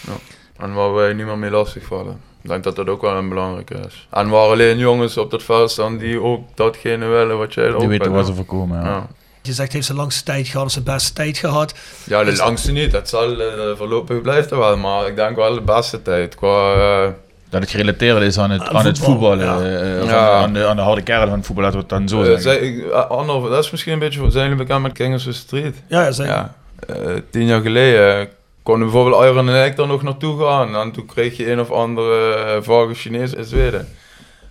En 0.56 0.74
waar 0.74 0.94
wij 0.94 1.12
niemand 1.12 1.38
mee 1.40 1.50
lastigvallen. 1.50 2.20
Ik 2.42 2.48
denk 2.48 2.64
dat 2.64 2.76
dat 2.76 2.88
ook 2.88 3.00
wel 3.00 3.16
een 3.16 3.28
belangrijke 3.28 3.74
is. 3.74 4.06
En 4.10 4.28
waar 4.28 4.48
alleen 4.48 4.78
jongens 4.78 5.16
op 5.16 5.30
dat 5.30 5.42
veld 5.42 5.70
staan 5.70 5.98
die 5.98 6.20
ook 6.20 6.48
datgene 6.54 7.06
willen 7.06 7.38
wat 7.38 7.54
jij 7.54 7.72
ook 7.72 7.80
Die 7.80 7.88
weten 7.88 8.12
wat 8.12 8.20
ja. 8.20 8.26
ze 8.26 8.34
voorkomen. 8.34 8.78
Ja. 8.78 8.84
Ja. 8.84 9.06
Je 9.42 9.52
zegt, 9.52 9.72
heeft 9.72 9.86
zijn 9.86 9.98
langste 9.98 10.22
tijd 10.22 10.48
gehad, 10.48 10.66
of 10.66 10.72
zijn 10.72 10.84
beste 10.84 11.12
tijd 11.12 11.38
gehad. 11.38 11.74
Ja, 12.04 12.24
de 12.24 12.36
langste 12.36 12.72
niet. 12.72 12.90
Dat 12.90 13.08
zal 13.08 13.40
eh, 13.40 13.76
voorlopig 13.76 14.22
blijft 14.22 14.50
er 14.50 14.58
wel. 14.58 14.76
Maar 14.76 15.06
ik 15.06 15.16
denk 15.16 15.36
wel 15.36 15.54
de 15.54 15.60
beste 15.60 16.02
tijd. 16.02 16.34
Qua, 16.34 16.74
eh, 16.74 17.12
Dat 17.50 17.60
het 17.60 17.70
gerelateerd 17.70 18.22
is 18.22 18.38
aan 18.38 18.50
het, 18.50 18.60
Aan 18.62 18.76
aan 18.76 18.86
het 18.86 18.98
voetbal, 18.98 19.30
voetballen. 19.38 19.70
ja. 19.70 19.96
eh, 19.96 20.02
of 20.02 20.10
Ja. 20.10 20.30
aan, 20.42 20.52
de, 20.52 20.66
aan 20.66 20.76
de 20.76 20.82
harde 20.82 21.02
kern 21.02 21.28
van 21.28 21.36
het 21.38 21.46
voetbal, 21.46 21.64
laten 21.64 21.78
we 21.80 21.86
het 21.88 21.94
dan 21.98 22.08
zo 22.08 22.24
zeggen. 22.24 22.42
zij- 22.42 22.58
ik- 22.58 22.90
ander, 22.90 23.50
dat 23.50 23.64
is 23.64 23.70
misschien 23.70 23.92
een 23.92 23.98
beetje... 23.98 24.30
Zijn 24.30 24.42
jullie 24.48 24.64
bekend 24.64 24.82
met 24.82 24.92
Kingers 24.92 25.28
Street? 25.38 25.82
Ja, 25.88 26.02
ja 26.02 26.10
zeker. 26.10 26.32
Ja. 26.32 26.54
Eh, 26.88 26.94
tien 27.30 27.46
jaar 27.46 27.60
geleden 27.60 28.28
kon 28.62 28.78
bijvoorbeeld 28.78 29.22
Iron 29.24 29.48
en 29.48 29.64
ik 29.66 29.76
daar 29.76 29.86
nog 29.86 30.02
naartoe 30.02 30.40
gaan. 30.44 30.76
En 30.76 30.92
toen 30.92 31.06
kreeg 31.06 31.36
je 31.36 31.50
een 31.52 31.60
of 31.60 31.70
andere 31.70 32.36
uh, 32.56 32.62
vage 32.62 32.94
Chinees 32.94 33.34
in 33.34 33.44
Zweden. 33.44 33.88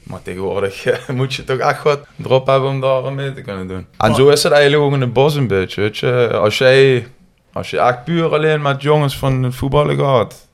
Maar 0.04 0.22
tegenwoordig 0.22 0.86
moet 1.08 1.34
je 1.34 1.44
toch 1.44 1.58
echt 1.58 1.84
wat 1.84 2.00
drop 2.16 2.48
hebben 2.48 2.70
om 2.70 2.82
daar 2.82 3.06
aan 3.06 3.16
mee 3.16 3.34
te 3.34 3.42
kunnen 3.42 3.68
doen. 3.68 3.88
En 3.98 4.16
zo 4.16 4.30
is 4.30 4.44
het 4.44 4.52
eigenlijk 4.52 4.84
ook 4.84 4.94
in 4.94 5.02
het 5.02 5.14
bos 5.14 5.36
een 5.36 5.48
beetje, 5.48 5.82
weet 5.82 5.98
je. 5.98 6.30
Als 6.34 6.58
jij, 6.58 7.08
als 7.54 7.70
je 7.70 7.80
echt 7.80 8.04
puur 8.04 8.34
alleen 8.34 8.62
met 8.62 8.82
jongens 8.82 9.18
van 9.18 9.44
het 9.44 9.56
voetballen 9.56 9.98
gaat... 10.00 10.47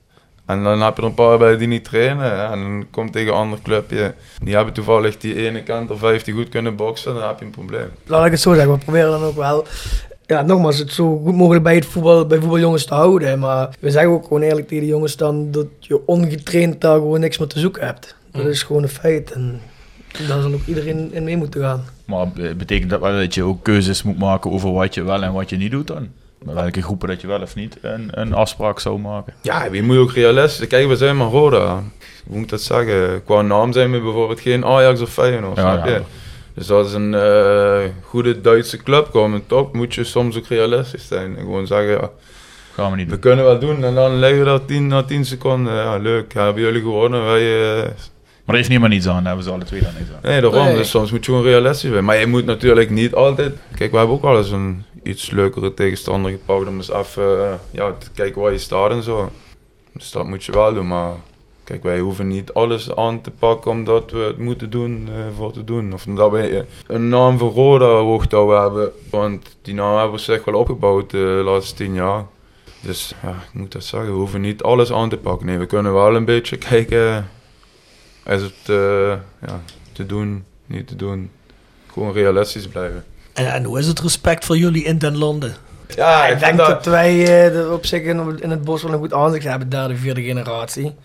En 0.45 0.63
dan 0.63 0.81
heb 0.81 0.95
je 0.95 1.01
er 1.01 1.07
een 1.07 1.13
paar 1.13 1.37
bij 1.37 1.57
die 1.57 1.67
niet 1.67 1.83
trainen. 1.83 2.49
En 2.51 2.61
dan 2.61 2.85
komt 2.91 3.11
tegen 3.11 3.27
een 3.27 3.39
ander 3.39 3.59
clubje. 3.63 4.13
Die 4.43 4.55
hebben 4.55 4.73
toevallig 4.73 5.17
die 5.17 5.35
ene 5.47 5.63
kant 5.63 5.91
of 5.91 5.99
vijf 5.99 6.23
die 6.23 6.33
goed 6.33 6.49
kunnen 6.49 6.75
boksen. 6.75 7.13
Dan 7.13 7.27
heb 7.27 7.39
je 7.39 7.45
een 7.45 7.51
probleem. 7.51 7.89
Laat 8.05 8.25
ik 8.25 8.31
het 8.31 8.41
zo 8.41 8.53
zeggen, 8.53 8.71
we 8.71 8.77
proberen 8.77 9.11
dan 9.11 9.23
ook 9.23 9.35
wel, 9.35 9.65
ja, 10.25 10.41
nogmaals, 10.41 10.77
het 10.77 10.91
zo 10.91 11.21
goed 11.23 11.35
mogelijk 11.35 11.63
bij 11.63 11.75
het 11.75 11.85
voetbal, 11.85 12.25
bij 12.25 12.39
voetbaljongens 12.39 12.85
te 12.85 12.93
houden. 12.93 13.39
Maar 13.39 13.69
we 13.79 13.91
zeggen 13.91 14.11
ook 14.11 14.23
gewoon 14.23 14.41
eerlijk 14.41 14.67
tegen 14.67 14.83
de 14.83 14.89
jongens 14.89 15.15
dan 15.15 15.51
dat 15.51 15.67
je 15.79 16.07
ongetraind 16.07 16.81
daar 16.81 16.97
gewoon 16.97 17.19
niks 17.19 17.37
meer 17.37 17.47
te 17.47 17.59
zoeken 17.59 17.85
hebt. 17.85 18.15
Dat 18.31 18.45
is 18.45 18.63
gewoon 18.63 18.83
een 18.83 18.89
feit 18.89 19.31
en 19.31 19.61
daar 20.27 20.41
zal 20.41 20.53
ook 20.53 20.65
iedereen 20.65 21.13
in 21.13 21.23
mee 21.23 21.37
moeten 21.37 21.61
gaan. 21.61 21.83
Maar 22.05 22.27
betekent 22.57 22.89
dat 22.89 22.99
wel 22.99 23.17
dat 23.17 23.33
je 23.33 23.43
ook 23.43 23.63
keuzes 23.63 24.03
moet 24.03 24.19
maken 24.19 24.51
over 24.51 24.71
wat 24.73 24.93
je 24.93 25.03
wel 25.03 25.23
en 25.23 25.33
wat 25.33 25.49
je 25.49 25.57
niet 25.57 25.71
doet 25.71 25.87
dan? 25.87 26.07
Met 26.43 26.53
welke 26.55 26.81
groepen 26.81 27.07
dat 27.07 27.21
je 27.21 27.27
wel 27.27 27.41
of 27.41 27.55
niet 27.55 27.77
een, 27.81 28.09
een 28.11 28.33
afspraak 28.33 28.79
zou 28.79 28.99
maken? 28.99 29.33
Ja, 29.41 29.65
je 29.71 29.83
moet 29.83 29.97
ook 29.97 30.11
realistisch. 30.11 30.67
Kijk, 30.67 30.87
we 30.87 30.95
zijn 30.95 31.17
maar 31.17 31.27
Roda. 31.27 31.83
Hoe 32.27 32.37
moet 32.39 32.49
dat 32.49 32.61
zeggen? 32.61 33.23
Qua 33.23 33.41
naam 33.41 33.73
zijn 33.73 33.91
we 33.91 33.99
bijvoorbeeld 34.01 34.39
geen 34.39 34.65
Ajax 34.65 35.01
of 35.01 35.09
Feyenoord, 35.09 35.55
Ja, 35.57 35.73
snap 35.73 35.85
je? 35.85 35.91
ja. 35.91 36.01
Dus 36.53 36.71
als 36.71 36.93
een 36.93 37.13
eh, 37.13 37.79
goede 38.03 38.41
Duitse 38.41 38.77
club 38.77 39.09
komt 39.11 39.47
top, 39.47 39.73
moet 39.73 39.93
je 39.95 40.03
soms 40.03 40.37
ook 40.37 40.47
realistisch 40.47 41.07
zijn. 41.07 41.37
En 41.37 41.43
gewoon 41.43 41.67
zeggen, 41.67 41.91
ja, 41.91 42.09
Gaan 42.73 42.89
we 42.91 42.95
niet 42.97 43.05
we 43.05 43.11
doen. 43.11 43.19
kunnen 43.19 43.45
wat 43.45 43.61
doen. 43.61 43.83
En 43.83 43.95
dan 43.95 44.15
leggen 44.19 44.39
we 44.39 44.45
dat 44.45 44.67
10 44.67 44.87
na 44.87 45.03
10 45.03 45.25
seconden. 45.25 45.73
Ja, 45.73 45.97
leuk, 45.97 46.33
hebben 46.33 46.61
jullie 46.63 46.81
gewonnen. 46.81 47.25
Wij, 47.25 47.73
eh, 47.83 47.89
Maar 48.45 48.55
er 48.55 48.61
heeft 48.61 48.69
niemand 48.69 48.93
iets 48.93 49.07
aan, 49.07 49.15
daar 49.15 49.25
hebben 49.25 49.43
ze 49.43 49.51
alle 49.51 49.63
twee 49.63 49.81
dan 49.81 49.93
niks 49.97 50.09
aan. 50.09 50.19
Nee, 50.31 50.41
daarom. 50.41 50.65
Nee. 50.65 50.75
Dus 50.75 50.89
soms 50.89 51.11
moet 51.11 51.25
je 51.25 51.31
gewoon 51.31 51.47
realistisch 51.47 51.91
zijn. 51.91 52.05
Maar 52.05 52.19
je 52.19 52.27
moet 52.27 52.45
natuurlijk 52.45 52.89
niet 52.89 53.13
altijd... 53.13 53.55
Kijk, 53.75 53.91
we 53.91 53.97
hebben 53.97 54.15
ook 54.15 54.21
wel 54.21 54.37
eens 54.37 54.51
een 54.51 54.83
iets 55.03 55.29
leukere 55.29 55.73
tegenstander 55.73 56.31
gepakt 56.31 56.67
om 56.67 56.75
eens 56.75 56.91
even 56.91 57.49
eh, 57.49 57.53
ja, 57.71 57.91
te 57.97 58.07
kijken 58.13 58.41
waar 58.41 58.51
je 58.51 58.57
staat 58.57 58.91
en 58.91 59.03
zo. 59.03 59.31
Dus 59.93 60.11
dat 60.11 60.27
moet 60.27 60.43
je 60.43 60.51
wel 60.51 60.73
doen, 60.73 60.87
maar... 60.87 61.11
Kijk, 61.63 61.83
wij 61.83 61.99
hoeven 61.99 62.27
niet 62.27 62.53
alles 62.53 62.95
aan 62.95 63.21
te 63.21 63.31
pakken 63.31 63.71
omdat 63.71 64.11
we 64.11 64.17
het 64.17 64.37
moeten 64.37 64.69
doen 64.69 65.07
eh, 65.07 65.15
voor 65.35 65.51
te 65.51 65.63
doen. 65.63 65.93
Of 65.93 66.05
omdat 66.05 66.31
wij 66.31 66.57
eh, 66.57 66.63
een 66.87 67.09
naam 67.09 67.37
voor 67.37 67.51
Roda 67.51 67.85
hoog 67.85 68.27
touw 68.27 68.49
hebben. 68.49 68.91
Want 69.09 69.57
die 69.61 69.73
naam 69.73 69.95
hebben 69.95 70.15
we 70.15 70.17
zich 70.17 70.45
wel 70.45 70.59
opgebouwd 70.59 71.09
de 71.09 71.41
laatste 71.45 71.75
tien 71.75 71.93
jaar. 71.93 72.25
Dus 72.81 73.13
ja, 73.21 73.29
ik 73.29 73.53
moet 73.53 73.71
dat 73.71 73.83
zeggen, 73.83 74.11
we 74.11 74.17
hoeven 74.17 74.41
niet 74.41 74.63
alles 74.63 74.91
aan 74.91 75.09
te 75.09 75.17
pakken. 75.17 75.45
Nee, 75.45 75.57
we 75.57 75.65
kunnen 75.65 75.93
wel 75.93 76.15
een 76.15 76.25
beetje 76.25 76.57
kijken... 76.57 77.29
Is 78.26 78.41
het 78.41 78.53
eh, 78.65 79.17
ja, 79.47 79.61
te 79.91 80.05
doen, 80.05 80.45
niet 80.65 80.88
te 80.88 80.95
doen. 80.95 81.32
Gewoon 81.93 82.13
realistisch 82.13 82.67
blijven. 82.67 83.05
En, 83.34 83.53
en 83.53 83.63
hoe 83.63 83.80
is 83.80 83.88
het 83.88 83.99
respect 83.99 84.45
voor 84.45 84.57
jullie 84.57 84.84
in 84.84 84.97
den 84.97 85.17
landen? 85.17 85.55
Ja, 85.88 86.26
ik 86.28 86.39
denk 86.39 86.57
dat, 86.57 86.86
wij 86.86 87.24
eh, 87.24 87.55
er 87.55 87.71
op 87.71 87.86
zich 87.86 88.01
in, 88.01 88.39
in 88.41 88.49
het 88.49 88.63
bos 88.63 88.84
wel 88.84 88.93
een 88.93 88.99
goed 88.99 89.13
aanzicht 89.13 89.43
hebben, 89.45 89.69
derde, 89.69 89.95
vierde 89.95 90.24
generatie. 90.24 90.95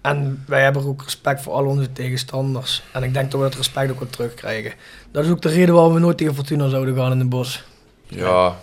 En 0.00 0.44
wij 0.46 0.62
hebben 0.62 0.86
ook 0.86 1.02
respect 1.02 1.42
voor 1.42 1.52
al 1.52 1.64
onze 1.64 1.92
tegenstanders. 1.92 2.82
En 2.92 3.02
ik 3.02 3.14
denk 3.14 3.30
dat 3.30 3.40
we 3.40 3.46
dat 3.46 3.56
respect 3.56 3.90
ook 3.90 3.98
wel 3.98 4.10
terugkrijgen. 4.10 4.72
Dat 5.10 5.24
is 5.24 5.30
ook 5.30 5.42
de 5.42 5.48
reden 5.48 5.74
waarom 5.74 5.94
we 5.94 6.00
nooit 6.00 6.18
tegen 6.18 6.34
Fortuna 6.34 6.68
zouden 6.68 6.96
gaan 6.96 7.12
in 7.12 7.18
het 7.18 7.28
bos. 7.28 7.64
Ja, 8.06 8.56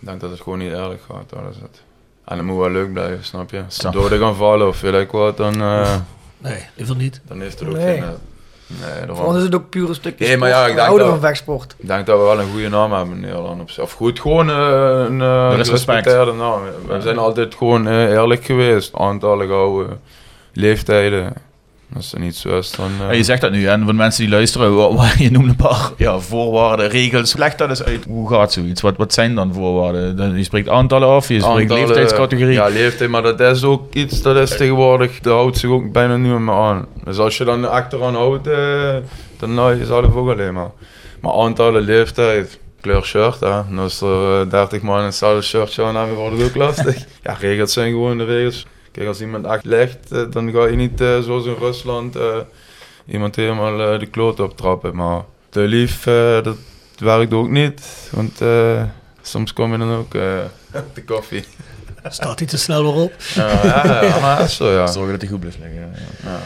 ik 0.00 0.06
denk 0.06 0.20
dat 0.20 0.30
het 0.30 0.40
gewoon 0.40 0.58
niet 0.58 0.72
eerlijk 0.72 1.02
gaat. 1.10 1.30
Dat 1.30 1.54
is 1.54 1.60
het. 1.60 1.82
En 2.24 2.36
het 2.36 2.46
moet 2.46 2.58
wel 2.58 2.70
leuk 2.70 2.92
blijven, 2.92 3.24
snap 3.24 3.50
je? 3.50 3.62
Als 3.64 3.74
Snap. 3.74 3.92
door 3.92 4.08
te 4.08 4.18
gaan 4.18 4.36
vallen 4.36 4.68
of 4.68 4.80
weet 4.80 4.94
ik 4.94 5.10
wat, 5.10 5.36
dan, 5.36 5.60
eh, 5.60 5.96
Nee, 6.44 6.58
liever 6.74 6.96
niet. 6.96 7.20
dan 7.26 7.40
heeft 7.40 7.58
het 7.58 7.68
ook 7.68 7.74
Nee. 7.74 7.94
geen... 7.94 8.02
eh, 8.02 8.08
Nee, 9.06 9.14
ons 9.24 9.36
is 9.36 9.42
het 9.42 9.54
ook 9.54 9.68
puur 9.70 9.88
een 9.88 9.94
stukje 9.94 10.26
Nee, 10.26 10.36
maar 10.36 10.48
ja, 10.48 10.60
ik 10.60 10.66
denk 10.66 10.78
houden 10.78 11.06
dat- 11.06 11.16
van 11.16 11.24
vechtsport. 11.24 11.74
Ik 11.78 11.86
denk 11.88 12.06
dat 12.06 12.18
we 12.18 12.24
wel 12.24 12.40
een 12.40 12.50
goede 12.50 12.68
naam 12.68 12.92
hebben 12.92 13.14
in 13.14 13.20
Nederland. 13.20 13.60
Op 13.60 13.70
zich. 13.70 13.82
Of 13.82 13.92
goed, 13.92 14.20
gewoon 14.20 14.50
eh, 14.50 14.56
een 15.08 15.20
uh, 15.20 15.52
Er 15.52 15.58
is 15.58 15.70
respect. 15.70 16.06
naam. 16.36 16.60
We 16.86 17.00
zijn 17.00 17.18
altijd 17.18 17.54
gewoon 17.54 17.86
eh, 17.88 18.10
eerlijk 18.10 18.44
geweest. 18.44 18.94
Aantallen 18.94 19.46
gehouden, 19.46 20.00
leeftijden. 20.52 21.32
Als 21.96 22.10
het 22.10 22.20
niet 22.20 22.36
zo 22.36 22.58
is, 22.58 22.70
dan... 22.70 22.90
eh, 23.00 23.06
Ja, 23.06 23.12
je 23.12 23.22
zegt 23.22 23.40
dat 23.40 23.50
nu, 23.50 23.66
en 23.66 23.84
voor 23.84 23.94
mensen 23.94 24.22
die 24.24 24.32
luisteren, 24.32 24.76
wa- 24.76 24.94
wa- 24.94 25.12
je 25.18 25.30
noemt 25.30 25.48
een 25.48 25.56
paar 25.56 25.90
ja, 25.96 26.18
voorwaarden, 26.18 26.88
regels. 26.88 27.36
Leg 27.36 27.54
dat 27.54 27.68
eens 27.68 27.82
uit. 27.84 28.04
Hoe 28.08 28.28
gaat 28.28 28.52
zoiets? 28.52 28.80
Wat, 28.80 28.96
wat 28.96 29.12
zijn 29.12 29.34
dan 29.34 29.54
voorwaarden? 29.54 30.16
Dan- 30.16 30.36
Je 30.36 30.44
spreekt 30.44 30.68
aantallen 30.68 31.08
af, 31.08 31.28
je 31.28 31.40
spreekt 31.40 31.60
Aantallen, 31.60 31.86
leeftijdscategorie. 31.86 32.52
Ja, 32.52 32.68
leeftijd, 32.68 33.10
maar 33.10 33.22
dat 33.22 33.40
is 33.40 33.64
ook 33.64 33.94
iets 33.94 34.22
dat 34.22 34.36
is 34.36 34.56
tegenwoordig, 34.56 35.20
dat 35.20 35.32
houdt 35.34 35.58
zich 35.58 35.70
ook 35.70 35.92
bijna 35.92 36.16
niemand 36.16 36.44
meer 36.44 36.54
aan. 36.54 36.86
Dus 37.04 37.18
als 37.18 37.36
je 37.36 37.44
dan 37.44 37.70
achteraan 37.70 38.14
houdt, 38.14 38.46
eh, 38.46 38.94
dan 39.38 39.54
nou 39.54 39.78
je 39.78 39.84
zelf 39.86 40.14
ook 40.14 40.30
alleen 40.30 40.54
maar. 40.54 40.70
Maar 41.20 41.32
aantallen 41.32 41.82
leeftijd, 41.82 42.58
kleur 42.80 43.04
shirt, 43.04 43.40
hè. 43.40 43.58
En 43.70 43.78
als 43.78 44.00
er 44.00 44.40
eh, 44.40 44.50
30 44.50 44.82
man 44.82 45.04
hetzelfde 45.04 45.42
shirtje 45.42 45.82
aan 45.84 45.96
hebben, 45.96 46.16
wordt 46.16 46.36
het 46.38 46.46
ook 46.48 46.54
lastig. 46.56 46.96
ja, 47.22 47.36
regels 47.40 47.72
zijn 47.72 47.90
gewoon 47.90 48.18
de 48.18 48.24
regels. 48.24 48.66
Kijk, 48.94 49.06
als 49.08 49.20
iemand 49.20 49.46
echt 49.46 49.64
legt, 49.64 50.12
eh, 50.12 50.22
dan 50.30 50.50
ga 50.50 50.66
je 50.66 50.76
niet 50.76 51.00
eh, 51.00 51.20
zoals 51.20 51.46
in 51.46 51.56
Rusland 51.58 52.16
eh, 52.16 52.38
iemand 53.06 53.36
helemaal 53.36 53.98
de 53.98 54.06
kloot 54.06 54.40
optrappen. 54.40 54.96
Maar 54.96 55.22
te 55.48 55.60
lief, 55.60 56.02
dat 56.42 56.56
werkt 56.98 57.32
ook 57.32 57.48
niet. 57.50 57.82
Want 58.10 58.40
eh, 58.40 58.82
soms 59.22 59.52
kom 59.52 59.72
je 59.72 59.78
dan 59.78 59.92
ook 59.92 60.14
eh, 60.14 60.38
op 60.74 60.94
de 60.94 61.04
koffie. 61.04 61.44
Staat 62.08 62.38
hij 62.38 62.48
te 62.48 62.58
snel 62.58 62.82
weer 62.82 63.02
op. 63.02 63.12
Ja, 63.34 63.60
ja, 63.84 64.04
ja, 64.04 64.20
maar 64.20 64.48
zo, 64.48 64.72
ja. 64.72 64.86
Zorgen 64.86 65.12
dat 65.12 65.20
hij 65.20 65.30
goed 65.30 65.40
blijft 65.40 65.58
liggen. 65.58 65.80
Ja. 65.80 66.30
ja. 66.30 66.40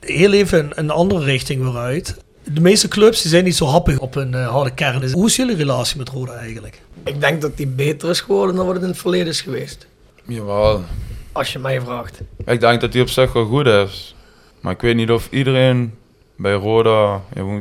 Heel 0.00 0.32
even 0.32 0.58
een, 0.64 0.72
een 0.74 0.90
andere 0.90 1.24
richting 1.24 1.62
weer 1.62 1.76
uit. 1.76 2.16
De 2.44 2.60
meeste 2.60 2.88
clubs 2.88 3.22
die 3.22 3.30
zijn 3.30 3.44
niet 3.44 3.56
zo 3.56 3.66
happig 3.66 3.98
op 3.98 4.14
een 4.14 4.34
harde 4.34 4.74
kern. 4.74 5.10
Hoe 5.12 5.26
is 5.26 5.36
jullie 5.36 5.56
relatie 5.56 5.98
met 5.98 6.08
Roda 6.08 6.32
eigenlijk? 6.32 6.80
Ik 7.04 7.20
denk 7.20 7.40
dat 7.40 7.56
die 7.56 7.66
beter 7.66 8.10
is 8.10 8.20
geworden 8.20 8.56
dan 8.56 8.64
wat 8.64 8.74
het 8.74 8.82
in 8.82 8.90
het 8.90 8.98
verleden 8.98 9.26
is 9.26 9.40
geweest. 9.40 9.86
Jawel. 10.24 10.84
Als 11.32 11.52
je 11.52 11.58
mij 11.58 11.80
vraagt. 11.80 12.20
Ik 12.44 12.60
denk 12.60 12.80
dat 12.80 12.92
hij 12.92 13.02
op 13.02 13.08
zich 13.08 13.32
wel 13.32 13.44
goed 13.44 13.66
is. 13.66 14.14
Maar 14.60 14.72
ik 14.72 14.80
weet 14.80 14.96
niet 14.96 15.10
of 15.10 15.28
iedereen 15.30 15.94
bij 16.36 16.52
Roda 16.52 17.20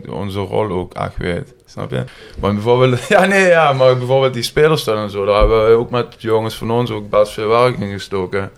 onze 0.09 0.39
rol 0.39 0.72
ook 0.72 0.93
echt 0.93 1.17
weet. 1.17 1.53
Snap 1.65 1.91
je? 1.91 2.03
Maar 2.39 2.53
bijvoorbeeld, 2.53 3.07
ja 3.07 3.26
nee, 3.26 3.47
ja, 3.47 3.74
maar 3.74 3.97
bijvoorbeeld 3.97 4.34
die 4.34 4.43
spelerstijl 4.43 4.97
en 4.97 5.09
zo, 5.09 5.26
daar 5.26 5.39
hebben 5.39 5.67
we 5.70 5.76
ook 5.76 5.89
met 5.89 6.15
jongens 6.17 6.55
van 6.55 6.72
ons 6.72 6.91
ook 6.91 7.09
best 7.09 7.32
veel 7.32 7.47
werk 7.47 7.80
in 7.80 7.91
gestoken. 7.91 8.51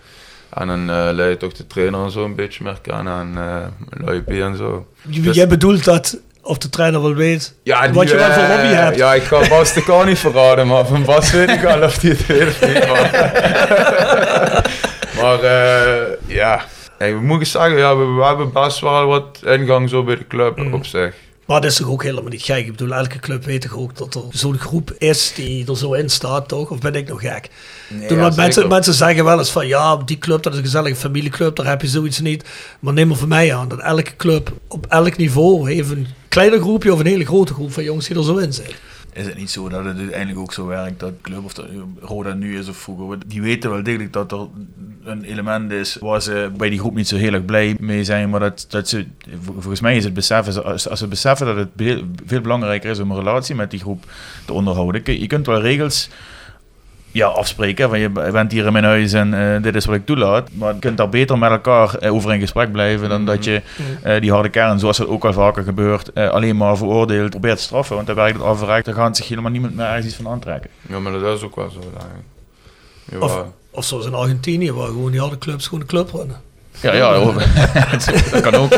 En 0.49 0.67
dan 0.67 0.89
uh, 0.89 1.09
leid 1.11 1.31
je 1.31 1.37
toch 1.37 1.53
de 1.53 1.67
trainer 1.67 2.03
en 2.03 2.11
zo 2.11 2.23
een 2.23 2.35
beetje 2.35 2.63
meer 2.63 2.77
kennen 2.81 3.19
en 3.19 3.33
uh, 3.37 4.05
Luipie 4.05 4.43
en 4.43 4.57
zo. 4.57 4.87
J 5.09 5.21
dus, 5.21 5.35
jij 5.35 5.47
bedoelt 5.47 5.83
dat 5.83 6.19
of 6.41 6.57
de 6.57 6.69
trainer 6.69 7.01
wel 7.01 7.13
weet 7.13 7.53
ja, 7.63 7.81
die, 7.81 7.93
wat 7.93 8.09
je 8.09 8.15
wel 8.15 8.31
voor 8.31 8.43
hobby 8.43 8.67
uh, 8.67 8.73
hebt. 8.73 8.97
Ja, 8.97 9.13
ik 9.13 9.23
ga 9.23 9.47
Bas 9.49 9.73
de 9.73 9.83
kan 9.83 10.05
niet 10.05 10.19
verraden, 10.19 10.67
maar 10.67 10.85
van 10.85 11.03
Bas 11.03 11.31
weet 11.31 11.49
ik 11.49 11.65
al 11.65 11.83
of 11.83 12.01
hij 12.01 12.09
het 12.09 12.25
weet 12.25 12.47
of 12.47 12.61
niet. 12.61 12.89
Maar, 15.21 15.39
maar 15.39 16.07
ja, 16.27 16.65
hey, 16.97 17.13
we 17.13 17.21
moeten 17.21 17.47
zeggen, 17.47 17.77
ja, 17.77 17.97
we, 17.97 18.05
we, 18.05 18.23
hebben 18.23 18.51
best 18.51 18.79
wel 18.79 19.05
wat 19.05 19.39
ingang 19.45 19.89
zo 19.89 20.03
bij 20.03 20.15
de 20.15 20.27
club 20.27 20.57
mm. 20.57 20.73
op 20.73 20.85
zich. 20.85 21.15
Maar 21.45 21.61
dat 21.61 21.71
is 21.71 21.77
toch 21.77 21.89
ook 21.89 22.03
helemaal 22.03 22.29
niet 22.29 22.41
gek? 22.41 22.65
Ik 22.65 22.71
bedoel, 22.71 22.93
elke 22.93 23.19
club 23.19 23.45
weet 23.45 23.61
toch 23.61 23.77
ook 23.77 23.97
dat 23.97 24.15
er 24.15 24.21
zo'n 24.29 24.57
groep 24.57 24.93
is 24.97 25.33
die 25.35 25.67
er 25.67 25.77
zo 25.77 25.93
in 25.93 26.09
staat, 26.09 26.47
toch? 26.47 26.69
Of 26.69 26.79
ben 26.79 26.95
ik 26.95 27.07
nog 27.07 27.21
gek? 27.21 27.49
Nee, 27.89 28.07
Toen, 28.07 28.17
ja, 28.17 28.31
mensen, 28.35 28.67
mensen 28.67 28.93
zeggen 28.93 29.23
wel 29.23 29.37
eens 29.37 29.51
van, 29.51 29.67
ja, 29.67 29.95
die 29.95 30.17
club, 30.17 30.43
dat 30.43 30.51
is 30.53 30.57
een 30.59 30.65
gezellige 30.65 30.95
familieclub, 30.95 31.55
daar 31.55 31.65
heb 31.65 31.81
je 31.81 31.87
zoiets 31.87 32.19
niet. 32.19 32.45
Maar 32.79 32.93
neem 32.93 33.07
maar 33.07 33.17
voor 33.17 33.27
mij 33.27 33.55
aan, 33.55 33.67
dat 33.67 33.79
elke 33.79 34.15
club 34.15 34.51
op 34.67 34.85
elk 34.89 35.17
niveau 35.17 35.73
heeft 35.73 35.91
een 35.91 36.07
kleiner 36.29 36.59
groepje 36.59 36.93
of 36.93 36.99
een 36.99 37.05
hele 37.05 37.25
grote 37.25 37.53
groep 37.53 37.73
van 37.73 37.83
jongens 37.83 38.07
die 38.07 38.17
er 38.17 38.23
zo 38.23 38.37
in 38.37 38.53
zitten 38.53 38.75
is 39.13 39.25
het 39.25 39.37
niet 39.37 39.49
zo 39.49 39.69
dat 39.69 39.85
het 39.85 39.97
uiteindelijk 39.97 40.39
ook 40.39 40.53
zo 40.53 40.65
werkt 40.65 40.99
dat 40.99 41.13
club 41.21 41.43
of 41.43 41.53
dat 41.53 41.65
Roda 41.99 42.33
nu 42.33 42.57
is 42.57 42.67
of 42.67 42.77
vroeger. 42.77 43.17
Die 43.27 43.41
weten 43.41 43.69
wel 43.69 43.83
degelijk 43.83 44.13
dat 44.13 44.31
er 44.31 44.47
een 45.03 45.23
element 45.23 45.71
is 45.71 45.97
waar 45.99 46.21
ze 46.21 46.51
bij 46.57 46.69
die 46.69 46.79
groep 46.79 46.95
niet 46.95 47.07
zo 47.07 47.15
heel 47.15 47.33
erg 47.33 47.45
blij 47.45 47.75
mee 47.79 48.03
zijn, 48.03 48.29
maar 48.29 48.39
dat, 48.39 48.65
dat 48.69 48.89
ze, 48.89 49.05
volgens 49.43 49.81
mij 49.81 49.95
is 49.95 50.03
het 50.03 50.13
beseffen, 50.13 50.63
als, 50.63 50.89
als 50.89 50.99
ze 50.99 51.07
beseffen 51.07 51.45
dat 51.45 51.55
het 51.55 51.97
veel 52.25 52.41
belangrijker 52.41 52.89
is 52.89 52.99
om 52.99 53.11
een 53.11 53.17
relatie 53.17 53.55
met 53.55 53.71
die 53.71 53.79
groep 53.79 54.05
te 54.45 54.53
onderhouden. 54.53 55.19
Je 55.19 55.27
kunt 55.27 55.45
wel 55.45 55.61
regels 55.61 56.09
ja, 57.11 57.27
afspreken. 57.27 57.89
Van 57.89 57.99
je 57.99 58.09
bent 58.09 58.51
hier 58.51 58.65
in 58.65 58.71
mijn 58.71 58.83
huis 58.83 59.13
en 59.13 59.33
uh, 59.33 59.63
dit 59.63 59.75
is 59.75 59.85
wat 59.85 59.95
ik 59.95 60.05
toelaat. 60.05 60.49
Maar 60.53 60.73
je 60.73 60.79
kunt 60.79 60.97
daar 60.97 61.09
beter 61.09 61.37
met 61.37 61.51
elkaar 61.51 61.95
uh, 61.99 62.13
over 62.13 62.33
in 62.33 62.39
gesprek 62.39 62.71
blijven 62.71 63.09
dan 63.09 63.25
dat 63.25 63.43
je 63.43 63.61
uh, 64.05 64.21
die 64.21 64.31
harde 64.31 64.49
kern, 64.49 64.79
zoals 64.79 64.97
dat 64.97 65.07
ook 65.07 65.25
al 65.25 65.33
vaker 65.33 65.63
gebeurt, 65.63 66.15
alleen 66.15 66.57
maar 66.57 66.77
veroordeeld 66.77 67.29
probeert 67.29 67.57
te 67.57 67.63
straffen. 67.63 67.95
Want 67.95 68.07
dan 68.07 68.15
werkt 68.15 68.37
het 68.37 68.45
afreikt, 68.45 68.85
dan 68.85 68.95
gaat 68.95 69.17
zich 69.17 69.27
helemaal 69.27 69.51
niemand 69.51 69.75
meer 69.75 69.85
ergens 69.85 70.05
iets 70.05 70.15
van 70.15 70.27
aantrekken. 70.27 70.69
Ja, 70.89 70.99
maar 70.99 71.11
dat 71.11 71.37
is 71.37 71.43
ook 71.43 71.55
wel 71.55 71.69
zo. 71.69 71.79
Ja, 73.11 73.17
of, 73.19 73.43
of 73.71 73.85
zoals 73.85 74.05
in 74.05 74.13
Argentinië, 74.13 74.71
waar 74.71 74.87
gewoon 74.87 75.11
die 75.11 75.19
harde 75.19 75.37
clubs 75.37 75.65
gewoon 75.65 75.79
de 75.79 75.85
club 75.85 76.11
runnen. 76.11 76.35
Ja, 76.81 76.93
ja, 76.93 77.13
dat 78.31 78.41
kan 78.41 78.55
ook. 78.55 78.71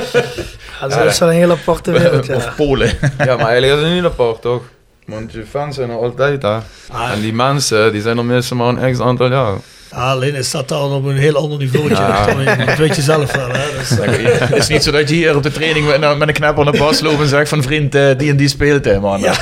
Ja, 0.79 0.88
dat 0.88 1.05
is 1.05 1.19
wel 1.19 1.29
een 1.29 1.36
hele 1.36 1.53
aparte 1.53 1.91
wereld, 1.91 2.25
ja. 2.25 2.36
Of 2.36 2.55
Polen. 2.55 2.88
ja, 3.17 3.36
maar 3.36 3.47
eigenlijk 3.47 3.81
is 3.81 3.88
het 3.88 3.93
niet 3.93 4.03
apart, 4.03 4.41
toch? 4.41 4.61
Want 5.05 5.31
je 5.31 5.45
fans 5.45 5.75
zijn 5.75 5.89
er 5.89 5.97
altijd 5.97 6.41
daar. 6.41 6.63
Ah, 6.91 7.11
en 7.11 7.21
die 7.21 7.33
mensen, 7.33 7.91
die 7.91 8.01
zijn 8.01 8.17
er 8.17 8.25
meestal 8.25 8.57
maar 8.57 8.67
een 8.67 8.93
x 8.93 8.99
aantal 8.99 9.31
jaar. 9.31 9.55
Ja, 9.91 10.11
alleen 10.11 10.35
is 10.35 10.51
dat 10.51 10.67
dan 10.67 10.91
op 10.91 11.05
een 11.05 11.17
heel 11.17 11.35
ander 11.35 11.57
niveau. 11.57 11.89
Ja. 11.89 12.25
Dat 12.65 12.77
weet 12.77 12.95
je 12.95 13.01
zelf 13.01 13.31
wel. 13.31 13.49
Hè? 13.51 13.77
Dus, 13.77 13.91
uh... 13.91 14.39
Het 14.39 14.55
is 14.55 14.67
niet 14.67 14.83
zo 14.83 14.91
dat 14.91 15.09
je 15.09 15.15
hier 15.15 15.35
op 15.35 15.43
de 15.43 15.51
training 15.51 15.87
met, 15.87 16.17
met 16.17 16.27
een 16.27 16.33
knapper 16.33 16.63
naar 16.63 16.77
bas 16.77 16.99
loopt 16.99 17.19
en 17.19 17.27
zegt 17.27 17.49
van 17.49 17.63
vriend, 17.63 17.95
uh, 17.95 18.17
die 18.17 18.29
en 18.29 18.37
die 18.37 18.47
speelt 18.47 18.85
hè, 18.85 18.99
man. 18.99 19.19
Ja. 19.19 19.33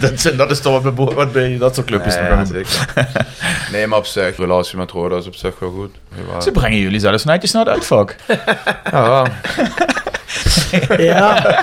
dat, 0.00 0.32
dat 0.36 0.50
is 0.50 0.60
toch 0.60 0.82
wat, 0.82 1.14
wat 1.14 1.32
bij 1.32 1.56
dat 1.58 1.74
soort 1.74 1.86
clubjes 1.86 2.14
nee, 2.14 2.24
ja, 2.24 2.44
nee, 3.72 3.86
maar 3.86 3.98
op 3.98 4.06
zich, 4.06 4.36
relatie 4.36 4.78
met 4.78 4.90
Roda 4.90 5.16
is 5.16 5.26
op 5.26 5.34
zich 5.34 5.58
wel 5.58 5.70
goed. 5.70 5.94
Ja. 6.32 6.40
Ze 6.40 6.50
brengen 6.50 6.78
jullie 6.78 7.00
zelfs 7.00 7.24
netjes 7.24 7.52
naar 7.52 7.64
het 7.64 7.74
uitvak. 7.74 8.16
ja. 8.92 9.26
ja. 10.98 11.56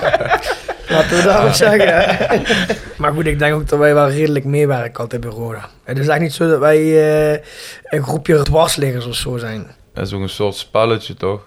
Laten 0.90 1.16
we 1.16 1.22
daarop 1.22 1.52
zeggen. 1.52 2.36
maar 3.00 3.12
goed, 3.12 3.26
ik 3.26 3.38
denk 3.38 3.54
ook 3.54 3.68
dat 3.68 3.78
wij 3.78 3.94
wel 3.94 4.10
redelijk 4.10 4.44
meewerken 4.44 5.00
altijd 5.00 5.20
bij 5.20 5.30
Roda. 5.30 5.68
Het 5.84 5.98
is 5.98 6.08
echt 6.08 6.20
niet 6.20 6.32
zo 6.32 6.48
dat 6.48 6.58
wij 6.58 6.80
uh, 6.80 7.38
een 7.84 8.02
groepje 8.02 8.42
dwarsliggers 8.42 9.06
of 9.06 9.14
zo 9.14 9.36
zijn. 9.36 9.66
Dat 9.94 10.06
is 10.06 10.12
ook 10.12 10.20
een 10.20 10.28
soort 10.28 10.54
spelletje, 10.54 11.14
toch? 11.14 11.40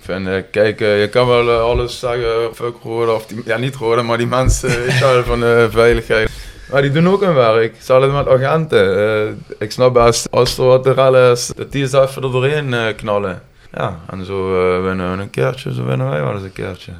Vind, 0.00 0.26
uh, 0.28 0.42
kijk, 0.50 0.80
uh, 0.80 1.00
je 1.00 1.08
kan 1.08 1.26
wel 1.26 1.50
alles 1.50 1.98
zeggen, 1.98 2.54
fuck 2.54 2.74
Roda, 2.82 3.12
of 3.12 3.26
die, 3.26 3.42
ja 3.44 3.56
niet 3.56 3.74
Roda, 3.74 4.02
maar 4.02 4.18
die 4.18 4.26
mensen 4.26 4.70
van 5.24 5.40
de 5.40 5.68
veiligheid. 5.70 6.30
Maar 6.70 6.82
die 6.82 6.90
doen 6.90 7.08
ook 7.08 7.20
hun 7.20 7.34
werk. 7.34 7.74
Ze 7.82 7.92
hadden 7.92 8.12
met 8.12 8.28
agenten. 8.28 9.44
ik 9.58 9.72
snap 9.72 9.94
best, 9.94 10.30
als 10.30 10.58
er 10.58 10.64
wat 10.64 10.86
rel 10.86 11.30
is, 11.32 11.52
dat 11.56 11.72
die 11.72 11.82
eens 11.82 11.92
even 11.92 12.22
er 12.22 12.30
doorheen 12.30 12.94
knallen. 12.96 13.42
Ja, 13.72 14.00
en 14.10 14.24
zo 14.24 14.50
winnen 14.82 15.16
we 15.16 15.22
een 15.22 15.30
keertje, 15.30 15.74
zo 15.74 15.84
winnen 15.84 16.10
wij 16.10 16.22
wel 16.22 16.32
eens 16.32 16.42
een 16.42 16.52
keertje 16.52 16.92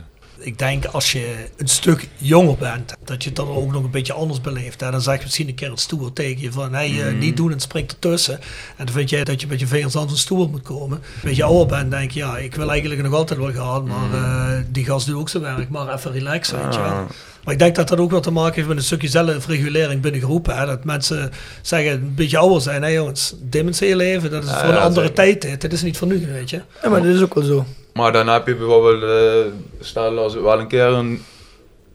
ik 0.46 0.58
denk 0.58 0.84
als 0.84 1.12
je 1.12 1.34
een 1.56 1.68
stuk 1.68 2.08
jonger 2.16 2.56
bent, 2.56 2.92
dat 3.04 3.22
je 3.22 3.28
het 3.28 3.38
dan 3.38 3.48
ook 3.48 3.72
nog 3.72 3.84
een 3.84 3.90
beetje 3.90 4.12
anders 4.12 4.40
beleeft. 4.40 4.82
En 4.82 4.90
dan 4.90 5.00
zeg 5.00 5.16
je 5.16 5.22
misschien 5.22 5.48
een 5.48 5.54
keer 5.54 5.70
het 5.70 5.80
stoer 5.80 6.12
tegen 6.12 6.42
je 6.42 6.52
van, 6.52 6.72
hey, 6.72 6.88
mm. 6.88 7.18
niet 7.18 7.36
doen 7.36 7.52
en 7.52 7.60
springt 7.60 7.92
ertussen. 7.92 8.34
En 8.76 8.84
dan 8.84 8.94
vind 8.94 9.10
jij 9.10 9.24
dat 9.24 9.40
je 9.40 9.46
met 9.46 9.60
je 9.60 9.66
vingers 9.66 9.96
aan 9.96 10.08
zo'n 10.08 10.18
stoel 10.18 10.48
moet 10.48 10.62
komen. 10.62 10.98
Een 10.98 11.20
beetje 11.22 11.44
ouder 11.44 11.66
bent, 11.66 11.90
denk 11.90 12.10
je, 12.10 12.18
ja, 12.18 12.38
ik 12.38 12.54
wil 12.54 12.70
eigenlijk 12.70 13.02
nog 13.02 13.14
altijd 13.14 13.38
wel 13.38 13.52
gaan, 13.52 13.86
maar 13.86 14.10
uh, 14.12 14.64
die 14.68 14.84
gast 14.84 15.06
doet 15.06 15.16
ook 15.16 15.28
zijn 15.28 15.42
werk, 15.42 15.68
maar 15.68 15.94
even 15.94 16.12
relaxen, 16.12 16.62
weet 16.62 16.74
je 16.74 16.80
wel. 16.80 17.06
Maar 17.44 17.54
ik 17.54 17.60
denk 17.60 17.74
dat 17.74 17.88
dat 17.88 17.98
ook 17.98 18.10
wel 18.10 18.20
te 18.20 18.30
maken 18.30 18.54
heeft 18.54 18.68
met 18.68 18.76
een 18.76 18.82
stukje 18.82 19.08
zelfregulering 19.08 20.00
binnen 20.00 20.20
groepen. 20.20 20.56
Hè? 20.56 20.66
Dat 20.66 20.84
mensen 20.84 21.30
zeggen, 21.62 21.92
een 21.92 22.14
beetje 22.14 22.38
ouder 22.38 22.62
zijn. 22.62 22.82
Hé 22.82 22.88
jongens, 22.88 23.34
je 23.50 23.96
leven. 23.96 24.30
Dat 24.30 24.44
is 24.44 24.50
ja, 24.50 24.60
voor 24.60 24.68
een 24.68 24.80
andere 24.80 25.12
tijd. 25.12 25.42
Dit. 25.42 25.60
dit 25.60 25.72
is 25.72 25.82
niet 25.82 25.96
voor 25.96 26.08
nu, 26.08 26.26
weet 26.32 26.50
je. 26.50 26.60
Ja, 26.82 26.88
maar 26.88 27.02
dat 27.02 27.14
is 27.14 27.22
ook 27.22 27.34
wel 27.34 27.44
zo. 27.44 27.66
Maar 27.96 28.12
dan 28.12 28.28
heb 28.28 28.46
je 28.46 28.54
bijvoorbeeld, 28.54 29.02
uh, 29.02 29.52
stel 29.80 30.18
als 30.18 30.34
wel 30.34 30.60
een 30.60 30.66
keer 30.66 30.84
een, 30.84 31.24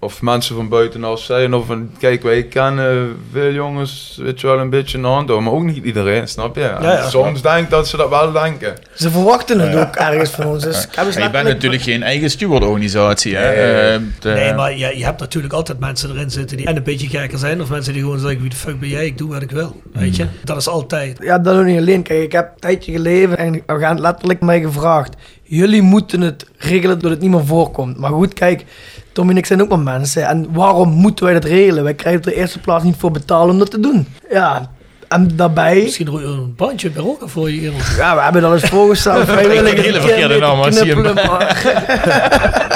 of 0.03 0.21
mensen 0.21 0.55
van 0.55 0.69
buitenaf 0.69 1.19
zijn, 1.19 1.53
of 1.53 1.69
een, 1.69 1.91
kijk 1.99 2.23
wij 2.23 2.43
kennen 2.43 3.17
veel 3.31 3.51
jongens, 3.51 4.19
weet 4.21 4.41
je 4.41 4.47
wel, 4.47 4.59
een 4.59 4.69
beetje 4.69 4.97
een 4.97 5.03
hand 5.03 5.27
maar 5.27 5.51
ook 5.51 5.63
niet 5.63 5.85
iedereen, 5.85 6.27
snap 6.27 6.55
je? 6.55 6.61
Ja, 6.61 6.81
ja, 6.81 7.09
soms 7.09 7.41
denk 7.41 7.63
ik 7.63 7.69
dat 7.69 7.87
ze 7.87 7.97
dat 7.97 8.09
wel 8.09 8.31
denken. 8.31 8.73
Ze 8.93 9.11
verwachten 9.11 9.59
het 9.59 9.75
ook 9.75 9.95
ergens 9.95 10.29
van 10.29 10.45
ons. 10.45 10.63
Dus 10.63 10.87
je 11.13 11.29
bent 11.31 11.47
natuurlijk 11.47 11.81
geen 11.81 12.03
eigen 12.03 12.29
stewardorganisatie, 12.29 13.35
hè? 13.35 13.55
Nee, 13.55 13.99
uh, 13.99 14.05
de... 14.19 14.29
nee 14.29 14.53
maar 14.53 14.77
je, 14.77 14.97
je 14.97 15.03
hebt 15.03 15.19
natuurlijk 15.19 15.53
altijd 15.53 15.79
mensen 15.79 16.09
erin 16.09 16.31
zitten 16.31 16.57
die 16.57 16.65
en 16.65 16.75
een 16.75 16.83
beetje 16.83 17.07
gekker 17.07 17.37
zijn, 17.37 17.61
of 17.61 17.69
mensen 17.69 17.93
die 17.93 18.01
gewoon 18.01 18.19
zeggen, 18.19 18.41
wie 18.41 18.49
de 18.49 18.55
fuck 18.55 18.79
ben 18.79 18.89
jij, 18.89 19.05
ik 19.05 19.17
doe 19.17 19.29
wat 19.29 19.41
ik 19.41 19.51
wil, 19.51 19.81
weet 19.93 20.15
je? 20.15 20.25
Dat 20.43 20.57
is 20.57 20.67
altijd. 20.67 21.17
Ja, 21.21 21.39
dat 21.39 21.57
ook 21.57 21.65
niet 21.65 21.79
alleen. 21.79 22.03
Kijk, 22.03 22.23
ik 22.23 22.31
heb 22.31 22.51
een 22.53 22.59
tijdje 22.59 22.91
geleven 22.91 23.37
en 23.37 23.51
we 23.51 23.79
gaan 23.79 23.99
letterlijk 23.99 24.41
mij 24.41 24.61
gevraagd, 24.61 25.15
jullie 25.43 25.81
moeten 25.81 26.21
het 26.21 26.45
regelen 26.57 26.99
dat 26.99 27.11
het 27.11 27.19
niet 27.19 27.31
meer 27.31 27.45
voorkomt. 27.45 27.97
Maar 27.97 28.11
goed, 28.11 28.33
kijk, 28.33 28.65
Tom 29.11 29.29
en 29.29 29.37
ik 29.37 29.45
zijn 29.45 29.61
ook 29.61 29.69
maar 29.69 29.79
mensen. 29.79 30.27
En 30.27 30.47
waarom 30.51 30.89
moeten 30.89 31.25
wij 31.25 31.33
dat 31.33 31.43
regelen? 31.43 31.83
Wij 31.83 31.93
krijgen 31.93 32.21
er 32.21 32.29
de 32.29 32.35
eerste 32.35 32.59
plaats 32.59 32.83
niet 32.83 32.95
voor 32.97 33.11
betalen 33.11 33.49
om 33.49 33.59
dat 33.59 33.71
te 33.71 33.79
doen. 33.79 34.07
Ja, 34.29 34.69
en 35.11 35.35
daarbij... 35.35 35.81
Misschien 35.81 36.07
een 36.07 36.53
bandje 36.55 36.89
bij 36.89 37.03
ook 37.03 37.21
voor 37.25 37.51
je. 37.51 37.71
Ja, 37.97 38.15
we 38.15 38.21
hebben 38.21 38.41
dat 38.41 38.53
eens 38.53 38.69
voorgesteld. 38.69 39.25
Vrijwillig 39.29 39.71
een 39.71 39.83
hele 39.83 40.01
verkeerde 40.01 40.39
naam, 40.39 40.71
zie 40.71 40.85
je 40.85 40.95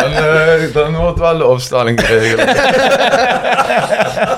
dan, 0.02 0.12
uh, 0.12 0.74
dan 0.74 0.96
wordt 0.96 1.20
wel 1.20 1.38
de 1.38 1.46
opstelling 1.46 2.06
geregeld. 2.06 2.50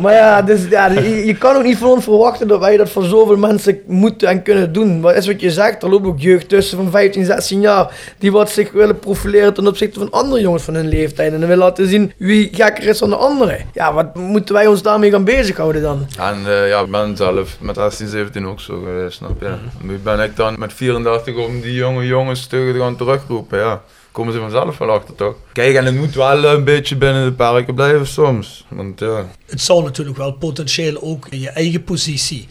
maar 0.00 0.12
ja, 0.12 0.42
dus, 0.42 0.68
ja 0.68 0.90
je, 0.90 1.26
je, 1.26 1.36
kan 1.36 1.56
ook 1.56 1.62
niet 1.62 1.78
van 1.78 1.88
ons 1.88 2.04
verwachten 2.04 2.48
dat 2.48 2.60
wij 2.60 2.76
dat 2.76 2.90
voor 2.90 3.04
zoveel 3.04 3.36
mensen 3.36 3.80
moeten 3.86 4.28
en 4.28 4.42
kunnen 4.42 4.72
doen. 4.72 5.00
Wat 5.00 5.16
is 5.16 5.26
wat 5.26 5.40
je 5.40 5.50
zegt, 5.50 5.82
er 5.82 5.88
loopt 5.88 6.06
ook 6.06 6.20
jeugd 6.20 6.48
tussen 6.48 6.76
van 6.76 6.90
15, 6.90 7.24
16 7.24 7.60
jaar 7.60 8.14
die 8.18 8.32
wat 8.32 8.50
zich 8.50 8.72
willen 8.72 8.98
profileren 8.98 9.54
ten 9.54 9.66
opzichte 9.66 9.98
van 9.98 10.10
andere 10.10 10.40
jongens 10.40 10.62
van 10.62 10.74
hun 10.74 10.88
leeftijd. 10.88 11.32
En 11.32 11.40
willen 11.40 11.58
laten 11.58 11.88
zien 11.88 12.12
wie 12.16 12.48
gekker 12.52 12.84
is 12.84 12.98
dan 12.98 13.10
de 13.10 13.16
andere. 13.16 13.58
Ja, 13.72 13.92
wat 13.92 14.14
moeten 14.14 14.54
wij 14.54 14.66
ons 14.66 14.82
daarmee 14.82 15.10
gaan 15.10 15.24
bezighouden 15.24 15.82
dan? 15.82 16.06
En 16.18 16.38
uh, 16.46 16.68
ja, 16.68 16.80
ik 16.80 16.90
ben 16.90 17.16
zelf 17.16 17.56
met 17.60 17.76
16, 17.76 18.08
17 18.08 18.46
ook 18.46 18.60
zo 18.60 18.80
geweest, 18.84 19.16
snap 19.16 19.40
je? 19.40 19.54
Nu 19.82 19.98
ben 20.02 20.20
ik 20.20 20.36
dan 20.36 20.58
met 20.58 20.72
34 20.72 21.36
om 21.36 21.60
die 21.60 21.74
jonge 21.74 22.06
jongens 22.06 22.46
te 22.46 22.74
gaan 22.78 22.96
terugroepen, 22.96 23.58
ja. 23.58 23.82
Komen 24.12 24.32
ze 24.32 24.38
vanzelf 24.38 24.78
wel 24.78 24.90
achter, 24.90 25.14
toch? 25.14 25.34
Kijk, 25.52 25.74
en 25.74 25.84
het 25.84 25.94
moet 25.94 26.14
wel 26.14 26.44
een 26.44 26.64
beetje 26.64 26.96
binnen 26.96 27.24
de 27.24 27.32
perken 27.32 27.74
blijven 27.74 28.06
soms. 28.06 28.66
Want 28.68 29.00
ja, 29.00 29.26
Het 29.46 29.60
zou 29.60 29.82
natuurlijk 29.82 30.16
wel 30.16 30.32
potentieel 30.32 31.02
ook 31.02 31.26
in 31.28 31.40
je 31.40 31.48
eigen 31.48 31.84
positie 31.84 32.48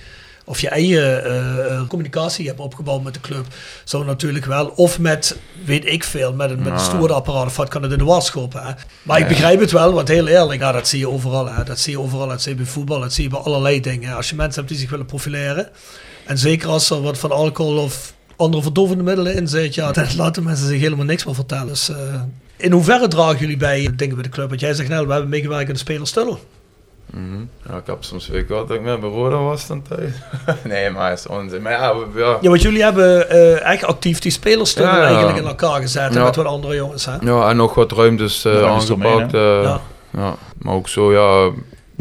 of 0.50 0.60
je 0.60 0.70
eigen 0.70 1.24
eh, 1.24 1.66
eh, 1.66 1.88
communicatie 1.88 2.48
hebt 2.48 2.60
opgebouwd 2.60 3.04
met 3.04 3.14
de 3.14 3.20
club, 3.20 3.46
zou 3.84 4.06
natuurlijk 4.06 4.46
wel, 4.46 4.68
of 4.68 5.00
met, 5.00 5.38
weet 5.66 5.86
ik 5.86 6.04
veel, 6.04 6.34
met 6.34 6.50
een, 6.50 6.62
met 6.62 6.74
een 6.74 6.80
stoerapparaat 6.80 7.46
of 7.46 7.56
wat 7.56 7.70
kan 7.70 7.84
het 7.84 7.92
in 7.92 7.98
de 7.98 8.04
was 8.04 8.26
schoppen. 8.26 8.62
Hè? 8.64 8.74
Maar 9.02 9.20
ik 9.20 9.28
begrijp 9.28 9.60
het 9.60 9.72
wel, 9.72 9.94
want 9.94 10.08
heel 10.08 10.28
eerlijk, 10.28 10.62
ja, 10.62 10.72
dat 10.72 10.88
zie 10.88 11.00
je 11.00 11.10
overal. 11.10 11.50
Hè? 11.50 11.64
Dat 11.64 11.80
zie 11.80 11.92
je 11.92 12.00
overal, 12.00 12.28
dat 12.28 12.42
zie 12.42 12.52
je 12.52 12.58
bij 12.58 12.66
voetbal, 12.66 13.00
dat 13.00 13.14
zie 13.14 13.24
je 13.24 13.30
bij 13.30 13.40
allerlei 13.40 13.82
dingen. 13.82 14.16
Als 14.16 14.30
je 14.30 14.36
mensen 14.36 14.56
hebt 14.56 14.68
die 14.68 14.82
zich 14.82 14.90
willen 14.90 15.06
profileren, 15.06 15.70
en 16.26 16.38
zeker 16.38 16.70
als 16.70 16.90
er 16.90 17.02
wat 17.02 17.18
van 17.18 17.32
alcohol 17.32 17.78
of 17.78 18.14
andere 18.40 18.64
verdovende 18.64 19.04
middelen 19.04 19.36
in 19.36 19.48
zit, 19.48 19.76
ja, 19.76 19.92
dan 19.92 20.06
laten 20.18 20.44
mensen 20.44 20.68
zich 20.68 20.80
helemaal 20.80 21.06
niks 21.06 21.26
meer 21.26 21.36
vertellen. 21.36 21.68
Dus, 21.68 21.90
eh, 21.90 21.98
in 22.58 22.72
hoeverre 22.72 23.08
dragen 23.08 23.38
jullie 23.40 23.58
bij 23.58 23.90
dingen 23.96 24.16
bij 24.16 24.24
de 24.24 24.30
club? 24.30 24.50
Want 24.50 24.60
jij 24.62 24.74
zegt, 24.74 24.90
nou, 24.90 25.06
we 25.06 25.12
hebben 25.12 25.30
meegewerkt 25.30 25.68
in 25.68 25.74
de 25.74 25.80
spelerstunnel. 25.80 26.40
mhm. 27.14 27.40
ja, 27.70 27.78
ik 27.78 27.86
heb 27.86 27.98
soms 28.00 28.28
weet 28.28 28.42
ik 28.42 28.48
wel 28.48 28.66
dat 28.66 28.76
ik 28.78 28.84
met 28.84 29.02
Roda 29.02 29.38
was 29.38 29.68
dan 29.68 29.82
thuis. 29.82 30.12
nee, 30.64 30.90
maar 30.90 31.12
is 31.12 31.28
onzin. 31.28 31.62
Maar 31.62 31.72
ja, 31.72 31.96
we- 31.98 32.20
ja. 32.20 32.38
Ja, 32.42 32.50
want 32.50 32.62
jullie 32.62 32.84
hebben 32.84 33.30
eh, 33.30 33.72
echt 33.72 33.84
actief 33.84 34.20
die 34.20 34.32
spelerstunnel 34.32 34.94
Ja, 34.94 35.00
ja. 35.00 35.06
eigenlijk 35.08 35.38
in 35.38 35.46
elkaar 35.48 35.82
gezet 35.82 36.14
Ja. 36.14 36.24
met 36.24 36.36
wat 36.36 36.46
andere 36.46 36.76
jongens. 36.76 37.06
Hè? 37.06 37.16
ja, 37.22 37.50
en 37.50 37.56
nog 37.56 37.74
wat 37.74 37.92
ruimtes 37.92 38.46
eh, 38.46 38.54
eh, 38.54 39.64
Ja. 39.64 39.82
ja. 40.12 40.36
Maar 40.58 40.74
ook 40.74 40.88
zo, 40.88 41.12
ja, 41.14 41.52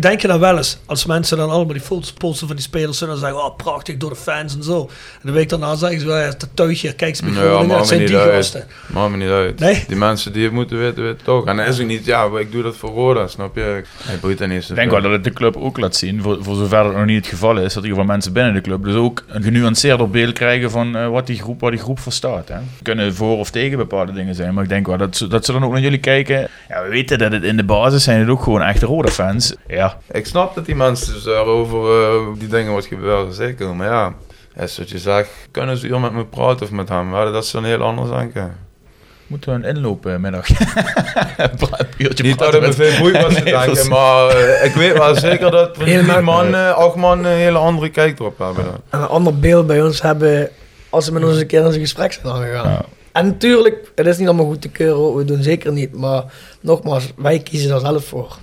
Denk 0.01 0.21
je 0.21 0.29
dan 0.29 0.41
wel 0.41 0.57
eens, 0.57 0.79
als 0.87 1.07
mensen 1.07 1.37
dan 1.37 1.51
allemaal 1.51 1.73
die 1.73 1.83
foto's 1.83 2.13
posten 2.13 2.47
van 2.47 2.57
die 2.57 2.65
spelers 2.65 3.01
en 3.01 3.07
dan 3.09 3.17
zeggen, 3.17 3.45
oh 3.45 3.57
prachtig 3.57 3.97
door 3.97 4.11
de 4.11 4.17
fans 4.17 4.57
en 4.57 4.63
zo. 4.63 4.81
En 5.15 5.21
de 5.23 5.33
week 5.33 5.49
daarna 5.49 5.75
zeggen 5.75 6.01
ze, 6.01 6.07
ja, 6.07 6.25
dat 6.27 6.49
tuigje, 6.55 6.93
kijk 6.95 7.11
eens 7.11 7.21
bij 7.21 7.31
Ja, 7.31 7.37
Groningen, 7.39 7.77
dat 7.77 7.89
zijn 7.89 8.07
die 8.07 8.17
uit. 8.17 8.33
gasten. 8.35 8.65
maakt 8.87 9.11
me 9.11 9.17
niet 9.17 9.29
uit. 9.31 9.59
Nee? 9.59 9.85
Die 9.89 9.97
mensen 9.97 10.33
die 10.33 10.45
het 10.45 10.53
moeten 10.53 10.79
weten, 10.79 11.03
weten 11.03 11.25
toch. 11.25 11.47
En 11.47 11.57
dan 11.57 11.67
is 11.67 11.79
het 11.79 11.87
niet, 11.87 12.05
ja, 12.05 12.29
ik 12.39 12.53
doe 12.53 12.63
dat 12.63 12.77
voor 12.77 12.91
Roda, 12.91 13.27
snap 13.27 13.55
je? 13.57 13.83
Hij 14.03 14.19
boeit 14.21 14.47
niet 14.47 14.65
zo 14.65 14.73
Ik 14.73 14.79
denk 14.79 14.91
wel 14.91 15.03
dat 15.03 15.11
het 15.11 15.25
de 15.25 15.33
club 15.33 15.57
ook 15.57 15.79
laat 15.79 15.97
zien, 15.97 16.23
voor, 16.23 16.39
voor 16.45 16.55
zover 16.57 16.83
dat 16.83 16.95
nog 16.95 17.05
niet 17.05 17.17
het 17.17 17.27
geval 17.27 17.57
is, 17.57 17.75
dat 17.75 17.85
in 17.85 17.89
ieder 17.89 17.91
geval 17.91 18.05
mensen 18.15 18.33
binnen 18.33 18.55
de 18.55 18.61
club 18.61 18.85
dus 18.85 18.95
ook 18.95 19.25
een 19.29 19.43
genuanceerder 19.43 20.11
beeld 20.11 20.33
krijgen 20.33 20.71
van 20.71 20.97
eh, 20.97 21.09
wat, 21.09 21.27
die 21.27 21.41
groep, 21.41 21.61
wat 21.61 21.71
die 21.71 21.81
groep 21.81 22.01
verstaat. 22.01 22.49
Hè. 22.49 22.57
Kunnen 22.83 23.15
voor 23.15 23.39
of 23.39 23.51
tegen 23.51 23.79
bepaalde 23.79 24.13
dingen 24.13 24.35
zijn, 24.35 24.55
maar 24.55 24.63
ik 24.63 24.69
denk 24.69 24.87
wel 24.87 24.97
dat, 24.97 25.17
ze- 25.17 25.27
dat 25.29 25.45
ze 25.45 25.53
dan 25.53 25.65
ook 25.65 25.73
naar 25.73 25.81
jullie 25.81 25.99
kijken. 25.99 26.49
Ja, 26.69 26.83
we 26.83 26.89
weten 26.89 27.19
dat 27.19 27.33
het 27.33 27.43
in 27.43 27.57
de 27.57 27.65
basis 27.65 28.05
zijn 28.05 28.21
het 28.21 28.29
ook 28.29 28.43
gewoon 28.43 28.63
echte 28.63 28.87
rode 28.87 29.11
fans. 29.11 29.55
Ja, 30.09 30.19
Ik 30.19 30.27
snap 30.27 30.55
dat 30.55 30.67
die 30.67 30.75
mensen 30.77 31.13
dus 31.15 31.23
daarover 31.23 32.03
eh, 32.03 32.27
die 32.39 32.49
dingen 32.49 32.73
wat 32.73 32.87
gebeuren, 32.87 33.33
zeker. 33.33 33.75
Maar 33.77 33.87
ja, 33.89 34.15
is 34.65 34.79
wat 34.79 34.91
je 34.91 34.99
zegt, 34.99 35.31
kunnen 35.51 35.77
ze 35.77 35.87
hier 35.87 36.01
met 36.01 36.13
me 36.13 36.25
praten 36.25 36.67
of 36.67 36.71
met 36.73 36.89
hem? 36.89 37.15
Ja, 37.15 37.31
dat 37.31 37.45
is 37.45 37.51
dan 37.51 37.65
heel 37.65 37.83
anders 37.83 38.11
denken. 38.11 38.57
moeten 39.27 39.51
we 39.61 39.67
een 39.69 39.77
inloopmiddag. 39.77 40.47
Puurtje 41.97 42.25
Niet 42.25 42.39
dat 42.39 42.51
praten 42.51 42.63
het 42.69 42.79
me 42.79 42.85
met- 42.85 42.93
veel 42.95 42.99
boeit 43.01 43.23
wat 43.23 43.33
ze 43.33 43.41
Nee, 43.45 43.53
denken, 43.53 43.89
maar 43.89 44.29
eh, 44.29 44.65
ik 44.65 44.75
weet 44.75 44.99
wel 44.99 45.15
zeker 45.15 45.51
dat 45.51 45.75
die 45.85 46.03
man, 46.03 46.55
eh, 46.55 46.71
acht 46.73 46.95
man 46.97 47.19
een 47.25 47.37
hele 47.37 47.59
andere 47.59 47.89
kijk 47.91 48.19
erop 48.19 48.39
hebben. 48.39 48.65
En 48.91 49.01
een 49.01 49.07
ander 49.07 49.39
beeld 49.39 49.67
bij 49.67 49.83
ons 49.83 50.03
hebben 50.03 50.51
als 50.91 51.05
ze 51.05 51.13
met 51.13 51.25
ons 51.25 51.37
een 51.37 51.47
keer 51.47 51.61
in 51.65 51.69
zijn 51.71 51.81
gesprek 51.81 52.13
zijn 52.13 52.27
aangegaan. 52.35 52.69
Ja. 52.71 52.85
En 53.13 53.27
natuurlijk, 53.27 53.93
het 53.95 54.07
is 54.07 54.19
niet 54.19 54.29
allemaal 54.29 54.47
goed 54.47 54.61
te 54.63 54.69
keuren, 54.69 55.15
we 55.15 55.25
doen 55.25 55.43
zeker 55.43 55.73
niet. 55.73 55.95
Maar 55.95 56.25
nogmaals, 56.61 57.13
wij 57.17 57.39
kiezen 57.39 57.69
daar 57.69 57.81
zelf 57.81 58.05
voor. 58.05 58.37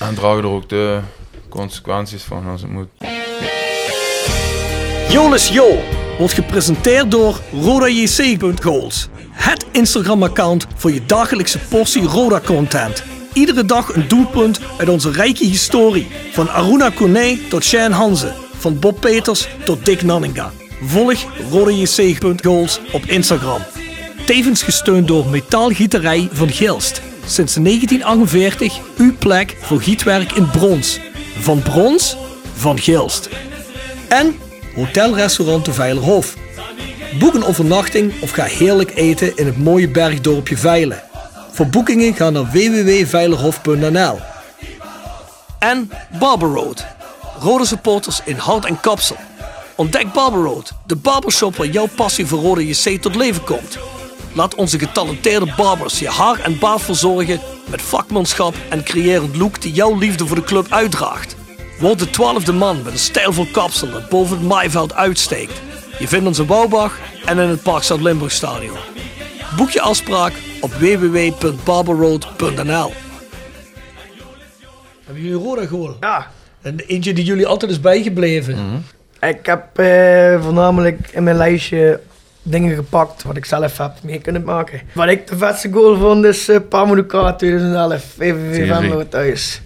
En 0.00 0.14
dragen 0.14 0.38
er 0.42 0.48
ook 0.48 0.68
de 0.68 1.00
consequenties 1.48 2.22
van 2.22 2.46
als 2.46 2.60
het 2.60 2.70
moet. 2.70 2.88
Jolis 5.10 5.48
Jo 5.48 5.78
wordt 6.18 6.34
gepresenteerd 6.34 7.10
door 7.10 7.40
RodaJC.goals. 7.52 9.08
Het 9.30 9.66
Instagram-account 9.72 10.66
voor 10.74 10.92
je 10.92 11.06
dagelijkse 11.06 11.58
portie 11.58 12.02
Roda-content. 12.02 13.04
Iedere 13.32 13.64
dag 13.64 13.94
een 13.94 14.08
doelpunt 14.08 14.60
uit 14.78 14.88
onze 14.88 15.10
rijke 15.10 15.44
historie. 15.44 16.08
Van 16.32 16.50
Aruna 16.50 16.90
Kone 16.90 17.38
tot 17.48 17.64
Shane 17.64 17.94
Hanze. 17.94 18.32
Van 18.56 18.78
Bob 18.78 19.00
Peters 19.00 19.48
tot 19.64 19.84
Dick 19.84 20.02
Nanninga. 20.02 20.52
Volg 20.82 21.26
RodaJC.goals 21.50 22.80
op 22.92 23.04
Instagram. 23.04 23.62
Tevens 24.26 24.62
gesteund 24.62 25.08
door 25.08 25.26
Metaalgieterij 25.26 26.28
van 26.32 26.48
Gilst. 26.48 27.02
Sinds 27.30 27.54
1948 27.54 28.80
uw 28.96 29.16
plek 29.18 29.56
voor 29.60 29.80
gietwerk 29.80 30.32
in 30.32 30.50
brons. 30.50 31.00
Van 31.38 31.62
brons, 31.62 32.16
van 32.54 32.78
Gilst. 32.78 33.28
En 34.08 34.38
Hotelrestaurant 34.74 35.64
de 35.64 35.72
Veilerhof. 35.72 36.36
Boek 37.18 37.34
een 37.34 37.44
overnachting 37.44 38.12
of 38.20 38.30
ga 38.30 38.44
heerlijk 38.44 38.94
eten 38.94 39.36
in 39.36 39.46
het 39.46 39.58
mooie 39.58 39.88
bergdorpje 39.88 40.56
Veilen. 40.56 41.02
Voor 41.52 41.66
boekingen 41.66 42.14
ga 42.14 42.30
naar 42.30 42.50
www.veilerhof.nl 42.50 44.18
En 45.58 45.90
Barber 46.18 46.48
Road. 46.48 46.84
Rode 47.40 47.66
supporters 47.66 48.20
in 48.24 48.36
hart 48.36 48.64
en 48.64 48.80
kapsel. 48.80 49.16
Ontdek 49.74 50.12
Barber 50.12 50.42
Road, 50.42 50.72
de 50.86 50.96
barbershop 50.96 51.56
waar 51.56 51.66
jouw 51.66 51.88
passie 51.96 52.26
voor 52.26 52.40
Rode 52.40 52.66
JC 52.66 53.02
tot 53.02 53.14
leven 53.14 53.44
komt. 53.44 53.78
Laat 54.32 54.54
onze 54.54 54.78
getalenteerde 54.78 55.52
barbers 55.56 55.98
je 55.98 56.08
haar 56.08 56.38
en 56.40 56.58
baard 56.58 56.82
verzorgen 56.82 57.40
met 57.70 57.82
vakmanschap 57.82 58.54
en 58.68 58.82
creërend 58.82 59.36
look 59.36 59.60
die 59.62 59.72
jouw 59.72 59.98
liefde 59.98 60.26
voor 60.26 60.36
de 60.36 60.44
club 60.44 60.66
uitdraagt. 60.70 61.36
Word 61.78 61.98
de 61.98 62.10
twaalfde 62.10 62.52
man 62.52 62.82
met 62.82 62.92
een 62.92 62.98
stijlvol 62.98 63.46
kapsel 63.52 63.90
dat 63.90 64.08
boven 64.08 64.38
het 64.38 64.46
maaiveld 64.46 64.94
uitsteekt. 64.94 65.60
Je 65.98 66.08
vindt 66.08 66.26
ons 66.26 66.38
in 66.38 66.46
Bouwbach 66.46 66.98
en 67.24 67.38
in 67.38 67.48
het 67.48 67.62
Park 67.62 67.82
Zuid-Limburg 67.82 68.32
Stadion. 68.32 68.76
Boek 69.56 69.70
je 69.70 69.80
afspraak 69.80 70.32
op 70.60 70.72
www.barberroad.nl 70.72 72.92
Hebben 75.04 75.22
jullie 75.22 75.42
Roda 75.44 75.66
gewonnen? 75.66 75.96
Ja, 76.00 76.30
En 76.62 76.78
eentje 76.78 77.12
die 77.12 77.24
jullie 77.24 77.46
altijd 77.46 77.70
is 77.70 77.80
bijgebleven. 77.80 78.84
ik 79.20 79.46
heb 79.46 79.78
eh, 79.78 80.42
voornamelijk 80.42 81.08
in 81.12 81.22
mijn 81.22 81.36
lijstje 81.36 82.00
dingen 82.50 82.74
gepakt 82.74 83.22
wat 83.22 83.36
ik 83.36 83.44
zelf 83.44 83.78
heb 83.78 83.92
mee 84.02 84.18
kunnen 84.20 84.44
maken. 84.44 84.80
Wat 84.92 85.08
ik 85.08 85.26
de 85.26 85.36
vetste 85.36 85.70
goal 85.72 85.96
vond 85.96 86.24
is 86.24 86.48
uh, 86.48 86.56
Pamuduka 86.68 87.32
2011, 87.32 88.04
VVV 88.16 88.68
Venlo 88.68 89.08
thuis. 89.08 89.60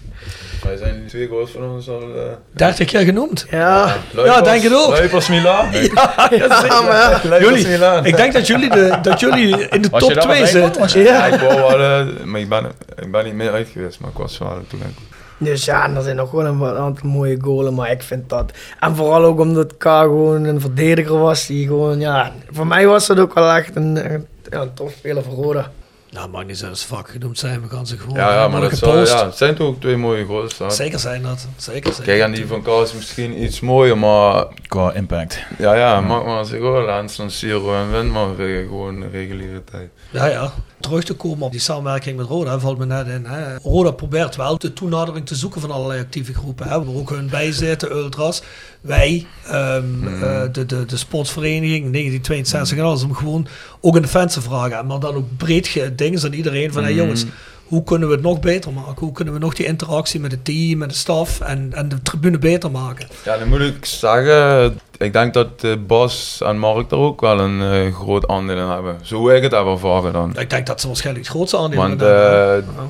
Wij 0.63 0.77
zijn 0.77 0.99
die 0.99 1.05
twee 1.09 1.27
goals 1.27 1.51
van 1.51 1.63
ons 1.63 1.89
al... 1.89 2.01
eh 2.01 2.21
30 2.51 2.87
keer 2.87 2.99
genoemd. 3.01 3.45
Ja, 3.49 3.95
Ja, 4.15 4.41
denk 4.41 4.63
het 4.63 4.73
ook. 4.73 4.89
Luipers 4.89 5.27
Milan. 5.27 5.65
Ja, 5.73 6.29
ja 6.31 7.21
maar 7.29 7.41
Jullie, 7.41 7.67
Milan. 7.67 8.05
ik 8.05 8.15
denk 8.17 8.33
dat 8.33 8.47
jullie, 8.47 8.69
de, 8.69 8.97
dat 9.01 9.19
jullie 9.19 9.67
in 9.69 9.81
de 9.81 9.89
Was 9.89 10.01
top 10.01 10.13
daar 10.13 10.23
2 10.23 10.41
bij, 10.51 10.61
man? 10.61 10.71
zitten. 10.89 11.03
Ja, 11.03 11.25
ja. 11.27 11.33
ik 11.33 11.39
wou 11.39 11.55
wel, 11.55 11.79
eh, 12.07 12.23
maar 12.23 12.39
ik 12.39 12.49
ben, 12.49 12.65
ik 13.01 13.11
ben 13.11 13.25
niet 13.25 13.33
meer 13.33 13.51
uit 13.51 13.67
geweest, 13.73 13.99
maar 13.99 14.09
ik 14.09 14.17
was 14.17 14.37
wel 14.37 14.61
toen. 14.67 14.79
ik- 14.79 15.13
Dus 15.37 15.65
ja, 15.65 15.83
en 15.83 15.95
er 15.95 16.01
zijn 16.01 16.15
nog 16.15 16.31
wel 16.31 16.45
een 16.45 16.77
aantal 16.77 17.09
mooie 17.09 17.37
goalen, 17.41 17.73
maar 17.73 17.91
ik 17.91 18.01
vind 18.01 18.29
dat... 18.29 18.51
En 18.79 18.95
vooral 18.95 19.23
ook 19.23 19.39
omdat 19.39 19.77
K 19.77 19.83
gewoon 19.83 20.43
een 20.43 20.61
verdediger 20.61 21.17
was, 21.17 21.45
die 21.45 21.67
gewoon, 21.67 21.99
ja... 21.99 22.31
Voor 22.49 22.67
mij 22.67 22.87
was 22.87 23.07
dat 23.07 23.19
ook 23.19 23.33
wel 23.33 23.51
echt 23.51 23.75
een, 23.75 24.13
een, 24.13 24.27
ja, 24.49 24.61
een 24.61 24.73
topspeler 24.73 25.23
voor. 25.23 25.69
Nou, 26.15 26.29
mag 26.29 26.45
niet 26.45 26.57
zelfs 26.57 26.85
vak 26.85 27.09
genoemd 27.09 27.39
zijn. 27.39 27.61
We 27.61 27.67
gaan 27.69 27.87
ze 27.87 27.97
gewoon 27.97 28.15
Ja, 28.17 28.33
ja, 28.33 28.47
maar 28.47 28.61
dat 28.61 28.77
zal, 28.77 29.05
ja, 29.05 29.25
het 29.25 29.37
zijn 29.37 29.55
toch 29.55 29.67
ook 29.67 29.79
twee 29.81 29.97
mooie 29.97 30.25
goals. 30.25 30.57
hè. 30.57 30.69
Zeker 30.69 30.99
zijn 30.99 31.21
dat. 31.21 31.47
Zeker 31.57 31.93
zijn 31.93 32.05
Kijk, 32.07 32.21
en 32.21 32.31
die 32.31 32.47
van 32.47 32.61
Kaas 32.61 32.93
misschien 32.93 33.43
iets 33.43 33.59
mooier, 33.59 33.97
maar 33.97 34.45
Qua 34.67 34.91
impact. 34.93 35.39
ja, 35.57 35.73
ja, 35.75 36.01
maak 36.01 36.25
maar 36.25 36.45
zijn 36.45 36.61
goal 36.61 36.89
aan 36.89 37.09
San 37.09 37.31
Siro 37.31 37.75
en 37.75 37.91
win 37.91 38.11
maar 38.11 38.35
weer 38.35 38.63
gewoon 38.63 39.01
een 39.01 39.11
reguliere 39.11 39.63
tijd. 39.63 39.89
Ja, 40.11 40.25
ja. 40.25 40.53
Terug 40.79 41.03
te 41.03 41.13
komen 41.13 41.45
op 41.45 41.51
die 41.51 41.59
samenwerking 41.61 42.17
met 42.17 42.25
Roda 42.27 42.59
valt 42.59 42.77
me 42.77 42.85
net 42.85 43.07
in. 43.07 43.25
Hè. 43.25 43.55
Roda 43.57 43.91
probeert 43.91 44.35
wel 44.35 44.57
de 44.57 44.73
toenadering 44.73 45.25
te 45.25 45.35
zoeken 45.35 45.61
van 45.61 45.71
allerlei 45.71 46.01
actieve 46.01 46.33
groepen. 46.33 46.67
Hè. 46.67 46.83
Waar 46.85 46.95
ook 46.95 47.09
hun 47.09 47.29
bij 47.29 47.51
zitten, 47.51 47.91
Ultras. 47.91 48.41
Wij, 48.81 49.25
ehm, 49.45 50.07
eh, 50.23 50.41
de, 50.51 50.65
de, 50.65 50.85
de 50.85 50.97
sportsvereniging 50.97 51.91
1962 51.91 52.77
en 52.77 52.83
alles. 52.83 53.03
Om 53.03 53.13
gewoon 53.15 53.47
ook 53.81 53.95
in 53.95 54.01
de 54.01 54.07
fans 54.07 54.33
te 54.33 54.41
vragen. 54.41 54.85
Maar 54.85 54.99
dan 54.99 55.15
ook 55.15 55.37
breed 55.37 55.67
dingen 56.05 56.25
aan 56.25 56.33
iedereen. 56.33 56.73
Van, 56.73 56.83
hey, 56.83 56.93
jongens, 56.93 57.25
hoe 57.65 57.83
kunnen 57.83 58.07
we 58.07 58.13
het 58.13 58.23
nog 58.23 58.39
beter 58.39 58.73
maken? 58.73 58.95
Hoe 58.99 59.11
kunnen 59.11 59.33
we 59.33 59.39
nog 59.39 59.53
die 59.53 59.65
interactie 59.65 60.19
met 60.19 60.31
het 60.31 60.45
team, 60.45 60.77
met 60.77 60.89
de 60.89 60.95
staf 60.95 61.39
en, 61.39 61.69
en 61.73 61.89
de 61.89 62.01
tribune 62.01 62.37
beter 62.37 62.71
maken? 62.71 63.07
Ja, 63.25 63.37
dan 63.37 63.47
moet 63.47 63.59
ik 63.59 63.85
zeggen, 63.85 64.79
ik 64.97 65.13
denk 65.13 65.33
dat 65.33 65.87
Bas 65.87 66.41
en 66.45 66.57
Mark 66.57 66.91
er 66.91 66.97
ook 66.97 67.21
wel 67.21 67.39
een 67.39 67.61
eh, 67.61 67.93
groot 67.95 68.27
aandeel 68.27 68.57
in 68.57 68.69
hebben. 68.69 68.97
Zo 69.01 69.15
hoe 69.17 69.35
ik 69.35 69.43
het 69.43 69.51
heb 69.51 69.65
ervaren 69.65 70.13
dan. 70.13 70.37
Ik 70.37 70.49
denk 70.49 70.65
dat 70.67 70.81
ze 70.81 70.87
waarschijnlijk 70.87 71.25
het 71.25 71.35
grootste 71.35 71.57
aandeel 71.57 71.79
Want 71.79 71.99
hebben. 72.01 72.57
eh, 72.57 72.83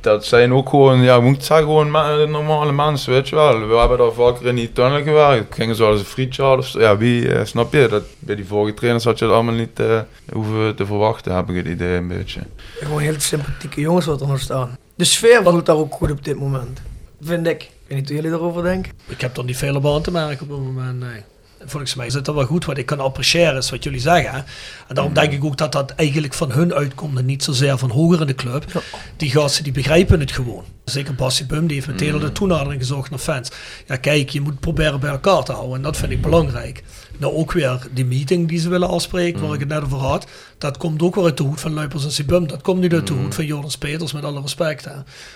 dat 0.00 0.24
zijn 0.24 0.52
ook 0.52 0.68
gewoon, 0.68 1.02
ja, 1.02 1.16
ik 1.16 1.22
moet 1.22 1.44
zeggen, 1.44 1.66
gewoon 1.66 1.90
me- 1.90 2.26
normale 2.26 2.72
mensen, 2.72 3.12
weet 3.12 3.28
je 3.28 3.34
wel. 3.34 3.68
We 3.68 3.76
hebben 3.76 3.98
daar 3.98 4.12
vaker 4.12 4.46
in 4.46 4.54
die 4.54 4.72
tunnel 4.72 5.02
gewerkt. 5.02 5.54
Gingen 5.54 5.74
ze 5.76 5.82
wel 5.82 5.90
eens 5.90 6.00
een 6.00 6.06
frietje 6.06 6.42
halen 6.42 6.58
of 6.58 6.66
zo. 6.66 6.80
Ja, 6.80 6.96
wie, 6.96 7.32
eh, 7.32 7.44
snap 7.44 7.72
je? 7.72 7.86
Dat, 7.88 8.02
bij 8.18 8.34
die 8.36 8.46
vorige 8.46 8.74
trainers 8.74 9.04
had 9.04 9.18
je 9.18 9.24
dat 9.24 9.34
allemaal 9.34 9.54
niet 9.54 9.80
eh, 9.80 10.00
hoeven 10.32 10.76
te 10.76 10.86
verwachten, 10.86 11.34
heb 11.34 11.48
ik 11.50 11.56
het 11.56 11.66
idee 11.66 11.96
een 11.96 12.08
beetje. 12.08 12.40
Gewoon 12.80 13.00
heel 13.00 13.14
sympathieke 13.18 13.80
jongens 13.80 14.06
wat 14.06 14.20
er 14.20 14.26
nog 14.26 14.40
staan. 14.40 14.76
De 14.94 15.04
sfeer 15.04 15.42
voelt 15.42 15.66
daar 15.66 15.76
ook 15.76 15.92
goed 15.94 16.10
op 16.10 16.24
dit 16.24 16.38
moment. 16.38 16.80
Vind 17.22 17.46
ik. 17.46 17.62
Ik 17.62 17.70
weet 17.86 17.98
niet 17.98 18.06
hoe 18.08 18.16
jullie 18.16 18.38
erover 18.38 18.62
denken. 18.62 18.92
Ik 19.06 19.20
heb 19.20 19.36
er 19.36 19.44
niet 19.44 19.56
veel 19.56 19.74
op 19.76 19.86
aan 19.86 20.02
te 20.02 20.10
merken 20.10 20.42
op 20.50 20.56
het 20.56 20.66
moment, 20.66 21.00
nee. 21.00 21.22
Volgens 21.64 21.94
mij 21.94 22.10
zit 22.10 22.24
dat 22.24 22.34
wel 22.34 22.44
goed. 22.44 22.64
Wat 22.64 22.78
ik 22.78 22.86
kan 22.86 23.00
appreciëren 23.00 23.56
is 23.56 23.70
wat 23.70 23.84
jullie 23.84 24.00
zeggen. 24.00 24.44
En 24.88 24.94
daarom 24.94 25.14
denk 25.14 25.32
ik 25.32 25.44
ook 25.44 25.56
dat 25.56 25.72
dat 25.72 25.90
eigenlijk 25.90 26.34
van 26.34 26.52
hun 26.52 26.74
uitkomt 26.74 27.18
en 27.18 27.24
niet 27.24 27.44
zozeer 27.44 27.78
van 27.78 27.90
hoger 27.90 28.20
in 28.20 28.26
de 28.26 28.34
club. 28.34 28.82
Die 29.16 29.30
gasten 29.30 29.64
die 29.64 29.72
begrijpen 29.72 30.20
het 30.20 30.32
gewoon. 30.32 30.64
Zeker 30.84 31.14
Bassi 31.14 31.46
Bum, 31.46 31.66
die 31.66 31.76
heeft 31.76 31.88
meteen 31.88 32.12
al 32.12 32.18
de 32.18 32.32
toenadering 32.32 32.80
gezocht 32.80 33.10
naar 33.10 33.18
fans. 33.18 33.50
Ja 33.86 33.96
kijk, 33.96 34.28
je 34.28 34.40
moet 34.40 34.60
proberen 34.60 35.00
bij 35.00 35.10
elkaar 35.10 35.44
te 35.44 35.52
houden 35.52 35.76
en 35.76 35.82
dat 35.82 35.96
vind 35.96 36.12
ik 36.12 36.20
belangrijk. 36.20 36.82
Nou 37.20 37.34
ook 37.34 37.52
weer 37.52 37.78
die 37.92 38.04
meeting 38.04 38.48
die 38.48 38.58
ze 38.58 38.68
willen 38.68 38.88
afspreken, 38.88 39.40
waar 39.40 39.54
ik 39.54 39.60
het 39.60 39.68
net 39.68 39.82
over 39.82 39.98
had. 39.98 40.26
Dat 40.58 40.76
komt 40.76 41.02
ook 41.02 41.14
weer 41.14 41.24
uit 41.24 41.36
de 41.36 41.42
hoed 41.42 41.60
van 41.60 41.72
Luipers 41.72 42.04
en 42.04 42.10
Sibum. 42.10 42.46
Dat 42.46 42.62
komt 42.62 42.80
niet 42.80 42.92
uit 42.92 43.06
de 43.06 43.12
hoed 43.12 43.34
van 43.34 43.46
Jonas 43.46 43.78
Peters, 43.78 44.12
met 44.12 44.24
alle 44.24 44.40
respect. 44.40 44.84
Hè. 44.84 44.90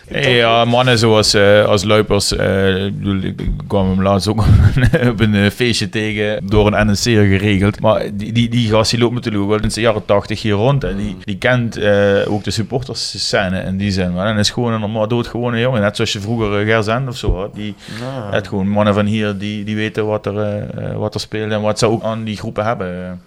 Hey, 0.08 0.36
ja, 0.36 0.64
mannen 0.64 0.98
zoals 0.98 1.34
eh, 1.34 1.64
als 1.64 1.84
Luipers, 1.84 2.36
eh, 2.36 2.84
ik 3.22 3.50
kwam 3.66 3.88
hem 3.88 4.02
laatst 4.02 4.28
ook 4.28 4.44
op 5.12 5.20
een 5.20 5.34
eh, 5.34 5.50
feestje 5.50 5.88
tegen, 5.88 6.46
door 6.46 6.66
een 6.66 6.86
NNC 6.86 6.96
geregeld. 6.96 7.80
Maar 7.80 8.02
die, 8.14 8.32
die, 8.32 8.48
die 8.48 8.68
gast 8.68 8.90
die 8.90 9.00
loopt 9.00 9.14
natuurlijk 9.14 9.46
wel 9.46 9.60
in 9.60 9.68
de 9.68 9.80
jaren 9.80 10.04
80 10.04 10.42
hier 10.42 10.52
rond. 10.52 10.84
En 10.84 10.96
die, 10.96 11.16
die 11.24 11.38
kent 11.38 11.76
eh, 11.76 12.32
ook 12.32 12.44
de 12.44 12.50
supporters 12.50 13.28
scène 13.28 13.62
in 13.62 13.76
die 13.76 13.90
zin. 13.90 14.16
En 14.16 14.36
is 14.36 14.50
gewoon 14.50 14.72
een 14.72 14.80
normaal 14.80 15.08
doodgewone 15.08 15.60
jongen. 15.60 15.80
Net 15.80 15.96
zoals 15.96 16.12
je 16.12 16.20
vroeger 16.20 16.60
uh, 16.60 16.66
Gerzend 16.66 17.08
of 17.08 17.16
zo 17.16 17.36
had. 17.36 17.54
Die, 17.54 17.74
het 18.30 18.48
gewoon 18.48 18.68
mannen 18.68 18.94
van 18.94 19.06
hier 19.06 19.38
die, 19.38 19.64
die 19.64 19.76
weten 19.76 20.06
wat 20.06 20.26
er, 20.26 20.66
wat 20.98 21.14
er 21.14 21.20
speelt 21.20 21.50
en 21.50 21.60
wat 21.60 21.73
ze 21.78 21.86
ook 21.86 22.02
aan 22.02 22.24
die 22.24 22.36
groepen 22.36 22.64
hebben. 22.64 23.22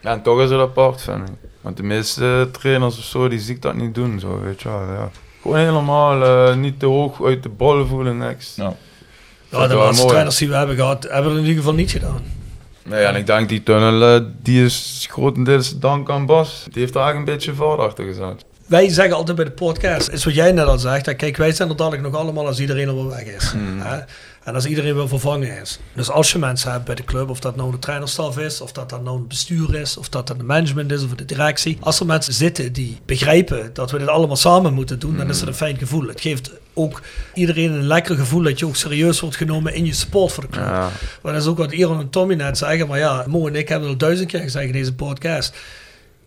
Ja, 0.00 0.10
en 0.10 0.22
toch 0.22 0.40
is 0.40 0.50
het 0.50 0.60
apart, 0.60 1.02
vind 1.02 1.28
ik. 1.28 1.34
Want 1.60 1.76
de 1.76 1.82
meeste 1.82 2.48
trainers 2.52 2.98
of 2.98 3.04
zo, 3.04 3.28
die 3.28 3.40
zie 3.40 3.54
ik 3.54 3.62
dat 3.62 3.74
niet 3.74 3.94
doen, 3.94 4.20
zo, 4.20 4.40
weet 4.40 4.62
je 4.62 4.68
wel. 4.68 4.80
Ja. 4.80 5.10
Gewoon 5.42 5.58
helemaal 5.58 6.22
eh, 6.22 6.56
niet 6.56 6.78
te 6.78 6.86
hoog 6.86 7.24
uit 7.24 7.42
de 7.42 7.48
bal 7.48 7.86
voelen, 7.86 8.18
niks. 8.18 8.54
Ja. 8.56 8.74
Ja, 9.48 9.66
de 9.66 9.74
laatste 9.74 10.06
trainers 10.06 10.36
die 10.36 10.48
we 10.48 10.54
hebben 10.54 10.76
gehad, 10.76 11.02
hebben 11.02 11.30
het 11.30 11.40
in 11.40 11.46
ieder 11.46 11.58
geval 11.62 11.74
niet 11.74 11.90
gedaan. 11.90 12.22
Nee, 12.84 13.04
en 13.04 13.16
ik 13.16 13.26
denk 13.26 13.48
die 13.48 13.62
tunnel, 13.62 14.02
eh, 14.02 14.24
die 14.42 14.64
is 14.64 15.06
grotendeels 15.10 15.78
dank 15.78 16.10
aan 16.10 16.26
Bas. 16.26 16.66
Die 16.70 16.80
heeft 16.80 16.92
daar 16.92 17.02
eigenlijk 17.02 17.32
een 17.32 17.36
beetje 17.36 17.64
vaart 17.64 17.78
achter 17.78 18.04
gezet. 18.04 18.44
Wij 18.66 18.88
zeggen 18.88 19.16
altijd 19.16 19.36
bij 19.36 19.44
de 19.44 19.50
podcast, 19.50 20.08
is 20.08 20.24
wat 20.24 20.34
jij 20.34 20.52
net 20.52 20.66
al 20.66 20.78
zegt, 20.78 21.06
hè, 21.06 21.14
kijk, 21.14 21.36
wij 21.36 21.52
zijn 21.52 21.68
er 21.68 21.76
dadelijk 21.76 22.02
nog 22.02 22.14
allemaal 22.14 22.46
als 22.46 22.60
iedereen 22.60 22.88
er 22.88 22.94
wel 22.94 23.08
weg 23.08 23.24
is. 23.24 23.54
Hè? 23.56 23.98
En 24.44 24.54
als 24.54 24.66
iedereen 24.66 24.94
wel 24.94 25.08
vervangen 25.08 25.60
is. 25.60 25.78
Dus 25.94 26.10
als 26.10 26.32
je 26.32 26.38
mensen 26.38 26.72
hebt 26.72 26.84
bij 26.84 26.94
de 26.94 27.04
club, 27.04 27.28
of 27.30 27.40
dat 27.40 27.56
nou 27.56 27.70
de 27.70 27.78
trainerstaf 27.78 28.38
is, 28.38 28.60
of 28.60 28.72
dat 28.72 28.90
dat 28.90 29.02
nou 29.02 29.16
een 29.16 29.26
bestuur 29.26 29.74
is, 29.74 29.96
of 29.96 30.08
dat 30.08 30.26
dat 30.26 30.38
de 30.38 30.44
management 30.44 30.92
is, 30.92 31.04
of 31.04 31.10
de 31.10 31.24
directie. 31.24 31.78
Als 31.80 32.00
er 32.00 32.06
mensen 32.06 32.32
zitten 32.32 32.72
die 32.72 33.00
begrijpen 33.04 33.70
dat 33.72 33.90
we 33.90 33.98
dit 33.98 34.08
allemaal 34.08 34.36
samen 34.36 34.74
moeten 34.74 34.98
doen, 34.98 35.16
dan 35.16 35.28
is 35.28 35.40
het 35.40 35.48
een 35.48 35.54
fijn 35.54 35.76
gevoel. 35.78 36.06
Het 36.06 36.20
geeft 36.20 36.50
ook 36.74 37.02
iedereen 37.34 37.72
een 37.72 37.86
lekker 37.86 38.16
gevoel 38.16 38.42
dat 38.42 38.58
je 38.58 38.66
ook 38.66 38.76
serieus 38.76 39.20
wordt 39.20 39.36
genomen 39.36 39.74
in 39.74 39.86
je 39.86 39.94
support 39.94 40.32
voor 40.32 40.42
de 40.42 40.50
club. 40.50 40.64
Ja. 40.64 40.90
Maar 41.22 41.32
dat 41.32 41.42
is 41.42 41.48
ook 41.48 41.58
wat 41.58 41.72
Iron 41.72 42.00
en 42.00 42.10
Tommy 42.10 42.34
net 42.34 42.58
zeggen. 42.58 42.88
Maar 42.88 42.98
ja, 42.98 43.24
Mo 43.28 43.46
en 43.46 43.54
ik 43.54 43.68
hebben 43.68 43.88
het 43.88 44.00
al 44.00 44.06
duizend 44.06 44.30
keer 44.30 44.40
gezegd 44.40 44.66
in 44.66 44.72
deze 44.72 44.94
podcast. 44.94 45.56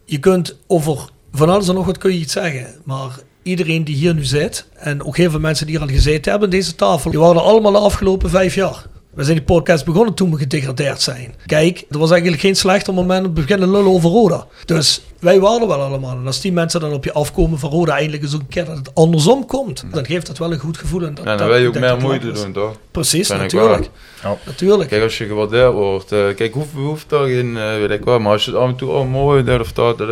Je 0.05 0.19
kunt 0.19 0.57
over 0.67 1.09
van 1.31 1.49
alles 1.49 1.67
en 1.67 1.75
nog 1.75 1.85
wat 1.85 1.97
kun 1.97 2.13
je 2.13 2.19
iets 2.19 2.33
zeggen. 2.33 2.67
Maar 2.83 3.09
iedereen 3.45 3.83
die 3.83 3.95
hier 3.95 4.13
nu 4.13 4.23
zit, 4.23 4.65
en 4.73 5.03
ook 5.03 5.17
heel 5.17 5.29
veel 5.29 5.39
mensen 5.39 5.65
die 5.65 5.75
hier 5.75 5.85
al 5.85 5.93
gezeten 5.93 6.31
hebben 6.31 6.49
aan 6.49 6.55
deze 6.55 6.75
tafel, 6.75 7.11
die 7.11 7.19
waren 7.19 7.43
allemaal 7.43 7.71
de 7.71 7.77
afgelopen 7.77 8.29
vijf 8.29 8.55
jaar. 8.55 8.85
We 9.15 9.23
zijn 9.23 9.35
die 9.37 9.45
podcast 9.45 9.85
begonnen 9.85 10.13
toen 10.13 10.31
we 10.31 10.37
gedegradeerd 10.37 11.01
zijn. 11.01 11.35
Kijk, 11.45 11.83
er 11.89 11.97
was 11.99 12.11
eigenlijk 12.11 12.41
geen 12.41 12.55
slechter 12.55 12.93
moment 12.93 13.25
om 13.27 13.33
te 13.33 13.41
beginnen 13.41 13.71
lullen 13.71 13.91
over 13.91 14.09
Roda. 14.09 14.45
Dus 14.65 15.01
wij 15.19 15.39
waren 15.39 15.61
er 15.61 15.67
wel 15.67 15.81
allemaal. 15.81 16.17
En 16.17 16.25
als 16.25 16.41
die 16.41 16.51
mensen 16.53 16.79
dan 16.79 16.93
op 16.93 17.03
je 17.03 17.13
afkomen 17.13 17.59
van 17.59 17.69
Roda, 17.69 17.93
eindelijk 17.95 18.23
eens 18.23 18.33
een 18.33 18.47
keer 18.47 18.65
dat 18.65 18.77
het 18.77 18.95
andersom 18.95 19.45
komt, 19.45 19.83
dan 19.91 20.05
geeft 20.05 20.27
dat 20.27 20.37
wel 20.37 20.51
een 20.51 20.59
goed 20.59 20.77
gevoel. 20.77 21.03
En 21.05 21.13
dat, 21.13 21.23
Ja, 21.23 21.29
dan 21.29 21.37
dat- 21.37 21.47
wil 21.47 21.57
je 21.57 21.67
ook 21.67 21.79
meer 21.79 21.97
moeite 21.97 22.31
doen, 22.31 22.51
toch? 22.53 22.75
Precies, 22.91 23.29
natuurlijk. 23.29 23.89
wel. 24.21 24.37
Natuurlijk. 24.45 24.89
Kijk, 24.89 25.03
als 25.03 25.17
je 25.17 25.25
gewaardeerd 25.25 25.73
wordt, 25.73 26.11
eh, 26.11 26.19
kijk, 26.35 26.53
hoeft, 26.53 26.73
hoeft 26.73 27.09
daar 27.09 27.27
geen, 27.27 27.57
eh, 27.57 27.75
weet 27.77 27.89
ik 27.89 28.03
wat, 28.05 28.19
maar 28.19 28.31
als 28.31 28.45
je 28.45 28.51
het 28.51 28.59
af 28.59 28.69
en 28.69 28.75
toe, 28.75 28.89
oh 28.89 29.09
mooi, 29.11 29.43
dat 29.43 29.59
of 29.59 29.73
dat, 29.73 30.01
eh, 30.01 30.07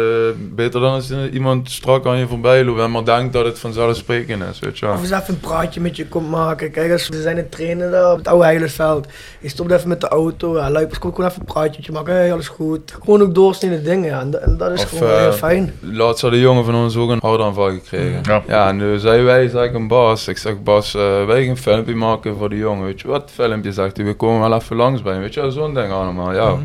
beter 0.56 0.80
dan 0.82 0.94
als 0.94 1.12
iemand 1.32 1.72
strak 1.72 2.06
aan 2.06 2.18
je 2.18 2.28
voorbij 2.28 2.64
loopt 2.64 2.80
en 2.80 2.92
maar 2.92 3.06
denkt 3.06 3.34
dat 3.34 3.46
het 3.46 3.60
vanzelfsprekend 3.60 4.44
is, 4.52 4.60
weet 4.60 4.80
je 4.80 4.86
wel. 4.86 4.96
Of 4.96 5.02
eens 5.02 5.12
even 5.12 5.24
een 5.34 5.40
praatje 5.40 5.82
met 5.82 5.96
je 5.96 6.08
komt 6.08 6.30
maken. 6.30 6.72
Kijk, 6.72 6.92
als 6.92 7.10
we 7.10 7.22
zijn 7.22 7.38
het 7.38 7.52
trainen 7.52 7.92
daar 7.92 8.12
op 8.12 8.18
het 8.18 8.28
oude 8.28 8.44
Heilersveld. 8.46 8.93
Je 9.40 9.50
stopt 9.50 9.72
even 9.72 9.88
met 9.90 10.02
de 10.02 10.08
auto. 10.08 10.58
Ja, 10.58 10.70
Luipers 10.72 11.00
komt 11.00 11.16
gewoon 11.16 11.30
even 11.30 11.42
een 11.42 11.54
praatje 11.54 11.92
maken. 11.92 12.14
Hey, 12.14 12.34
alles 12.34 12.48
goed. 12.48 12.96
Gewoon 13.04 13.22
ook 13.22 13.36
doorsneden 13.36 13.84
dingen. 13.84 14.10
Ja. 14.10 14.20
En, 14.20 14.32
dat- 14.32 14.42
en 14.42 14.58
dat 14.58 14.72
is 14.72 14.82
Of, 14.84 14.90
gewoon 14.90 15.10
eh, 15.14 15.18
heel 15.20 15.32
fijn. 15.32 15.74
Laatst 15.80 16.22
had 16.22 16.32
een 16.32 16.38
jongen 16.40 16.66
van 16.66 16.76
ons 16.76 16.96
ook 16.98 17.10
een 17.10 17.20
hartaanval 17.22 17.70
gekregen. 17.70 18.22
Ja. 18.24 18.44
Ja, 18.48 18.68
en 18.68 18.78
nu 18.78 18.98
zei 19.00 19.22
wij, 19.24 19.48
zeg 19.48 19.64
ik 19.66 19.74
een 19.74 19.88
Bas, 19.88 20.28
ik 20.28 20.38
zeg 20.38 20.64
Bas, 20.64 20.96
eh, 20.96 21.26
wij 21.26 21.42
gaan 21.42 21.50
een 21.50 21.58
filmpje 21.58 21.96
maken 21.96 22.36
voor 22.38 22.50
die 22.50 22.60
jongen, 22.60 22.86
weet 22.86 23.02
je 23.02 23.08
wat, 23.08 23.32
filmpje 23.34 23.72
zegt 23.72 23.98
hij, 23.98 24.06
we 24.06 24.14
komen 24.14 24.50
wel 24.50 24.60
even 24.60 24.76
langs 24.76 25.02
bij 25.02 25.14
hem, 25.14 25.22
weet 25.22 25.34
je 25.34 25.42
wel, 25.42 25.52
zo'n 25.52 25.74
ding 25.74 25.92
allemaal, 25.92 26.34
ja. 26.34 26.58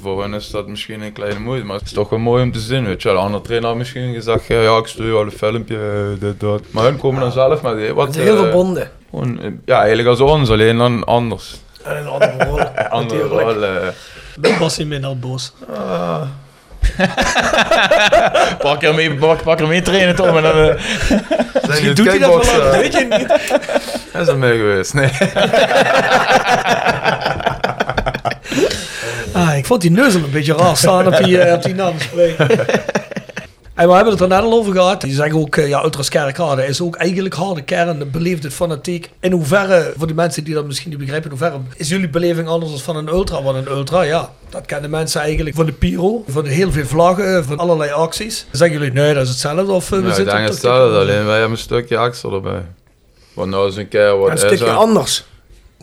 Voor 0.00 0.22
hen 0.22 0.34
is 0.34 0.50
dat 0.50 0.68
misschien 0.68 1.00
een 1.00 1.12
kleine 1.12 1.40
moeite, 1.40 1.66
maar 1.66 1.76
het 1.76 1.86
is 1.86 1.92
toch 1.92 2.08
wel 2.08 2.18
mooi 2.18 2.42
om 2.42 2.52
te 2.52 2.58
zien, 2.58 2.84
weet 2.84 3.02
je 3.02 3.08
wel. 3.08 3.16
De 3.16 3.24
andere 3.24 3.42
trainer 3.42 3.68
had 3.68 3.78
misschien 3.78 4.14
gezegd, 4.14 4.46
ja, 4.46 4.60
ja 4.60 4.76
ik 4.76 4.86
stuur 4.86 5.06
je 5.06 5.12
al 5.12 5.22
een 5.22 5.30
filmpje, 5.30 5.76
eh, 5.76 6.20
dit, 6.20 6.40
dat. 6.40 6.62
Maar 6.70 6.84
hun 6.84 6.98
komen 6.98 7.20
dan 7.20 7.32
zelf 7.32 7.62
met, 7.62 7.72
hey, 7.74 7.92
wat... 7.94 8.06
Het 8.06 8.16
is 8.16 8.22
heel 8.22 8.36
eh, 8.36 8.40
verbonden. 8.40 8.90
gewoon, 9.10 9.40
eh, 9.40 9.50
ja, 9.64 9.78
eigenlijk 9.78 10.08
als 10.08 10.20
ons, 10.20 10.50
alleen 10.50 10.76
dan 10.76 11.04
anders. 11.04 11.56
En 11.84 11.96
een 11.96 12.06
andere 12.06 12.44
rol. 12.44 12.60
Andere 12.98 13.22
rol, 13.22 13.64
eh. 13.64 13.88
Ben 14.38 14.58
was 14.58 14.78
in 14.78 14.88
minder 14.88 15.18
boos. 15.18 15.52
Pak 18.58 18.82
er 18.82 18.94
mee, 18.94 19.14
pak, 19.14 19.42
pak 19.42 19.60
er 19.60 19.68
mee 19.68 19.82
trainen, 19.82 20.16
Tom. 20.16 20.36
En 20.36 20.42
dan, 20.42 20.68
eh, 20.68 20.74
Misschien 21.68 21.94
doet 21.94 22.06
hij 22.06 22.18
dat 22.18 22.46
wel, 22.46 22.62
dat 22.62 22.76
weet 22.76 22.92
je 22.92 23.06
niet. 23.18 23.28
Dat 24.12 24.22
is 24.22 24.28
er 24.28 24.38
mee 24.38 24.56
geweest, 24.56 24.94
nee. 24.94 25.10
Ik 29.68 29.74
vond 29.74 29.86
die 29.86 30.02
neuzel 30.02 30.22
een 30.22 30.30
beetje 30.30 30.54
raar 30.54 30.76
staan 30.76 31.06
op 31.06 31.16
die, 31.16 31.38
eh, 31.40 31.54
op 31.54 31.62
die. 31.62 31.74
En 33.74 33.88
we 33.88 33.94
hebben 33.94 34.12
het 34.12 34.20
er 34.20 34.28
net 34.28 34.40
al 34.42 34.52
over 34.52 34.72
gehad. 34.72 35.00
Die 35.00 35.12
zeggen 35.12 35.38
ook, 35.38 35.56
eh, 35.56 35.68
ja, 35.68 35.82
Ultras 35.84 36.08
Kerkrade 36.08 36.66
is 36.66 36.80
ook 36.80 36.96
eigenlijk 36.96 37.34
harde 37.34 37.62
kern, 37.62 38.10
beleeft 38.10 38.42
het 38.42 38.52
fanatiek. 38.52 39.10
In 39.20 39.32
hoeverre, 39.32 39.92
voor 39.96 40.06
de 40.06 40.14
mensen 40.14 40.44
die 40.44 40.54
dat 40.54 40.66
misschien 40.66 40.90
niet 40.90 40.98
begrijpen, 40.98 41.30
in 41.30 41.36
hoeverre 41.38 41.60
is 41.76 41.88
jullie 41.88 42.08
beleving 42.08 42.48
anders 42.48 42.70
dan 42.70 42.80
van 42.80 42.96
een 42.96 43.08
ultra? 43.08 43.42
Want 43.42 43.56
een 43.56 43.72
ultra, 43.72 44.02
ja, 44.02 44.30
dat 44.50 44.66
kennen 44.66 44.90
mensen 44.90 45.20
eigenlijk 45.20 45.56
van 45.56 45.66
de 45.66 45.72
Piro, 45.72 46.24
van 46.28 46.44
heel 46.46 46.72
veel 46.72 46.86
vlaggen, 46.86 47.44
van 47.44 47.58
allerlei 47.58 47.90
acties. 47.90 48.46
Zeggen 48.52 48.78
jullie, 48.78 48.92
nee, 48.92 49.14
dat 49.14 49.22
is 49.22 49.28
hetzelfde? 49.28 49.72
Of 49.72 49.92
eh, 49.92 49.98
we 49.98 50.08
ik 50.08 50.14
zitten 50.14 50.34
denk 50.34 50.48
hetzelfde, 50.48 50.98
alleen 50.98 51.24
wij 51.24 51.32
hebben 51.34 51.50
een 51.50 51.58
stukje 51.58 51.96
extra 51.98 52.30
erbij. 52.30 52.62
Want 53.32 53.50
nou 53.50 53.68
is 53.68 53.76
een 53.76 53.88
keer 53.88 54.18
wat 54.18 54.28
Een 54.28 54.34
is 54.34 54.40
stukje 54.40 54.64
er- 54.64 54.70
anders. 54.72 55.24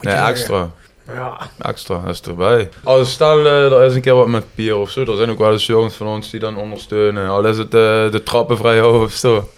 Nee, 0.02 0.14
extra. 0.16 0.70
Ja. 1.14 1.38
Extra, 1.62 2.00
dat 2.06 2.14
is 2.14 2.22
erbij. 2.22 2.70
Als 2.84 3.12
stel, 3.12 3.46
eh, 3.46 3.72
er 3.72 3.84
is 3.84 3.96
een 3.96 4.02
keer 4.02 4.16
wat 4.16 4.28
met 4.28 4.44
pier 4.56 4.76
of 4.78 4.90
zo, 4.90 5.02
er 5.02 5.18
zijn 5.18 5.30
ook 5.30 5.38
wel 5.38 5.52
eens 5.52 5.66
jongens 5.66 5.96
van 5.96 6.08
ons 6.08 6.30
die 6.30 6.40
dan 6.40 6.58
ondersteunen. 6.58 7.30
Al 7.30 7.46
is 7.46 7.58
het 7.58 7.74
eh, 7.74 8.12
de 8.12 8.22
trappen 8.24 8.58
vrij 8.58 8.80
hoog 8.80 9.04
of 9.04 9.12
zo. 9.14 9.50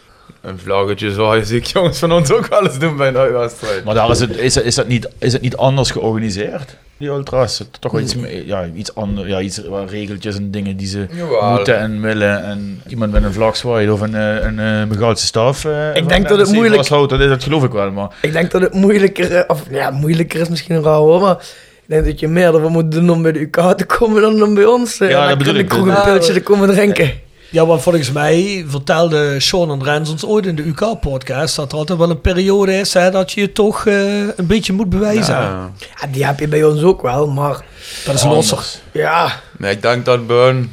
Een 0.41 0.59
vlaggetje 0.59 1.07
je 1.09 1.41
zie 1.45 1.57
ik 1.57 1.65
jongens 1.65 1.99
van 1.99 2.11
ons 2.11 2.31
ook 2.31 2.47
wel 2.47 2.65
eens 2.65 2.79
doen 2.79 2.97
bij 2.97 3.07
een 3.07 3.17
uitwedstrijd. 3.17 3.83
maar 3.83 3.95
daar 3.95 4.09
is 4.09 4.19
het, 4.19 4.37
is, 4.37 4.55
het- 4.55 4.65
is, 4.65 4.75
het 4.75 4.87
niet, 4.87 5.09
is 5.19 5.33
het 5.33 5.41
niet 5.41 5.57
anders 5.57 5.91
georganiseerd? 5.91 6.75
Die 6.99 7.07
ultras, 7.09 7.59
is 7.59 7.65
toch 7.79 7.91
wel 7.91 8.01
iets, 8.01 8.15
ja, 8.45 8.65
iets 8.75 8.95
anders, 8.95 9.27
ja, 9.27 9.41
iets 9.41 9.61
wat 9.67 9.89
regeltjes 9.89 10.35
en 10.35 10.51
dingen 10.51 10.77
die 10.77 10.87
ze 10.87 11.05
Jawel. 11.11 11.49
moeten 11.51 11.77
en 11.79 12.01
willen. 12.01 12.43
En 12.43 12.81
iemand 12.87 13.11
met 13.11 13.23
een 13.23 13.33
vlag 13.33 13.55
zwaait 13.57 13.89
of 13.89 14.01
een, 14.01 14.15
eh, 14.15 14.35
een, 14.43 14.59
eh 14.59 14.83
Begoudse 14.87 15.25
staf. 15.25 15.65
eh, 15.65 15.95
Ik 15.95 16.09
denk 16.09 16.27
dat 16.27 16.39
het 16.39 16.51
moeilijk- 16.51 16.75
vasthoudt, 16.75 17.09
dat, 17.09 17.19
is- 17.19 17.27
dat 17.27 17.43
geloof 17.43 17.63
ik 17.63 17.71
wel, 17.71 17.91
maar... 17.91 18.09
Ik 18.21 18.31
denk 18.33 18.51
dat 18.51 18.61
het 18.61 18.73
moeilijker, 18.73 19.31
eh, 19.35 19.43
of 19.47 19.63
ja, 19.71 19.89
moeilijker 19.91 20.39
is 20.41 20.49
misschien 20.49 20.83
raar 20.83 20.95
hoor, 20.95 21.21
maar 21.21 21.35
ik 21.81 21.85
denk 21.85 22.05
dat 22.05 22.19
je 22.19 22.27
meer 22.27 22.53
ervoor 22.55 22.71
moet 22.71 22.91
doen 22.91 23.09
om 23.09 23.21
bij 23.21 23.31
de 23.31 23.39
UK 23.39 23.55
te 23.77 23.85
komen 23.85 24.21
dan, 24.21 24.37
dan 24.39 24.53
bij 24.53 24.65
ons. 24.65 24.97
Ja, 24.97 25.07
dat 25.07 25.17
lekker 25.17 25.37
bedoel 25.37 25.51
in 25.53 25.57
de 25.57 25.63
ik. 25.63 25.69
kroeg 25.69 25.87
een 26.15 26.33
te 26.33 26.41
komen 26.41 26.69
drinken. 26.69 27.11
Ja, 27.49 27.65
want 27.65 27.81
volgens 27.81 28.11
mij 28.11 28.65
vertelde 28.67 29.39
Sean 29.39 29.71
en 29.71 29.83
Rens 29.83 30.09
ons 30.09 30.25
ooit 30.25 30.45
in 30.45 30.55
de 30.55 30.67
UK-podcast 30.67 31.55
dat 31.55 31.71
er 31.71 31.77
altijd 31.77 31.99
wel 31.99 32.09
een 32.09 32.21
periode 32.21 32.73
is 32.79 32.93
hè, 32.93 33.11
dat 33.11 33.31
je 33.31 33.41
je 33.41 33.51
toch 33.51 33.85
eh, 33.85 34.21
een 34.21 34.47
beetje 34.47 34.73
moet 34.73 34.89
bewijzen. 34.89 35.33
Ja. 35.35 35.71
Ja, 36.01 36.07
die 36.11 36.25
heb 36.25 36.39
je 36.39 36.47
bij 36.47 36.63
ons 36.63 36.81
ook 36.83 37.01
wel, 37.01 37.27
maar 37.27 37.63
Dat 38.05 38.15
is 38.15 38.23
losser. 38.23 38.65
ja, 38.91 39.39
Nee, 39.57 39.71
ik 39.71 39.81
denk 39.81 40.05
dat 40.05 40.27
bij 40.27 40.37
hun 40.45 40.71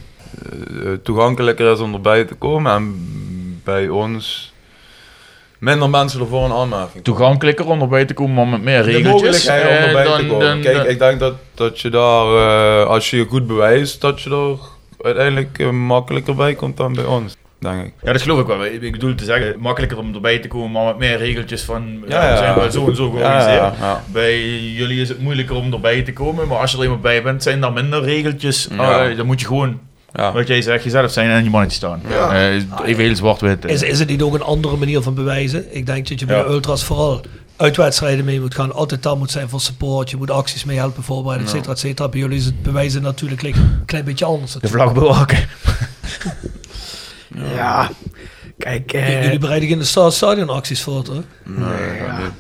eh, 0.83 0.89
toegankelijker 1.03 1.73
is 1.73 1.79
om 1.79 1.95
erbij 1.95 2.25
te 2.25 2.35
komen 2.35 2.73
en 2.73 2.95
bij 3.65 3.89
ons 3.89 4.53
minder 5.59 5.91
mensen 5.91 6.21
ervoor 6.21 6.45
een 6.45 6.53
aanmerking. 6.53 7.05
Toegankelijker 7.05 7.67
om 7.67 7.81
erbij 7.81 8.05
te 8.05 8.15
komen, 8.15 8.35
maar 8.35 8.47
met 8.47 8.63
meer 8.63 8.83
De 8.83 8.91
regeltjes. 8.91 9.13
mogelijkheid 9.47 9.63
om 9.63 9.69
eh, 9.69 9.87
erbij 9.87 10.05
te 10.05 10.09
dan- 10.11 10.27
komen. 10.29 10.47
dan- 10.47 10.61
Kijk, 10.61 10.77
dan- 10.77 10.87
ik 10.87 10.99
denk 10.99 11.21
dat, 11.21 11.35
dat 11.55 11.81
je 11.81 11.91
daar, 11.91 12.27
eh, 12.27 12.87
als 12.87 13.11
je 13.11 13.17
je 13.17 13.27
goed 13.27 13.47
bewijst, 13.47 14.01
dat 14.01 14.21
je 14.23 14.31
er 14.31 14.59
uiteindelijk 15.05 15.59
eh, 15.59 15.71
makkelijker 15.71 16.35
bij 16.35 16.55
komt 16.55 16.77
dan 16.77 16.93
bij 16.93 17.05
ons, 17.05 17.37
denk 17.59 17.85
ik. 17.85 17.93
Ja, 18.03 18.13
dat 18.13 18.23
geloof 18.23 18.41
ik 18.41 18.47
wel. 18.47 18.65
Ik 18.65 18.93
bedoel 18.93 19.15
te 19.15 19.25
zeggen, 19.25 19.55
makkelijker 19.59 19.99
om 19.99 20.15
erbij 20.15 20.39
te 20.39 20.49
komen, 20.49 20.71
maar 20.71 20.85
met 20.85 20.99
meer 20.99 21.17
regeltjes 21.17 21.63
van, 21.63 22.03
ja, 22.09 22.15
Ja, 22.15 22.21
we 22.21 22.27
ja. 22.27 22.37
zijn 22.37 22.55
wel 22.55 22.71
zo 22.71 22.89
en 22.89 22.97
zo 22.97 23.11
georganiseerd. 23.11 23.57
ja, 23.57 23.75
ja. 23.81 24.03
Bij 24.13 24.59
jullie 24.61 25.01
is 25.01 25.09
het 25.09 25.21
moeilijker 25.21 25.57
om 25.57 25.73
erbij 25.73 26.03
te 26.03 26.13
komen, 26.13 26.49
maar 26.49 26.59
als 26.59 26.71
je 26.71 26.77
er 26.77 26.83
eenmaal 26.83 26.99
bij 26.99 27.23
bent, 27.23 27.43
zijn 27.43 27.63
er 27.63 27.73
minder 27.73 28.03
regeltjes. 28.03 28.69
Ja. 28.77 29.07
Eh, 29.09 29.17
dan 29.17 29.27
moet 29.27 29.41
je 29.41 29.47
gewoon, 29.47 29.81
Ja. 30.13 30.33
wat 30.33 30.47
jij 30.47 30.63
zegt, 30.63 30.85
jezelf 30.85 31.11
zijn 31.11 31.31
en 31.31 31.45
je 31.45 31.51
mannetje 31.51 31.77
staan. 31.77 32.01
Ja. 32.09 32.31
Eh, 32.33 32.55
even 32.85 33.05
heel 33.05 33.17
zwart-wit. 33.17 33.65
eh. 33.65 33.73
Is, 33.73 33.83
is 33.83 33.99
het 33.99 34.09
niet 34.09 34.23
ook 34.23 34.35
een 34.35 34.43
andere 34.43 34.77
manier 34.77 35.03
van 35.03 35.15
bewijzen? 35.15 35.65
Ik 35.77 35.87
denk 35.87 36.09
dat 36.09 36.21
je 36.21 36.27
bij 36.27 36.37
Ja. 36.37 36.43
de 36.43 36.49
ultras 36.49 36.85
vooral 36.85 37.21
uitwedstrijden 37.57 38.25
mee 38.25 38.41
moet 38.41 38.55
gaan. 38.55 38.73
Altijd 38.73 39.03
daar 39.03 39.17
moet 39.17 39.31
zijn 39.31 39.49
voor 39.49 39.61
support. 39.61 40.11
Je 40.11 40.17
moet 40.17 40.31
acties 40.31 40.65
mee 40.65 40.77
helpen 40.79 41.03
voorbereiden, 41.03 41.47
et 41.47 41.53
cetera, 41.55 41.73
et 41.73 41.79
cetera. 41.79 42.09
Bij 42.09 42.21
jullie 42.21 42.39
is 42.39 42.45
het 42.45 42.63
bewijzen 42.63 43.03
natuurlijk 43.03 43.43
een 43.43 43.83
klein 43.87 44.05
beetje 44.05 44.25
anders. 44.25 44.53
De 44.53 44.69
vlag 44.69 44.93
bewaken. 44.93 45.39
Ja, 47.55 47.91
kijk... 48.59 48.93
J- 48.93 48.97
eh, 48.97 49.23
Jullie 49.23 49.39
bereiden 49.39 49.69
geen 49.69 49.87
sta- 49.87 50.11
stadion 50.11 50.49
acties 50.49 50.83
voor, 50.83 51.03
toch? 51.03 51.23
Nee, 51.45 51.97
ja. 51.97 52.19
dat 52.19 52.21
niet. 52.21 52.33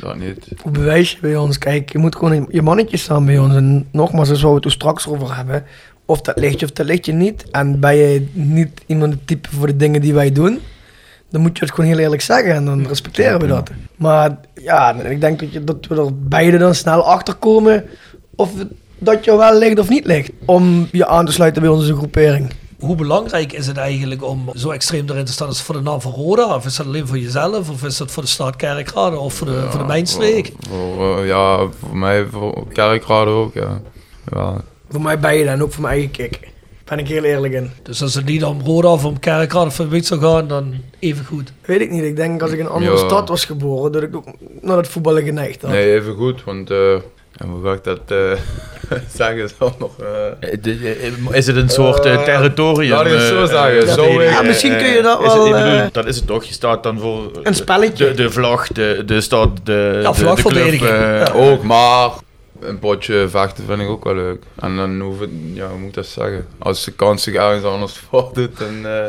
Dat 0.00 0.16
niet. 0.18 0.60
Hoe 0.62 0.72
bewijs 0.72 1.10
je 1.12 1.18
bij 1.20 1.36
ons? 1.36 1.58
Kijk, 1.58 1.92
je 1.92 1.98
moet 1.98 2.16
gewoon 2.16 2.32
in 2.32 2.46
je 2.50 2.62
mannetjes 2.62 3.02
staan 3.02 3.24
bij 3.26 3.38
ons. 3.38 3.54
En 3.54 3.88
nogmaals, 3.92 4.28
is 4.28 4.38
waar 4.40 4.48
we 4.48 4.54
het 4.54 4.62
toen 4.62 4.72
straks 4.72 5.06
over 5.08 5.36
hebben. 5.36 5.64
Of 6.04 6.20
dat 6.20 6.38
ligt 6.38 6.60
je 6.60 6.66
of 6.66 6.72
dat 6.72 6.86
ligt 6.86 7.06
je 7.06 7.12
niet. 7.12 7.44
En 7.50 7.80
ben 7.80 7.96
je 7.96 8.26
niet 8.32 8.80
iemand 8.86 9.12
het 9.12 9.26
type 9.26 9.48
voor 9.52 9.66
de 9.66 9.76
dingen 9.76 10.00
die 10.00 10.14
wij 10.14 10.32
doen, 10.32 10.60
dan 11.30 11.40
moet 11.40 11.58
je 11.58 11.64
het 11.64 11.74
gewoon 11.74 11.90
heel 11.90 11.98
eerlijk 11.98 12.22
zeggen. 12.22 12.54
En 12.54 12.64
dan 12.64 12.86
respecteren 12.86 13.40
we 13.40 13.46
dat. 13.46 13.70
Maar 13.96 14.38
ja, 14.54 14.94
ik 14.94 15.20
denk 15.20 15.40
dat, 15.40 15.52
je, 15.52 15.64
dat 15.64 15.86
we 15.86 15.94
er 15.94 16.18
beide 16.18 16.58
dan 16.58 16.74
snel 16.74 17.04
achter 17.04 17.34
komen. 17.34 17.84
Of 18.34 18.50
dat 18.98 19.24
je 19.24 19.36
wel 19.36 19.58
ligt 19.58 19.78
of 19.78 19.88
niet 19.88 20.06
ligt. 20.06 20.30
Om 20.44 20.88
je 20.92 21.06
aan 21.06 21.26
te 21.26 21.32
sluiten 21.32 21.62
bij 21.62 21.70
onze 21.70 21.96
groepering. 21.96 22.50
Hoe 22.78 22.96
belangrijk 22.96 23.52
is 23.52 23.66
het 23.66 23.76
eigenlijk 23.76 24.24
om 24.24 24.50
zo 24.54 24.70
extreem 24.70 25.08
erin 25.08 25.24
te 25.24 25.32
staan? 25.32 25.48
Is 25.48 25.56
het 25.56 25.66
voor 25.66 25.74
de 25.74 25.80
naam 25.80 26.00
van 26.00 26.12
Roda? 26.12 26.54
Of 26.54 26.64
is 26.66 26.76
dat 26.76 26.86
alleen 26.86 27.06
voor 27.06 27.18
jezelf? 27.18 27.70
Of 27.70 27.84
is 27.84 27.96
dat 27.96 28.10
voor 28.10 28.22
de 28.22 28.28
stad 28.28 28.56
Kerkrade? 28.56 29.18
Of 29.18 29.34
voor 29.34 29.46
de, 29.46 29.66
voor 29.70 29.80
de 29.80 29.86
Mijnstreek? 29.86 30.52
Voor, 30.68 31.18
eh, 31.18 31.26
ja, 31.26 31.68
voor 31.78 31.96
mij, 31.96 32.26
voor 32.30 32.66
Kerkrade 32.72 33.30
ook, 33.30 33.54
ja. 33.54 33.80
ja. 34.32 34.56
Voor 34.90 35.02
mij 35.02 35.18
beide 35.18 35.48
en 35.48 35.62
ook 35.62 35.72
voor 35.72 35.82
mijn 35.82 35.94
eigen 35.94 36.10
kick. 36.10 36.49
Ben 36.90 36.98
ik 36.98 37.08
heel 37.08 37.24
eerlijk 37.24 37.52
in. 37.54 37.70
Dus 37.82 38.02
als 38.02 38.14
het 38.14 38.24
niet 38.24 38.44
om 38.44 38.60
Roda 38.64 38.88
of 38.88 39.04
om 39.04 39.18
Kerkrade 39.18 39.66
of 39.66 39.76
Wit 39.76 40.06
zou 40.06 40.20
gaan, 40.20 40.48
dan 40.48 40.74
even 40.98 41.24
goed. 41.24 41.52
Weet 41.64 41.80
ik 41.80 41.90
niet. 41.90 42.02
Ik 42.04 42.16
denk 42.16 42.42
als 42.42 42.50
ik 42.50 42.58
in 42.58 42.64
een 42.64 42.70
andere 42.70 42.92
Ja. 42.96 43.06
stad 43.06 43.28
was 43.28 43.44
geboren, 43.44 43.92
dat 43.92 44.02
ik 44.02 44.16
ook 44.16 44.26
naar 44.60 44.76
het 44.76 44.88
voetballen 44.88 45.22
geneigd 45.24 45.62
had. 45.62 45.70
Nee, 45.70 45.92
even 45.94 46.14
goed, 46.14 46.44
want 46.44 46.70
eh, 46.70 46.92
en 47.36 47.48
hoe 47.50 47.64
ga 47.64 47.72
ik 47.72 47.84
dat 47.84 48.00
eh, 48.06 48.98
zeggen 49.18 49.50
zo 49.58 49.74
nog? 49.78 49.90
eh, 50.00 51.34
Is 51.36 51.46
het 51.46 51.56
een 51.56 51.68
soort 51.68 52.04
eh, 52.04 52.14
Eh, 52.14 52.22
territorium? 52.24 52.90
laat 52.90 53.06
ik 53.06 53.12
het 53.12 53.22
zo 53.22 53.46
zeggen, 53.46 53.88
zo, 53.94 54.22
Ja, 54.22 54.42
misschien 54.42 54.76
kun 54.76 54.88
je 54.88 55.02
dat 55.02 55.20
Is 55.22 55.32
het- 55.32 55.48
wel, 55.48 55.88
dat 55.92 56.06
is 56.06 56.16
het 56.16 56.26
toch? 56.26 56.44
Je 56.44 56.52
staat 56.52 56.82
dan 56.82 56.98
voor 56.98 57.30
Een 57.42 57.54
spelletje. 57.54 58.04
de, 58.08 58.14
de 58.14 58.30
vlag, 58.30 58.68
de, 58.68 59.02
de 59.06 59.20
stad, 59.20 59.48
de, 59.64 59.98
Ja, 60.02 60.10
de, 60.10 60.16
vlagverdediging. 60.18 60.80
de 60.80 60.86
club, 60.86 61.00
eh, 61.00 61.34
Ja. 61.42 61.50
Ook, 61.50 61.62
maar 61.62 62.10
een 62.60 62.78
potje 62.78 63.28
vechten 63.28 63.64
vind 63.66 63.80
ik 63.80 63.88
ook 63.88 64.04
wel 64.04 64.14
leuk. 64.14 64.42
En 64.56 64.76
dan 64.76 65.00
hoef 65.00 65.20
het, 65.20 65.30
ja, 65.52 65.68
hoe 65.68 65.78
moet 65.78 65.88
ik 65.88 65.94
dat 65.94 66.06
zeggen? 66.06 66.46
Als 66.58 66.84
de 66.84 66.92
kans 66.92 67.22
zich 67.22 67.34
ergens 67.34 67.64
anders 67.64 67.98
voordoet, 68.10 68.58
dan... 68.58 68.86
eh, 68.86 69.04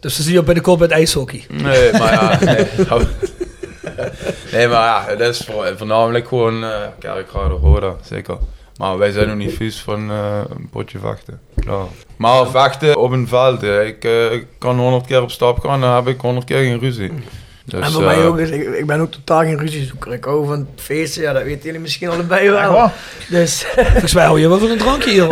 Dus 0.00 0.16
we 0.16 0.22
zien 0.22 0.32
je 0.34 0.42
binnenkort 0.42 0.78
bij 0.78 0.86
het 0.86 0.96
ijshockey. 0.96 1.44
nee, 1.48 1.92
maar 1.92 2.12
ja, 2.12 2.38
nee. 2.54 2.66
nee, 4.52 4.68
maar 4.68 5.08
ja, 5.08 5.14
dat 5.16 5.28
is 5.34 5.44
voor, 5.44 5.72
voornamelijk 5.76 6.28
gewoon 6.28 6.64
uh, 6.64 6.76
Kerkrade 6.98 7.54
Roda, 7.54 7.94
zeker. 8.02 8.36
Maar 8.76 8.98
wij 8.98 9.10
zijn 9.10 9.28
nog 9.28 9.36
niet 9.36 9.52
vies 9.54 9.80
van 9.80 10.10
eh, 10.10 10.40
een 10.56 10.68
potje 10.70 10.98
vechten, 10.98 11.40
klaar. 11.60 11.84
Maar 12.16 12.46
vechten 12.50 12.96
op 12.96 13.10
een 13.10 13.28
veld, 13.28 13.60
hè. 13.60 13.84
ik 13.84 14.04
eh, 14.04 14.40
kan 14.58 14.78
100 14.78 15.06
keer 15.06 15.22
op 15.22 15.30
stap 15.30 15.58
gaan, 15.58 15.80
dan 15.80 15.94
heb 15.94 16.06
ik 16.08 16.20
100 16.20 16.46
keer 16.46 16.58
geen 16.58 16.78
ruzie. 16.78 17.12
Dus, 17.64 17.86
en 17.86 17.92
bij 17.92 18.02
mij 18.04 18.20
eh, 18.20 18.26
ook, 18.26 18.38
is, 18.38 18.50
ik, 18.50 18.62
ik 18.62 18.86
ben 18.86 19.00
ook 19.00 19.10
totaal 19.10 19.40
geen 19.40 19.58
ruziezoeker. 19.58 20.12
Ik 20.12 20.24
hou 20.24 20.46
van 20.46 20.66
feesten, 20.76 21.22
ja, 21.22 21.32
dat 21.32 21.42
weten 21.42 21.64
jullie 21.64 21.80
misschien 21.80 22.08
allebei 22.08 22.50
wel. 22.50 22.90
Dus, 23.28 23.64
Volgens 23.74 24.14
mij 24.14 24.24
hou 24.24 24.40
je 24.40 24.48
wel 24.48 24.58
van 24.58 24.70
een 24.70 24.78
drankje 24.78 25.10
hier. 25.10 25.28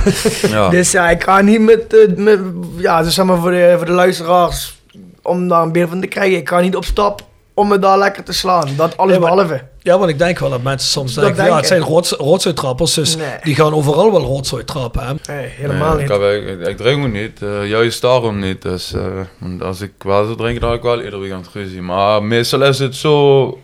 ja. 0.56 0.68
dus 0.68 0.90
ja, 0.90 1.10
ik 1.10 1.22
ga 1.22 1.40
niet 1.40 1.60
met, 1.60 1.94
eh, 1.94 2.16
met 2.16 2.40
ja, 2.76 3.02
dus 3.02 3.14
zeg 3.14 3.24
maar 3.24 3.38
voor 3.38 3.50
de, 3.50 3.74
voor 3.76 3.86
de 3.86 3.92
luisteraars, 3.92 4.80
om 5.22 5.48
daar 5.48 5.62
een 5.62 5.72
beeld 5.72 5.88
van 5.88 6.00
te 6.00 6.06
krijgen, 6.06 6.38
ik 6.38 6.48
ga 6.48 6.60
niet 6.60 6.76
op 6.76 6.84
stap 6.84 7.30
om 7.54 7.68
me 7.68 7.78
daar 7.78 7.98
lekker 7.98 8.22
te 8.24 8.32
slaan. 8.32 8.68
Dat 8.76 8.96
alles 8.96 9.14
Ja, 9.14 9.20
maar- 9.20 9.30
behalve. 9.30 9.62
Ja, 9.78 9.98
want 9.98 10.10
ik 10.10 10.18
denk 10.18 10.38
wel 10.38 10.50
dat 10.50 10.62
mensen 10.62 10.90
soms 10.90 11.14
Dat 11.14 11.24
denken, 11.24 11.44
ja, 11.44 11.56
het 11.56 11.66
zijn 11.66 11.80
rots, 11.80 12.10
rotzooi-trappers, 12.10 12.94
dus 12.94 13.16
Nee. 13.16 13.26
die 13.42 13.54
gaan 13.54 13.74
overal 13.74 14.12
wel 14.12 14.20
rotzooi 14.20 14.64
trappen. 14.64 15.02
Hè? 15.06 15.34
Nee, 15.34 15.46
helemaal 15.46 15.94
Nee, 15.96 16.02
niet. 16.02 16.10
Ik, 16.10 16.20
heb- 16.20 16.60
ik, 16.60 16.66
ik 16.68 16.76
drink 16.76 17.04
ook 17.04 17.12
niet, 17.12 17.42
eh, 17.42 17.68
juist 17.68 18.00
daarom 18.00 18.38
niet. 18.38 18.62
Dus, 18.62 18.92
eh, 18.92 19.02
want 19.38 19.62
als 19.62 19.80
ik 19.80 19.92
wel 19.98 20.24
zou 20.24 20.36
drinken, 20.36 20.60
dan 20.60 20.68
had 20.68 20.78
ik 20.78 20.84
wel 20.84 21.02
ieder 21.02 21.20
weekend 21.20 21.48
ruzie. 21.52 21.82
Maar 21.82 22.22
meestal 22.22 22.62
is 22.62 22.78
het 22.78 22.94
zo, 22.96 23.58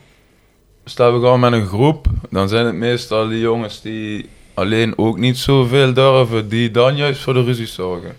stel 0.85 1.21
we 1.21 1.27
gaan 1.27 1.41
met 1.41 1.53
een 1.53 1.67
groep, 1.67 2.07
dan 2.31 2.49
zijn 2.49 2.67
het 2.67 2.75
meestal 2.75 3.29
die 3.29 3.41
jongens 3.41 3.81
die 3.81 4.29
alleen 4.55 4.99
ook 4.99 5.19
niet 5.19 5.39
zoveel 5.39 5.93
durven, 5.93 6.49
die 6.49 6.71
dan 6.71 6.97
juist 6.97 7.21
voor 7.21 7.35
de 7.35 7.43
ruzie 7.45 7.67
zorgen. 7.67 8.17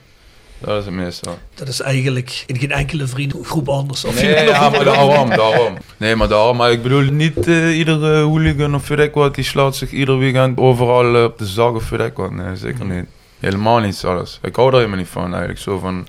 Dat 0.59 0.79
is 0.79 0.85
het 0.85 0.93
meestal. 0.93 1.37
Dat 1.53 1.67
is 1.67 1.81
eigenlijk 1.81 2.43
in 2.45 2.57
geen 2.57 2.71
enkele 2.71 3.07
vriendengroep 3.07 3.69
anders. 3.69 4.05
Of 4.05 4.21
Nee, 4.21 4.45
ja, 4.45 4.69
maar 4.69 4.83
daarom, 4.83 5.29
daarom. 5.29 5.77
Nee, 5.97 6.15
maar 6.15 6.27
daarom. 6.27 6.57
Maar 6.57 6.71
ik 6.71 6.83
bedoel 6.83 7.01
niet 7.11 7.47
eh, 7.47 7.77
iedere 7.77 8.21
hooligan 8.21 8.75
of 8.75 8.87
weet 8.87 8.99
ik 8.99 9.13
wat, 9.13 9.35
die 9.35 9.43
slaat 9.43 9.75
zich 9.75 9.91
ieder 9.91 10.17
weekend 10.17 10.57
overal 10.57 11.15
eh, 11.15 11.23
op 11.23 11.37
de 11.37 11.45
zak 11.45 11.75
of 11.75 11.89
weet 11.89 11.99
ik 11.99 12.13
wat. 12.15 12.31
Nee, 12.31 12.55
zeker 12.55 12.85
niet. 12.85 13.05
Helemaal 13.39 13.79
niet 13.79 13.95
zelfs. 13.95 14.39
Ik 14.41 14.55
hou 14.55 14.69
daar 14.69 14.79
helemaal 14.79 14.99
niet 15.01 15.11
van 15.11 15.29
eigenlijk, 15.29 15.59
zo 15.59 15.79
van 15.79 16.07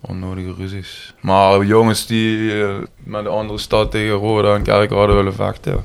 onnodige 0.00 0.54
ruzies. 0.58 1.14
Maar 1.20 1.64
jongens 1.64 2.06
die 2.06 2.62
eh, 2.62 2.74
met 2.98 3.24
de 3.24 3.28
andere 3.30 3.58
stad 3.58 3.90
tegen 3.90 4.14
Roda 4.14 4.54
en 4.54 4.62
Kerkrade 4.62 5.12
willen 5.12 5.34
vechten, 5.34 5.84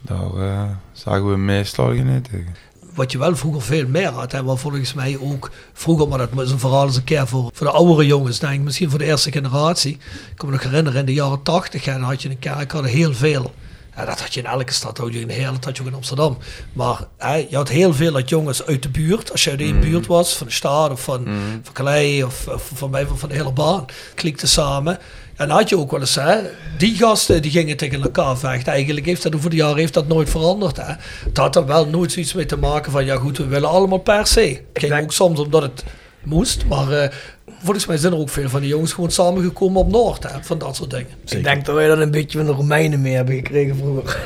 daar 0.00 0.36
eh, 0.36 0.62
zagen 0.92 1.30
we 1.30 1.36
meestal 1.36 1.86
geen 1.86 2.22
tegen. 2.30 2.54
Wat 2.94 3.12
je 3.12 3.18
wel 3.18 3.36
vroeger 3.36 3.62
veel 3.62 3.86
meer 3.86 4.08
had, 4.08 4.32
en 4.32 4.44
wat 4.44 4.60
volgens 4.60 4.94
mij 4.94 5.18
ook 5.20 5.50
vroeger, 5.72 6.08
maar 6.08 6.18
dat 6.18 6.28
is 6.40 6.50
een 6.50 6.58
verhaal 6.58 6.86
eens 6.86 6.96
een 6.96 7.04
keer 7.04 7.26
voor, 7.26 7.50
voor 7.54 7.66
de 7.66 7.72
oudere 7.72 8.06
jongens, 8.06 8.38
denk 8.38 8.54
ik, 8.54 8.60
misschien 8.60 8.90
voor 8.90 8.98
de 8.98 9.04
eerste 9.04 9.32
generatie. 9.32 9.92
Ik 9.92 10.36
kan 10.36 10.48
me 10.48 10.54
nog 10.54 10.64
herinneren, 10.64 11.00
in 11.00 11.06
de 11.06 11.12
jaren 11.12 11.42
tachtig 11.42 11.84
had 11.84 12.22
je 12.22 12.30
een 12.30 12.38
kerk, 12.38 12.72
hadden 12.72 12.90
heel 12.90 13.14
veel. 13.14 13.52
Ja, 13.96 14.04
dat 14.04 14.20
had 14.20 14.34
je 14.34 14.40
in 14.40 14.46
elke 14.46 14.72
stad, 14.72 14.98
had 14.98 15.12
je 15.12 15.20
in 15.20 15.28
Heerlen, 15.28 15.54
dat 15.54 15.64
had 15.64 15.76
je 15.76 15.82
ook 15.82 15.88
in 15.88 15.94
Amsterdam. 15.94 16.38
Maar 16.72 17.04
hè, 17.16 17.34
je 17.34 17.56
had 17.56 17.68
heel 17.68 17.94
veel 17.94 18.14
uit 18.14 18.28
jongens 18.28 18.66
uit 18.66 18.82
de 18.82 18.88
buurt, 18.88 19.32
als 19.32 19.44
je 19.44 19.50
uit 19.50 19.60
één 19.60 19.80
buurt 19.80 20.06
was, 20.06 20.36
van 20.36 20.46
de 20.46 20.52
stad 20.52 20.90
of 20.90 21.02
van, 21.02 21.26
van 21.62 21.72
Calais 21.72 22.24
of, 22.24 22.48
of 22.48 22.70
van 22.74 22.90
mij 22.90 23.06
van, 23.06 23.18
van 23.18 23.28
de 23.28 23.34
hele 23.34 23.52
baan, 23.52 23.84
klikte 24.14 24.46
samen. 24.46 24.98
En 25.36 25.48
dan 25.48 25.56
had 25.56 25.68
je 25.68 25.78
ook 25.78 25.90
wel 25.90 26.00
eens, 26.00 26.14
hè, 26.14 26.36
die 26.78 26.96
gasten 26.96 27.42
die 27.42 27.50
gingen 27.50 27.76
tegen 27.76 28.02
elkaar 28.02 28.38
vechten. 28.38 28.72
Eigenlijk 28.72 29.06
heeft 29.06 29.22
dat 29.22 29.34
over 29.34 29.50
de 29.50 29.56
jaren 29.56 29.76
heeft 29.78 29.94
dat 29.94 30.08
nooit 30.08 30.30
veranderd. 30.30 30.76
Hè. 30.76 30.92
Het 31.24 31.36
had 31.36 31.56
er 31.56 31.66
wel 31.66 31.86
nooit 31.86 32.12
zoiets 32.12 32.32
mee 32.34 32.46
te 32.46 32.56
maken 32.56 32.92
van, 32.92 33.04
ja 33.04 33.16
goed, 33.16 33.38
we 33.38 33.46
willen 33.46 33.68
allemaal 33.68 33.98
per 33.98 34.26
se. 34.26 34.60
Het 34.72 34.82
ging 34.84 35.02
ook 35.02 35.12
soms 35.12 35.38
omdat 35.38 35.62
het 35.62 35.84
moest, 36.22 36.64
maar 36.66 36.92
eh, 36.92 37.10
volgens 37.62 37.86
mij 37.86 37.96
zijn 37.96 38.12
er 38.12 38.18
ook 38.18 38.28
veel 38.28 38.48
van 38.48 38.60
die 38.60 38.68
jongens 38.68 38.92
gewoon 38.92 39.10
samengekomen 39.10 39.80
op 39.80 39.90
Noord, 39.90 40.22
hè, 40.22 40.38
van 40.40 40.58
dat 40.58 40.76
soort 40.76 40.90
dingen. 40.90 41.08
Ik 41.28 41.44
denk 41.44 41.64
dat 41.64 41.74
wij 41.74 41.88
dat 41.88 41.98
een 41.98 42.10
beetje 42.10 42.38
van 42.38 42.46
de 42.46 42.52
Romeinen 42.52 43.00
mee 43.00 43.14
hebben 43.14 43.34
gekregen 43.34 43.76
vroeger. 43.76 44.18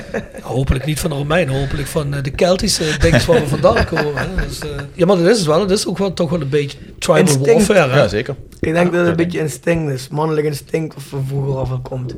Hopelijk 0.42 0.84
niet 0.84 1.00
van 1.00 1.10
de 1.10 1.16
Romeinen, 1.16 1.60
hopelijk 1.60 1.88
van 1.88 2.14
eh, 2.14 2.22
de 2.22 2.30
Keltische 2.30 2.96
dingen 2.98 3.26
waar 3.26 3.40
we 3.40 3.48
vandaan 3.48 3.84
komen. 3.84 4.16
Hè. 4.16 4.46
Dus, 4.46 4.58
eh, 4.58 4.68
ja, 4.94 5.06
maar 5.06 5.16
dat 5.16 5.26
is 5.26 5.38
het 5.38 5.46
wel. 5.46 5.58
Dat 5.58 5.70
is 5.78 5.86
ook 5.86 5.98
wel, 5.98 6.12
toch 6.12 6.30
wel 6.30 6.40
een 6.40 6.48
beetje 6.48 6.78
tribal 6.98 7.20
Instinct. 7.20 7.66
warfare. 7.66 7.92
Hè. 7.92 7.98
Ja, 8.00 8.08
zeker. 8.08 8.36
Ik 8.66 8.72
denk 8.72 8.92
dat 8.92 9.00
het 9.00 9.08
een 9.08 9.16
beetje 9.16 9.38
instinct 9.38 9.92
is, 9.92 10.08
mannelijk 10.08 10.46
instinct 10.46 10.96
of 10.96 11.02
van 11.02 11.24
vroeger 11.26 11.56
af 11.56 11.82
komt. 11.82 12.14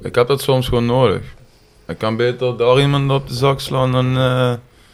Ik 0.00 0.14
heb 0.14 0.26
dat 0.26 0.40
soms 0.40 0.68
gewoon 0.68 0.86
nodig. 0.86 1.22
Ik 1.86 1.98
kan 1.98 2.16
beter 2.16 2.56
daar 2.56 2.80
iemand 2.80 3.10
op 3.10 3.28
de 3.28 3.34
zak 3.34 3.60
slaan 3.60 3.92
dan 3.92 4.16
eh, 4.16 4.52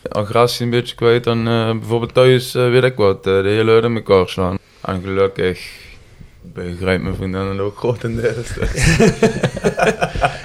agressie 0.09 0.65
een 0.65 0.71
beetje 0.71 0.95
kwijt 0.95 1.25
dan 1.25 1.49
eh, 1.49 1.71
bijvoorbeeld 1.71 2.15
thuis, 2.15 2.55
eh, 2.55 2.69
weet 2.69 2.85
ik 2.85 2.97
wat, 2.97 3.25
de 3.25 3.43
hele 3.45 3.71
huid 3.71 3.85
in 3.85 3.95
elkaar 3.95 4.29
slaan. 4.29 4.59
En 4.81 5.01
gelukkig 5.03 5.71
begrijpt 6.43 7.03
mijn 7.03 7.15
vriendin 7.15 7.41
het 7.41 7.61
ook 7.61 7.79
grotendeels. 7.79 8.49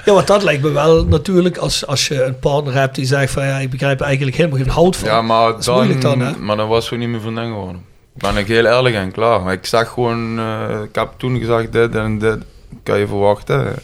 Ja, 0.04 0.12
want 0.12 0.26
dat 0.26 0.42
lijkt 0.42 0.62
me 0.62 0.70
wel 0.70 1.04
natuurlijk 1.06 1.56
als, 1.56 1.86
als 1.86 2.08
je 2.08 2.22
een 2.22 2.38
partner 2.38 2.74
hebt 2.74 2.94
die 2.94 3.04
zegt 3.04 3.32
van 3.32 3.44
ja, 3.44 3.58
ik 3.58 3.70
begrijp 3.70 4.00
eigenlijk 4.00 4.36
helemaal 4.36 4.58
geen 4.58 4.68
hout 4.68 4.96
van. 4.96 5.08
Ja, 5.08 5.22
maar 5.22 5.64
dan, 5.64 6.00
dan, 6.00 6.44
maar 6.44 6.56
dan 6.56 6.68
was 6.68 6.78
het 6.78 6.86
gewoon 6.86 7.02
niet 7.02 7.12
meer 7.12 7.20
vriendin 7.20 7.44
geworden. 7.44 7.95
Ben 8.18 8.36
ik 8.36 8.46
heel 8.46 8.64
eerlijk 8.64 8.94
en 8.94 9.12
klaar. 9.12 9.40
Maar 9.40 9.52
ik 9.52 9.66
zeg 9.66 9.88
gewoon, 9.88 10.38
eh, 10.38 10.82
ik 10.84 10.94
heb 10.94 11.08
toen 11.16 11.38
gezegd 11.38 11.72
dit 11.72 11.94
en 11.94 12.18
dit 12.18 12.38
kan 12.82 12.98
je 12.98 13.06
verwachten. 13.06 13.74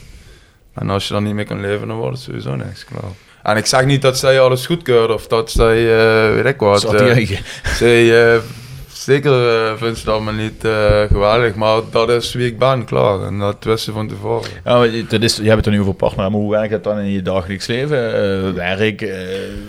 En 0.74 0.90
als 0.90 1.08
je 1.08 1.14
dan 1.14 1.22
niet 1.22 1.34
meer 1.34 1.46
kan 1.46 1.60
leven, 1.60 1.88
dan 1.88 1.96
wordt 1.96 2.16
het 2.16 2.24
sowieso 2.24 2.54
niks, 2.54 2.84
klaar. 2.84 3.10
En 3.42 3.56
ik 3.56 3.66
zeg 3.66 3.84
niet 3.84 4.02
dat 4.02 4.18
zij 4.18 4.40
alles 4.40 4.66
goedkeurt 4.66 5.10
of 5.10 5.26
dat 5.26 5.50
zij, 5.50 5.76
eh, 5.76 6.34
weet 6.34 6.54
ik 6.54 6.60
wat. 6.60 6.80
Zat 6.80 6.98
die 6.98 7.08
eh, 7.08 7.14
eigen. 7.14 7.38
zij, 7.78 8.40
zeker 9.04 9.64
eh, 9.64 9.72
vindt 9.76 9.98
ze 9.98 10.04
dat 10.04 10.20
me 10.22 10.32
niet 10.32 10.64
eh, 10.64 11.00
geweldig, 11.02 11.54
maar 11.54 11.80
dat 11.90 12.08
is 12.10 12.32
wie 12.34 12.46
ik 12.46 12.58
ben, 12.58 12.84
klaar. 12.84 13.20
En 13.22 13.38
dat 13.38 13.56
wist 13.60 13.84
ze 13.84 13.92
van 13.92 14.08
tevoren. 14.08 14.50
Ja, 14.64 14.76
maar 14.78 14.88
je- 14.88 15.06
dat 15.06 15.22
is, 15.22 15.36
je 15.36 15.42
hebt 15.42 15.56
het 15.56 15.66
er 15.66 15.72
nu 15.72 15.80
over 15.80 15.94
partner, 15.94 16.30
maar 16.30 16.40
hoe 16.40 16.50
werkt 16.50 16.70
dat 16.70 16.84
dan 16.84 16.98
in 16.98 17.10
je 17.10 17.22
dagelijks 17.22 17.66
leven? 17.66 18.14
Eh, 18.14 18.50
werk, 18.52 19.02
eh, 19.02 19.16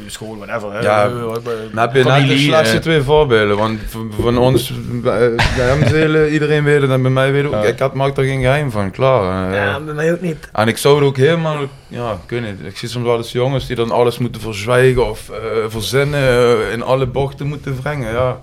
school, 0.07 0.37
whatever. 0.37 0.73
hè? 0.73 0.79
Ja, 0.79 1.09
heb 1.75 1.93
je 1.95 2.03
net 2.03 2.27
de 2.27 2.37
slechtste 2.37 2.79
twee 2.79 3.01
voorbeelden. 3.01 3.57
Want 3.57 3.79
van 4.21 4.37
ons, 4.37 4.73
bij 5.03 5.31
hem 5.55 5.87
zullen 5.87 6.29
iedereen 6.31 6.63
weten 6.63 6.91
en 6.91 7.01
bij 7.01 7.11
mij 7.11 7.31
weten 7.31 7.47
ook. 7.47 7.63
Ja. 7.63 7.69
Ik 7.69 7.79
had, 7.79 7.93
maak 7.93 8.17
er 8.17 8.23
geen 8.23 8.41
geheim 8.41 8.71
van, 8.71 8.91
klaar. 8.91 9.53
Ja, 9.53 9.79
bij 9.79 9.93
mij 9.93 10.11
ook 10.11 10.21
niet. 10.21 10.49
En 10.53 10.67
ik 10.67 10.77
zou 10.77 10.95
het 10.95 11.03
ook 11.03 11.17
helemaal, 11.17 11.57
ja, 11.87 12.11
ik 12.11 12.29
weet 12.29 12.41
niet. 12.41 12.67
Ik 12.71 12.77
zie 12.77 12.89
soms 12.89 13.05
wel 13.05 13.17
eens 13.17 13.31
jongens 13.31 13.67
die 13.67 13.75
dan 13.75 13.91
alles 13.91 14.17
moeten 14.17 14.41
verzwijgen 14.41 15.09
of 15.09 15.29
eh, 15.29 15.35
verzinnen, 15.67 16.71
in 16.71 16.83
alle 16.83 17.05
bochten 17.05 17.47
moeten 17.47 17.77
wringen. 17.83 18.13
Ja, 18.13 18.39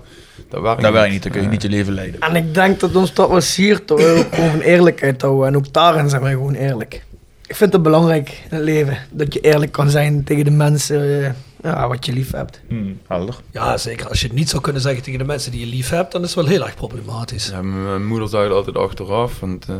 dat 0.49 0.61
werkt 0.61 0.81
Dat 0.81 1.09
niet, 1.09 1.23
dan 1.23 1.31
kun 1.31 1.41
je 1.41 1.47
Nee. 1.47 1.55
niet 1.55 1.61
je 1.61 1.69
leven 1.69 1.93
leiden. 1.93 2.19
En 2.21 2.35
ik 2.35 2.53
denk 2.53 2.79
dat 2.79 2.95
ons 2.95 3.13
dat 3.13 3.29
was 3.29 3.55
hier 3.55 3.85
toch 3.85 4.03
ook 4.03 4.25
gewoon 4.35 4.49
van 4.49 4.59
eerlijkheid 4.59 5.21
houden. 5.21 5.47
En 5.47 5.55
ook 5.55 5.73
daarin 5.73 6.09
zijn 6.09 6.21
wij 6.21 6.31
gewoon 6.31 6.53
eerlijk. 6.53 7.03
Ik 7.47 7.55
vind 7.55 7.73
het 7.73 7.81
belangrijk 7.83 8.29
in 8.29 8.55
het 8.57 8.63
leven. 8.65 8.97
Dat 9.11 9.33
je 9.33 9.39
eerlijk 9.39 9.71
kan 9.71 9.89
zijn 9.89 10.23
tegen 10.23 10.43
de 10.45 10.51
mensen 10.51 11.23
eh, 11.25 11.31
ja, 11.63 11.87
wat 11.87 12.05
je 12.05 12.13
lief 12.13 12.31
hebt. 12.31 12.61
Hmm, 12.67 12.99
helder. 13.07 13.35
Ja, 13.51 13.77
zeker. 13.77 14.07
Als 14.09 14.21
je 14.21 14.27
het 14.27 14.35
niet 14.35 14.49
zou 14.49 14.61
kunnen 14.61 14.81
zeggen 14.81 15.03
tegen 15.03 15.19
de 15.19 15.25
mensen 15.25 15.51
die 15.51 15.59
je 15.59 15.65
lief 15.75 15.89
hebt, 15.89 16.11
dan 16.11 16.21
is 16.21 16.27
het 16.27 16.35
wel 16.35 16.45
heel 16.53 16.63
erg 16.65 16.75
problematisch. 16.75 17.47
Ja, 17.47 17.61
mijn 17.61 18.05
moeder 18.05 18.27
zei 18.29 18.43
het 18.43 18.53
altijd 18.53 18.77
achteraf. 18.77 19.39
Want, 19.39 19.65
eh, 19.69 19.75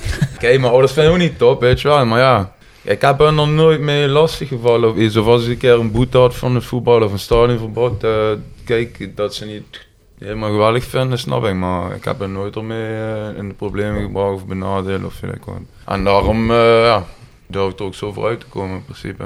Kijk, 0.38 0.60
mijn 0.60 0.72
ouders 0.72 0.92
vinden 0.92 1.12
ook 1.12 1.18
niet 1.18 1.38
top, 1.38 1.60
weet 1.60 1.80
je 1.80 1.88
wel. 1.88 2.06
Maar 2.06 2.18
ja, 2.20 2.52
ik 2.82 3.00
heb 3.00 3.20
er 3.20 3.32
nog 3.32 3.48
nooit 3.50 3.80
mee 3.80 4.08
lastig 4.08 4.48
gevallen 4.48 4.90
of 4.90 4.96
iets. 4.96 5.16
Of 5.16 5.26
als 5.26 5.42
ik 5.44 5.48
een 5.50 5.56
keer 5.56 5.72
een 5.74 5.90
boete 5.92 6.18
had 6.18 6.34
van 6.34 6.54
het 6.54 6.64
voetbal 6.64 7.02
of 7.02 7.12
een 7.12 7.18
stadionverbod. 7.18 8.04
eh 8.04 8.30
kijk, 8.64 9.10
dat 9.16 9.34
ze 9.34 9.44
niet 9.44 9.85
helemaal 10.18 10.50
geweldig 10.50 10.84
vinden, 10.84 11.18
snap 11.18 11.44
ik. 11.44 11.54
Maar 11.54 11.94
ik 11.94 12.04
heb 12.04 12.20
er 12.20 12.28
nooit 12.28 12.56
ermee 12.56 12.94
eh, 12.94 13.36
in 13.36 13.48
de 13.48 13.54
problemen 13.54 14.02
gebracht 14.02 14.34
of 14.34 14.46
benadeeld 14.46 15.04
of. 15.04 15.20
En 15.84 16.04
daarom, 16.04 16.50
eh 16.50 16.84
ja, 16.84 17.04
durf 17.46 17.72
ik 17.72 17.78
er 17.78 17.84
ook 17.84 17.94
zo 17.94 18.12
vooruit 18.12 18.40
te 18.40 18.46
komen 18.46 18.76
in 18.76 18.84
principe. 18.84 19.24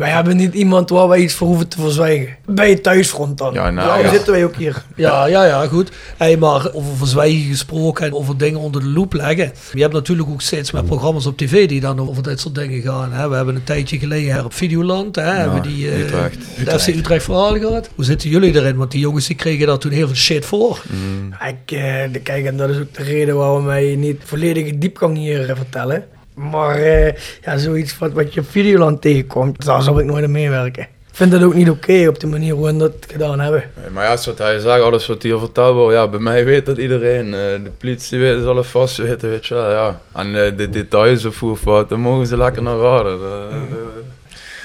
Wij 0.00 0.10
hebben 0.10 0.36
niet 0.36 0.54
iemand 0.54 0.90
waar 0.90 1.08
wij 1.08 1.18
iets 1.18 1.34
voor 1.34 1.46
hoeven 1.46 1.68
te 1.68 1.80
verzwijgen. 1.80 2.36
Bij 2.46 2.68
je 2.70 2.80
thuisfront 2.80 3.38
dan. 3.38 3.52
Ja, 3.52 3.70
nou, 3.70 3.86
Daarom 3.86 4.04
ja. 4.04 4.12
zitten 4.12 4.32
wij 4.32 4.44
ook 4.44 4.56
hier. 4.56 4.84
Ja, 4.96 5.26
ja, 5.26 5.44
ja, 5.44 5.66
goed. 5.66 5.90
Hey, 6.16 6.36
maar 6.36 6.72
over 6.72 6.96
verzwijgen 6.96 7.40
gesproken 7.42 8.06
en 8.06 8.14
over 8.14 8.36
dingen 8.36 8.60
onder 8.60 8.80
de 8.80 8.86
loep 8.88 9.12
leggen. 9.12 9.52
Je 9.72 9.80
hebt 9.80 9.92
natuurlijk 9.92 10.28
ook 10.28 10.40
steeds 10.40 10.70
meer 10.70 10.84
programma's 10.84 11.26
op 11.26 11.36
tv 11.36 11.68
die 11.68 11.80
dan 11.80 12.08
over 12.08 12.22
dit 12.22 12.40
soort 12.40 12.54
dingen 12.54 12.80
gaan. 12.82 13.12
Hè. 13.12 13.28
We 13.28 13.34
hebben 13.36 13.54
een 13.54 13.64
tijdje 13.64 13.98
geleden 13.98 14.32
her 14.32 14.44
op 14.44 14.54
Videoland. 14.54 15.16
Hè, 15.16 15.22
hebben 15.22 15.62
die, 15.62 15.90
eh, 15.90 15.98
Utrecht. 16.00 16.38
De 16.64 16.78
FC 16.78 16.86
Utrecht 16.86 17.24
verhaal 17.24 17.58
gehad. 17.58 17.90
Hoe 17.94 18.04
zitten 18.04 18.30
jullie 18.30 18.54
erin? 18.54 18.76
Want 18.76 18.90
die 18.90 19.00
jongens 19.00 19.26
die 19.26 19.36
kregen 19.36 19.66
daar 19.66 19.78
toen 19.78 19.92
heel 19.92 20.06
veel 20.06 20.16
shit 20.16 20.44
voor. 20.44 20.82
Mm. 20.90 21.32
Ik, 21.48 21.72
eh, 21.76 21.94
de- 22.12 22.20
kijk, 22.22 22.44
en 22.46 22.56
dat 22.56 22.68
is 22.70 22.76
ook 22.78 22.94
de 22.94 23.02
reden 23.02 23.36
waarom 23.36 23.64
wij 23.64 23.94
niet 23.98 24.20
volledige 24.24 24.78
diepgang 24.78 25.16
hier 25.16 25.50
eh, 25.50 25.56
vertellen. 25.56 26.04
Maar 26.50 26.76
eh, 26.76 27.12
ja, 27.44 27.56
zoiets 27.58 27.98
wat, 27.98 28.12
wat 28.12 28.34
je 28.34 28.40
op 28.40 28.50
Videoland 28.50 29.00
tegenkomt, 29.00 29.64
daar 29.64 29.82
zal 29.82 29.98
ik 29.98 30.04
nooit 30.04 30.24
aan 30.24 30.30
meewerken. 30.30 30.82
Ik 30.82 31.16
vind 31.26 31.30
dat 31.40 31.42
ook 31.42 31.54
niet 31.54 31.70
oké 31.70 32.08
op 32.08 32.20
de 32.20 32.26
manier 32.26 32.54
hoe 32.54 32.66
we 32.66 32.76
dat 32.76 32.92
gedaan 33.12 33.40
hebben. 33.40 33.64
Nee, 33.80 33.90
Maar 33.90 34.04
ja, 34.04 34.16
zoals 34.16 34.38
hij 34.38 34.58
zegt, 34.58 34.80
alles 34.82 35.06
wat 35.06 35.22
hier 35.22 35.38
verteld 35.38 35.74
wordt, 35.74 35.94
ja, 35.96 36.08
bij 36.08 36.20
mij 36.20 36.44
weet 36.44 36.66
dat 36.66 36.78
iedereen. 36.78 37.24
eh, 37.26 37.30
de 37.64 37.70
politie 37.78 38.18
weet 38.18 38.36
het 38.36 38.46
alle 38.46 38.64
vast 38.64 38.96
weten, 38.96 39.30
weet 39.30 39.46
je 39.46 39.54
wel, 39.54 39.70
ja. 39.70 40.00
En 40.14 40.44
eh, 40.44 40.56
de 40.56 40.70
details 40.70 41.24
of 41.24 41.40
hoe 41.40 41.56
wat, 41.64 41.88
dan 41.88 42.00
mogen 42.00 42.26
ze 42.26 42.36
lekker 42.36 42.62
naar 42.62 42.76
raden. 42.76 43.18
Dat- 43.20 43.52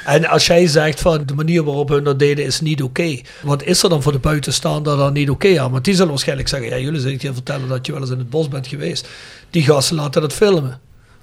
En 0.05 0.25
als 0.25 0.47
jij 0.47 0.67
zegt 0.67 1.01
van 1.01 1.23
de 1.25 1.33
manier 1.33 1.63
waarop 1.63 1.89
hun 1.89 2.03
dat 2.03 2.19
deden 2.19 2.45
is 2.45 2.61
niet 2.61 2.83
oké. 2.83 3.19
Wat 3.41 3.63
is 3.63 3.83
er 3.83 3.89
dan 3.89 4.01
voor 4.01 4.11
de 4.11 4.19
buitenstaander 4.19 4.97
dan 4.97 5.13
niet 5.13 5.29
oké 5.29 5.59
aan? 5.61 5.71
Want 5.71 5.85
die 5.85 5.93
zullen 5.93 6.09
waarschijnlijk 6.09 6.47
zeggen, 6.47 6.69
ja 6.69 6.77
jullie 6.77 6.99
zitten 6.99 7.21
hier 7.21 7.33
vertellen 7.33 7.67
dat 7.67 7.85
je 7.85 7.91
wel 7.91 8.01
eens 8.01 8.09
in 8.09 8.17
het 8.17 8.29
bos 8.29 8.47
bent 8.47 8.67
geweest. 8.67 9.07
Die 9.49 9.63
gasten 9.63 9.95
laten 9.95 10.21
dat 10.21 10.33
filmen. 10.33 10.79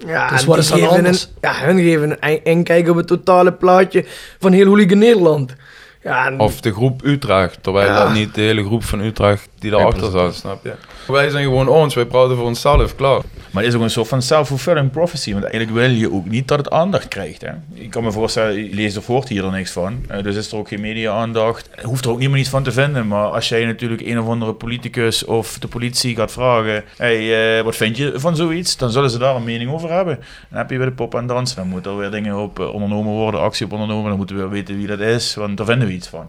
Ja, 0.07 0.29
Dus 0.29 0.41
en 0.41 0.47
wat 0.47 0.55
die 0.55 0.65
is 0.65 0.71
dan 0.71 0.79
geven 0.79 0.95
anders? 0.97 1.23
Een, 1.23 1.31
ja, 1.41 1.65
hun 1.65 1.79
geven 1.79 2.17
een 2.21 2.45
inkijk 2.45 2.89
op 2.89 2.97
het 2.97 3.07
totale 3.07 3.53
plaatje 3.53 4.05
van 4.39 4.53
heel 4.53 4.67
Hooligan 4.67 4.99
Nederland. 4.99 5.55
Ja, 6.03 6.27
en- 6.27 6.41
Of 6.41 6.61
de 6.61 6.73
groep 6.73 7.05
Utrecht, 7.05 7.59
terwijl 7.63 7.87
Ja. 7.87 8.05
dat 8.05 8.13
niet 8.13 8.35
de 8.35 8.41
hele 8.41 8.65
groep 8.65 8.85
van 8.85 9.01
Utrecht 9.01 9.49
die 9.59 9.71
daarachter 9.71 10.11
zat, 10.11 10.35
snap 10.35 10.65
je? 10.65 10.73
Wij 11.07 11.31
zijn 11.31 11.45
gewoon 11.45 11.69
ons, 11.69 11.95
wij 11.95 12.07
praten 12.07 12.37
voor 12.37 12.47
onszelf, 12.47 12.95
klaar. 12.95 13.21
Maar 13.51 13.63
het 13.63 13.73
is 13.73 13.79
ook 13.79 13.85
een 13.85 13.91
soort 13.91 14.09
van 14.09 14.23
self-fulfilling 14.23 14.91
prophecy. 14.91 15.33
Want 15.33 15.45
eigenlijk 15.45 15.75
wil 15.75 15.91
je 15.91 16.13
ook 16.13 16.29
niet 16.29 16.49
dat 16.49 16.59
het 16.59 16.71
aandacht 16.71 17.09
krijgt. 17.09 17.41
Hè? 17.41 17.49
Ik 17.75 17.91
kan 17.91 18.03
me 18.03 18.13
voorstellen, 18.13 18.55
je 18.55 18.75
leest 18.75 18.97
of 18.97 19.07
hoort 19.07 19.29
hier 19.29 19.45
er 19.45 19.51
niks 19.51 19.71
van. 19.71 20.05
Eh, 20.09 20.23
dus 20.23 20.37
is 20.37 20.53
er 20.53 20.59
ook 20.59 20.69
geen 20.69 20.81
media-aandacht. 20.81 21.69
Er 21.75 21.85
Hoeft 21.85 22.05
er 22.05 22.11
ook 22.11 22.19
niemand 22.19 22.41
iets 22.41 22.49
van 22.51 22.63
te 22.63 22.73
vinden. 22.73 23.07
Maar 23.09 23.25
als 23.27 23.49
jij 23.49 23.65
natuurlijk 23.65 24.01
een 24.03 24.21
of 24.21 24.29
andere 24.29 24.53
politicus 24.55 25.25
of 25.25 25.59
de 25.59 25.69
politie 25.69 26.15
gaat 26.17 26.33
vragen... 26.33 26.85
Hey, 26.97 27.59
eh, 27.59 27.65
wat 27.65 27.77
vind 27.77 27.97
je 27.97 28.13
van 28.15 28.37
zoiets? 28.37 28.77
Dan 28.77 28.91
zullen 28.91 29.11
ze 29.11 29.19
daar 29.19 29.37
een 29.37 29.45
mening 29.45 29.71
over 29.73 29.93
hebben. 29.93 30.19
Dan 30.49 30.59
heb 30.59 30.71
je 30.71 30.77
weer 30.77 30.87
de 30.87 30.93
pop 30.93 31.15
en 31.15 31.27
dansen. 31.27 31.57
Dan 31.57 31.69
moeten 31.69 31.91
er 31.93 31.99
weer 31.99 32.11
dingen 32.11 32.37
op 32.37 32.59
eh, 32.61 32.75
ondernomen 32.75 33.13
worden, 33.13 33.41
actie 33.41 33.67
op 33.67 33.73
ondernomen. 33.73 34.09
Dan 34.09 34.17
moeten 34.17 34.37
we 34.37 34.43
weer 34.43 34.51
weten 34.51 34.77
wie 34.77 34.87
dat 34.87 35.01
is, 35.01 35.35
want 35.35 35.57
daar 35.57 35.67
vinden 35.67 35.89
we 35.89 35.95
iets 35.95 36.09
van. 36.09 36.27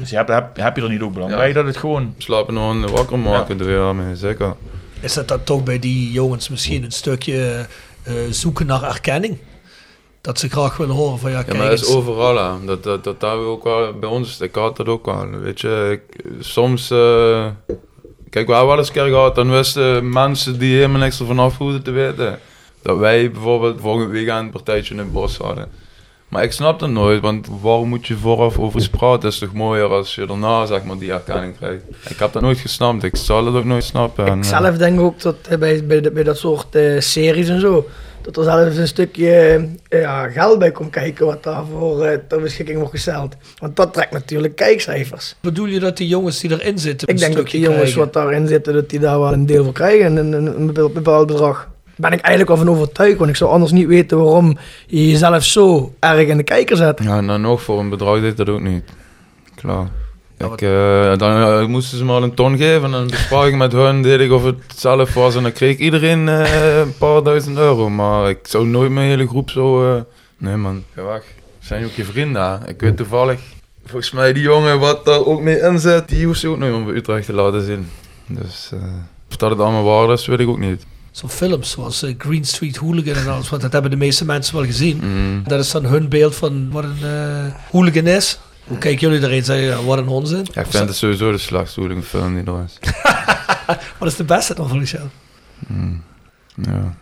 Dus 0.00 0.10
je 0.10 0.16
hebt, 0.16 0.28
heb, 0.28 0.56
heb 0.56 0.76
je 0.76 0.82
er 0.82 0.88
niet 0.88 1.00
ook 1.00 1.12
belang 1.12 1.30
Ja. 1.30 1.36
bij 1.36 1.52
dat 1.52 1.66
het 1.66 1.76
gewoon... 1.76 2.14
Slapen 2.18 2.54
nog 2.54 2.90
wakker 2.90 3.18
maken, 3.18 3.58
doe 3.58 3.68
daarmee, 4.04 4.16
zeker. 4.16 4.56
Is 5.00 5.14
dat 5.14 5.28
dan 5.28 5.44
toch 5.44 5.62
bij 5.62 5.78
die 5.78 6.12
jongens 6.12 6.48
misschien 6.48 6.84
een 6.84 6.92
stukje 6.92 7.66
eh, 8.02 8.14
zoeken 8.30 8.66
naar 8.66 8.82
erkenning? 8.82 9.38
Dat 10.20 10.38
ze 10.38 10.48
graag 10.48 10.76
willen 10.76 10.94
horen 10.94 11.18
van 11.18 11.30
ja, 11.30 11.44
Ja, 11.46 11.54
maar 11.54 11.68
dat 11.70 11.80
is 11.80 11.86
overal 11.94 12.36
hè. 12.36 12.64
Dat, 12.64 12.82
dat, 12.82 13.04
dat 13.04 13.20
hebben 13.20 13.44
we 13.44 13.50
ook 13.50 13.64
wel 13.64 13.92
bij 13.98 14.08
ons. 14.08 14.40
Ik 14.40 14.54
had 14.54 14.76
dat 14.76 14.86
ook 14.86 15.06
wel. 15.06 15.28
Weet 15.30 15.60
je, 15.60 16.00
ik, 16.00 16.24
soms. 16.40 16.90
eh, 16.90 17.46
kijk, 18.30 18.46
we 18.46 18.52
hebben 18.52 18.66
wel 18.66 18.78
eens 18.78 18.88
een 18.88 18.94
keer 18.94 19.06
gehad. 19.08 19.34
Dan 19.34 19.50
wisten 19.50 20.08
mensen 20.08 20.58
die 20.58 20.74
helemaal 20.76 21.00
niks 21.00 21.20
ervan 21.20 21.38
af 21.38 21.58
hoefden 21.58 21.82
te 21.82 21.90
weten. 21.90 22.38
Dat 22.82 22.98
wij 22.98 23.30
bijvoorbeeld 23.30 23.80
volgend 23.80 24.10
weekend 24.10 24.38
een 24.38 24.50
partijtje 24.50 24.94
in 24.94 25.00
het 25.00 25.12
bos 25.12 25.36
hadden. 25.36 25.68
Maar 26.34 26.42
ik 26.42 26.52
snap 26.52 26.78
dat 26.80 26.88
nooit, 26.90 27.20
want 27.20 27.48
waarom 27.62 27.88
moet 27.88 28.06
je 28.06 28.16
vooraf 28.16 28.58
over 28.58 28.78
iets 28.78 28.88
praten? 28.88 29.24
Het 29.24 29.32
is 29.32 29.38
toch 29.38 29.52
mooier 29.52 29.88
als 29.88 30.14
je 30.14 30.26
daarna 30.26 30.66
zeg 30.66 30.84
maar 30.84 30.98
die 30.98 31.12
erkenning 31.12 31.56
krijgt. 31.56 31.82
Ik 32.08 32.18
heb 32.18 32.32
dat 32.32 32.42
nooit 32.42 32.58
gesnapt, 32.58 33.02
ik 33.02 33.16
zal 33.16 33.46
het 33.46 33.54
ook 33.54 33.64
nooit 33.64 33.84
snappen. 33.84 34.26
En, 34.26 34.38
Ik 34.38 34.44
eh, 34.44 34.48
zelf 34.50 34.76
denk 34.76 35.00
ook 35.00 35.20
dat 35.20 35.36
eh, 35.48 35.58
bij, 35.58 35.84
bij, 35.86 36.00
de- 36.00 36.10
bij 36.10 36.22
dat 36.22 36.38
soort 36.38 36.74
eh, 36.74 37.00
series 37.00 37.48
en 37.48 37.60
zo, 37.60 37.86
dat 38.22 38.36
er 38.36 38.44
zelfs 38.44 38.76
een 38.76 38.86
stukje 38.88 39.30
eh, 39.88 40.00
ja, 40.00 40.28
geld 40.28 40.58
bij 40.58 40.70
komt 40.72 40.90
kijken 40.90 41.26
wat 41.26 41.42
daarvoor 41.42 42.04
eh, 42.04 42.18
ter 42.28 42.40
beschikking 42.40 42.78
wordt 42.78 42.92
gesteld. 42.92 43.34
Want 43.58 43.76
dat 43.76 43.92
trekt 43.92 44.12
natuurlijk 44.12 44.56
kijkcijfers. 44.56 45.34
Bedoel 45.40 45.66
je 45.66 45.80
dat 45.80 45.96
die 45.96 46.08
jongens 46.08 46.40
die 46.40 46.50
erin 46.52 46.78
zitten 46.78 47.08
Ik 47.08 47.14
een 47.14 47.20
denk 47.20 47.34
dat 47.36 47.50
die 47.50 47.60
jongens 47.60 47.80
krijgen? 47.80 48.00
wat 48.00 48.12
daarin 48.12 48.46
zitten, 48.46 48.72
dat 48.74 48.90
die 48.90 48.98
daar 48.98 49.20
wel 49.20 49.32
een 49.32 49.46
deel 49.46 49.64
voor 49.64 49.72
krijgen, 49.72 50.16
een, 50.16 50.32
een, 50.32 50.72
bepaald 50.92 51.26
bedrag. 51.26 51.68
Ben 51.96 52.12
ik 52.12 52.20
eigenlijk 52.20 52.48
wel 52.48 52.66
van 52.66 52.74
overtuigd, 52.76 53.18
want 53.18 53.30
ik 53.30 53.36
zou 53.36 53.50
anders 53.50 53.72
niet 53.72 53.86
weten 53.86 54.18
waarom 54.18 54.58
je 54.86 55.10
jezelf 55.10 55.44
zo 55.44 55.92
erg 55.98 56.26
in 56.28 56.36
de 56.36 56.42
kijker 56.42 56.76
zet. 56.76 57.00
Ja, 57.02 57.20
nou 57.20 57.38
nog 57.40 57.62
voor 57.62 57.78
een 57.80 57.88
bedrag 57.88 58.20
deed 58.20 58.36
dat 58.36 58.48
ook 58.48 58.60
niet. 58.60 58.84
Klaar. 59.54 59.86
Ja, 60.38 60.46
ik, 60.46 60.62
eh, 60.62 61.18
dan 61.18 61.42
eh, 61.42 61.66
moesten 61.66 61.98
ze 61.98 62.04
maar 62.04 62.22
een 62.22 62.34
ton 62.34 62.56
geven 62.56 62.84
en 62.84 62.90
dan 62.90 63.06
besprak 63.06 63.46
ik 63.46 63.54
met 63.56 63.72
hun, 63.72 64.02
deed 64.02 64.20
ik 64.20 64.32
of 64.32 64.44
het 64.44 64.56
zelf 64.76 65.14
was 65.14 65.34
en 65.36 65.42
dan 65.42 65.52
kreeg 65.52 65.76
iedereen 65.76 66.28
eh, 66.28 66.78
een 66.78 66.96
paar 66.98 67.22
duizend 67.22 67.56
euro. 67.56 67.90
Maar 67.90 68.28
ik 68.28 68.38
zou 68.42 68.66
nooit 68.66 68.90
mijn 68.90 69.08
hele 69.08 69.26
groep 69.26 69.50
zo... 69.50 69.94
eh, 69.96 70.00
nee 70.38 70.56
man, 70.56 70.84
ga 70.94 71.02
weg. 71.04 71.22
Zijn 71.60 71.84
ook 71.84 71.90
je 71.90 72.04
vrienden, 72.04 72.42
hè? 72.42 72.68
Ik 72.68 72.80
weet 72.80 72.96
toevallig, 72.96 73.40
volgens 73.84 74.10
mij 74.10 74.32
die 74.32 74.42
jongen 74.42 74.78
wat 74.80 75.04
daar 75.04 75.24
ook 75.26 75.40
mee 75.40 75.60
inzet, 75.60 76.08
die 76.08 76.26
hoeft 76.26 76.40
ze 76.40 76.48
ook 76.48 76.58
nooit 76.58 76.72
meer 76.74 76.84
bij 76.84 76.94
Utrecht 76.94 77.26
te 77.26 77.32
laten 77.32 77.62
zien. 77.64 77.88
Dus 78.26 78.70
eh, 78.72 78.78
of 79.30 79.36
dat 79.36 79.50
het 79.50 79.58
allemaal 79.60 79.84
waar 79.84 80.12
is, 80.12 80.26
weet 80.26 80.40
ik 80.40 80.48
ook 80.48 80.58
niet. 80.58 80.86
Zo'n 81.14 81.28
films 81.28 81.70
zoals 81.70 82.02
eh, 82.02 82.14
Green 82.18 82.44
Street 82.44 82.76
Hooligan 82.76 83.14
en 83.14 83.28
alles, 83.28 83.48
want 83.48 83.62
dat 83.62 83.72
hebben 83.72 83.90
de 83.90 83.96
meeste 83.96 84.24
mensen 84.24 84.54
wel 84.54 84.64
gezien. 84.64 85.00
Mm. 85.02 85.42
Dat 85.46 85.60
is 85.60 85.70
dan 85.70 85.84
hun 85.84 86.08
beeld 86.08 86.34
van 86.34 86.70
wat 86.70 86.84
een 86.84 86.96
eh, 87.02 87.54
hooligan 87.70 88.06
is. 88.06 88.38
Hoe 88.64 88.78
kijken 88.78 89.10
jullie 89.10 89.26
erin? 89.26 89.44
Zeggen 89.44 89.66
ja, 89.66 89.82
wat 89.82 89.98
een 89.98 90.08
onzin. 90.08 90.46
Ja, 90.52 90.60
ik 90.60 90.66
vind 90.70 90.88
het 90.88 90.96
sowieso 90.96 91.32
de 91.32 91.38
slechtste 91.38 92.02
film 92.02 92.34
die 92.34 92.54
er 92.54 92.64
is. 92.64 92.78
Wat 93.98 94.08
is 94.12 94.16
de 94.16 94.24
beste 94.24 94.54
dan 94.54 94.68
volgens 94.68 94.90
jou? 94.90 95.04
Mm. 95.66 96.02
Ja. 96.54 96.96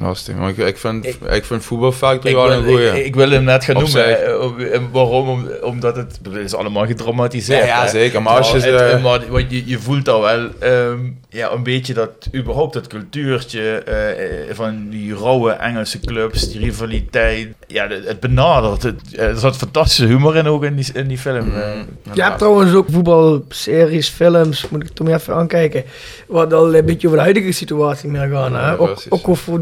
Lastig. 0.00 0.34
Maar 0.34 0.48
ik, 0.48 0.56
ik, 0.56 0.76
vind, 0.76 1.06
ik, 1.30 1.44
vind 1.44 1.64
Voetbal 1.64 1.92
Ik 2.22 2.22
wel 2.22 2.48
wil, 2.48 2.56
een 2.58 2.64
goeie. 2.64 2.88
ik, 2.98 3.04
ik 3.06 3.14
wil 3.14 3.30
hem 3.30 3.44
net 3.44 3.64
gaan 3.64 3.74
noemen. 3.74 4.26
eh, 4.72 4.80
waarom? 4.92 5.28
Om- 5.28 5.48
omdat 5.62 5.96
het, 5.96 6.18
het 6.22 6.34
is 6.44 6.54
allemaal 6.54 6.86
gedramatiseerd. 6.86 7.66
Ja, 7.66 7.86
zeker. 7.88 8.22
Maar 8.22 8.36
als 8.36 8.50
je 8.50 8.98
maar 9.02 9.20
want 9.30 9.44
je, 9.50 9.66
je 9.66 9.78
voelt 9.78 10.08
al 10.08 10.20
wel 10.20 10.48
ehm, 10.58 10.98
ja, 11.28 11.50
een 11.52 11.62
beetje 11.62 11.94
dat 11.94 12.10
überhaupt 12.34 12.72
dat 12.72 12.86
cultuurtje 12.86 13.70
eh, 13.78 14.54
van 14.54 14.86
die 14.90 15.14
rauwe 15.14 15.50
Engelse 15.52 16.00
clubs, 16.00 16.50
die 16.52 16.60
rivaliteit. 16.60 17.48
Ja, 17.66 17.88
het, 17.88 18.06
het 18.08 18.20
benadert. 18.20 18.82
Het, 18.82 19.18
er 19.18 19.36
zat 19.36 19.56
fantastische 19.56 20.06
humor 20.06 20.36
in 20.36 20.46
ook 20.46 20.64
in 20.64 20.76
die, 20.76 20.86
in 20.94 21.06
die 21.08 21.18
film. 21.18 21.54
eh. 21.54 21.70
Je 22.12 22.22
hebt 22.22 22.38
trouwens 22.38 22.74
ook 22.74 22.86
voetbalseries, 22.90 24.08
films, 24.08 24.68
moet 24.68 24.82
ik 24.82 24.88
toch 24.88 25.08
even 25.08 25.34
aankijken, 25.34 25.84
wat 26.26 26.52
al 26.52 26.74
een 26.74 26.84
beetje 26.84 27.06
over 27.06 27.18
de 27.18 27.24
huidige 27.24 27.52
situatie 27.52 28.08
meer 28.08 28.28
gaan. 28.32 28.54
Hè? 28.54 28.60
Ja, 28.60 28.74
ook, 28.74 29.02
ook 29.08 29.28
over 29.28 29.60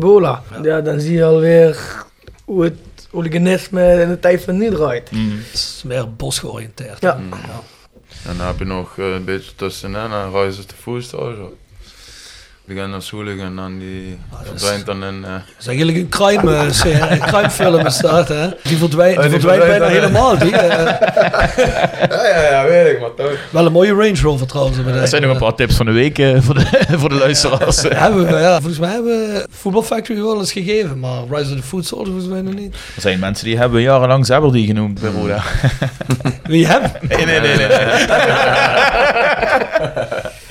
Ja. 0.62 0.80
dan 0.80 1.00
zie 1.00 1.12
je 1.12 1.24
alweer 1.24 2.04
hoe 2.44 2.64
het 2.64 3.08
hooliganisme 3.10 4.00
in 4.00 4.08
de 4.08 4.20
tijd 4.20 4.44
van 4.44 4.56
nu 4.56 4.70
draait. 4.70 5.10
Mm. 5.10 5.30
Het 5.30 5.54
is 5.54 5.82
meer 5.84 6.14
bosgeoriënteerd. 6.14 7.00
Ja. 7.00 7.14
Mm. 7.14 7.32
En 8.26 8.36
dan 8.36 8.46
heb 8.46 8.58
je 8.58 8.64
nog 8.64 8.98
eh, 8.98 9.12
een 9.12 9.24
beetje 9.24 9.54
tussenin 9.56 10.10
en 10.10 10.32
Rise 10.32 10.66
te 10.66 10.74
Voest 10.76 11.14
of 12.68 12.70
zo. 12.70 12.74
Begin 12.74 12.94
als 12.94 13.10
hooligan 13.10 13.46
en 13.46 13.56
dan 13.56 13.78
die 13.78 14.18
Ah, 14.32 14.38
verdwijnt 14.46 14.86
dan 14.86 15.04
in... 15.04 15.24
eh, 15.24 15.30
Dat 15.32 15.42
is 15.60 15.66
eigenlijk 15.66 15.98
een 15.98 16.08
crime, 16.08 16.56
eh, 16.56 17.10
een 17.10 17.20
crime 17.20 17.50
film 17.50 17.86
is 17.86 17.96
dat, 17.98 18.28
hè? 18.28 18.48
Die 18.62 18.76
verdwijnt, 18.76 19.16
die 19.16 19.24
Oh, 19.24 19.30
die 19.30 19.40
verdwijnt 19.40 19.66
bijna 19.78 19.86
helemaal. 19.86 20.38
Die, 20.38 20.56
eh, 20.56 20.84
ja, 22.10 22.26
ja, 22.26 22.42
ja, 22.50 22.64
weet 22.64 22.92
ik, 22.92 23.00
maar 23.00 23.14
toch. 23.16 23.30
wel 23.50 23.66
een 23.66 23.72
mooie 23.72 23.92
Range 23.94 24.20
Rover 24.22 24.46
trouwens. 24.46 24.76
Dat 24.84 25.08
zijn 25.08 25.22
nog 25.22 25.30
een 25.32 25.38
paar 25.38 25.54
tips 25.54 25.76
van 25.76 25.86
de 25.86 25.92
week 25.92 26.18
eh, 26.18 26.36
voor, 26.40 26.54
de, 26.54 26.66
voor 27.00 27.08
de 27.08 27.14
luisteraars. 27.14 27.82
Hebben 27.82 28.26
we, 28.26 28.36
ja, 28.38 28.54
volgens 28.54 28.78
mij 28.78 28.90
hebben 28.90 29.12
we 29.32 29.46
Football 29.50 29.82
Factory 29.82 30.20
wel 30.22 30.38
eens 30.38 30.52
gegeven, 30.52 30.98
maar 31.00 31.18
Rise 31.30 31.50
of 31.54 31.60
the 31.60 31.66
Food 31.66 31.86
Soldier 31.86 32.12
volgens 32.12 32.32
mij 32.32 32.42
nog 32.42 32.54
niet. 32.54 32.74
Er 32.74 33.00
zijn 33.00 33.18
mensen 33.18 33.44
die 33.44 33.58
hebben 33.58 33.82
jarenlang 33.82 34.26
Zebberdy 34.26 34.66
genoemd 34.66 35.00
bij 35.00 35.10
Roda. 35.10 35.42
Wie 36.42 36.66
hem? 36.66 36.82
Nee, 37.08 37.24
nee, 37.26 37.40
nee. 37.40 37.56
nee. 37.56 37.68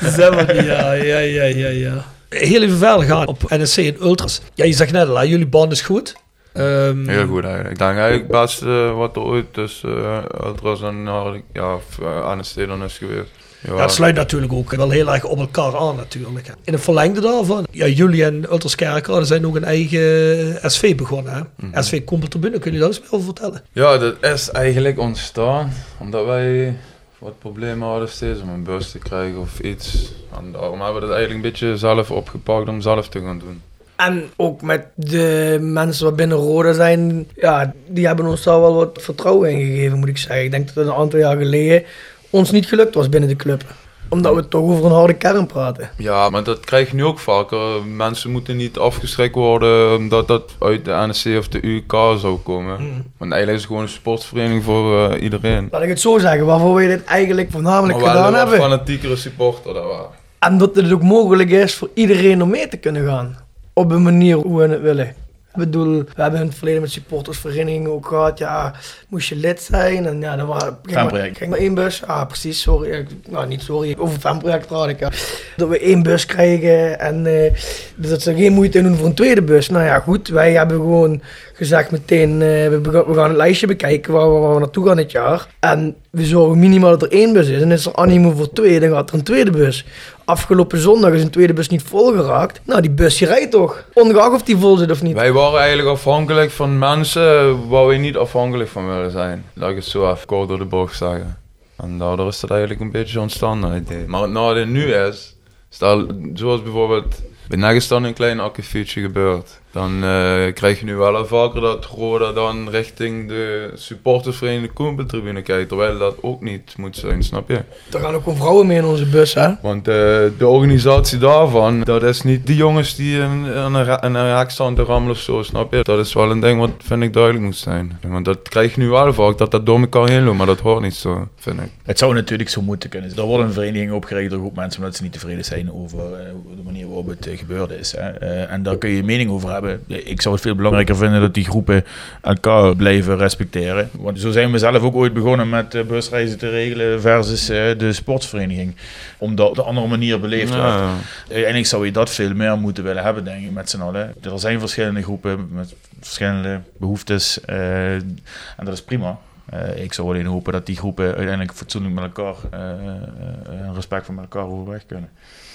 Zebberdy, 0.00 0.66
ja, 0.66 0.92
ja, 0.92 1.18
ja, 1.18 1.44
ja, 1.44 1.68
ja. 1.68 2.04
Heel 2.28 2.62
even 2.62 2.78
verder 2.78 3.06
gaan 3.06 3.26
op 3.26 3.42
NSC 3.48 3.76
en 3.76 3.96
Ultras. 4.02 4.40
Ja, 4.54 4.64
je 4.64 4.72
zegt 4.72 4.92
net 4.92 5.08
al, 5.08 5.16
hè, 5.16 5.22
jullie 5.22 5.46
band 5.46 5.72
is 5.72 5.80
goed. 5.80 6.14
Ehm, 6.52 7.08
Heel 7.08 7.26
goed 7.26 7.44
eigenlijk. 7.44 7.72
Ik 7.72 7.78
denk 7.78 7.96
eigenlijk 7.96 8.32
het 8.32 8.40
beste 8.40 8.92
wat 8.96 9.16
er 9.16 9.22
ooit 9.22 9.52
tussen 9.52 9.98
uh, 9.98 10.18
Ultras 10.44 10.82
en 10.82 11.06
Hardik, 11.06 11.44
ja, 11.52 11.74
of, 11.74 11.98
uh, 12.02 12.66
dan 12.66 12.84
is 12.84 12.98
geweest. 12.98 13.30
Ja, 13.60 13.76
het 13.76 13.90
sluit 13.90 14.14
natuurlijk 14.14 14.52
ook 14.52 14.74
wel 14.74 14.90
heel 14.90 15.12
erg 15.12 15.24
op 15.24 15.38
elkaar 15.38 15.76
aan 15.76 15.96
natuurlijk. 15.96 16.52
In 16.64 16.72
het 16.72 16.82
verlengde 16.82 17.20
daarvan, 17.20 17.66
ja, 17.70 17.86
jullie 17.86 18.24
en 18.24 18.46
Ultras 18.50 18.74
Kerkrade 18.74 19.24
zijn 19.24 19.46
ook 19.46 19.56
een 19.56 19.64
eigen 19.64 20.70
SV 20.70 20.96
begonnen. 20.96 21.32
Hè? 21.32 21.66
Mhm. 21.66 21.82
SV 21.82 22.04
Kompeltribune, 22.04 22.58
kun 22.58 22.72
je 22.72 22.78
daar 22.78 22.88
eens 22.88 23.00
meer 23.00 23.12
over 23.12 23.24
vertellen? 23.24 23.62
Ja, 23.72 23.98
dat 23.98 24.14
is 24.20 24.50
eigenlijk 24.50 24.98
ontstaan 24.98 25.72
omdat 25.98 26.24
wij 26.24 26.76
wat 27.18 27.38
problemen 27.38 27.88
hadden 27.88 28.08
steeds 28.08 28.40
om 28.40 28.48
een 28.48 28.62
bus 28.62 28.90
te 28.90 28.98
krijgen 28.98 29.38
of 29.38 29.60
iets. 29.60 30.12
En 30.38 30.52
daarom 30.52 30.80
hebben 30.80 31.00
we 31.00 31.06
dat 31.06 31.16
eigenlijk 31.16 31.44
een 31.44 31.50
beetje 31.50 31.76
zelf 31.76 32.10
opgepakt 32.10 32.68
om 32.68 32.80
zelf 32.80 33.08
te 33.08 33.20
gaan 33.20 33.38
doen. 33.38 33.62
En 33.96 34.30
ook 34.36 34.62
met 34.62 34.86
de 34.94 35.58
mensen 35.60 36.04
wat 36.04 36.16
binnen 36.16 36.36
Roda 36.36 36.72
zijn, 36.72 37.28
ja, 37.36 37.72
die 37.86 38.06
hebben 38.06 38.26
ons 38.26 38.42
daar 38.42 38.60
wel 38.60 38.74
wat 38.74 38.98
vertrouwen 39.02 39.50
in 39.50 39.66
gegeven, 39.66 39.98
moet 39.98 40.08
ik 40.08 40.18
zeggen. 40.18 40.44
Ik 40.44 40.50
denk 40.50 40.66
dat 40.66 40.74
het 40.74 40.86
een 40.86 41.00
aantal 41.00 41.18
jaar 41.18 41.36
geleden 41.36 41.84
ons 42.30 42.50
niet 42.50 42.66
gelukt 42.66 42.94
was 42.94 43.08
binnen 43.08 43.28
de 43.28 43.36
club. 43.36 43.64
Omdat 44.08 44.34
we 44.34 44.48
toch 44.48 44.62
over 44.62 44.84
een 44.84 44.92
harde 44.92 45.14
kern 45.14 45.46
praten. 45.46 45.90
Ja, 45.96 46.30
maar 46.30 46.44
dat 46.44 46.60
krijg 46.60 46.90
je 46.90 46.96
nu 46.96 47.04
ook 47.04 47.18
vaker. 47.18 47.86
Mensen 47.86 48.30
moeten 48.30 48.56
niet 48.56 48.78
afgeschrikt 48.78 49.34
worden 49.34 49.96
omdat 49.96 50.28
dat 50.28 50.54
uit 50.58 50.84
de 50.84 51.04
NSC 51.08 51.26
of 51.38 51.48
de 51.48 51.66
UK 51.66 51.92
zou 52.18 52.38
komen. 52.38 52.80
Mm. 52.80 53.04
Want 53.16 53.32
eigenlijk 53.32 53.50
is 53.50 53.56
het 53.56 53.66
gewoon 53.66 53.82
een 53.82 53.88
sportvereniging 53.88 54.64
voor 54.64 55.10
uh, 55.12 55.22
iedereen. 55.22 55.68
Laat 55.70 55.82
ik 55.82 55.88
het 55.88 56.00
zo 56.00 56.18
zeggen, 56.18 56.46
waarvoor 56.46 56.74
we 56.74 56.86
dit 56.86 57.04
eigenlijk 57.04 57.50
voornamelijk 57.50 57.98
maar 57.98 58.08
gedaan 58.08 58.34
hebben. 58.34 58.54
een 58.54 58.60
fanatiekere 58.60 59.16
supporter, 59.16 59.74
dat 59.74 59.84
waar. 59.84 60.06
En 60.38 60.58
dat 60.58 60.74
het 60.74 60.92
ook 60.92 61.02
mogelijk 61.02 61.50
is 61.50 61.74
voor 61.74 61.90
iedereen 61.94 62.42
om 62.42 62.50
mee 62.50 62.68
te 62.68 62.76
kunnen 62.76 63.06
gaan. 63.06 63.36
Op 63.72 63.90
een 63.90 64.02
manier 64.02 64.36
hoe 64.36 64.58
we 64.58 64.68
het 64.68 64.80
willen. 64.80 65.14
Ik 65.58 65.64
bedoel, 65.64 66.04
we 66.14 66.22
hebben 66.22 66.40
in 66.40 66.46
het 66.46 66.56
verleden 66.56 66.80
met 66.80 66.90
supportersverenigingen 66.90 67.90
ook 67.90 68.06
gehad. 68.06 68.38
Ja, 68.38 68.74
moest 69.08 69.28
je 69.28 69.36
lid 69.36 69.62
zijn. 69.62 70.06
En 70.06 70.20
ja, 70.20 70.36
dan 70.36 70.46
was 70.46 70.64
Fanproject. 70.82 71.38
Kijk 71.38 71.50
maar 71.50 71.58
één 71.58 71.74
bus. 71.74 72.02
Ah, 72.06 72.26
precies, 72.26 72.60
sorry. 72.60 73.06
Nou, 73.28 73.46
niet 73.46 73.62
sorry. 73.62 73.94
Over 73.98 74.18
fanproject 74.18 74.66
praat 74.66 74.88
ik. 74.88 74.98
Ja. 74.98 75.10
Dat 75.56 75.68
we 75.68 75.78
één 75.78 76.02
bus 76.02 76.26
krijgen 76.26 77.00
en 77.00 77.26
eh, 77.26 77.52
dat 77.96 78.22
ze 78.22 78.34
geen 78.34 78.52
moeite 78.52 78.82
doen 78.82 78.96
voor 78.96 79.06
een 79.06 79.14
tweede 79.14 79.42
bus. 79.42 79.68
Nou 79.68 79.84
ja, 79.84 79.98
goed. 79.98 80.28
Wij 80.28 80.52
hebben 80.52 80.76
gewoon 80.76 81.22
gezegd 81.58 81.90
meteen, 81.90 82.30
eh, 82.32 82.68
we, 82.68 83.12
gaan 83.14 83.28
het 83.28 83.36
lijstje 83.36 83.66
bekijken 83.66 84.12
waar 84.12 84.34
we, 84.34 84.38
waar 84.38 84.58
naartoe 84.58 84.86
gaan 84.86 84.96
dit 84.96 85.10
jaar. 85.10 85.46
En 85.60 85.96
we 86.10 86.24
zorgen 86.24 86.58
minimaal 86.58 86.90
dat 86.90 87.02
er 87.02 87.12
één 87.12 87.32
bus 87.32 87.48
is. 87.48 87.62
En 87.62 87.72
is 87.72 87.86
er 87.86 87.94
animo 87.94 88.30
voor 88.30 88.52
twee, 88.52 88.80
dan 88.80 88.90
gaat 88.90 89.08
er 89.10 89.14
een 89.14 89.22
tweede 89.22 89.50
bus. 89.50 89.84
Afgelopen 90.24 90.78
zondag 90.78 91.12
is 91.12 91.22
een 91.22 91.30
tweede 91.30 91.52
bus 91.52 91.68
niet 91.68 91.82
volgeraakt. 91.82 92.60
Nou, 92.64 92.80
die 92.80 92.90
bus 92.90 93.20
rijdt 93.20 93.50
toch. 93.50 93.84
Ongeacht 93.92 94.34
of 94.34 94.42
die 94.42 94.56
vol 94.56 94.76
zit 94.76 94.90
of 94.90 95.02
niet. 95.02 95.14
Wij 95.14 95.32
waren 95.32 95.60
eigenlijk 95.60 95.88
afhankelijk 95.88 96.50
van 96.50 96.78
mensen 96.78 97.68
waar 97.68 97.86
we 97.86 97.94
niet 97.94 98.16
afhankelijk 98.16 98.70
van 98.70 98.88
willen 98.88 99.10
zijn. 99.10 99.44
Laat 99.52 99.70
ik 99.70 99.76
het 99.76 99.84
zo 99.84 100.10
even 100.10 100.26
kort 100.26 100.48
door 100.48 100.58
de 100.58 100.64
bocht 100.64 100.96
zeggen. 100.96 101.36
En 101.76 101.98
daardoor 101.98 102.28
is 102.28 102.40
dat 102.40 102.50
eigenlijk 102.50 102.80
een 102.80 102.90
beetje 102.90 103.20
ontstaan, 103.20 103.60
dat 103.60 103.74
idee. 103.74 104.06
Maar 104.06 104.22
het 104.22 104.30
nadeel 104.30 104.66
nu 104.66 104.92
is, 104.92 105.36
stel, 105.68 106.06
zoals 106.34 106.62
bijvoorbeeld 106.62 107.22
bij 107.48 107.58
Negestan 107.58 108.04
een 108.04 108.14
klein 108.14 108.40
akkefietje 108.40 109.00
gebeurt. 109.00 109.60
Dan 109.78 110.04
eh, 110.04 110.52
krijg 110.54 110.78
je 110.78 110.84
nu 110.84 110.96
wel 110.96 111.26
vaker 111.26 111.60
dat 111.60 111.84
Roda 111.84 112.32
dan 112.32 112.68
richting 112.70 113.28
de 113.28 113.70
supportersvereniging 113.74 114.66
de 114.68 114.72
Koempeltribune 114.72 115.42
kijkt. 115.42 115.68
Terwijl 115.68 115.98
dat 115.98 116.16
ook 116.20 116.42
niet 116.42 116.74
moet 116.76 116.96
zijn, 116.96 117.22
snap 117.22 117.48
je? 117.48 117.60
Er 117.92 118.00
gaan 118.00 118.14
ook 118.14 118.22
gewoon 118.22 118.38
vrouwen 118.38 118.66
mee 118.66 118.76
in 118.76 118.84
onze 118.84 119.06
bus, 119.06 119.34
hè. 119.34 119.48
Want 119.62 119.88
eh, 119.88 119.94
de 120.38 120.46
organisatie 120.46 121.18
daarvan, 121.18 121.80
dat 121.80 122.02
is 122.02 122.22
niet 122.22 122.46
die 122.46 122.56
jongens 122.56 122.94
die 122.96 123.18
in, 123.18 123.44
in 123.44 123.46
een, 123.56 123.84
ra- 123.84 124.04
een 124.04 124.14
raak 124.14 124.50
staan 124.50 124.74
te 124.74 124.82
rammelen 124.82 125.16
of 125.16 125.22
zo, 125.22 125.42
snap 125.42 125.72
je? 125.72 125.82
Dat 125.82 125.98
is 126.06 126.12
wel 126.12 126.30
een 126.30 126.40
ding 126.40 126.60
wat, 126.60 126.70
vind 126.78 127.02
ik, 127.02 127.12
duidelijk 127.12 127.44
moet 127.44 127.56
zijn. 127.56 127.98
Want 128.06 128.24
dat 128.24 128.48
krijg 128.48 128.74
je 128.74 128.80
nu 128.80 128.88
wel 128.88 129.12
vaak, 129.12 129.38
dat 129.38 129.50
dat 129.50 129.66
door 129.66 129.80
elkaar 129.80 130.08
heen 130.08 130.24
loopt, 130.24 130.36
maar 130.36 130.46
dat 130.46 130.60
hoort 130.60 130.82
niet 130.82 130.94
zo, 130.94 131.28
vind 131.36 131.60
ik. 131.60 131.70
Het 131.82 131.98
zou 131.98 132.14
natuurlijk 132.14 132.48
zo 132.48 132.62
moeten 132.62 132.90
kunnen. 132.90 133.16
Er 133.16 133.22
wordt 133.22 133.44
een 133.44 133.52
vereniging 133.52 133.92
opgericht 133.92 134.30
door 134.30 134.38
een 134.38 134.44
groep 134.44 134.56
mensen 134.56 134.80
omdat 134.80 134.96
ze 134.96 135.02
niet 135.02 135.12
tevreden 135.12 135.44
zijn 135.44 135.72
over 135.72 135.98
eh, 135.98 136.26
de 136.56 136.62
manier 136.64 136.86
waarop 136.86 137.06
het 137.06 137.28
gebeurd 137.36 137.70
is. 137.70 137.92
Hè. 137.96 138.08
Eh, 138.10 138.52
en 138.52 138.62
daar 138.62 138.76
kun 138.76 138.90
je 138.90 139.02
mening 139.04 139.30
over 139.30 139.52
hebben. 139.52 139.67
Ik 139.86 140.22
zou 140.22 140.34
het 140.34 140.44
veel 140.44 140.54
belangrijker 140.54 140.96
vinden 140.96 141.20
dat 141.20 141.34
die 141.34 141.44
groepen 141.44 141.84
elkaar 142.22 142.76
blijven 142.76 143.16
respecteren. 143.16 143.90
Want 143.92 144.20
zo 144.20 144.30
zijn 144.30 144.52
we 144.52 144.58
zelf 144.58 144.82
ook 144.82 144.94
ooit 144.94 145.12
begonnen 145.12 145.48
met 145.48 145.74
eh, 145.74 145.82
busreizen 145.84 146.38
te 146.38 146.48
regelen 146.48 147.00
versus 147.00 147.48
eh, 147.48 147.78
de 147.78 147.92
sportsvereniging. 147.92 148.76
Omdat 149.18 149.50
op 149.50 149.58
een 149.58 149.64
andere 149.64 149.86
manier 149.86 150.20
beleefd 150.20 150.50
werd. 150.54 150.62
Ja. 150.78 150.92
Uiteindelijk 151.28 151.66
zou 151.66 151.86
je 151.86 151.92
dat 151.92 152.10
veel 152.10 152.34
meer 152.34 152.58
moeten 152.58 152.84
willen 152.84 153.02
hebben, 153.02 153.24
denk 153.24 153.44
ik, 153.44 153.52
met 153.52 153.70
z'n 153.70 153.80
allen. 153.80 154.14
Er 154.22 154.38
zijn 154.38 154.60
verschillende 154.60 155.02
groepen 155.02 155.48
met 155.52 155.74
verschillende 156.00 156.60
behoeftes. 156.76 157.40
eh, 157.40 157.94
en 157.94 158.64
dat 158.64 158.72
is 158.72 158.82
prima. 158.82 159.18
Eh, 159.50 159.82
ik 159.82 159.92
zou 159.92 160.08
alleen 160.08 160.26
hopen 160.26 160.52
dat 160.52 160.66
die 160.66 160.76
groepen 160.76 161.04
uiteindelijk 161.04 161.52
fatsoenlijk 161.52 161.94
met 161.94 162.04
elkaar 162.04 162.34
eh, 162.50 162.70
eh, 162.70 163.66
en 163.66 163.74
respect 163.74 164.06
voor 164.06 164.18
elkaar 164.18 164.46
overweg 164.46 164.86
kunnen. 164.86 165.10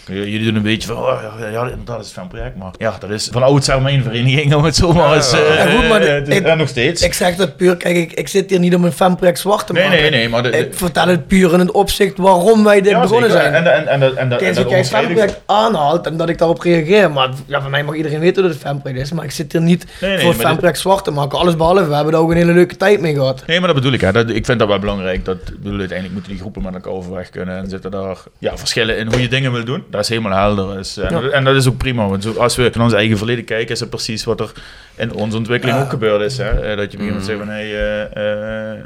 Jullie 0.07 0.43
doen 0.43 0.55
een 0.55 0.61
beetje 0.61 0.87
van, 0.87 0.97
oh, 0.97 1.21
ja, 1.51 1.69
dat 1.85 2.05
is 2.05 2.11
van 2.11 2.27
project, 2.27 2.57
maar 2.57 2.71
ja, 2.77 2.95
dat 2.99 3.09
is 3.09 3.29
van 3.31 3.43
oudsher 3.43 3.81
mijn 3.81 4.03
vereniging, 4.03 4.53
om 4.55 4.63
het 4.63 4.75
zo 4.75 4.93
maar 4.93 5.15
eens... 5.15 5.31
eh, 5.31 5.55
Ja, 5.57 5.65
goed, 5.65 5.89
maar 5.89 5.99
de- 5.99 6.05
het 6.07 6.27
is- 6.27 6.35
ik- 6.37 6.45
en 6.45 6.57
nog 6.57 6.67
steeds. 6.67 7.01
Ik 7.01 7.13
zeg 7.13 7.35
dat 7.35 7.57
puur, 7.57 7.77
kijk, 7.77 7.95
ik, 7.95 8.13
ik 8.13 8.27
zit 8.27 8.49
hier 8.49 8.59
niet 8.59 8.75
om 8.75 8.85
een 8.85 8.91
fanproject 8.91 9.39
zwart 9.39 9.67
te 9.67 9.73
nee, 9.73 9.83
maken. 9.83 10.01
nee, 10.01 10.09
nee, 10.09 10.29
maar... 10.29 10.43
De, 10.43 10.49
de- 10.49 10.57
Ik 10.57 10.73
vertel 10.73 11.07
het 11.07 11.27
puur 11.27 11.53
in 11.53 11.59
het 11.59 11.71
opzicht 11.71 12.17
waarom 12.17 12.63
wij 12.63 12.81
dit 12.81 12.91
ja, 12.91 13.01
begonnen 13.01 13.31
zeker. 13.31 13.43
zijn. 13.51 13.65
En, 13.65 13.73
en, 13.73 13.87
en, 13.87 13.99
dat- 13.99 14.13
en, 14.13 14.29
dat- 14.29 14.39
Kijk, 14.39 14.55
en 14.55 14.61
dat 14.63 14.71
jij 14.71 14.85
fanproject 14.85 15.41
aanhaalt 15.45 16.05
en 16.07 16.17
dat 16.17 16.29
ik 16.29 16.37
daarop 16.37 16.59
reageer, 16.61 17.11
maar 17.11 17.29
ja, 17.45 17.61
voor 17.61 17.69
mij 17.69 17.83
mag 17.83 17.95
iedereen 17.95 18.19
weten 18.19 18.43
dat 18.43 18.51
het 18.51 18.61
fanproject 18.61 19.01
is, 19.01 19.11
maar 19.11 19.23
ik 19.25 19.31
zit 19.31 19.51
hier 19.51 19.61
niet 19.61 19.85
Nee, 20.01 20.09
nee, 20.11 20.19
voor 20.19 20.35
maar 20.35 20.45
fanproject 20.45 20.79
zwart 20.79 21.03
te 21.03 21.11
maken. 21.11 21.37
Alles 21.39 21.55
behalve, 21.55 21.87
we 21.87 21.93
hebben 21.95 22.13
daar 22.13 22.21
ook 22.21 22.31
een 22.31 22.37
hele 22.37 22.53
leuke 22.53 22.75
tijd 22.77 23.01
mee 23.01 23.13
gehad. 23.13 23.43
Nee, 23.47 23.57
maar 23.59 23.67
dat 23.67 23.75
bedoel 23.77 23.93
ik. 23.93 24.01
Hè. 24.01 24.11
Dat, 24.11 24.29
ik 24.29 24.45
vind 24.45 24.59
dat 24.59 24.67
wel 24.67 24.79
belangrijk. 24.79 25.25
Dat, 25.25 25.37
bedoel, 25.45 25.71
uiteindelijk 25.79 26.11
moeten 26.13 26.31
die 26.31 26.39
groepen 26.41 26.61
met 26.63 26.73
elkaar 26.73 26.91
overweg 26.93 27.29
kunnen. 27.29 27.57
En 27.57 27.69
zitten 27.69 27.91
daar 27.91 28.17
ja, 28.37 28.57
verschillen 28.57 28.97
in 28.97 29.07
hoe 29.11 29.21
je 29.21 29.27
dingen 29.27 29.51
wil 29.51 29.63
doen. 29.65 29.83
Dat 29.93 30.01
is 30.01 30.09
helemaal 30.09 30.37
helder. 30.37 30.79
Is, 30.79 30.97
en, 30.97 31.21
Ja. 31.21 31.29
en 31.29 31.43
dat 31.43 31.55
is 31.55 31.67
ook 31.67 31.77
prima. 31.77 32.07
Want 32.07 32.37
als 32.37 32.55
we 32.55 32.69
in 32.73 32.81
ons 32.81 32.93
eigen 32.93 33.17
verleden 33.17 33.43
kijken, 33.45 33.73
is 33.73 33.79
het 33.79 33.89
precies 33.89 34.23
wat 34.23 34.39
er 34.39 34.51
in 34.95 35.13
onze 35.13 35.37
ontwikkeling 35.37 35.77
Ja. 35.77 35.83
ook 35.83 35.89
gebeurd 35.89 36.21
is. 36.21 36.37
Hè. 36.37 36.49
Eh, 36.49 36.77
Dat 36.77 36.91
je 36.91 36.97
een 36.97 37.03
gegeven 37.03 37.05
moment 37.05 37.15
Mhm. 37.15 37.25
zegt 37.25 37.37
van, 37.39 37.47
hey, 37.47 37.65
eh, 37.65 38.01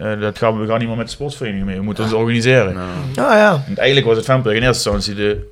eh, 0.02 0.14
eh, 0.14 0.22
dat 0.22 0.38
gaan 0.38 0.54
we, 0.58 0.62
we 0.64 0.68
gaan 0.70 0.80
niet 0.80 0.88
meer 0.88 0.98
met 0.98 1.06
de 1.06 1.12
sportsvereniging 1.12 1.66
mee. 1.68 1.78
We 1.78 1.84
moeten 1.84 2.04
ons 2.04 2.14
organiseren. 2.14 2.74
Nou. 2.74 2.88
Ja, 3.14 3.38
ja. 3.38 3.52
Want 3.66 3.78
eigenlijk 3.78 4.08
was 4.08 4.18
het 4.18 4.26
fanproject 4.26 4.62
in 4.62 4.68
eerste 4.68 4.90
instantie 4.90 5.24
de, 5.24 5.50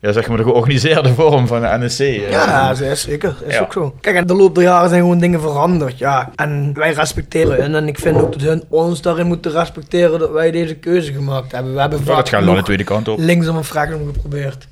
ja, 0.00 0.12
zeg 0.12 0.28
maar 0.28 0.36
de 0.36 0.42
georganiseerde 0.42 1.08
vorm 1.20 1.46
van 1.46 1.60
de 1.60 1.76
NSC. 1.80 2.00
eh. 2.00 2.30
Ja, 2.30 2.68
dat 2.68 2.80
is 2.80 3.00
zeker. 3.00 3.34
Is 3.46 3.54
Ja. 3.54 3.60
ook 3.60 3.72
zo. 3.72 3.94
Kijk, 4.00 4.16
en 4.16 4.26
de 4.26 4.34
loop 4.34 4.54
der 4.54 4.64
jaren 4.64 4.88
zijn 4.88 5.00
gewoon 5.00 5.18
dingen 5.18 5.40
veranderd, 5.40 5.98
ja. 5.98 6.30
En 6.36 6.72
wij 6.74 6.92
respecteren 6.92 7.60
hun. 7.62 7.74
En 7.74 7.88
ik 7.88 7.98
vind 7.98 8.16
ook 8.20 8.32
dat 8.32 8.42
hun 8.42 8.64
ons 8.68 9.02
daarin 9.02 9.26
moeten 9.26 9.52
respecteren 9.52 10.18
dat 10.18 10.30
wij 10.30 10.50
deze 10.50 10.74
keuze 10.74 11.12
gemaakt 11.12 11.52
hebben. 11.52 11.74
We 11.74 11.80
hebben 11.80 11.98
Ja, 11.98 12.04
vaak 12.04 12.16
dat 12.16 12.28
gaat 12.28 12.44
wel 12.44 12.54
de 12.54 12.62
tweede 12.62 12.84
kant 12.84 13.08
op. 13.08 13.18
linksom 13.18 13.56
en 13.56 13.64
vragen 13.64 14.00
geprobeerd. 14.12 14.66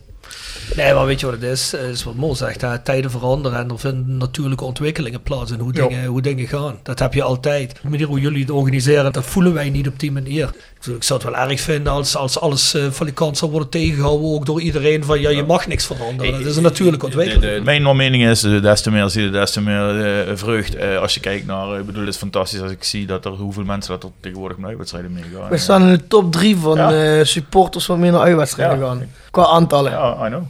Nee, 0.77 0.95
maar 0.95 1.07
weet 1.07 1.21
je 1.21 1.27
wat 1.27 1.35
het 1.35 1.45
is? 1.51 1.73
Het 1.73 1.81
is 1.81 2.05
wat 2.05 2.15
Mo 2.15 2.35
zegt, 2.35 2.61
hè? 2.61 2.79
tijden 2.79 3.11
veranderen 3.11 3.59
en 3.59 3.71
er 3.71 3.79
vinden 3.79 4.17
natuurlijke 4.17 4.65
ontwikkelingen 4.65 5.23
plaats 5.23 5.51
in 5.51 5.59
hoe 5.59 5.75
Ja. 5.75 5.87
dingen, 5.89 6.05
hoe 6.07 6.23
dingen 6.23 6.47
gaan. 6.47 6.79
Dat 6.83 6.99
heb 6.99 7.15
je 7.15 7.23
altijd. 7.23 7.73
De 7.83 7.89
manier 7.89 8.07
hoe 8.07 8.21
jullie 8.21 8.41
het 8.41 8.51
organiseren, 8.51 9.13
dat 9.13 9.25
voelen 9.25 9.53
wij 9.55 9.71
niet 9.71 9.89
op 9.89 9.99
die 10.01 10.13
manier. 10.13 10.51
Ik 10.97 11.03
zou 11.03 11.21
het 11.23 11.31
wel 11.31 11.49
erg 11.49 11.61
vinden 11.61 11.93
als, 11.93 12.17
als 12.17 12.41
alles 12.41 12.75
eh, 12.75 12.83
van 12.91 13.07
die 13.07 13.15
kant 13.15 13.39
zou 13.39 13.51
worden 13.51 13.69
tegengehouden, 13.69 14.29
ook 14.35 14.47
door 14.47 14.61
iedereen 14.61 15.05
van 15.05 15.21
ja, 15.21 15.31
je 15.31 15.43
mag 15.43 15.67
niks 15.67 15.87
veranderen. 15.87 16.33
Dat 16.33 16.41
is 16.47 16.57
een 16.57 16.63
natuurlijke 16.63 17.05
ontwikkeling. 17.07 17.43
De- 17.45 17.55
de- 17.59 17.61
mijn 17.65 17.97
mening 17.97 18.27
is, 18.27 18.43
eh, 18.45 18.63
des 18.63 18.81
te 18.81 18.91
meer 18.91 19.09
zie 19.09 19.23
je, 19.23 19.31
des 19.31 19.51
te 19.51 19.61
meer 19.61 20.05
eh, 20.29 20.37
vreugd. 20.37 20.75
Eh, 20.75 20.99
als 20.99 21.15
je 21.15 21.21
kijkt 21.21 21.47
naar, 21.47 21.73
eh, 21.73 21.79
ik 21.79 21.87
bedoel, 21.87 22.01
het 22.05 22.11
is 22.15 22.17
fantastisch 22.21 22.61
als 22.61 22.71
ik 22.71 22.85
zie 22.85 23.07
dat 23.07 23.25
er 23.25 23.31
hoeveel 23.31 23.65
mensen 23.65 23.93
dat 23.93 24.03
er 24.03 24.11
tegenwoordig 24.21 24.59
naar 24.59 24.69
uitwedstrijden 24.69 25.13
meegaan. 25.13 25.49
We 25.51 25.59
staan 25.59 25.83
in 25.83 25.89
de 25.93 26.07
top 26.07 26.33
3 26.33 26.57
van 26.57 26.77
Ja. 26.77 27.19
eh, 27.19 27.25
supporters 27.25 27.85
van 27.85 28.01
meer 28.01 28.13
naar 28.13 28.21
uitwedstrijden 28.21 28.79
Ja. 28.79 28.87
gaan. 28.87 29.03
Qua 29.31 29.45
aantallen. 29.47 29.93
Ja, 29.93 30.27
I 30.27 30.29
know. 30.29 30.43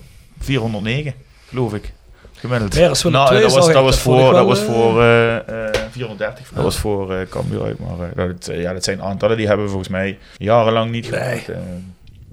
409, 0.46 1.14
geloof 1.48 1.74
ik. 1.74 1.92
Gemiddeld. 2.38 2.76
Een 2.76 3.12
Nou, 3.12 3.40
dat 3.40 3.52
was, 3.52 3.66
dat 3.72 3.82
was 3.82 3.94
Dat 3.94 3.98
vond 3.98 4.18
ik 4.18 4.24
voor, 4.24 4.34
dat 4.34 4.46
was 4.46 4.58
eh, 4.60 4.64
voor 4.66 5.02
eh, 5.02 5.36
eh, 5.36 5.74
430. 5.90 6.50
Dat 6.54 6.64
was 6.64 6.76
voor 6.76 7.14
eh 7.14 7.28
Cambuur 7.28 7.62
uit. 7.62 7.78
Maar 7.78 8.08
eh, 8.10 8.16
dat, 8.16 8.48
eh, 8.48 8.60
ja, 8.60 8.72
dat 8.72 8.84
zijn 8.84 9.02
aantallen 9.02 9.36
die 9.36 9.46
hebben 9.46 9.64
we 9.64 9.70
volgens 9.70 9.90
mij 9.92 10.18
jarenlang 10.36 10.90
niet 10.90 11.10
Nee. 11.10 11.20
gemaakt. 11.20 11.48
eh. 11.48 11.56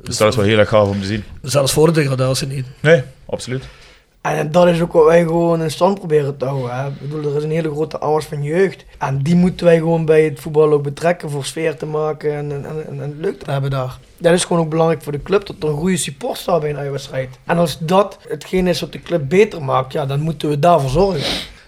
dus 0.04 0.18
dat 0.18 0.30
is 0.30 0.36
wel 0.36 0.46
heel 0.46 0.58
erg 0.58 0.70
gaaf 0.70 0.88
om 0.88 1.00
te 1.02 1.06
zien. 1.08 1.24
Zelfs 1.42 1.72
voor 1.74 1.88
de 1.88 1.94
degradatie 1.94 2.48
niet. 2.48 2.66
Nee, 2.80 3.02
absoluut. 3.26 3.64
En 4.24 4.52
dat 4.52 4.68
is 4.68 4.82
ook 4.82 4.94
wat 4.94 5.06
wij 5.06 5.24
gewoon 5.24 5.62
in 5.62 5.72
stand 5.72 6.00
proberen 6.00 6.38
te 6.38 6.46
houden. 6.46 6.76
Hè. 6.76 6.88
Ik 6.88 7.00
bedoel, 7.00 7.32
er 7.32 7.38
is 7.38 7.44
een 7.44 7.52
hele 7.52 7.72
grote 7.72 8.02
aanwas 8.02 8.26
van 8.26 8.44
jeugd. 8.44 8.86
En 8.98 9.22
die 9.22 9.36
moeten 9.36 9.66
wij 9.66 9.78
gewoon 9.78 10.06
bij 10.06 10.24
het 10.24 10.40
voetbal 10.40 10.72
ook 10.72 10.84
betrekken 10.84 11.30
voor 11.30 11.46
sfeer 11.46 11.78
te 11.78 11.86
maken 11.86 12.34
en, 12.34 12.52
en, 12.52 12.66
en, 12.66 12.86
en 12.88 13.00
het 13.00 13.14
leuk 13.18 13.40
te 13.40 13.52
hebben 13.52 13.70
daar. 13.70 13.98
Dat 14.18 14.34
is 14.34 14.46
gewoon 14.46 14.62
ook 14.62 14.70
belangrijk 14.70 15.04
voor 15.04 15.12
de 15.12 15.22
club, 15.22 15.46
dat 15.46 15.56
er 15.60 15.70
een 15.70 15.76
goede 15.76 15.98
support 15.98 16.38
staat 16.38 16.62
bij 16.62 16.70
een 16.70 16.78
uitwedstrijd. 16.78 17.30
En 17.46 17.58
als 17.58 17.78
dat 17.80 18.18
hetgeen 18.28 18.68
is 18.68 18.80
wat 18.80 18.92
de 18.92 19.02
club 19.02 19.30
beter 19.30 19.64
maakt, 19.64 19.94
ja, 19.94 20.06
dan 20.06 20.20
moeten 20.20 20.50
we 20.50 20.60
daarvoor 20.60 20.90
zorgen. 20.90 21.22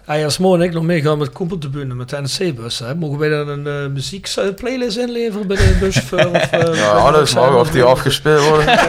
Hey, 0.05 0.23
als 0.23 0.37
Mo 0.37 0.55
en 0.55 0.61
ik 0.61 0.73
nog 0.73 0.83
meegaan 0.83 1.17
met 1.17 1.31
Koepeltribune 1.31 1.93
met 1.93 2.09
de 2.09 2.21
NSC-bus, 2.21 2.79
hè, 2.79 2.95
mogen 2.95 3.17
wij 3.17 3.29
dan 3.29 3.47
een 3.47 3.83
uh, 3.83 3.87
muziekplaylist 3.93 4.97
inleveren 4.97 5.47
bij 5.47 5.57
de 5.57 5.77
buschauffeur? 5.79 6.29
Of, 6.29 6.53
uh, 6.53 6.75
Ja, 6.81 6.87
alles 6.87 7.33
mag, 7.33 7.55
of 7.55 7.69
die 7.69 7.83
afgespeeld 7.83 8.47
worden. 8.47 8.65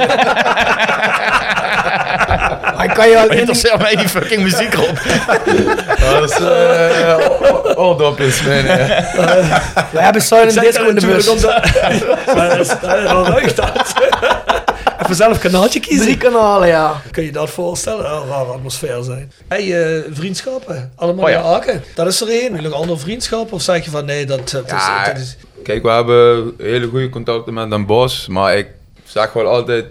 Ik 2.83 2.91
kan 2.95 3.09
je 3.09 3.15
al 3.15 3.21
één 3.21 3.29
ding- 3.29 3.41
Interesseer 3.41 3.79
mij 3.79 3.97
die 3.97 4.09
fucking 4.09 4.43
muziek 4.43 4.79
op. 4.79 5.01
Dat 6.01 6.31
is 6.31 6.41
uh, 6.41 7.79
oordopjes, 7.79 8.43
man. 8.43 8.63
We 9.93 10.01
hebben 10.01 10.23
Silent 10.23 10.61
Disco 10.61 10.85
in 10.89 10.95
de 10.95 11.07
bus. 11.07 11.25
Dat 12.27 12.59
is 12.59 12.69
dat 12.69 12.97
is 12.99 13.03
wel 13.13 13.23
leuk, 13.23 13.57
dat. 13.57 13.73
Even 15.03 15.17
zelf 15.17 15.33
een 15.33 15.39
kanaaltje 15.51 15.81
kiezen. 15.81 16.05
Drie 16.05 16.17
kanalen, 16.17 16.69
ja. 16.69 17.01
Kun 17.11 17.25
je 17.25 17.33
dat 17.33 17.51
voorstellen? 17.51 18.05
Een 18.11 18.29
rare 18.29 18.45
atmosfeer 18.53 19.03
zijn. 19.03 19.33
Hey, 19.49 19.95
eh, 19.97 20.03
vriendschappen. 20.13 20.93
Allemaal 20.97 21.25
Oh 21.25 21.31
ja. 21.31 21.39
in 21.39 21.45
Aken. 21.45 21.83
Dat 21.95 22.07
is 22.07 22.21
er 22.21 22.29
één. 22.29 22.53
Wil 22.53 22.63
je 22.63 22.69
nog 22.69 22.79
andere 22.79 22.99
vriendschappen? 22.99 23.55
Of 23.55 23.63
zeg 23.63 23.85
je 23.85 23.91
van 23.91 24.05
nee, 24.05 24.27
dat, 24.27 24.51
dat 24.51 24.65
Ja, 24.71 25.01
is... 25.03 25.07
Dat 25.13 25.17
is 25.23 25.37
Kijk, 25.65 25.83
we 25.83 25.91
hebben 25.91 26.55
hele 26.59 26.87
goede 26.87 27.09
contacten 27.09 27.55
met 27.55 27.71
Den 27.71 27.87
Bos, 27.87 28.27
maar 28.27 28.57
ik 28.57 28.67
zeg 29.05 29.33
wel 29.33 29.47
altijd, 29.47 29.85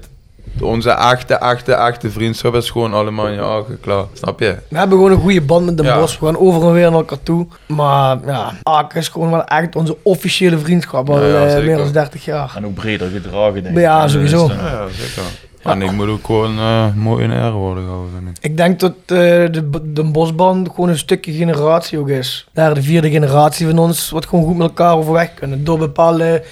onze 0.61 0.89
echte, 0.89 1.33
echte, 1.33 1.73
echte 1.73 2.09
vriendschap 2.11 2.55
is 2.55 2.69
gewoon 2.69 2.93
allemaal 2.93 3.27
in 3.27 3.33
je 3.33 3.41
ogen, 3.41 3.79
klaar. 3.79 4.03
Snap 4.13 4.39
je? 4.39 4.55
We 4.69 4.77
hebben 4.77 4.97
gewoon 4.97 5.11
een 5.13 5.19
goede 5.21 5.41
band 5.41 5.65
met 5.65 5.77
de 5.77 5.83
Ja. 5.83 5.99
Bos. 5.99 6.19
We 6.19 6.25
gaan 6.25 6.37
overal 6.37 6.71
weer 6.71 6.89
naar 6.89 6.99
elkaar 6.99 7.23
toe. 7.23 7.47
Maar 7.67 8.17
ja, 8.25 8.53
Aken 8.63 8.99
is 8.99 9.07
gewoon 9.07 9.31
wel 9.31 9.43
echt 9.43 9.75
onze 9.75 9.97
officiële 10.01 10.57
vriendschap. 10.57 11.09
Al 11.09 11.21
Ja, 11.21 11.27
ja, 11.27 11.45
eh, 11.55 11.63
meer 11.65 11.77
dan 11.77 11.91
30 11.91 12.25
jaar. 12.25 12.53
En 12.55 12.65
ook 12.65 12.73
breder 12.73 13.09
gedragen, 13.09 13.53
denk 13.63 13.75
ik. 13.75 13.81
Ja, 13.81 14.07
sowieso. 14.07 14.47
Ja, 14.47 14.87
zeker. 14.87 15.23
En 15.63 15.81
ik 15.81 15.91
moet 15.91 16.07
ook 16.07 16.25
gewoon 16.25 16.57
eh, 16.57 16.85
mooi 16.95 17.23
in 17.23 17.31
ere 17.31 17.51
worden 17.51 17.83
gehouden, 17.83 18.11
vind 18.23 18.37
ik. 18.37 18.43
Ik 18.43 18.57
denk 18.57 18.79
dat 18.79 18.91
eh, 19.05 19.15
de, 19.51 19.69
de 19.83 20.03
Bosband 20.03 20.69
gewoon 20.69 20.89
een 20.89 20.97
stukje 20.97 21.31
generatie 21.31 21.99
ook 21.99 22.09
is. 22.09 22.47
Daar 22.53 22.73
de 22.73 22.81
vierde 22.83 23.09
generatie 23.09 23.67
van 23.67 23.77
ons 23.77 24.09
wat 24.09 24.25
gewoon 24.25 24.45
goed 24.45 24.57
met 24.57 24.67
elkaar 24.67 24.95
overweg 24.95 25.33
kunnen. 25.33 25.63
Door 25.63 25.77
bepaalde 25.77 26.43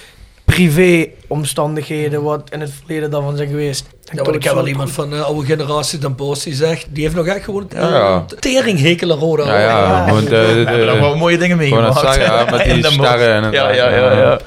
privé-omstandigheden 0.54 2.22
wat 2.22 2.50
in 2.50 2.60
het 2.60 2.70
verleden 2.78 3.10
daarvan 3.10 3.36
zijn 3.36 3.48
geweest. 3.48 3.86
Ja, 4.04 4.22
want 4.22 4.36
ik 4.36 4.44
heb 4.44 4.54
wel 4.54 4.66
iemand 4.66 4.90
van 4.90 5.10
de 5.10 5.22
oude 5.22 5.46
generatie, 5.46 5.98
Dan 5.98 6.14
Bos, 6.14 6.42
die 6.42 6.54
zegt... 6.54 6.86
Die 6.90 7.02
heeft 7.02 7.14
nog 7.14 7.26
echt 7.26 7.44
gewoon 7.44 7.68
Ja, 7.74 8.24
teringhekelen 8.38 9.18
rode 9.18 9.42
Ja, 9.44 9.60
ja, 9.60 10.10
want, 10.12 10.24
eh, 10.24 10.30
de, 10.30 10.36
We 10.36 10.70
hebben 10.70 10.86
nog 10.86 10.98
wel 10.98 11.16
mooie 11.16 11.38
dingen 11.38 11.56
meegemaakt. 11.56 12.00
zeggen, 12.00 12.22
ja, 12.22 12.44
met 12.50 12.66
In 12.66 12.74
die 12.74 12.90
sterren 12.90 13.44
en 13.44 13.52
Ja, 13.52 13.70
ja, 13.72 13.88
ja. 13.88 14.12
ja. 14.12 14.38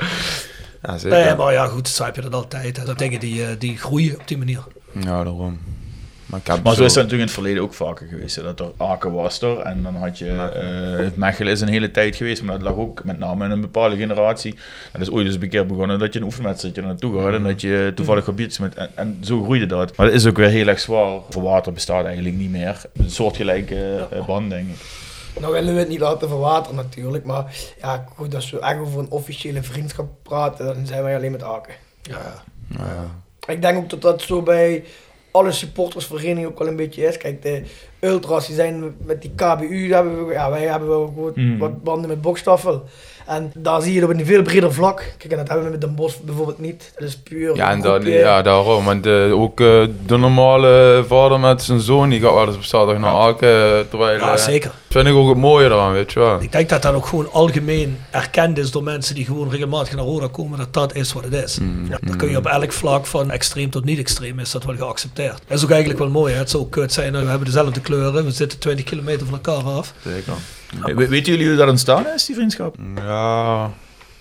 Ja, 0.81 0.97
zeker. 0.97 1.17
Nee, 1.25 1.35
maar 1.35 1.53
ja, 1.53 1.65
goed, 1.65 1.87
zo 1.87 2.03
heb 2.03 2.15
je 2.15 2.21
dat 2.21 2.33
altijd. 2.33 2.85
Dat 2.85 2.97
dingen 2.97 3.19
die, 3.19 3.43
eh, 3.43 3.49
die 3.59 3.77
groeien 3.77 4.13
op 4.15 4.27
die 4.27 4.37
manier. 4.37 4.59
Ja, 4.91 5.23
daarom. 5.23 5.59
Maar, 6.27 6.39
ik 6.39 6.47
heb 6.47 6.63
Maar 6.63 6.75
zo 6.75 6.83
is 6.83 6.93
dat 6.93 7.03
natuurlijk 7.03 7.11
in 7.11 7.19
het 7.19 7.31
verleden 7.31 7.63
ook 7.63 7.73
vaker 7.73 8.07
geweest. 8.07 8.35
hè, 8.35 8.43
Dat 8.43 8.59
er 8.59 8.71
Aken 8.77 9.13
was 9.13 9.41
er 9.41 9.59
en 9.59 9.83
dan 9.83 9.95
had 9.95 10.17
je 10.17 10.29
eh 10.29 11.17
Mechelen 11.17 11.51
is 11.51 11.61
een 11.61 11.67
hele 11.67 11.91
tijd 11.91 12.15
geweest, 12.15 12.43
maar 12.43 12.53
dat 12.53 12.67
lag 12.67 12.75
ook 12.75 13.03
met 13.03 13.19
name 13.19 13.45
in 13.45 13.51
een 13.51 13.61
bepaalde 13.61 13.95
generatie. 13.97 14.55
Dat 14.91 15.01
is 15.01 15.11
ooit 15.11 15.25
eens 15.25 15.35
een 15.35 15.49
keer 15.49 15.65
begonnen 15.65 15.99
dat 15.99 16.13
je 16.13 16.19
een 16.19 16.25
oefenwedstrijdje 16.25 16.81
naartoe 16.81 17.21
gaat 17.21 17.33
en 17.33 17.43
dat 17.43 17.61
je 17.61 17.91
toevallig 17.95 18.23
gebied 18.23 18.59
met 18.59 18.75
en, 18.75 18.89
en 18.95 19.17
zo 19.21 19.43
groeide 19.43 19.65
dat. 19.65 19.95
Maar 19.95 20.05
dat 20.05 20.15
is 20.15 20.25
ook 20.25 20.37
weer 20.37 20.49
heel 20.49 20.67
erg 20.67 20.79
zwaar. 20.79 21.19
Voor 21.29 21.43
water 21.43 21.73
bestaat 21.73 22.05
eigenlijk 22.05 22.35
niet 22.35 22.51
meer. 22.51 22.81
Een 22.93 23.09
soortgelijke 23.09 24.07
eh, 24.11 24.25
band, 24.25 24.49
denk 24.49 24.67
ik. 24.69 24.75
Nou 25.39 25.53
willen 25.53 25.73
we 25.73 25.79
het 25.79 25.89
niet 25.89 25.99
laten 25.99 26.27
verwateren 26.27 26.75
natuurlijk. 26.75 27.25
Maar 27.25 27.55
ja, 27.81 28.05
goed, 28.15 28.35
als 28.35 28.49
we 28.49 28.59
echt 28.59 28.79
over 28.79 28.99
een 28.99 29.09
officiële 29.09 29.63
vriendschap 29.63 30.09
praten, 30.23 30.65
dan 30.65 30.85
zijn 30.85 31.03
wij 31.03 31.15
alleen 31.15 31.31
met 31.31 31.43
Aken. 31.43 31.73
Ja, 32.01 32.43
Ja. 32.69 33.05
Ik 33.47 33.61
denk 33.61 33.77
ook 33.77 33.89
dat 33.89 34.01
dat 34.01 34.21
zo 34.21 34.41
bij 34.41 34.83
alle 35.37 35.51
supportersverenigingen 35.51 36.49
ook 36.49 36.59
wel 36.59 36.67
een 36.67 36.75
beetje 36.75 37.05
is. 37.05 37.17
Kijk, 37.17 37.41
de 37.41 37.63
ultras 37.99 38.45
die 38.45 38.55
zijn 38.55 38.95
met 39.05 39.21
die 39.21 39.31
KBU, 39.35 39.93
hebben 39.93 40.27
we, 40.27 40.33
ja, 40.33 40.49
wij 40.49 40.63
hebben 40.63 40.89
wel 40.89 41.33
wat 41.57 41.83
banden 41.83 42.09
met 42.09 42.21
Bokstaffel. 42.21 42.83
En 43.27 43.51
daar 43.55 43.81
zie 43.81 43.93
je 43.93 43.99
dat 44.01 44.09
op 44.09 44.15
een 44.19 44.25
veel 44.25 44.41
breder 44.41 44.73
vlak. 44.73 45.13
Kijk, 45.17 45.31
en 45.31 45.37
dat 45.37 45.47
hebben 45.47 45.65
we 45.65 45.71
met 45.71 45.81
Den 45.81 45.95
Bosch 45.95 46.17
bijvoorbeeld 46.21 46.59
niet. 46.59 46.91
Dat 46.97 47.07
is 47.07 47.17
puur 47.17 47.55
Ja, 47.55 47.71
en 47.71 47.81
dat, 47.81 47.93
groepje. 48.01 48.11
ja, 48.19 48.41
daarom. 48.41 48.85
Want 48.85 49.05
eh, 49.05 49.39
ook 49.39 49.59
eh, 49.59 49.83
de 50.05 50.17
normale 50.17 51.03
vader 51.07 51.39
met 51.39 51.61
zijn 51.63 51.79
zoon, 51.79 52.09
die 52.09 52.19
gaat 52.21 52.33
wel 52.33 52.47
eens 52.47 52.55
op 52.55 52.63
zaterdag 52.63 53.01
naar 53.01 53.13
Aken. 53.13 53.47
eh, 53.49 53.79
Terwijl, 53.89 54.19
ja 54.19 54.37
zeker. 54.37 54.71
vind 54.89 55.07
ik 55.07 55.13
ook 55.13 55.29
het 55.29 55.37
mooie 55.37 55.65
eraan, 55.65 55.91
weet 55.93 56.11
je 56.13 56.19
wel. 56.19 56.41
Ik 56.41 56.51
denk 56.51 56.69
dat 56.69 56.81
dat 56.81 56.93
ook 56.93 57.05
gewoon 57.05 57.31
algemeen 57.31 57.97
erkend 58.11 58.57
is 58.57 58.71
door 58.71 58.83
mensen 58.83 59.15
die 59.15 59.25
gewoon 59.25 59.49
regelmatig 59.49 59.95
naar 59.95 60.05
Roda 60.05 60.27
komen, 60.31 60.57
dat 60.57 60.73
dat 60.73 60.95
is 60.95 61.13
wat 61.13 61.23
het 61.23 61.33
is. 61.33 61.59
Mm, 61.59 61.85
Ja, 61.89 61.97
dan 62.01 62.17
kun 62.17 62.29
je 62.29 62.37
op 62.37 62.45
elk 62.45 62.71
vlak 62.71 63.05
van 63.05 63.31
extreem 63.31 63.69
tot 63.69 63.85
niet 63.85 63.99
extreem 63.99 64.39
is 64.39 64.51
dat 64.51 64.63
wel 64.65 64.75
geaccepteerd. 64.75 65.41
Dat 65.47 65.57
is 65.57 65.63
ook 65.63 65.69
eigenlijk 65.69 65.99
wel 65.99 66.09
mooi. 66.09 66.33
Hè? 66.33 66.39
Het 66.39 66.49
zou 66.49 66.63
ook 66.63 66.71
kut 66.71 66.93
zijn, 66.93 67.11
we 67.11 67.17
hebben 67.17 67.45
dezelfde 67.45 67.81
kleuren, 67.81 68.25
we 68.25 68.31
zitten 68.31 68.59
20 68.59 68.85
kilometer 68.85 69.25
van 69.27 69.39
elkaar 69.43 69.63
af. 69.73 69.93
Zeker. 70.03 70.33
We- 70.95 71.07
Weten 71.07 71.31
jullie 71.33 71.47
hoe 71.47 71.55
dat 71.57 71.69
ontstaan 71.69 72.05
is, 72.15 72.25
die 72.25 72.35
vriendschap? 72.35 72.75
Ja. 72.95 73.69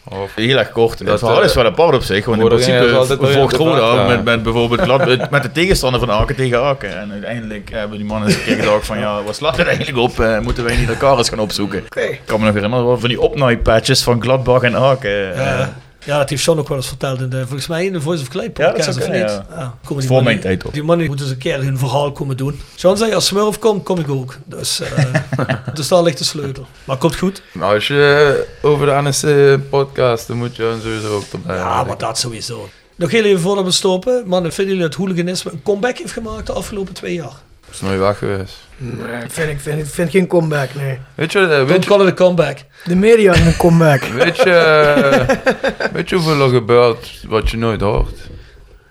Of, 0.09 0.35
Heel 0.35 0.59
erg 0.59 0.70
kort. 0.70 0.98
Dat, 0.98 1.09
Het 1.09 1.18
verhaal 1.18 1.39
eh, 1.40 1.44
is 1.44 1.55
wel 1.55 1.64
apart 1.64 1.94
op 1.94 2.02
zich. 2.02 2.24
Want 2.24 2.40
in 2.40 2.48
principe 2.48 3.05
volgt 3.32 3.56
Roda 3.56 3.94
ja. 3.94 4.06
met, 4.06 4.24
met 4.35 4.43
bijvoorbeeld 4.43 4.81
Glad- 4.81 5.31
met 5.31 5.43
de 5.43 5.52
tegenstander 5.52 6.01
van 6.01 6.10
Aken 6.10 6.36
tegen 6.36 6.62
Aken. 6.62 6.98
En 7.01 7.12
uiteindelijk 7.12 7.70
hebben 7.73 7.98
die 7.98 8.06
mannen 8.06 8.28
eens 8.28 8.36
een 8.39 8.44
keer 8.44 8.56
gedacht 8.56 8.86
van 8.86 8.98
ja, 8.98 9.23
wat 9.23 9.36
slaat 9.36 9.56
het 9.56 9.66
eigenlijk 9.66 9.98
op? 9.98 10.20
Eh, 10.20 10.39
moeten 10.39 10.64
wij 10.64 10.77
niet 10.77 10.89
elkaar 10.89 11.16
eens 11.18 11.28
gaan 11.28 11.39
opzoeken? 11.39 11.78
Ik 11.94 12.20
kan 12.24 12.39
me 12.40 12.44
nog 12.47 12.55
herinneren 12.55 13.01
van 13.01 13.09
die 13.09 13.20
opnaaipatches 13.20 14.02
van 14.02 14.23
Gladbach 14.23 14.62
en 14.62 14.77
Aken. 14.77 15.35
Eh, 15.35 15.36
Ja, 15.59 15.74
ja, 16.06 16.18
dat 16.18 16.28
heeft 16.30 16.42
Sean 16.42 16.58
ook 16.58 16.68
wel 16.68 16.76
eens 16.76 16.86
verteld 16.88 17.20
in 17.20 17.28
de, 17.28 17.40
volgens 17.40 17.66
mij 17.66 17.84
in 17.86 17.92
de 17.92 18.00
Voice 18.00 18.22
of 18.22 18.28
Clay 18.28 18.50
podcast, 18.50 18.76
Ja, 18.78 18.84
dat 18.84 18.94
zou 18.94 19.06
of 19.06 19.12
niet? 19.12 19.30
ja. 19.30 19.44
komen 19.48 19.74
die 19.80 19.88
Voor 19.88 19.98
mannen- 20.06 20.24
mijn 20.24 20.40
tijd 20.40 20.66
ook. 20.66 20.72
Die 20.72 20.82
mannen 20.82 21.06
moeten 21.06 21.24
eens 21.24 21.34
een 21.34 21.40
keer 21.40 21.62
hun 21.62 21.78
verhaal 21.78 22.12
komen 22.12 22.36
doen. 22.36 22.60
Sean 22.74 22.96
zei, 22.96 23.14
als 23.14 23.26
Smurf 23.26 23.58
komt, 23.58 23.82
kom 23.84 23.98
ik 23.98 24.08
ook. 24.08 24.36
Dus, 24.44 24.80
eh, 24.80 25.14
dus 25.74 25.88
daar 25.88 26.02
ligt 26.02 26.18
de 26.18 26.24
sleutel. 26.24 26.66
Maar 26.84 26.96
komt 26.96 27.16
goed. 27.16 27.42
maar 27.52 27.74
als 27.74 27.86
je 27.86 28.44
over 28.62 28.86
de 28.86 29.08
NSC 29.08 29.58
podcast, 29.70 30.26
dan 30.26 30.36
moet 30.36 30.56
je 30.56 30.78
sowieso 30.82 31.14
ook 31.16 31.24
erbij. 31.32 31.56
Ja, 31.56 31.84
maar 31.84 31.98
dat 31.98 32.18
sowieso. 32.18 32.68
Nog 32.94 33.10
heel 33.10 33.24
even 33.24 33.40
voordat 33.40 33.64
we 33.64 33.70
stoppen. 33.70 34.22
Mannen, 34.26 34.52
vinden 34.52 34.74
jullie 34.74 34.88
dat 34.90 34.98
hooliganisme 34.98 35.50
een 35.52 35.62
comeback 35.62 35.98
heeft 35.98 36.12
gemaakt 36.12 36.46
de 36.46 36.52
afgelopen 36.52 36.94
twee 36.94 37.14
jaar? 37.14 37.32
is 37.72 37.80
nooit 37.80 37.98
weg 37.98 38.18
geweest. 38.18 38.54
Nee, 38.78 39.23
vind 39.28 39.69
ik 39.69 39.86
vind, 39.86 40.11
geen 40.11 40.27
comeback, 40.27 40.69
nee. 40.74 40.98
Weet 41.15 41.32
je, 41.32 41.39
Don't 41.47 41.69
weet 41.69 41.85
je, 41.85 41.90
call 41.90 42.01
it 42.01 42.07
a 42.07 42.15
comeback. 42.15 42.59
De 42.85 42.97
media 42.97 43.32
is 43.32 43.40
een 43.40 43.57
comeback. 43.57 44.03
weet 44.24 44.36
je, 44.36 44.51
eh, 44.51 45.90
weet 45.93 46.09
je 46.09 46.15
hoeveel 46.15 46.40
er 46.40 46.48
gebeurt 46.48 47.24
wat 47.28 47.51
je 47.51 47.57
nooit 47.57 47.81
hoort? 47.81 48.28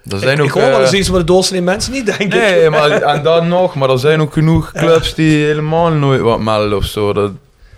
Er 0.09 0.19
zijn 0.19 0.37
ik, 0.37 0.41
ook, 0.41 0.47
ik 0.47 0.53
hoor 0.53 0.61
wel 0.61 0.75
eh, 0.75 0.81
eens 0.81 0.93
iets 0.93 1.07
wat 1.07 1.19
de 1.19 1.25
doorsnee 1.25 1.61
mensen 1.61 1.91
niet 1.91 2.05
denken. 2.05 2.39
Nee, 2.39 2.69
maar 2.69 2.91
en 3.13 3.23
dan 3.23 3.47
nog, 3.47 3.75
maar 3.75 3.89
er 3.89 3.99
zijn 3.99 4.21
ook 4.21 4.33
genoeg 4.33 4.71
clubs 4.71 5.13
die 5.13 5.45
helemaal 5.45 5.91
nooit 5.91 6.21
wat 6.21 6.39
melden 6.39 6.77
of 6.77 6.85
zo. 6.85 7.13
Dat, 7.13 7.31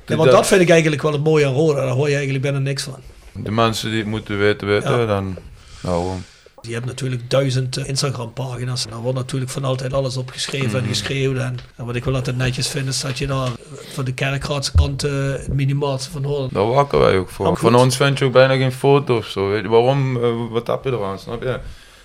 Ja, 0.06 0.16
want 0.16 0.32
dat 0.32 0.48
vind 0.48 0.62
ik 0.62 0.70
eigenlijk 0.70 1.02
wel 1.02 1.12
het 1.12 1.24
mooie 1.24 1.46
aan 1.46 1.54
Roda. 1.54 1.82
Daar 1.82 1.90
hoor 1.90 2.08
je 2.08 2.14
eigenlijk 2.16 2.44
bijna 2.44 2.60
niks 2.60 2.84
van. 2.84 3.00
De 3.32 3.52
mensen 3.52 3.90
die 3.90 4.00
het 4.00 4.08
moeten 4.08 4.38
weten, 4.40 4.68
weten, 4.68 5.00
Ja. 5.00 5.06
dan 5.06 5.38
daarom. 5.82 6.24
Je 6.62 6.74
hebt 6.74 6.86
natuurlijk 6.86 7.30
duizend 7.30 7.78
eh, 7.78 7.88
Instagram-pagina's. 7.88 8.86
Daar 8.90 9.00
wordt 9.00 9.18
natuurlijk 9.18 9.52
van 9.52 9.64
altijd 9.64 9.94
alles 9.94 10.18
op 10.18 10.30
geschreven 10.30 10.80
en 10.82 10.88
geschreeuwd. 10.88 11.38
En, 11.38 11.58
en 11.76 11.86
wat 11.86 11.96
ik 11.96 12.04
wel 12.06 12.16
altijd 12.16 12.38
netjes 12.38 12.68
vind, 12.68 12.88
is 12.88 13.02
dat 13.02 13.18
je 13.18 13.28
daar 13.28 13.50
van 13.94 14.06
de 14.06 14.14
kerkraadse 14.14 14.72
kant 14.76 15.04
eh, 15.04 15.12
het 15.32 15.54
minimaalste 15.54 16.12
van 16.12 16.24
hoort. 16.24 16.54
Daar 16.54 16.68
wakken 16.68 17.00
wij 17.00 17.18
ook 17.18 17.30
voor. 17.30 17.46
Ook 17.48 17.58
Van 17.58 17.76
ons 17.76 17.98
vind 17.98 18.18
je 18.20 18.26
ook 18.26 18.32
bijna 18.32 18.56
geen 18.56 18.72
foto 18.72 19.18
of 19.18 19.26
zo. 19.26 19.50
Weet 19.50 19.62
je. 19.62 19.70
Waarom, 19.70 20.24
eh, 20.24 20.30
wat 20.52 20.68
heb 20.68 20.84
je 20.84 20.92
eraan, 20.92 21.20
snap 21.20 21.42
je? 21.44 21.60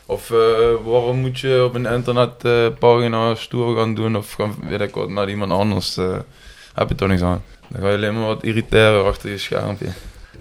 Of 0.07 0.31
eh, 0.31 0.37
waarom 0.85 1.17
moet 1.21 1.41
je 1.41 1.65
op 1.65 1.75
een 1.75 1.87
internetpagina 1.87 3.35
stoer 3.35 3.77
gaan 3.77 3.95
doen 3.95 4.17
of 4.17 4.33
gaan, 4.33 4.55
weet 4.69 4.81
ik 4.81 4.95
wat, 4.95 5.09
met 5.09 5.29
iemand 5.29 5.53
anders? 5.53 5.97
eh, 5.97 6.17
heb 6.75 6.89
je 6.89 6.95
toch 6.95 7.09
niks 7.09 7.23
aan. 7.23 7.43
Dan 7.69 7.81
ga 7.81 7.89
je 7.89 7.97
alleen 7.97 8.15
maar 8.15 8.27
wat 8.27 8.43
irriteren 8.45 9.05
achter 9.05 9.31
je 9.31 9.39
schermpje. 9.39 9.87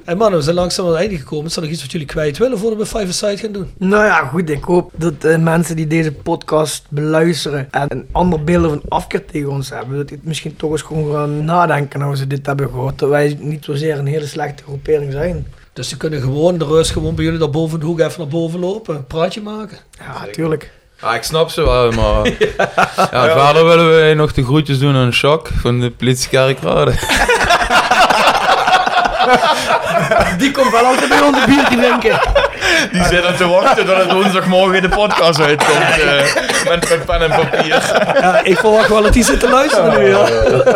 En 0.05 0.17
mannen, 0.17 0.37
we 0.39 0.43
zijn 0.43 0.55
langzaam 0.55 0.85
aan 0.85 0.91
het 0.91 1.01
einde 1.01 1.17
gekomen. 1.17 1.45
Is 1.45 1.55
er 1.55 1.61
nog 1.61 1.71
iets 1.71 1.81
wat 1.81 1.91
jullie 1.91 2.07
kwijt 2.07 2.37
willen 2.37 2.57
voordat 2.57 2.79
we 2.79 2.97
Five 2.99 3.13
Side 3.13 3.37
gaan 3.37 3.51
doen? 3.51 3.71
Nou 3.77 4.05
ja, 4.05 4.25
goed. 4.25 4.49
Ik 4.49 4.63
hoop 4.63 4.91
dat 4.95 5.23
eh, 5.23 5.37
mensen 5.37 5.75
die 5.75 5.87
deze 5.87 6.11
podcast 6.11 6.85
beluisteren 6.89 7.67
en 7.71 7.85
een 7.87 8.07
ander 8.11 8.43
beeld 8.43 8.65
of 8.65 8.71
een 8.71 8.81
afkeer 8.89 9.25
tegen 9.25 9.49
ons 9.49 9.69
hebben, 9.69 9.97
dat 9.97 10.07
die 10.07 10.17
het 10.17 10.25
misschien 10.25 10.55
toch 10.55 10.71
eens 10.71 10.81
gewoon 10.81 11.13
gaan 11.13 11.45
nadenken 11.45 11.99
nou 11.99 12.15
ze 12.15 12.27
dit 12.27 12.45
hebben 12.45 12.69
gehoord. 12.69 12.99
Dat 12.99 13.09
wij 13.09 13.37
niet 13.39 13.65
zozeer 13.65 13.97
een 13.97 14.05
hele 14.05 14.27
slechte 14.27 14.63
groepering 14.63 15.11
zijn. 15.11 15.47
Dus 15.73 15.89
ze 15.89 15.97
kunnen 15.97 16.21
gewoon 16.21 16.57
de 16.57 16.65
rust 16.65 16.91
gewoon 16.91 17.15
bij 17.15 17.23
jullie 17.23 17.39
daar 17.39 17.49
boven 17.49 17.79
de 17.79 17.85
hoek 17.85 17.99
even 17.99 18.19
naar 18.19 18.27
boven 18.27 18.59
lopen. 18.59 18.95
Een 18.95 19.07
praatje 19.07 19.41
maken. 19.41 19.77
Ja, 19.99 20.25
tuurlijk. 20.31 20.71
Ja, 21.01 21.15
ik 21.15 21.23
snap 21.23 21.49
ze 21.49 21.61
wel, 21.61 21.91
maar... 21.91 22.27
ja, 23.11 23.45
verder 23.45 23.65
willen 23.65 24.07
we 24.07 24.13
nog 24.13 24.33
de 24.33 24.43
groetjes 24.43 24.79
doen 24.79 24.95
aan 24.95 25.13
Shock 25.13 25.47
van 25.47 25.79
de 25.79 25.91
politie 25.91 26.29
Kerkrade. 26.29 26.93
Die 30.37 30.51
komt 30.51 30.71
wel 30.71 30.85
altijd 30.85 31.09
bij 31.09 31.19
ons 31.21 31.37
een 31.37 31.45
biertje 31.55 31.77
drinken. 31.77 32.19
Die 32.91 33.03
zitten 33.03 33.35
te 33.35 33.47
wachten 33.47 33.85
tot 33.85 33.95
het 33.97 34.11
woensdagmorgen 34.11 34.75
in 34.75 34.81
de 34.81 34.89
podcast 34.89 35.41
uitkomt. 35.41 35.77
eh, 35.99 36.69
met, 36.69 36.89
met 36.89 37.05
pen 37.05 37.21
en 37.21 37.29
papier. 37.29 37.67
Ja, 38.21 38.41
ik 38.43 38.57
verwacht 38.57 38.89
wel 38.89 39.01
dat 39.01 39.13
die 39.13 39.23
zitten 39.23 39.49
luisteren 39.49 39.99
nu. 39.99 40.07
Ja. 40.09 40.25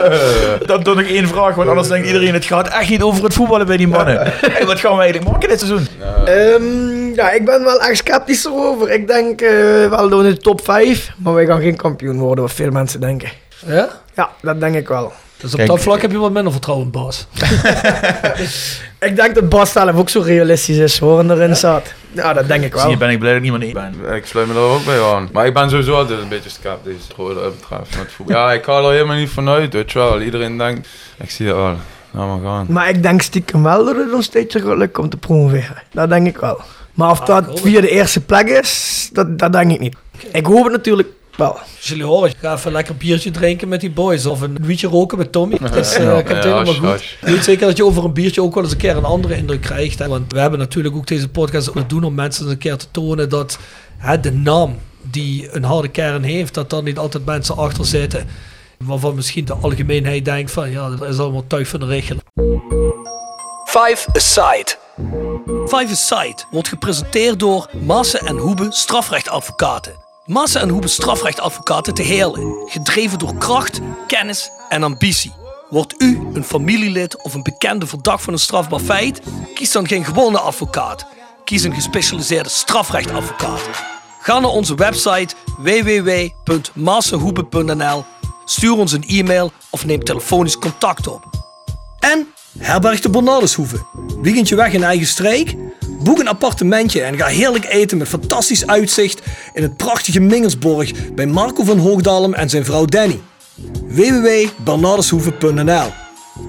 Dan 0.66 0.84
doe 0.84 1.00
ik 1.04 1.10
één 1.10 1.28
vraag, 1.28 1.56
want 1.56 1.70
anders 1.70 1.88
denkt 1.88 2.08
iedereen... 2.08 2.34
het 2.34 2.46
gaat 2.46 2.68
echt 2.68 2.90
niet 2.90 3.02
over 3.02 3.24
het 3.24 3.34
voetballen 3.34 3.66
bij 3.66 3.78
die 3.78 3.88
mannen. 3.88 4.34
Hey, 4.42 4.66
wat 4.66 4.80
gaan 4.80 4.96
we 4.96 5.02
eigenlijk 5.02 5.32
maken 5.32 5.50
dit 5.50 5.60
seizoen? 5.60 5.88
Ehm, 6.26 7.14
ja, 7.16 7.32
ik 7.32 7.46
ben 7.46 7.64
wel 7.64 7.80
echt 7.82 7.98
sceptisch 7.98 8.46
erover. 8.46 8.92
Ik 8.92 9.08
denk 9.08 9.42
eh, 9.42 9.88
wel 9.90 10.10
door 10.10 10.24
de 10.24 10.38
top 10.38 10.62
5, 10.64 11.12
maar 11.18 11.34
wij 11.34 11.46
gaan 11.46 11.62
geen 11.62 11.76
kampioen 11.76 12.18
worden, 12.20 12.44
wat 12.44 12.54
veel 12.54 12.72
mensen 12.72 13.00
denken. 13.00 13.30
ja? 13.66 13.88
Ja, 14.16 14.30
dat 14.42 14.60
denk 14.60 14.76
ik 14.76 14.88
wel. 14.88 15.14
Dus 15.46 15.54
op 15.54 15.60
Kijk, 15.60 15.72
dat 15.72 15.82
vlak 15.82 16.02
heb 16.02 16.12
je 16.12 16.18
wat 16.18 16.32
minder 16.32 16.52
vertrouwen 16.52 16.86
in 16.86 16.92
Bas. 16.92 17.28
Ik 19.00 19.16
denk 19.16 19.36
dat 19.36 19.50
Bas 19.50 19.72
zelf 19.72 19.96
ook 19.96 20.10
zo 20.10 20.22
realistisch 20.22 20.78
is 20.78 21.00
hoor, 21.00 21.20
en 21.20 21.32
erin 21.32 21.56
zat. 21.56 21.94
Ja, 22.12 22.34
dat 22.34 22.48
denk 22.48 22.64
ik 22.64 22.74
wel. 22.74 22.90
je, 22.90 22.98
ben 22.98 23.10
ik 23.10 23.20
blij 23.20 23.34
dat 23.34 23.44
ik 23.44 23.50
niet 23.50 23.60
meer 23.60 23.76
één 23.76 23.94
ben. 24.02 24.16
Ik 24.16 24.26
sluit 24.26 24.48
me 24.48 24.54
daar 24.54 24.64
ook 24.64 24.86
bij 24.86 25.02
aan. 25.04 25.30
Maar 25.32 25.46
ik 25.46 25.54
ben 25.54 25.70
sowieso 25.70 25.96
altijd 25.96 26.20
een 26.20 26.28
beetje 26.28 26.50
sceptisch 26.50 27.08
wat 27.16 27.36
dat 27.36 27.60
betreft 27.60 27.98
met 27.98 28.12
voetbal. 28.12 28.36
Ja, 28.38 28.52
ik 28.54 28.64
ga 28.64 28.78
er 28.78 28.92
helemaal 28.92 29.16
niet 29.16 29.30
vanuit, 29.30 29.74
weet 29.74 29.92
je 29.92 30.00
wel. 30.00 30.22
Iedereen 30.22 30.58
denkt, 30.58 30.88
ik 31.18 31.30
zie 31.32 31.48
het 31.48 31.56
al, 31.56 31.76
laat 32.12 32.28
maar 32.28 32.40
gaan. 32.52 32.66
Maar 32.70 32.90
ik 32.90 33.04
denk 33.04 33.22
stiekem 33.22 33.64
wel 33.64 33.86
dat 33.86 33.96
het 33.96 34.14
ons 34.14 34.26
steeds 34.26 34.56
gaat 34.56 34.78
lukken 34.78 35.04
om 35.04 35.10
te 35.10 35.18
promoveren. 35.18 35.84
Dat 35.92 36.10
denk 36.10 36.28
ik 36.28 36.38
wel. 36.38 36.62
Maar 36.94 37.12
of 37.12 37.20
Ah, 37.20 37.26
dat 37.26 37.60
via 37.60 37.82
de 37.82 37.90
eerste 37.90 38.22
plek 38.22 38.48
is, 38.48 39.10
dat, 39.14 39.40
dat 39.40 39.54
denk 39.54 39.72
ik 39.72 39.80
niet. 39.80 39.96
Ik 40.32 40.46
hoop 40.46 40.64
het 40.64 40.74
natuurlijk 40.74 41.10
wel. 41.38 41.60
Als 41.60 41.88
jullie 41.88 42.04
horen, 42.04 42.34
ga 42.38 42.54
even 42.54 42.72
lekker 42.72 42.94
een 42.94 43.00
biertje 43.00 43.32
drinken 43.32 43.68
met 43.68 43.82
die 43.82 43.92
boys. 43.92 44.26
Of 44.26 44.42
een 44.42 44.58
wietje 44.62 44.88
roken 44.88 45.18
met 45.18 45.32
Tommy. 45.32 45.58
Dat 45.58 45.76
is, 45.76 45.94
eh, 45.98 46.14
komt 46.14 46.28
ja, 46.28 46.42
helemaal 46.42 46.74
goed. 46.74 47.02
Ik 47.22 47.28
weet 47.28 47.44
zeker 47.44 47.68
dat 47.68 47.78
je 47.78 47.86
over 47.86 48.04
een 48.04 48.14
biertje 48.14 48.42
ook 48.42 48.54
wel 48.54 48.64
eens 48.64 48.72
een 48.72 48.78
keer 48.78 48.98
een 48.98 49.04
andere 49.04 49.36
indruk 49.36 49.62
krijgt. 49.62 50.00
Hè? 50.00 50.08
Want 50.08 50.32
we 50.32 50.40
hebben 50.40 50.60
natuurlijk 50.60 50.96
ook 50.96 51.08
deze 51.08 51.30
podcast 51.30 51.74
willen 51.74 51.88
doen 51.88 52.04
om 52.04 52.14
mensen 52.14 52.44
eens 52.44 52.54
een 52.54 52.60
keer 52.60 52.78
te 52.78 52.86
tonen 52.92 53.30
dat 53.30 53.58
hè, 53.98 54.20
de 54.20 54.32
naam 54.32 54.78
die 55.02 55.56
een 55.56 55.64
harde 55.64 55.88
kern 55.88 56.24
heeft, 56.24 56.54
dat 56.54 56.70
daar 56.70 56.84
niet 56.84 56.98
altijd 56.98 57.26
mensen 57.26 57.58
achter 57.58 57.86
zitten. 57.86 58.28
Waarvan 58.78 59.16
misschien 59.16 59.46
de 59.46 59.54
algemeenheid 59.54 60.26
denkt 60.26 60.52
van 60.52 60.72
ja, 60.72 60.90
dat 60.90 61.10
is 61.10 61.20
allemaal 61.20 61.48
tuig 61.48 61.68
van 61.68 61.80
de 61.80 61.86
richel. 61.86 62.18
Five 63.66 64.08
Aside. 64.14 64.76
Five 65.68 65.88
Aside 65.92 66.44
wordt 66.52 66.68
gepresenteerd 66.68 67.40
door 67.40 67.70
Maassen 67.86 68.20
en 68.20 68.38
Hoebe 68.38 68.68
strafrechtadvocaten. 68.70 70.05
Maassen 70.26 70.62
en 70.62 70.70
Hoebe 70.70 70.88
strafrechtadvocaten 70.88 71.94
te 71.94 72.02
Heerlen. 72.02 72.56
Gedreven 72.66 73.20
door 73.20 73.38
kracht, 73.38 73.80
kennis 74.08 74.52
en 74.70 74.84
ambitie. 74.84 75.34
Wordt 75.70 75.96
u 75.98 76.20
een 76.34 76.44
familielid 76.44 77.24
of 77.24 77.34
een 77.34 77.44
bekende 77.44 77.88
verdacht 77.88 78.24
van 78.24 78.34
een 78.34 78.40
strafbaar 78.40 78.80
feit? 78.80 79.22
Kies 79.54 79.72
dan 79.72 79.88
geen 79.88 80.06
gewone 80.06 80.40
advocaat. 80.40 81.06
Kies 81.44 81.64
een 81.64 81.74
gespecialiseerde 81.74 82.50
strafrechtadvocaat. 82.50 83.62
Ga 84.22 84.40
naar 84.40 84.52
onze 84.52 84.76
website 84.76 85.36
www.massenhoebe.nl, 85.58 88.04
stuur 88.46 88.78
ons 88.78 88.92
een 88.92 89.08
e-mail 89.08 89.52
of 89.70 89.86
neem 89.86 90.04
telefonisch 90.04 90.58
contact 90.58 91.08
op. 91.08 91.24
En 92.00 92.28
herberg 92.58 93.00
de 93.00 93.10
Bernardeshoeve. 93.10 93.86
Weekendje 94.22 94.56
weg 94.56 94.74
in 94.74 94.84
eigen 94.84 95.08
streek? 95.08 95.56
Boek 96.06 96.20
een 96.20 96.28
appartementje 96.28 97.02
en 97.02 97.18
ga 97.18 97.26
heerlijk 97.26 97.66
eten 97.66 97.98
met 97.98 98.08
fantastisch 98.08 98.68
uitzicht 98.68 99.22
in 99.54 99.62
het 99.62 99.78
prachtige 99.78 100.20
Mingelsborg 100.20 101.14
bij 101.14 101.26
Marco 101.26 101.64
van 101.64 101.78
Hoogdalem 101.78 102.34
en 102.34 102.50
zijn 102.50 102.66
vrouw 102.66 102.86
Danny. 102.86 103.20
www.bernardeshoeve.nl 103.88 105.92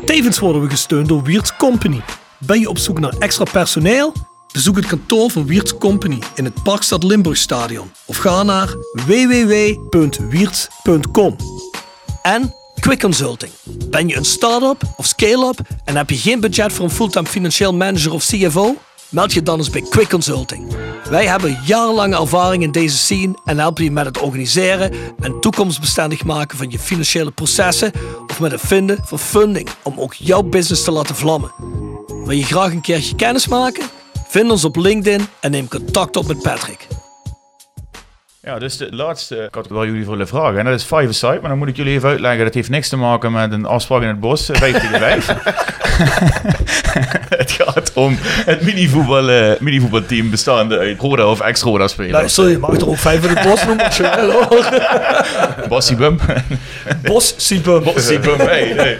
Tevens 0.05 0.39
worden 0.39 0.63
we 0.63 0.71
gesteund 0.71 1.09
door 1.09 1.23
Wiert's 1.23 1.57
Company. 1.57 2.01
Ben 2.39 2.61
je 2.61 2.69
op 2.69 2.79
zoek 2.79 3.01
naar 3.01 3.15
extra 3.19 3.45
personeel? 3.45 4.13
Bezoek 4.53 4.77
het 4.77 4.87
kantoor 4.87 5.31
van 5.31 5.47
Wiert's 5.47 5.79
Company 5.79 6.19
in 6.35 6.45
het 6.45 6.63
Parkstad 6.63 7.03
Limburgstadion 7.03 7.91
of 8.05 8.17
ga 8.17 8.43
naar 8.43 8.75
www.wierts.com. 9.07 11.37
En 12.23 12.55
Quick 12.81 13.01
Consulting. 13.01 13.53
Ben 13.91 14.09
je 14.09 14.17
een 14.17 14.25
start-up 14.25 14.83
of 14.97 15.07
scale-up 15.07 15.59
en 15.85 15.97
heb 15.97 16.11
je 16.11 16.17
geen 16.17 16.41
budget 16.41 16.73
voor 16.73 16.85
een 16.85 16.91
fulltime 16.91 17.27
financieel 17.27 17.75
manager 17.75 18.13
of 18.13 18.25
CFO? 18.25 18.77
Meld 19.09 19.33
je 19.33 19.43
dan 19.43 19.59
eens 19.59 19.71
bij 19.71 19.81
Quick 19.91 20.09
Consulting. 20.09 20.77
Wij 21.11 21.27
hebben 21.27 21.59
jarenlange 21.65 22.17
ervaring 22.21 22.63
in 22.63 22.71
deze 22.73 22.97
scene 22.97 23.35
en 23.45 23.59
helpen 23.59 23.85
je 23.85 23.91
met 23.91 24.05
het 24.07 24.19
organiseren 24.21 24.93
en 25.21 25.41
toekomstbestendig 25.41 26.25
maken 26.25 26.59
van 26.59 26.71
je 26.71 26.79
financiële 26.79 27.31
processen 27.31 27.93
of 28.27 28.41
met 28.41 28.51
het 28.53 28.61
vinden 28.61 28.99
van 29.05 29.19
funding 29.19 29.69
om 29.83 30.01
ook 30.01 30.15
jouw 30.15 30.43
business 30.43 30.85
te 30.85 30.91
laten 30.91 31.15
vlammen. 31.15 31.51
Wil 32.07 32.37
je 32.37 32.45
graag 32.45 32.71
een 32.73 32.81
keertje 32.81 33.17
kennis 33.17 33.49
maken? 33.49 33.85
Vind 34.29 34.51
ons 34.51 34.65
op 34.65 34.77
LinkedIn 34.77 35.27
en 35.41 35.51
neem 35.51 35.69
contact 35.69 36.17
op 36.17 36.27
met 36.27 36.43
Patrick. 36.43 36.87
Ja, 38.43 38.59
dus 38.59 38.77
de 38.77 38.95
laatste 38.95 39.49
categorie 39.51 39.77
waar 39.79 39.87
jullie 39.87 40.03
voor 40.05 40.13
willen 40.13 40.29
vragen. 40.29 40.59
En 40.59 40.65
dat 40.65 40.75
is 40.75 40.83
five 40.83 41.09
aside. 41.09 41.39
Maar 41.41 41.49
dan 41.51 41.59
moet 41.59 41.69
ik 41.69 41.77
jullie 41.77 41.95
even 41.95 42.09
uitleggen. 42.09 42.45
Dat 42.45 42.55
heeft 42.55 42.69
niks 42.69 42.89
te 42.89 42.97
maken 42.97 43.33
met 43.33 43.53
een 43.53 43.65
afspraak 43.67 44.03
in 44.03 44.09
het 44.09 44.21
bos. 44.21 44.49
eh, 44.49 44.59
Vijf 44.59 44.81
tegen 44.81 44.99
vijf. 44.99 45.27
het 47.43 47.51
gaat 47.51 47.91
om 47.95 48.17
het 48.21 48.63
minivoetbal, 48.63 49.29
eh, 49.31 49.61
minivoetbalteam 49.61 50.31
bestaande 50.31 50.79
uit 50.79 51.01
Roda 51.01 51.27
of 51.27 51.41
ex-Roda 51.41 51.77
Nou, 51.79 51.89
spelers. 51.91 52.35
sorry, 52.35 52.51
je 52.51 52.59
mag 52.59 52.77
er 52.77 52.89
ook 52.89 52.99
vijf 52.99 53.25
in 53.25 53.37
het 53.37 53.49
bos 53.49 53.65
noemen 53.65 53.85
als 53.85 53.97
je 53.97 54.13
wil 54.17 54.31
hoor. 54.33 55.69
Bassie 55.69 55.97
Bum. 56.01 56.19
Bos, 57.03 57.35
Siepum. 57.37 57.83
Bassie 57.85 58.19
Bum, 58.19 58.39
hey, 58.39 58.73
hey. 58.77 58.99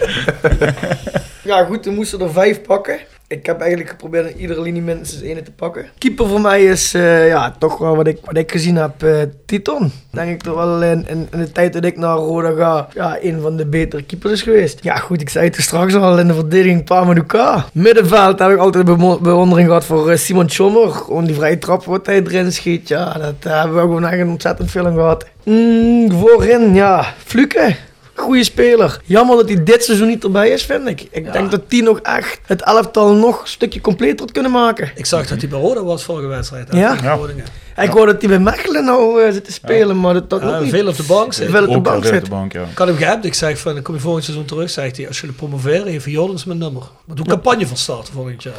Ja 1.43 1.63
goed, 1.63 1.85
we 1.85 1.91
moesten 1.91 2.21
er 2.21 2.31
vijf 2.31 2.61
pakken. 2.61 2.99
Ik 3.29 3.45
heb 3.45 3.59
eigenlijk 3.59 3.89
geprobeerd 3.89 4.29
in 4.29 4.39
iedere 4.39 4.61
linie 4.61 4.81
minstens 4.81 5.21
één 5.21 5.43
te 5.43 5.51
pakken. 5.51 5.85
Keeper 5.97 6.27
voor 6.27 6.41
mij 6.41 6.65
is 6.65 6.93
eh, 6.93 7.27
ja, 7.27 7.55
toch 7.59 7.77
wel 7.77 7.95
wat 7.95 8.07
ik, 8.07 8.17
wat 8.23 8.37
ik 8.37 8.51
gezien 8.51 8.75
heb, 8.75 9.03
eh, 9.03 9.21
Titon. 9.45 9.91
Denk 10.11 10.29
ik 10.29 10.41
toch 10.41 10.55
wel 10.55 10.83
in, 10.83 11.05
in, 11.07 11.27
de 11.31 11.51
tijd 11.51 11.73
dat 11.73 11.85
ik 11.85 11.97
naar 11.97 12.15
Roda 12.15 12.51
ga, 12.51 12.87
ja, 12.93 13.17
een 13.21 13.41
van 13.41 13.57
de 13.57 13.65
betere 13.65 14.03
keepers 14.03 14.33
is 14.33 14.41
geweest. 14.41 14.83
Ja 14.83 14.95
goed, 14.95 15.21
ik 15.21 15.29
zei 15.29 15.45
het 15.45 15.55
straks 15.55 15.95
al 15.95 16.19
in 16.19 16.27
de 16.27 16.33
verdediging 16.33 16.83
Pamaduka. 16.83 17.65
Middenveld 17.73 18.39
heb 18.39 18.51
ik 18.51 18.57
altijd 18.57 18.85
bewondering 19.21 19.67
gehad 19.67 19.85
voor 19.85 20.09
eh, 20.09 20.17
Simon 20.17 20.47
Tjommer. 20.47 20.91
Gewoon 20.91 21.25
die 21.25 21.35
vrije 21.35 21.57
trap 21.57 21.83
wat 21.83 22.05
hij 22.05 22.23
erin 22.23 22.51
schiet, 22.51 22.87
ja, 22.87 23.13
dat 23.13 23.51
hebben 23.53 23.75
we 23.75 23.81
gewoon 23.81 24.05
echt 24.05 24.19
een 24.19 24.29
ontzettend 24.29 24.71
veel 24.71 24.93
gehad. 24.93 25.25
Mm, 25.43 26.11
voorin, 26.11 26.73
ja, 26.73 27.13
Fluke. 27.17 27.75
Goeie 28.17 28.43
speler. 28.43 28.99
Jammer 29.05 29.35
dat 29.37 29.47
hij 29.49 29.63
dit 29.63 29.83
seizoen 29.83 30.07
niet 30.07 30.23
erbij 30.23 30.49
is, 30.49 30.63
vind 30.65 30.87
ik. 30.87 31.07
Ik 31.11 31.33
denk 31.33 31.51
dat 31.51 31.61
hij 31.69 31.79
nog 31.81 31.99
echt 31.99 32.39
het 32.45 32.61
elftal 32.63 33.13
nog 33.13 33.41
een 33.41 33.47
stukje 33.47 33.81
completer 33.81 34.19
had 34.19 34.31
kunnen 34.31 34.51
maken. 34.51 34.91
Ik 34.95 35.05
zag 35.05 35.27
dat 35.27 35.39
hij 35.39 35.49
bij 35.49 35.59
Roda 35.59 35.83
was 35.83 36.03
vorige 36.03 36.27
wedstrijd. 36.27 36.71
hè, 36.71 36.79
Ja? 36.79 36.95
Groningen. 36.95 37.45
Ik 37.77 37.89
hoor 37.89 38.05
dat 38.05 38.15
hij 38.19 38.29
bij 38.29 38.39
Mechelen 38.39 38.85
nou 38.85 39.21
eh, 39.23 39.31
zit 39.31 39.45
te 39.45 39.51
spelen, 39.51 39.99
maar 39.99 40.13
dat, 40.13 40.29
dat 40.29 40.41
Ja, 40.41 40.55
ook 40.55 40.61
niet. 40.61 40.69
veel 40.69 40.87
op 40.87 40.95
de 40.97 41.03
bank 41.03 41.33
zit. 41.33 41.49
Veel 41.49 41.61
op 41.63 41.69
de 41.69 41.75
Ook 41.75 41.83
bank 41.83 42.05
zit. 42.05 42.23
de 42.23 42.29
bank, 42.29 42.53
ja. 42.53 42.63
Ik 42.71 42.77
had 42.77 42.87
hem 42.87 42.97
geappt. 42.97 43.25
Ik 43.25 43.33
zeg 43.33 43.59
van, 43.59 43.73
dan 43.73 43.83
kom 43.83 43.93
je 43.95 44.01
volgend 44.01 44.23
seizoen 44.23 44.45
terug. 44.45 44.69
Zegt 44.69 44.97
hij, 44.97 45.07
als 45.07 45.19
jullie 45.19 45.35
promoveren, 45.35 45.87
heeft 45.87 46.05
Jordans 46.05 46.45
mijn 46.45 46.59
nummer. 46.59 46.83
Maar 47.05 47.15
doe 47.15 47.25
een 47.25 47.31
campagne 47.31 47.67
van 47.67 47.77
starten 47.77 48.13
volgend 48.13 48.43
jaar. 48.43 48.53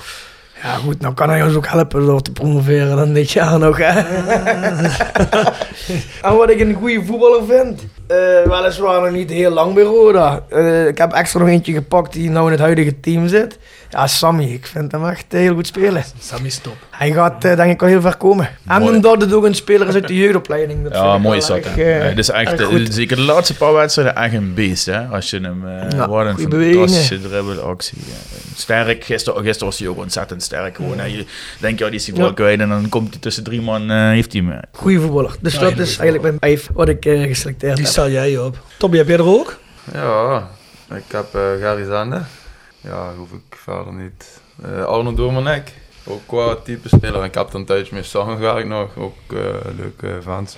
Ja 0.62 0.74
goed, 0.74 1.00
nou 1.00 1.14
kan 1.14 1.28
hij 1.28 1.42
ons 1.42 1.54
ook 1.54 1.66
helpen 1.66 2.06
door 2.06 2.22
te 2.22 2.32
promoveren 2.32 2.96
dan 2.96 3.12
dit 3.12 3.30
jaar 3.30 3.58
nog. 3.58 3.76
Hè? 3.78 3.98
en 6.22 6.36
wat 6.36 6.50
ik 6.50 6.60
een 6.60 6.74
goede 6.74 7.02
voetballer 7.06 7.42
vind, 7.48 7.82
eh, 8.08 8.16
weliswaar 8.50 9.00
nog 9.00 9.10
niet 9.10 9.30
heel 9.30 9.50
lang 9.50 9.74
bij 9.74 9.82
Roda. 9.82 10.42
Eh, 10.48 10.86
ik 10.86 10.98
heb 10.98 11.12
extra 11.12 11.40
nog 11.40 11.48
eentje 11.48 11.72
gepakt 11.72 12.12
die 12.12 12.30
nou 12.30 12.44
in 12.46 12.52
het 12.52 12.60
huidige 12.60 13.00
team 13.00 13.28
zit. 13.28 13.58
Ja, 13.90 14.06
Sammy, 14.06 14.44
ik 14.44 14.66
vind 14.66 14.92
hem 14.92 15.06
echt 15.08 15.24
heel 15.28 15.54
goed 15.54 15.66
spelen. 15.66 16.04
Sammy 16.20 16.46
is 16.46 16.58
top. 16.58 16.76
Hij 16.90 17.12
gaat 17.12 17.44
eh, 17.44 17.56
denk 17.56 17.72
ik 17.72 17.80
wel 17.80 17.88
heel 17.88 18.00
ver 18.00 18.16
komen. 18.16 18.48
En 18.66 18.80
Mooi. 18.82 18.94
omdat 18.94 19.20
het 19.20 19.32
ook 19.32 19.44
een 19.44 19.54
speler 19.54 19.88
is 19.88 19.94
uit 19.94 20.08
de 20.08 20.16
jeugdopleiding. 20.16 20.82
Dat 20.84 20.92
Ja, 20.92 21.14
ik 21.14 21.20
mooi 21.20 21.22
wel 21.22 21.32
is 21.32 21.46
dat. 21.46 21.56
erg, 21.56 21.74
hè. 21.74 21.82
eh, 21.92 21.98
Nee, 21.98 22.08
Het 22.08 22.18
is 22.18 22.28
echt, 22.30 22.94
zeker 22.94 23.16
de 23.16 23.22
laatste 23.22 23.54
paar 23.56 23.72
wedstrijden, 23.72 24.16
echt 24.16 24.34
een 24.34 24.54
beest. 24.54 24.86
Hè? 24.86 25.00
Als 25.06 25.30
je 25.30 25.40
hem, 25.40 25.66
eh 25.68 25.90
Ja, 25.98 26.08
wat 26.08 26.26
een 26.26 26.38
fantastische 26.38 27.20
dribbelactie. 27.20 27.98
Ja. 28.06 28.36
Sterk, 28.56 29.04
gisteren, 29.04 29.42
gisteren 29.42 29.68
was 29.68 29.78
hij 29.78 29.88
ook 29.88 29.98
ontzettend 29.98 30.42
sterk. 30.42 30.76
Gewoon, 30.76 30.98
hè. 30.98 31.04
Je 31.04 31.24
denkt, 31.60 31.78
ja, 31.78 31.86
die 31.86 31.94
is 31.94 32.12
bal 32.12 32.26
Ja. 32.26 32.32
kwijt 32.32 32.60
en 32.60 32.68
dan 32.68 32.88
komt 32.88 33.10
hij 33.10 33.20
tussen 33.20 33.44
drie 33.44 33.62
man, 33.62 33.90
eh, 33.90 33.96
heeft 34.08 34.32
hij 34.32 34.42
hem. 34.46 34.60
Goeie 34.72 34.98
voetballer. 35.00 35.34
Dus 35.40 35.54
Ja, 35.54 35.60
dat 35.60 35.78
is 35.78 35.98
eigenlijk 35.98 36.22
mijn 36.22 36.36
vijf 36.40 36.68
wat 36.72 36.88
ik 36.88 36.96
geselecteerd 37.04 37.76
Die 37.76 37.84
heb. 37.84 37.94
Stel 37.98 38.10
jij 38.10 38.38
op. 38.38 38.58
Tommy, 38.76 38.96
heb 38.96 39.08
jij 39.08 39.16
er 39.16 39.26
ook? 39.26 39.56
Ja, 39.92 40.48
ik 40.90 41.12
heb 41.12 41.34
uh, 41.34 41.42
Gary 41.60 41.84
Zande. 41.84 42.20
Ja, 42.80 43.12
hoef 43.16 43.32
ik 43.32 43.56
verder 43.56 43.92
niet. 43.92 44.40
Eh 44.64 44.84
Arno 44.84 45.14
Doormanek. 45.14 45.72
Ook 46.04 46.20
qua 46.26 46.56
type 46.64 46.88
speler. 46.88 47.24
Ik 47.24 47.34
heb 47.34 47.48
er 47.48 47.54
een 47.54 47.64
tijdje 47.64 47.94
mee 47.94 48.02
samengewerkt 48.02 48.68
nog. 48.68 48.96
Ook 48.96 49.16
uh, 49.28 49.40
leuke 49.76 50.18
fans. 50.22 50.56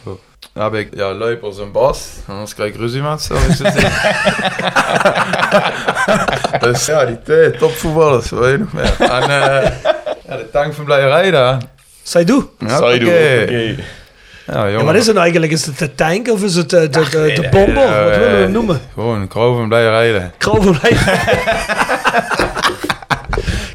Dan 0.53 0.63
heb 0.63 0.75
ik 0.75 0.95
ja, 0.95 1.15
Luipers 1.15 1.59
en 1.59 1.73
Bas. 1.73 2.09
Anders 2.27 2.55
krijg 2.55 2.73
ik 2.73 2.79
ruzie 2.81 3.03
met 3.03 3.23
ze. 3.23 3.35
dus 6.61 6.87
ja, 6.87 7.05
die 7.05 7.23
twee 7.23 7.51
topvoetballers. 7.51 8.31
Wat 8.31 8.39
wil 8.39 8.49
je 8.49 8.59
nog 8.59 8.73
meer? 8.73 8.95
En 8.99 9.23
eh 9.23 9.71
ja, 10.29 10.37
de 10.37 10.49
tank 10.53 10.75
van 10.75 10.85
Blijerij 10.85 11.31
daar. 11.31 11.63
Zij 12.03 12.25
doe. 12.25 12.47
Ja, 12.59 12.79
Saidu, 12.79 13.07
oké. 13.07 13.43
oké. 13.43 13.77
Ja, 14.53 14.67
Ja, 14.67 14.85
wat 14.85 14.95
is 14.95 15.01
het 15.07 15.15
nou 15.15 15.19
eigenlijk? 15.21 15.53
Is 15.53 15.67
het 15.67 15.79
de 15.79 15.95
tank 15.95 16.29
of 16.29 16.43
is 16.43 16.55
het 16.55 16.71
de, 16.71 16.89
de, 16.89 17.05
de, 17.11 17.33
de 17.43 17.49
bomber? 17.51 17.83
ja, 17.83 18.05
Wat 18.05 18.17
willen 18.17 18.31
we 18.31 18.37
eh, 18.37 18.43
hem 18.43 18.51
noemen? 18.53 18.81
Gewoon 18.95 19.21
een 19.21 19.29
krauw 19.29 19.55
van 19.57 19.69
Blijerij. 19.69 20.31
Krovenwijk. 20.39 20.97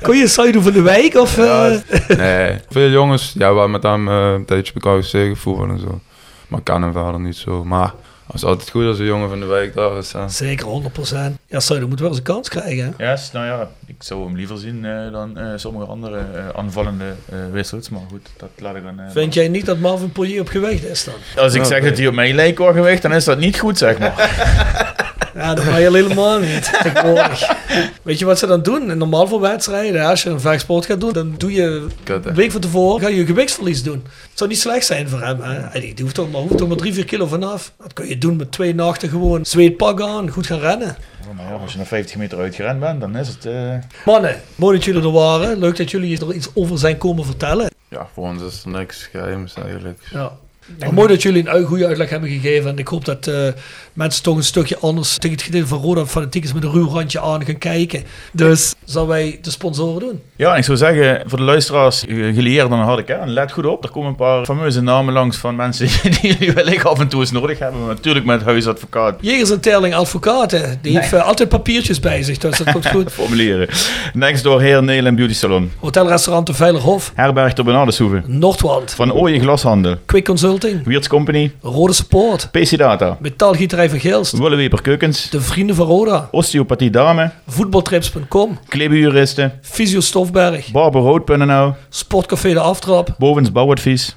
Kon 0.02 0.18
je 0.18 0.28
Saidu 0.28 0.62
van 0.62 0.72
de 0.72 0.82
wijk? 0.82 1.16
Of, 1.16 1.38
eh? 1.38 1.72
Nee, 2.18 2.60
veel 2.70 2.90
jongens, 2.90 3.34
ja, 3.38 3.54
we 3.54 3.60
hebben 3.60 3.72
met 3.72 3.84
hem 3.84 4.08
eh, 4.08 4.32
een 4.34 4.46
tijdje 4.46 4.74
bij 4.80 5.00
KFC 5.00 5.10
gevoerd 5.12 5.70
en 5.70 5.80
zo. 5.80 6.00
Maar 6.48 6.60
ik 6.60 6.66
ken 6.66 6.82
hem 6.82 6.92
verder 6.94 7.20
niet 7.20 7.36
zo. 7.36 7.64
Maar 7.64 7.94
het 8.36 8.44
is 8.44 8.50
altijd 8.50 8.70
goed 8.70 8.86
als 8.86 9.00
een 9.00 9.06
jongen 9.06 9.30
van 9.30 9.40
de 9.40 9.46
wijk 9.46 9.74
daar 9.74 9.98
is. 9.98 10.12
hè. 10.14 10.30
Zeker, 10.30 10.66
100%. 10.68 11.16
Ja, 11.48 11.60
Saidu 11.60 11.88
moet 11.88 12.00
wel 12.00 12.10
eens 12.10 12.18
een 12.18 12.24
kans 12.24 12.50
krijgen. 12.50 12.94
Hè? 12.98 13.06
Ja, 13.06 13.12
yes, 13.12 13.32
nou 13.32 13.46
ja, 13.46 13.70
ik 13.88 13.96
zou 14.00 14.24
hem 14.26 14.36
liever 14.36 14.58
zien 14.58 14.86
eh, 14.86 15.12
dan 15.12 15.38
eh, 15.38 15.48
sommige 15.56 15.86
andere 15.86 16.18
eh, 16.18 16.50
aanvallende 16.56 17.06
eh 17.32 17.38
wissels. 17.52 17.90
Maar 17.90 18.02
goed, 18.10 18.28
dat 18.38 18.50
laat 18.60 18.76
ik 18.76 18.84
dan... 18.84 19.00
eh, 19.00 19.12
Vind 19.12 19.34
jij 19.34 19.48
niet 19.48 19.66
dat 19.66 19.80
Marvin 19.80 20.12
Poirier 20.12 20.42
op 20.42 20.48
gewicht 20.48 20.84
is 20.86 21.04
dan? 21.04 21.44
Als 21.44 21.54
ik 21.54 21.64
zeg 21.64 21.84
dat 21.84 21.98
hij 21.98 22.08
op 22.08 22.14
mijn 22.14 22.36
lijk 22.36 22.56
qua 22.56 22.72
gewicht, 22.72 23.02
dan 23.02 23.14
is 23.14 23.24
dat 23.24 23.38
niet 23.38 23.60
goed, 23.60 23.78
zeg 23.78 23.98
maar. 24.00 24.14
Ja, 25.36 25.54
dat 25.54 25.64
ga 25.64 25.78
je 25.78 25.92
helemaal 25.92 26.40
niet. 26.40 26.64
tegenwoordig. 26.84 27.56
Weet 28.02 28.20
je 28.20 28.26
wat 28.26 28.40
ze 28.40 28.48
dan 28.48 28.64
doen? 28.64 28.92
In 28.92 28.98
normaal 28.98 29.28
voor 29.28 29.40
wedstrijden, 29.42 30.06
als 30.06 30.24
je 30.24 30.30
een 30.30 30.40
vechtsport 30.40 30.86
gaat 30.86 31.00
doen, 31.00 31.14
dan 31.14 31.36
doe 31.38 31.52
je 31.54 31.88
een 32.06 32.34
week 32.34 32.52
van 32.52 32.62
tevoren 32.62 33.02
ga 33.02 33.08
je 33.08 33.26
gewichtsverlies 33.26 33.84
doen. 33.84 34.04
Het 34.06 34.38
zou 34.38 34.50
niet 34.50 34.60
slecht 34.60 34.86
zijn 34.86 35.10
voor 35.10 35.22
hem. 35.22 35.42
Hè? 35.42 35.54
Hij 35.60 35.80
Die 35.80 36.04
hoeft 36.04 36.18
er 36.18 36.28
maar, 36.28 36.42
hoeft 36.42 36.60
er 36.60 36.68
maar 36.68 36.78
3, 36.78 36.94
4 36.94 37.06
kilo 37.06 37.26
vanaf. 37.28 37.72
Dat 37.82 37.94
kun 37.94 38.08
je 38.08 38.18
doen 38.18 38.36
met 38.36 38.52
twee 38.52 38.76
nachten 38.76 39.10
gewoon 39.10 39.46
zweetpak 39.46 40.02
aan, 40.02 40.30
goed 40.30 40.46
gaan 40.48 40.60
rennen. 40.60 40.96
Ja, 41.38 41.54
als 41.62 41.72
je 41.72 41.78
naar 41.78 41.88
50 41.88 42.16
meter 42.16 42.38
uitgerend 42.40 42.80
bent, 42.80 43.00
dan 43.02 43.18
is 43.18 43.28
het... 43.28 43.46
eh, 43.46 43.74
Mannen, 44.06 44.42
mooi 44.56 44.76
dat 44.78 44.86
jullie 44.86 45.02
er 45.02 45.12
waren. 45.12 45.58
Leuk 45.60 45.78
dat 45.78 45.92
jullie 45.92 46.20
er 46.28 46.34
iets 46.34 46.50
over 46.54 46.78
zijn 46.78 46.98
komen 46.98 47.26
vertellen. 47.26 47.70
Ja, 47.90 48.08
voor 48.14 48.24
ons 48.28 48.42
is 48.44 48.64
er 48.64 48.70
niks 48.70 49.10
geheims 49.12 49.54
eigenlijk. 49.66 50.00
Ja. 50.12 50.32
Maar 50.80 50.94
mooi 50.94 51.08
dat 51.08 51.22
jullie 51.22 51.50
een 51.50 51.66
goede 51.66 51.88
uitleg 51.88 52.10
hebben 52.10 52.30
gegeven. 52.30 52.70
En 52.70 52.78
ik 52.78 52.88
hoop 52.88 53.06
dat 53.06 53.28
eh, 53.28 53.48
mensen 53.96 54.24
toch 54.24 54.38
een 54.38 54.44
stukje 54.44 54.78
anders 54.78 55.18
tegen 55.18 55.38
het 55.38 55.46
gedeelte 55.46 55.68
van 55.68 55.82
Roda 55.82 56.06
Fanatiekers 56.06 56.54
met 56.54 56.64
een 56.64 56.72
ruw 56.72 56.90
randje 56.90 57.22
aan 57.22 57.46
gaan 57.46 57.58
kijken. 57.58 58.04
Dus 58.32 58.74
zal 58.84 59.08
wij 59.08 59.40
de 59.42 59.52
sponsoren 59.52 60.00
doen. 60.00 60.22
Ja, 60.36 60.52
en 60.52 60.58
ik 60.58 60.64
zou 60.64 60.78
zeggen, 60.78 61.24
voor 61.26 61.38
de 61.38 61.44
luisteraars, 61.44 62.06
eh, 62.06 62.16
gelieerden 62.16 62.72
aan 62.72 62.80
de 62.80 62.86
harde 62.86 63.04
kern, 63.04 63.30
let 63.30 63.52
goed 63.52 63.66
op. 63.66 63.84
Er 63.84 63.90
komen 63.90 64.10
een 64.10 64.16
paar 64.16 64.46
fameuze 64.46 64.82
namen 64.82 65.14
langs 65.14 65.38
van 65.38 65.56
mensen 65.56 65.88
die 66.22 66.38
jullie 66.38 66.54
wellicht 66.54 66.86
af 66.86 67.00
en 67.00 67.08
toe 67.08 67.20
eens 67.20 67.32
nodig 67.32 67.60
hebben. 67.60 67.80
Maar 67.86 67.96
natuurlijk 67.96 68.26
met 68.26 68.44
huisadvocaat 68.44 69.18
Jegers 69.22 69.52
en 69.52 69.60
Terling 69.60 69.96
Advocaten. 69.96 70.80
Die 70.82 71.00
heeft 71.00 71.14
eh, 71.14 71.28
altijd 71.28 71.50
papiertjes 71.50 72.00
bij 72.00 72.24
zich. 72.24 72.38
Dus 72.38 72.58
dat 72.58 72.72
komt 72.72 72.88
goed. 72.88 73.12
formulieren. 73.22 73.68
Next 74.14 74.44
door 74.44 74.62
Heer 74.62 74.84
Neel 74.84 75.06
en 75.06 75.16
Beauty 75.16 75.34
Salon. 75.34 75.72
Hotelrestaurant 75.80 76.48
de 76.48 76.54
Veilerhof. 76.54 77.12
Herberg 77.16 77.54
ter 77.54 77.64
Benadeshoeve. 77.64 78.22
Noordwand. 78.26 78.94
Van 78.94 79.14
Ooyen 79.14 79.42
Glashandel. 79.42 79.96
Quick 80.06 80.26
Consulting. 80.26 80.86
Wiertz 80.86 81.08
Company. 81.08 81.52
Rode 81.62 81.94
Support. 81.94 82.50
PC 82.52 82.78
Data. 82.78 83.18
Metaalgieterij 83.20 83.85
van 83.90 84.00
Geelst. 84.00 84.38
Willeweper 84.38 84.82
Keukens. 84.82 85.30
De 85.30 85.42
Vrienden 85.42 85.76
van 85.76 85.86
Roda. 85.86 86.28
Osteopathie 86.32 86.90
Dame. 86.90 87.32
Voetbaltrips.com. 87.48 88.60
Klebejuristen. 88.68 89.60
Fysio 89.62 90.00
Stofberg. 90.00 90.72
Barberrood.nl. 90.72 91.74
Sportcafé 91.90 92.54
De 92.54 92.60
Aftrap. 92.60 93.16
Bovens 93.18 93.52
Bouwadvies. 93.52 94.16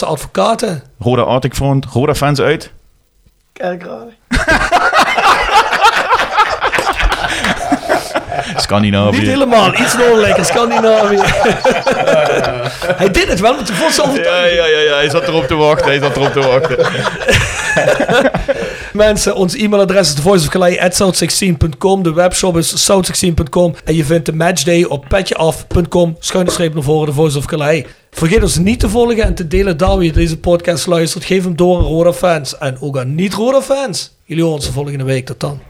Advocaten. 0.00 0.82
Roda 0.98 1.22
Arctic 1.22 1.54
Front. 1.54 1.84
Roda 1.92 2.14
Fans 2.14 2.40
uit. 2.40 2.72
Kerkrade. 3.52 4.10
Scandinavië. 8.56 9.18
Niet 9.18 9.28
helemaal, 9.28 9.74
iets 9.74 9.96
noordelijker, 9.96 10.44
Scandinavië. 10.44 11.16
Hij 13.02 13.10
deed 13.10 13.28
het 13.28 13.40
wel 13.40 13.54
met 13.56 13.66
de 13.66 13.72
Ja, 13.96 14.08
overtuiging. 14.08 14.56
ja, 14.58 14.66
ja, 14.66 14.78
ja, 14.78 14.94
hij 14.94 15.10
zat 15.10 15.28
erop 15.28 15.46
te 15.46 15.54
wachten. 15.54 15.86
Hij 15.86 15.98
zat 15.98 16.16
erop 16.16 16.32
te 16.32 16.40
wachten. 16.40 16.76
Mensen, 18.92 19.34
ons 19.34 19.54
e-mailadres 19.54 20.08
is 20.08 20.14
thevoiceofcalais.south16.com. 20.14 22.02
De 22.02 22.12
webshop 22.12 22.56
is 22.56 22.90
south16.com. 22.90 23.74
En 23.84 23.94
je 23.94 24.04
vindt 24.04 24.26
de 24.26 24.32
matchday 24.32 24.84
op 24.84 25.04
petjeaf.com. 25.08 26.16
Schuine 26.18 26.50
streep 26.50 26.74
naar 26.74 26.82
voren, 26.82 27.06
de 27.06 27.12
Voice 27.12 27.38
of 27.38 27.44
Calais. 27.44 27.84
Vergeet 28.10 28.42
ons 28.42 28.58
niet 28.58 28.80
te 28.80 28.88
volgen 28.88 29.22
en 29.22 29.34
te 29.34 29.46
delen 29.46 29.76
daar 29.76 30.02
je 30.02 30.12
deze 30.12 30.38
podcast 30.38 30.86
luistert. 30.86 31.24
Geef 31.24 31.44
hem 31.44 31.56
door 31.56 31.78
aan 31.78 31.84
Roda 31.84 32.12
fans 32.12 32.58
en 32.58 32.76
ook 32.80 32.98
aan 32.98 33.14
niet-Roda 33.14 33.62
fans. 33.62 34.16
Jullie 34.24 34.42
horen 34.42 34.58
ons 34.58 34.66
de 34.66 34.72
volgende 34.72 35.04
week. 35.04 35.26
Tot 35.26 35.40
dan. 35.40 35.67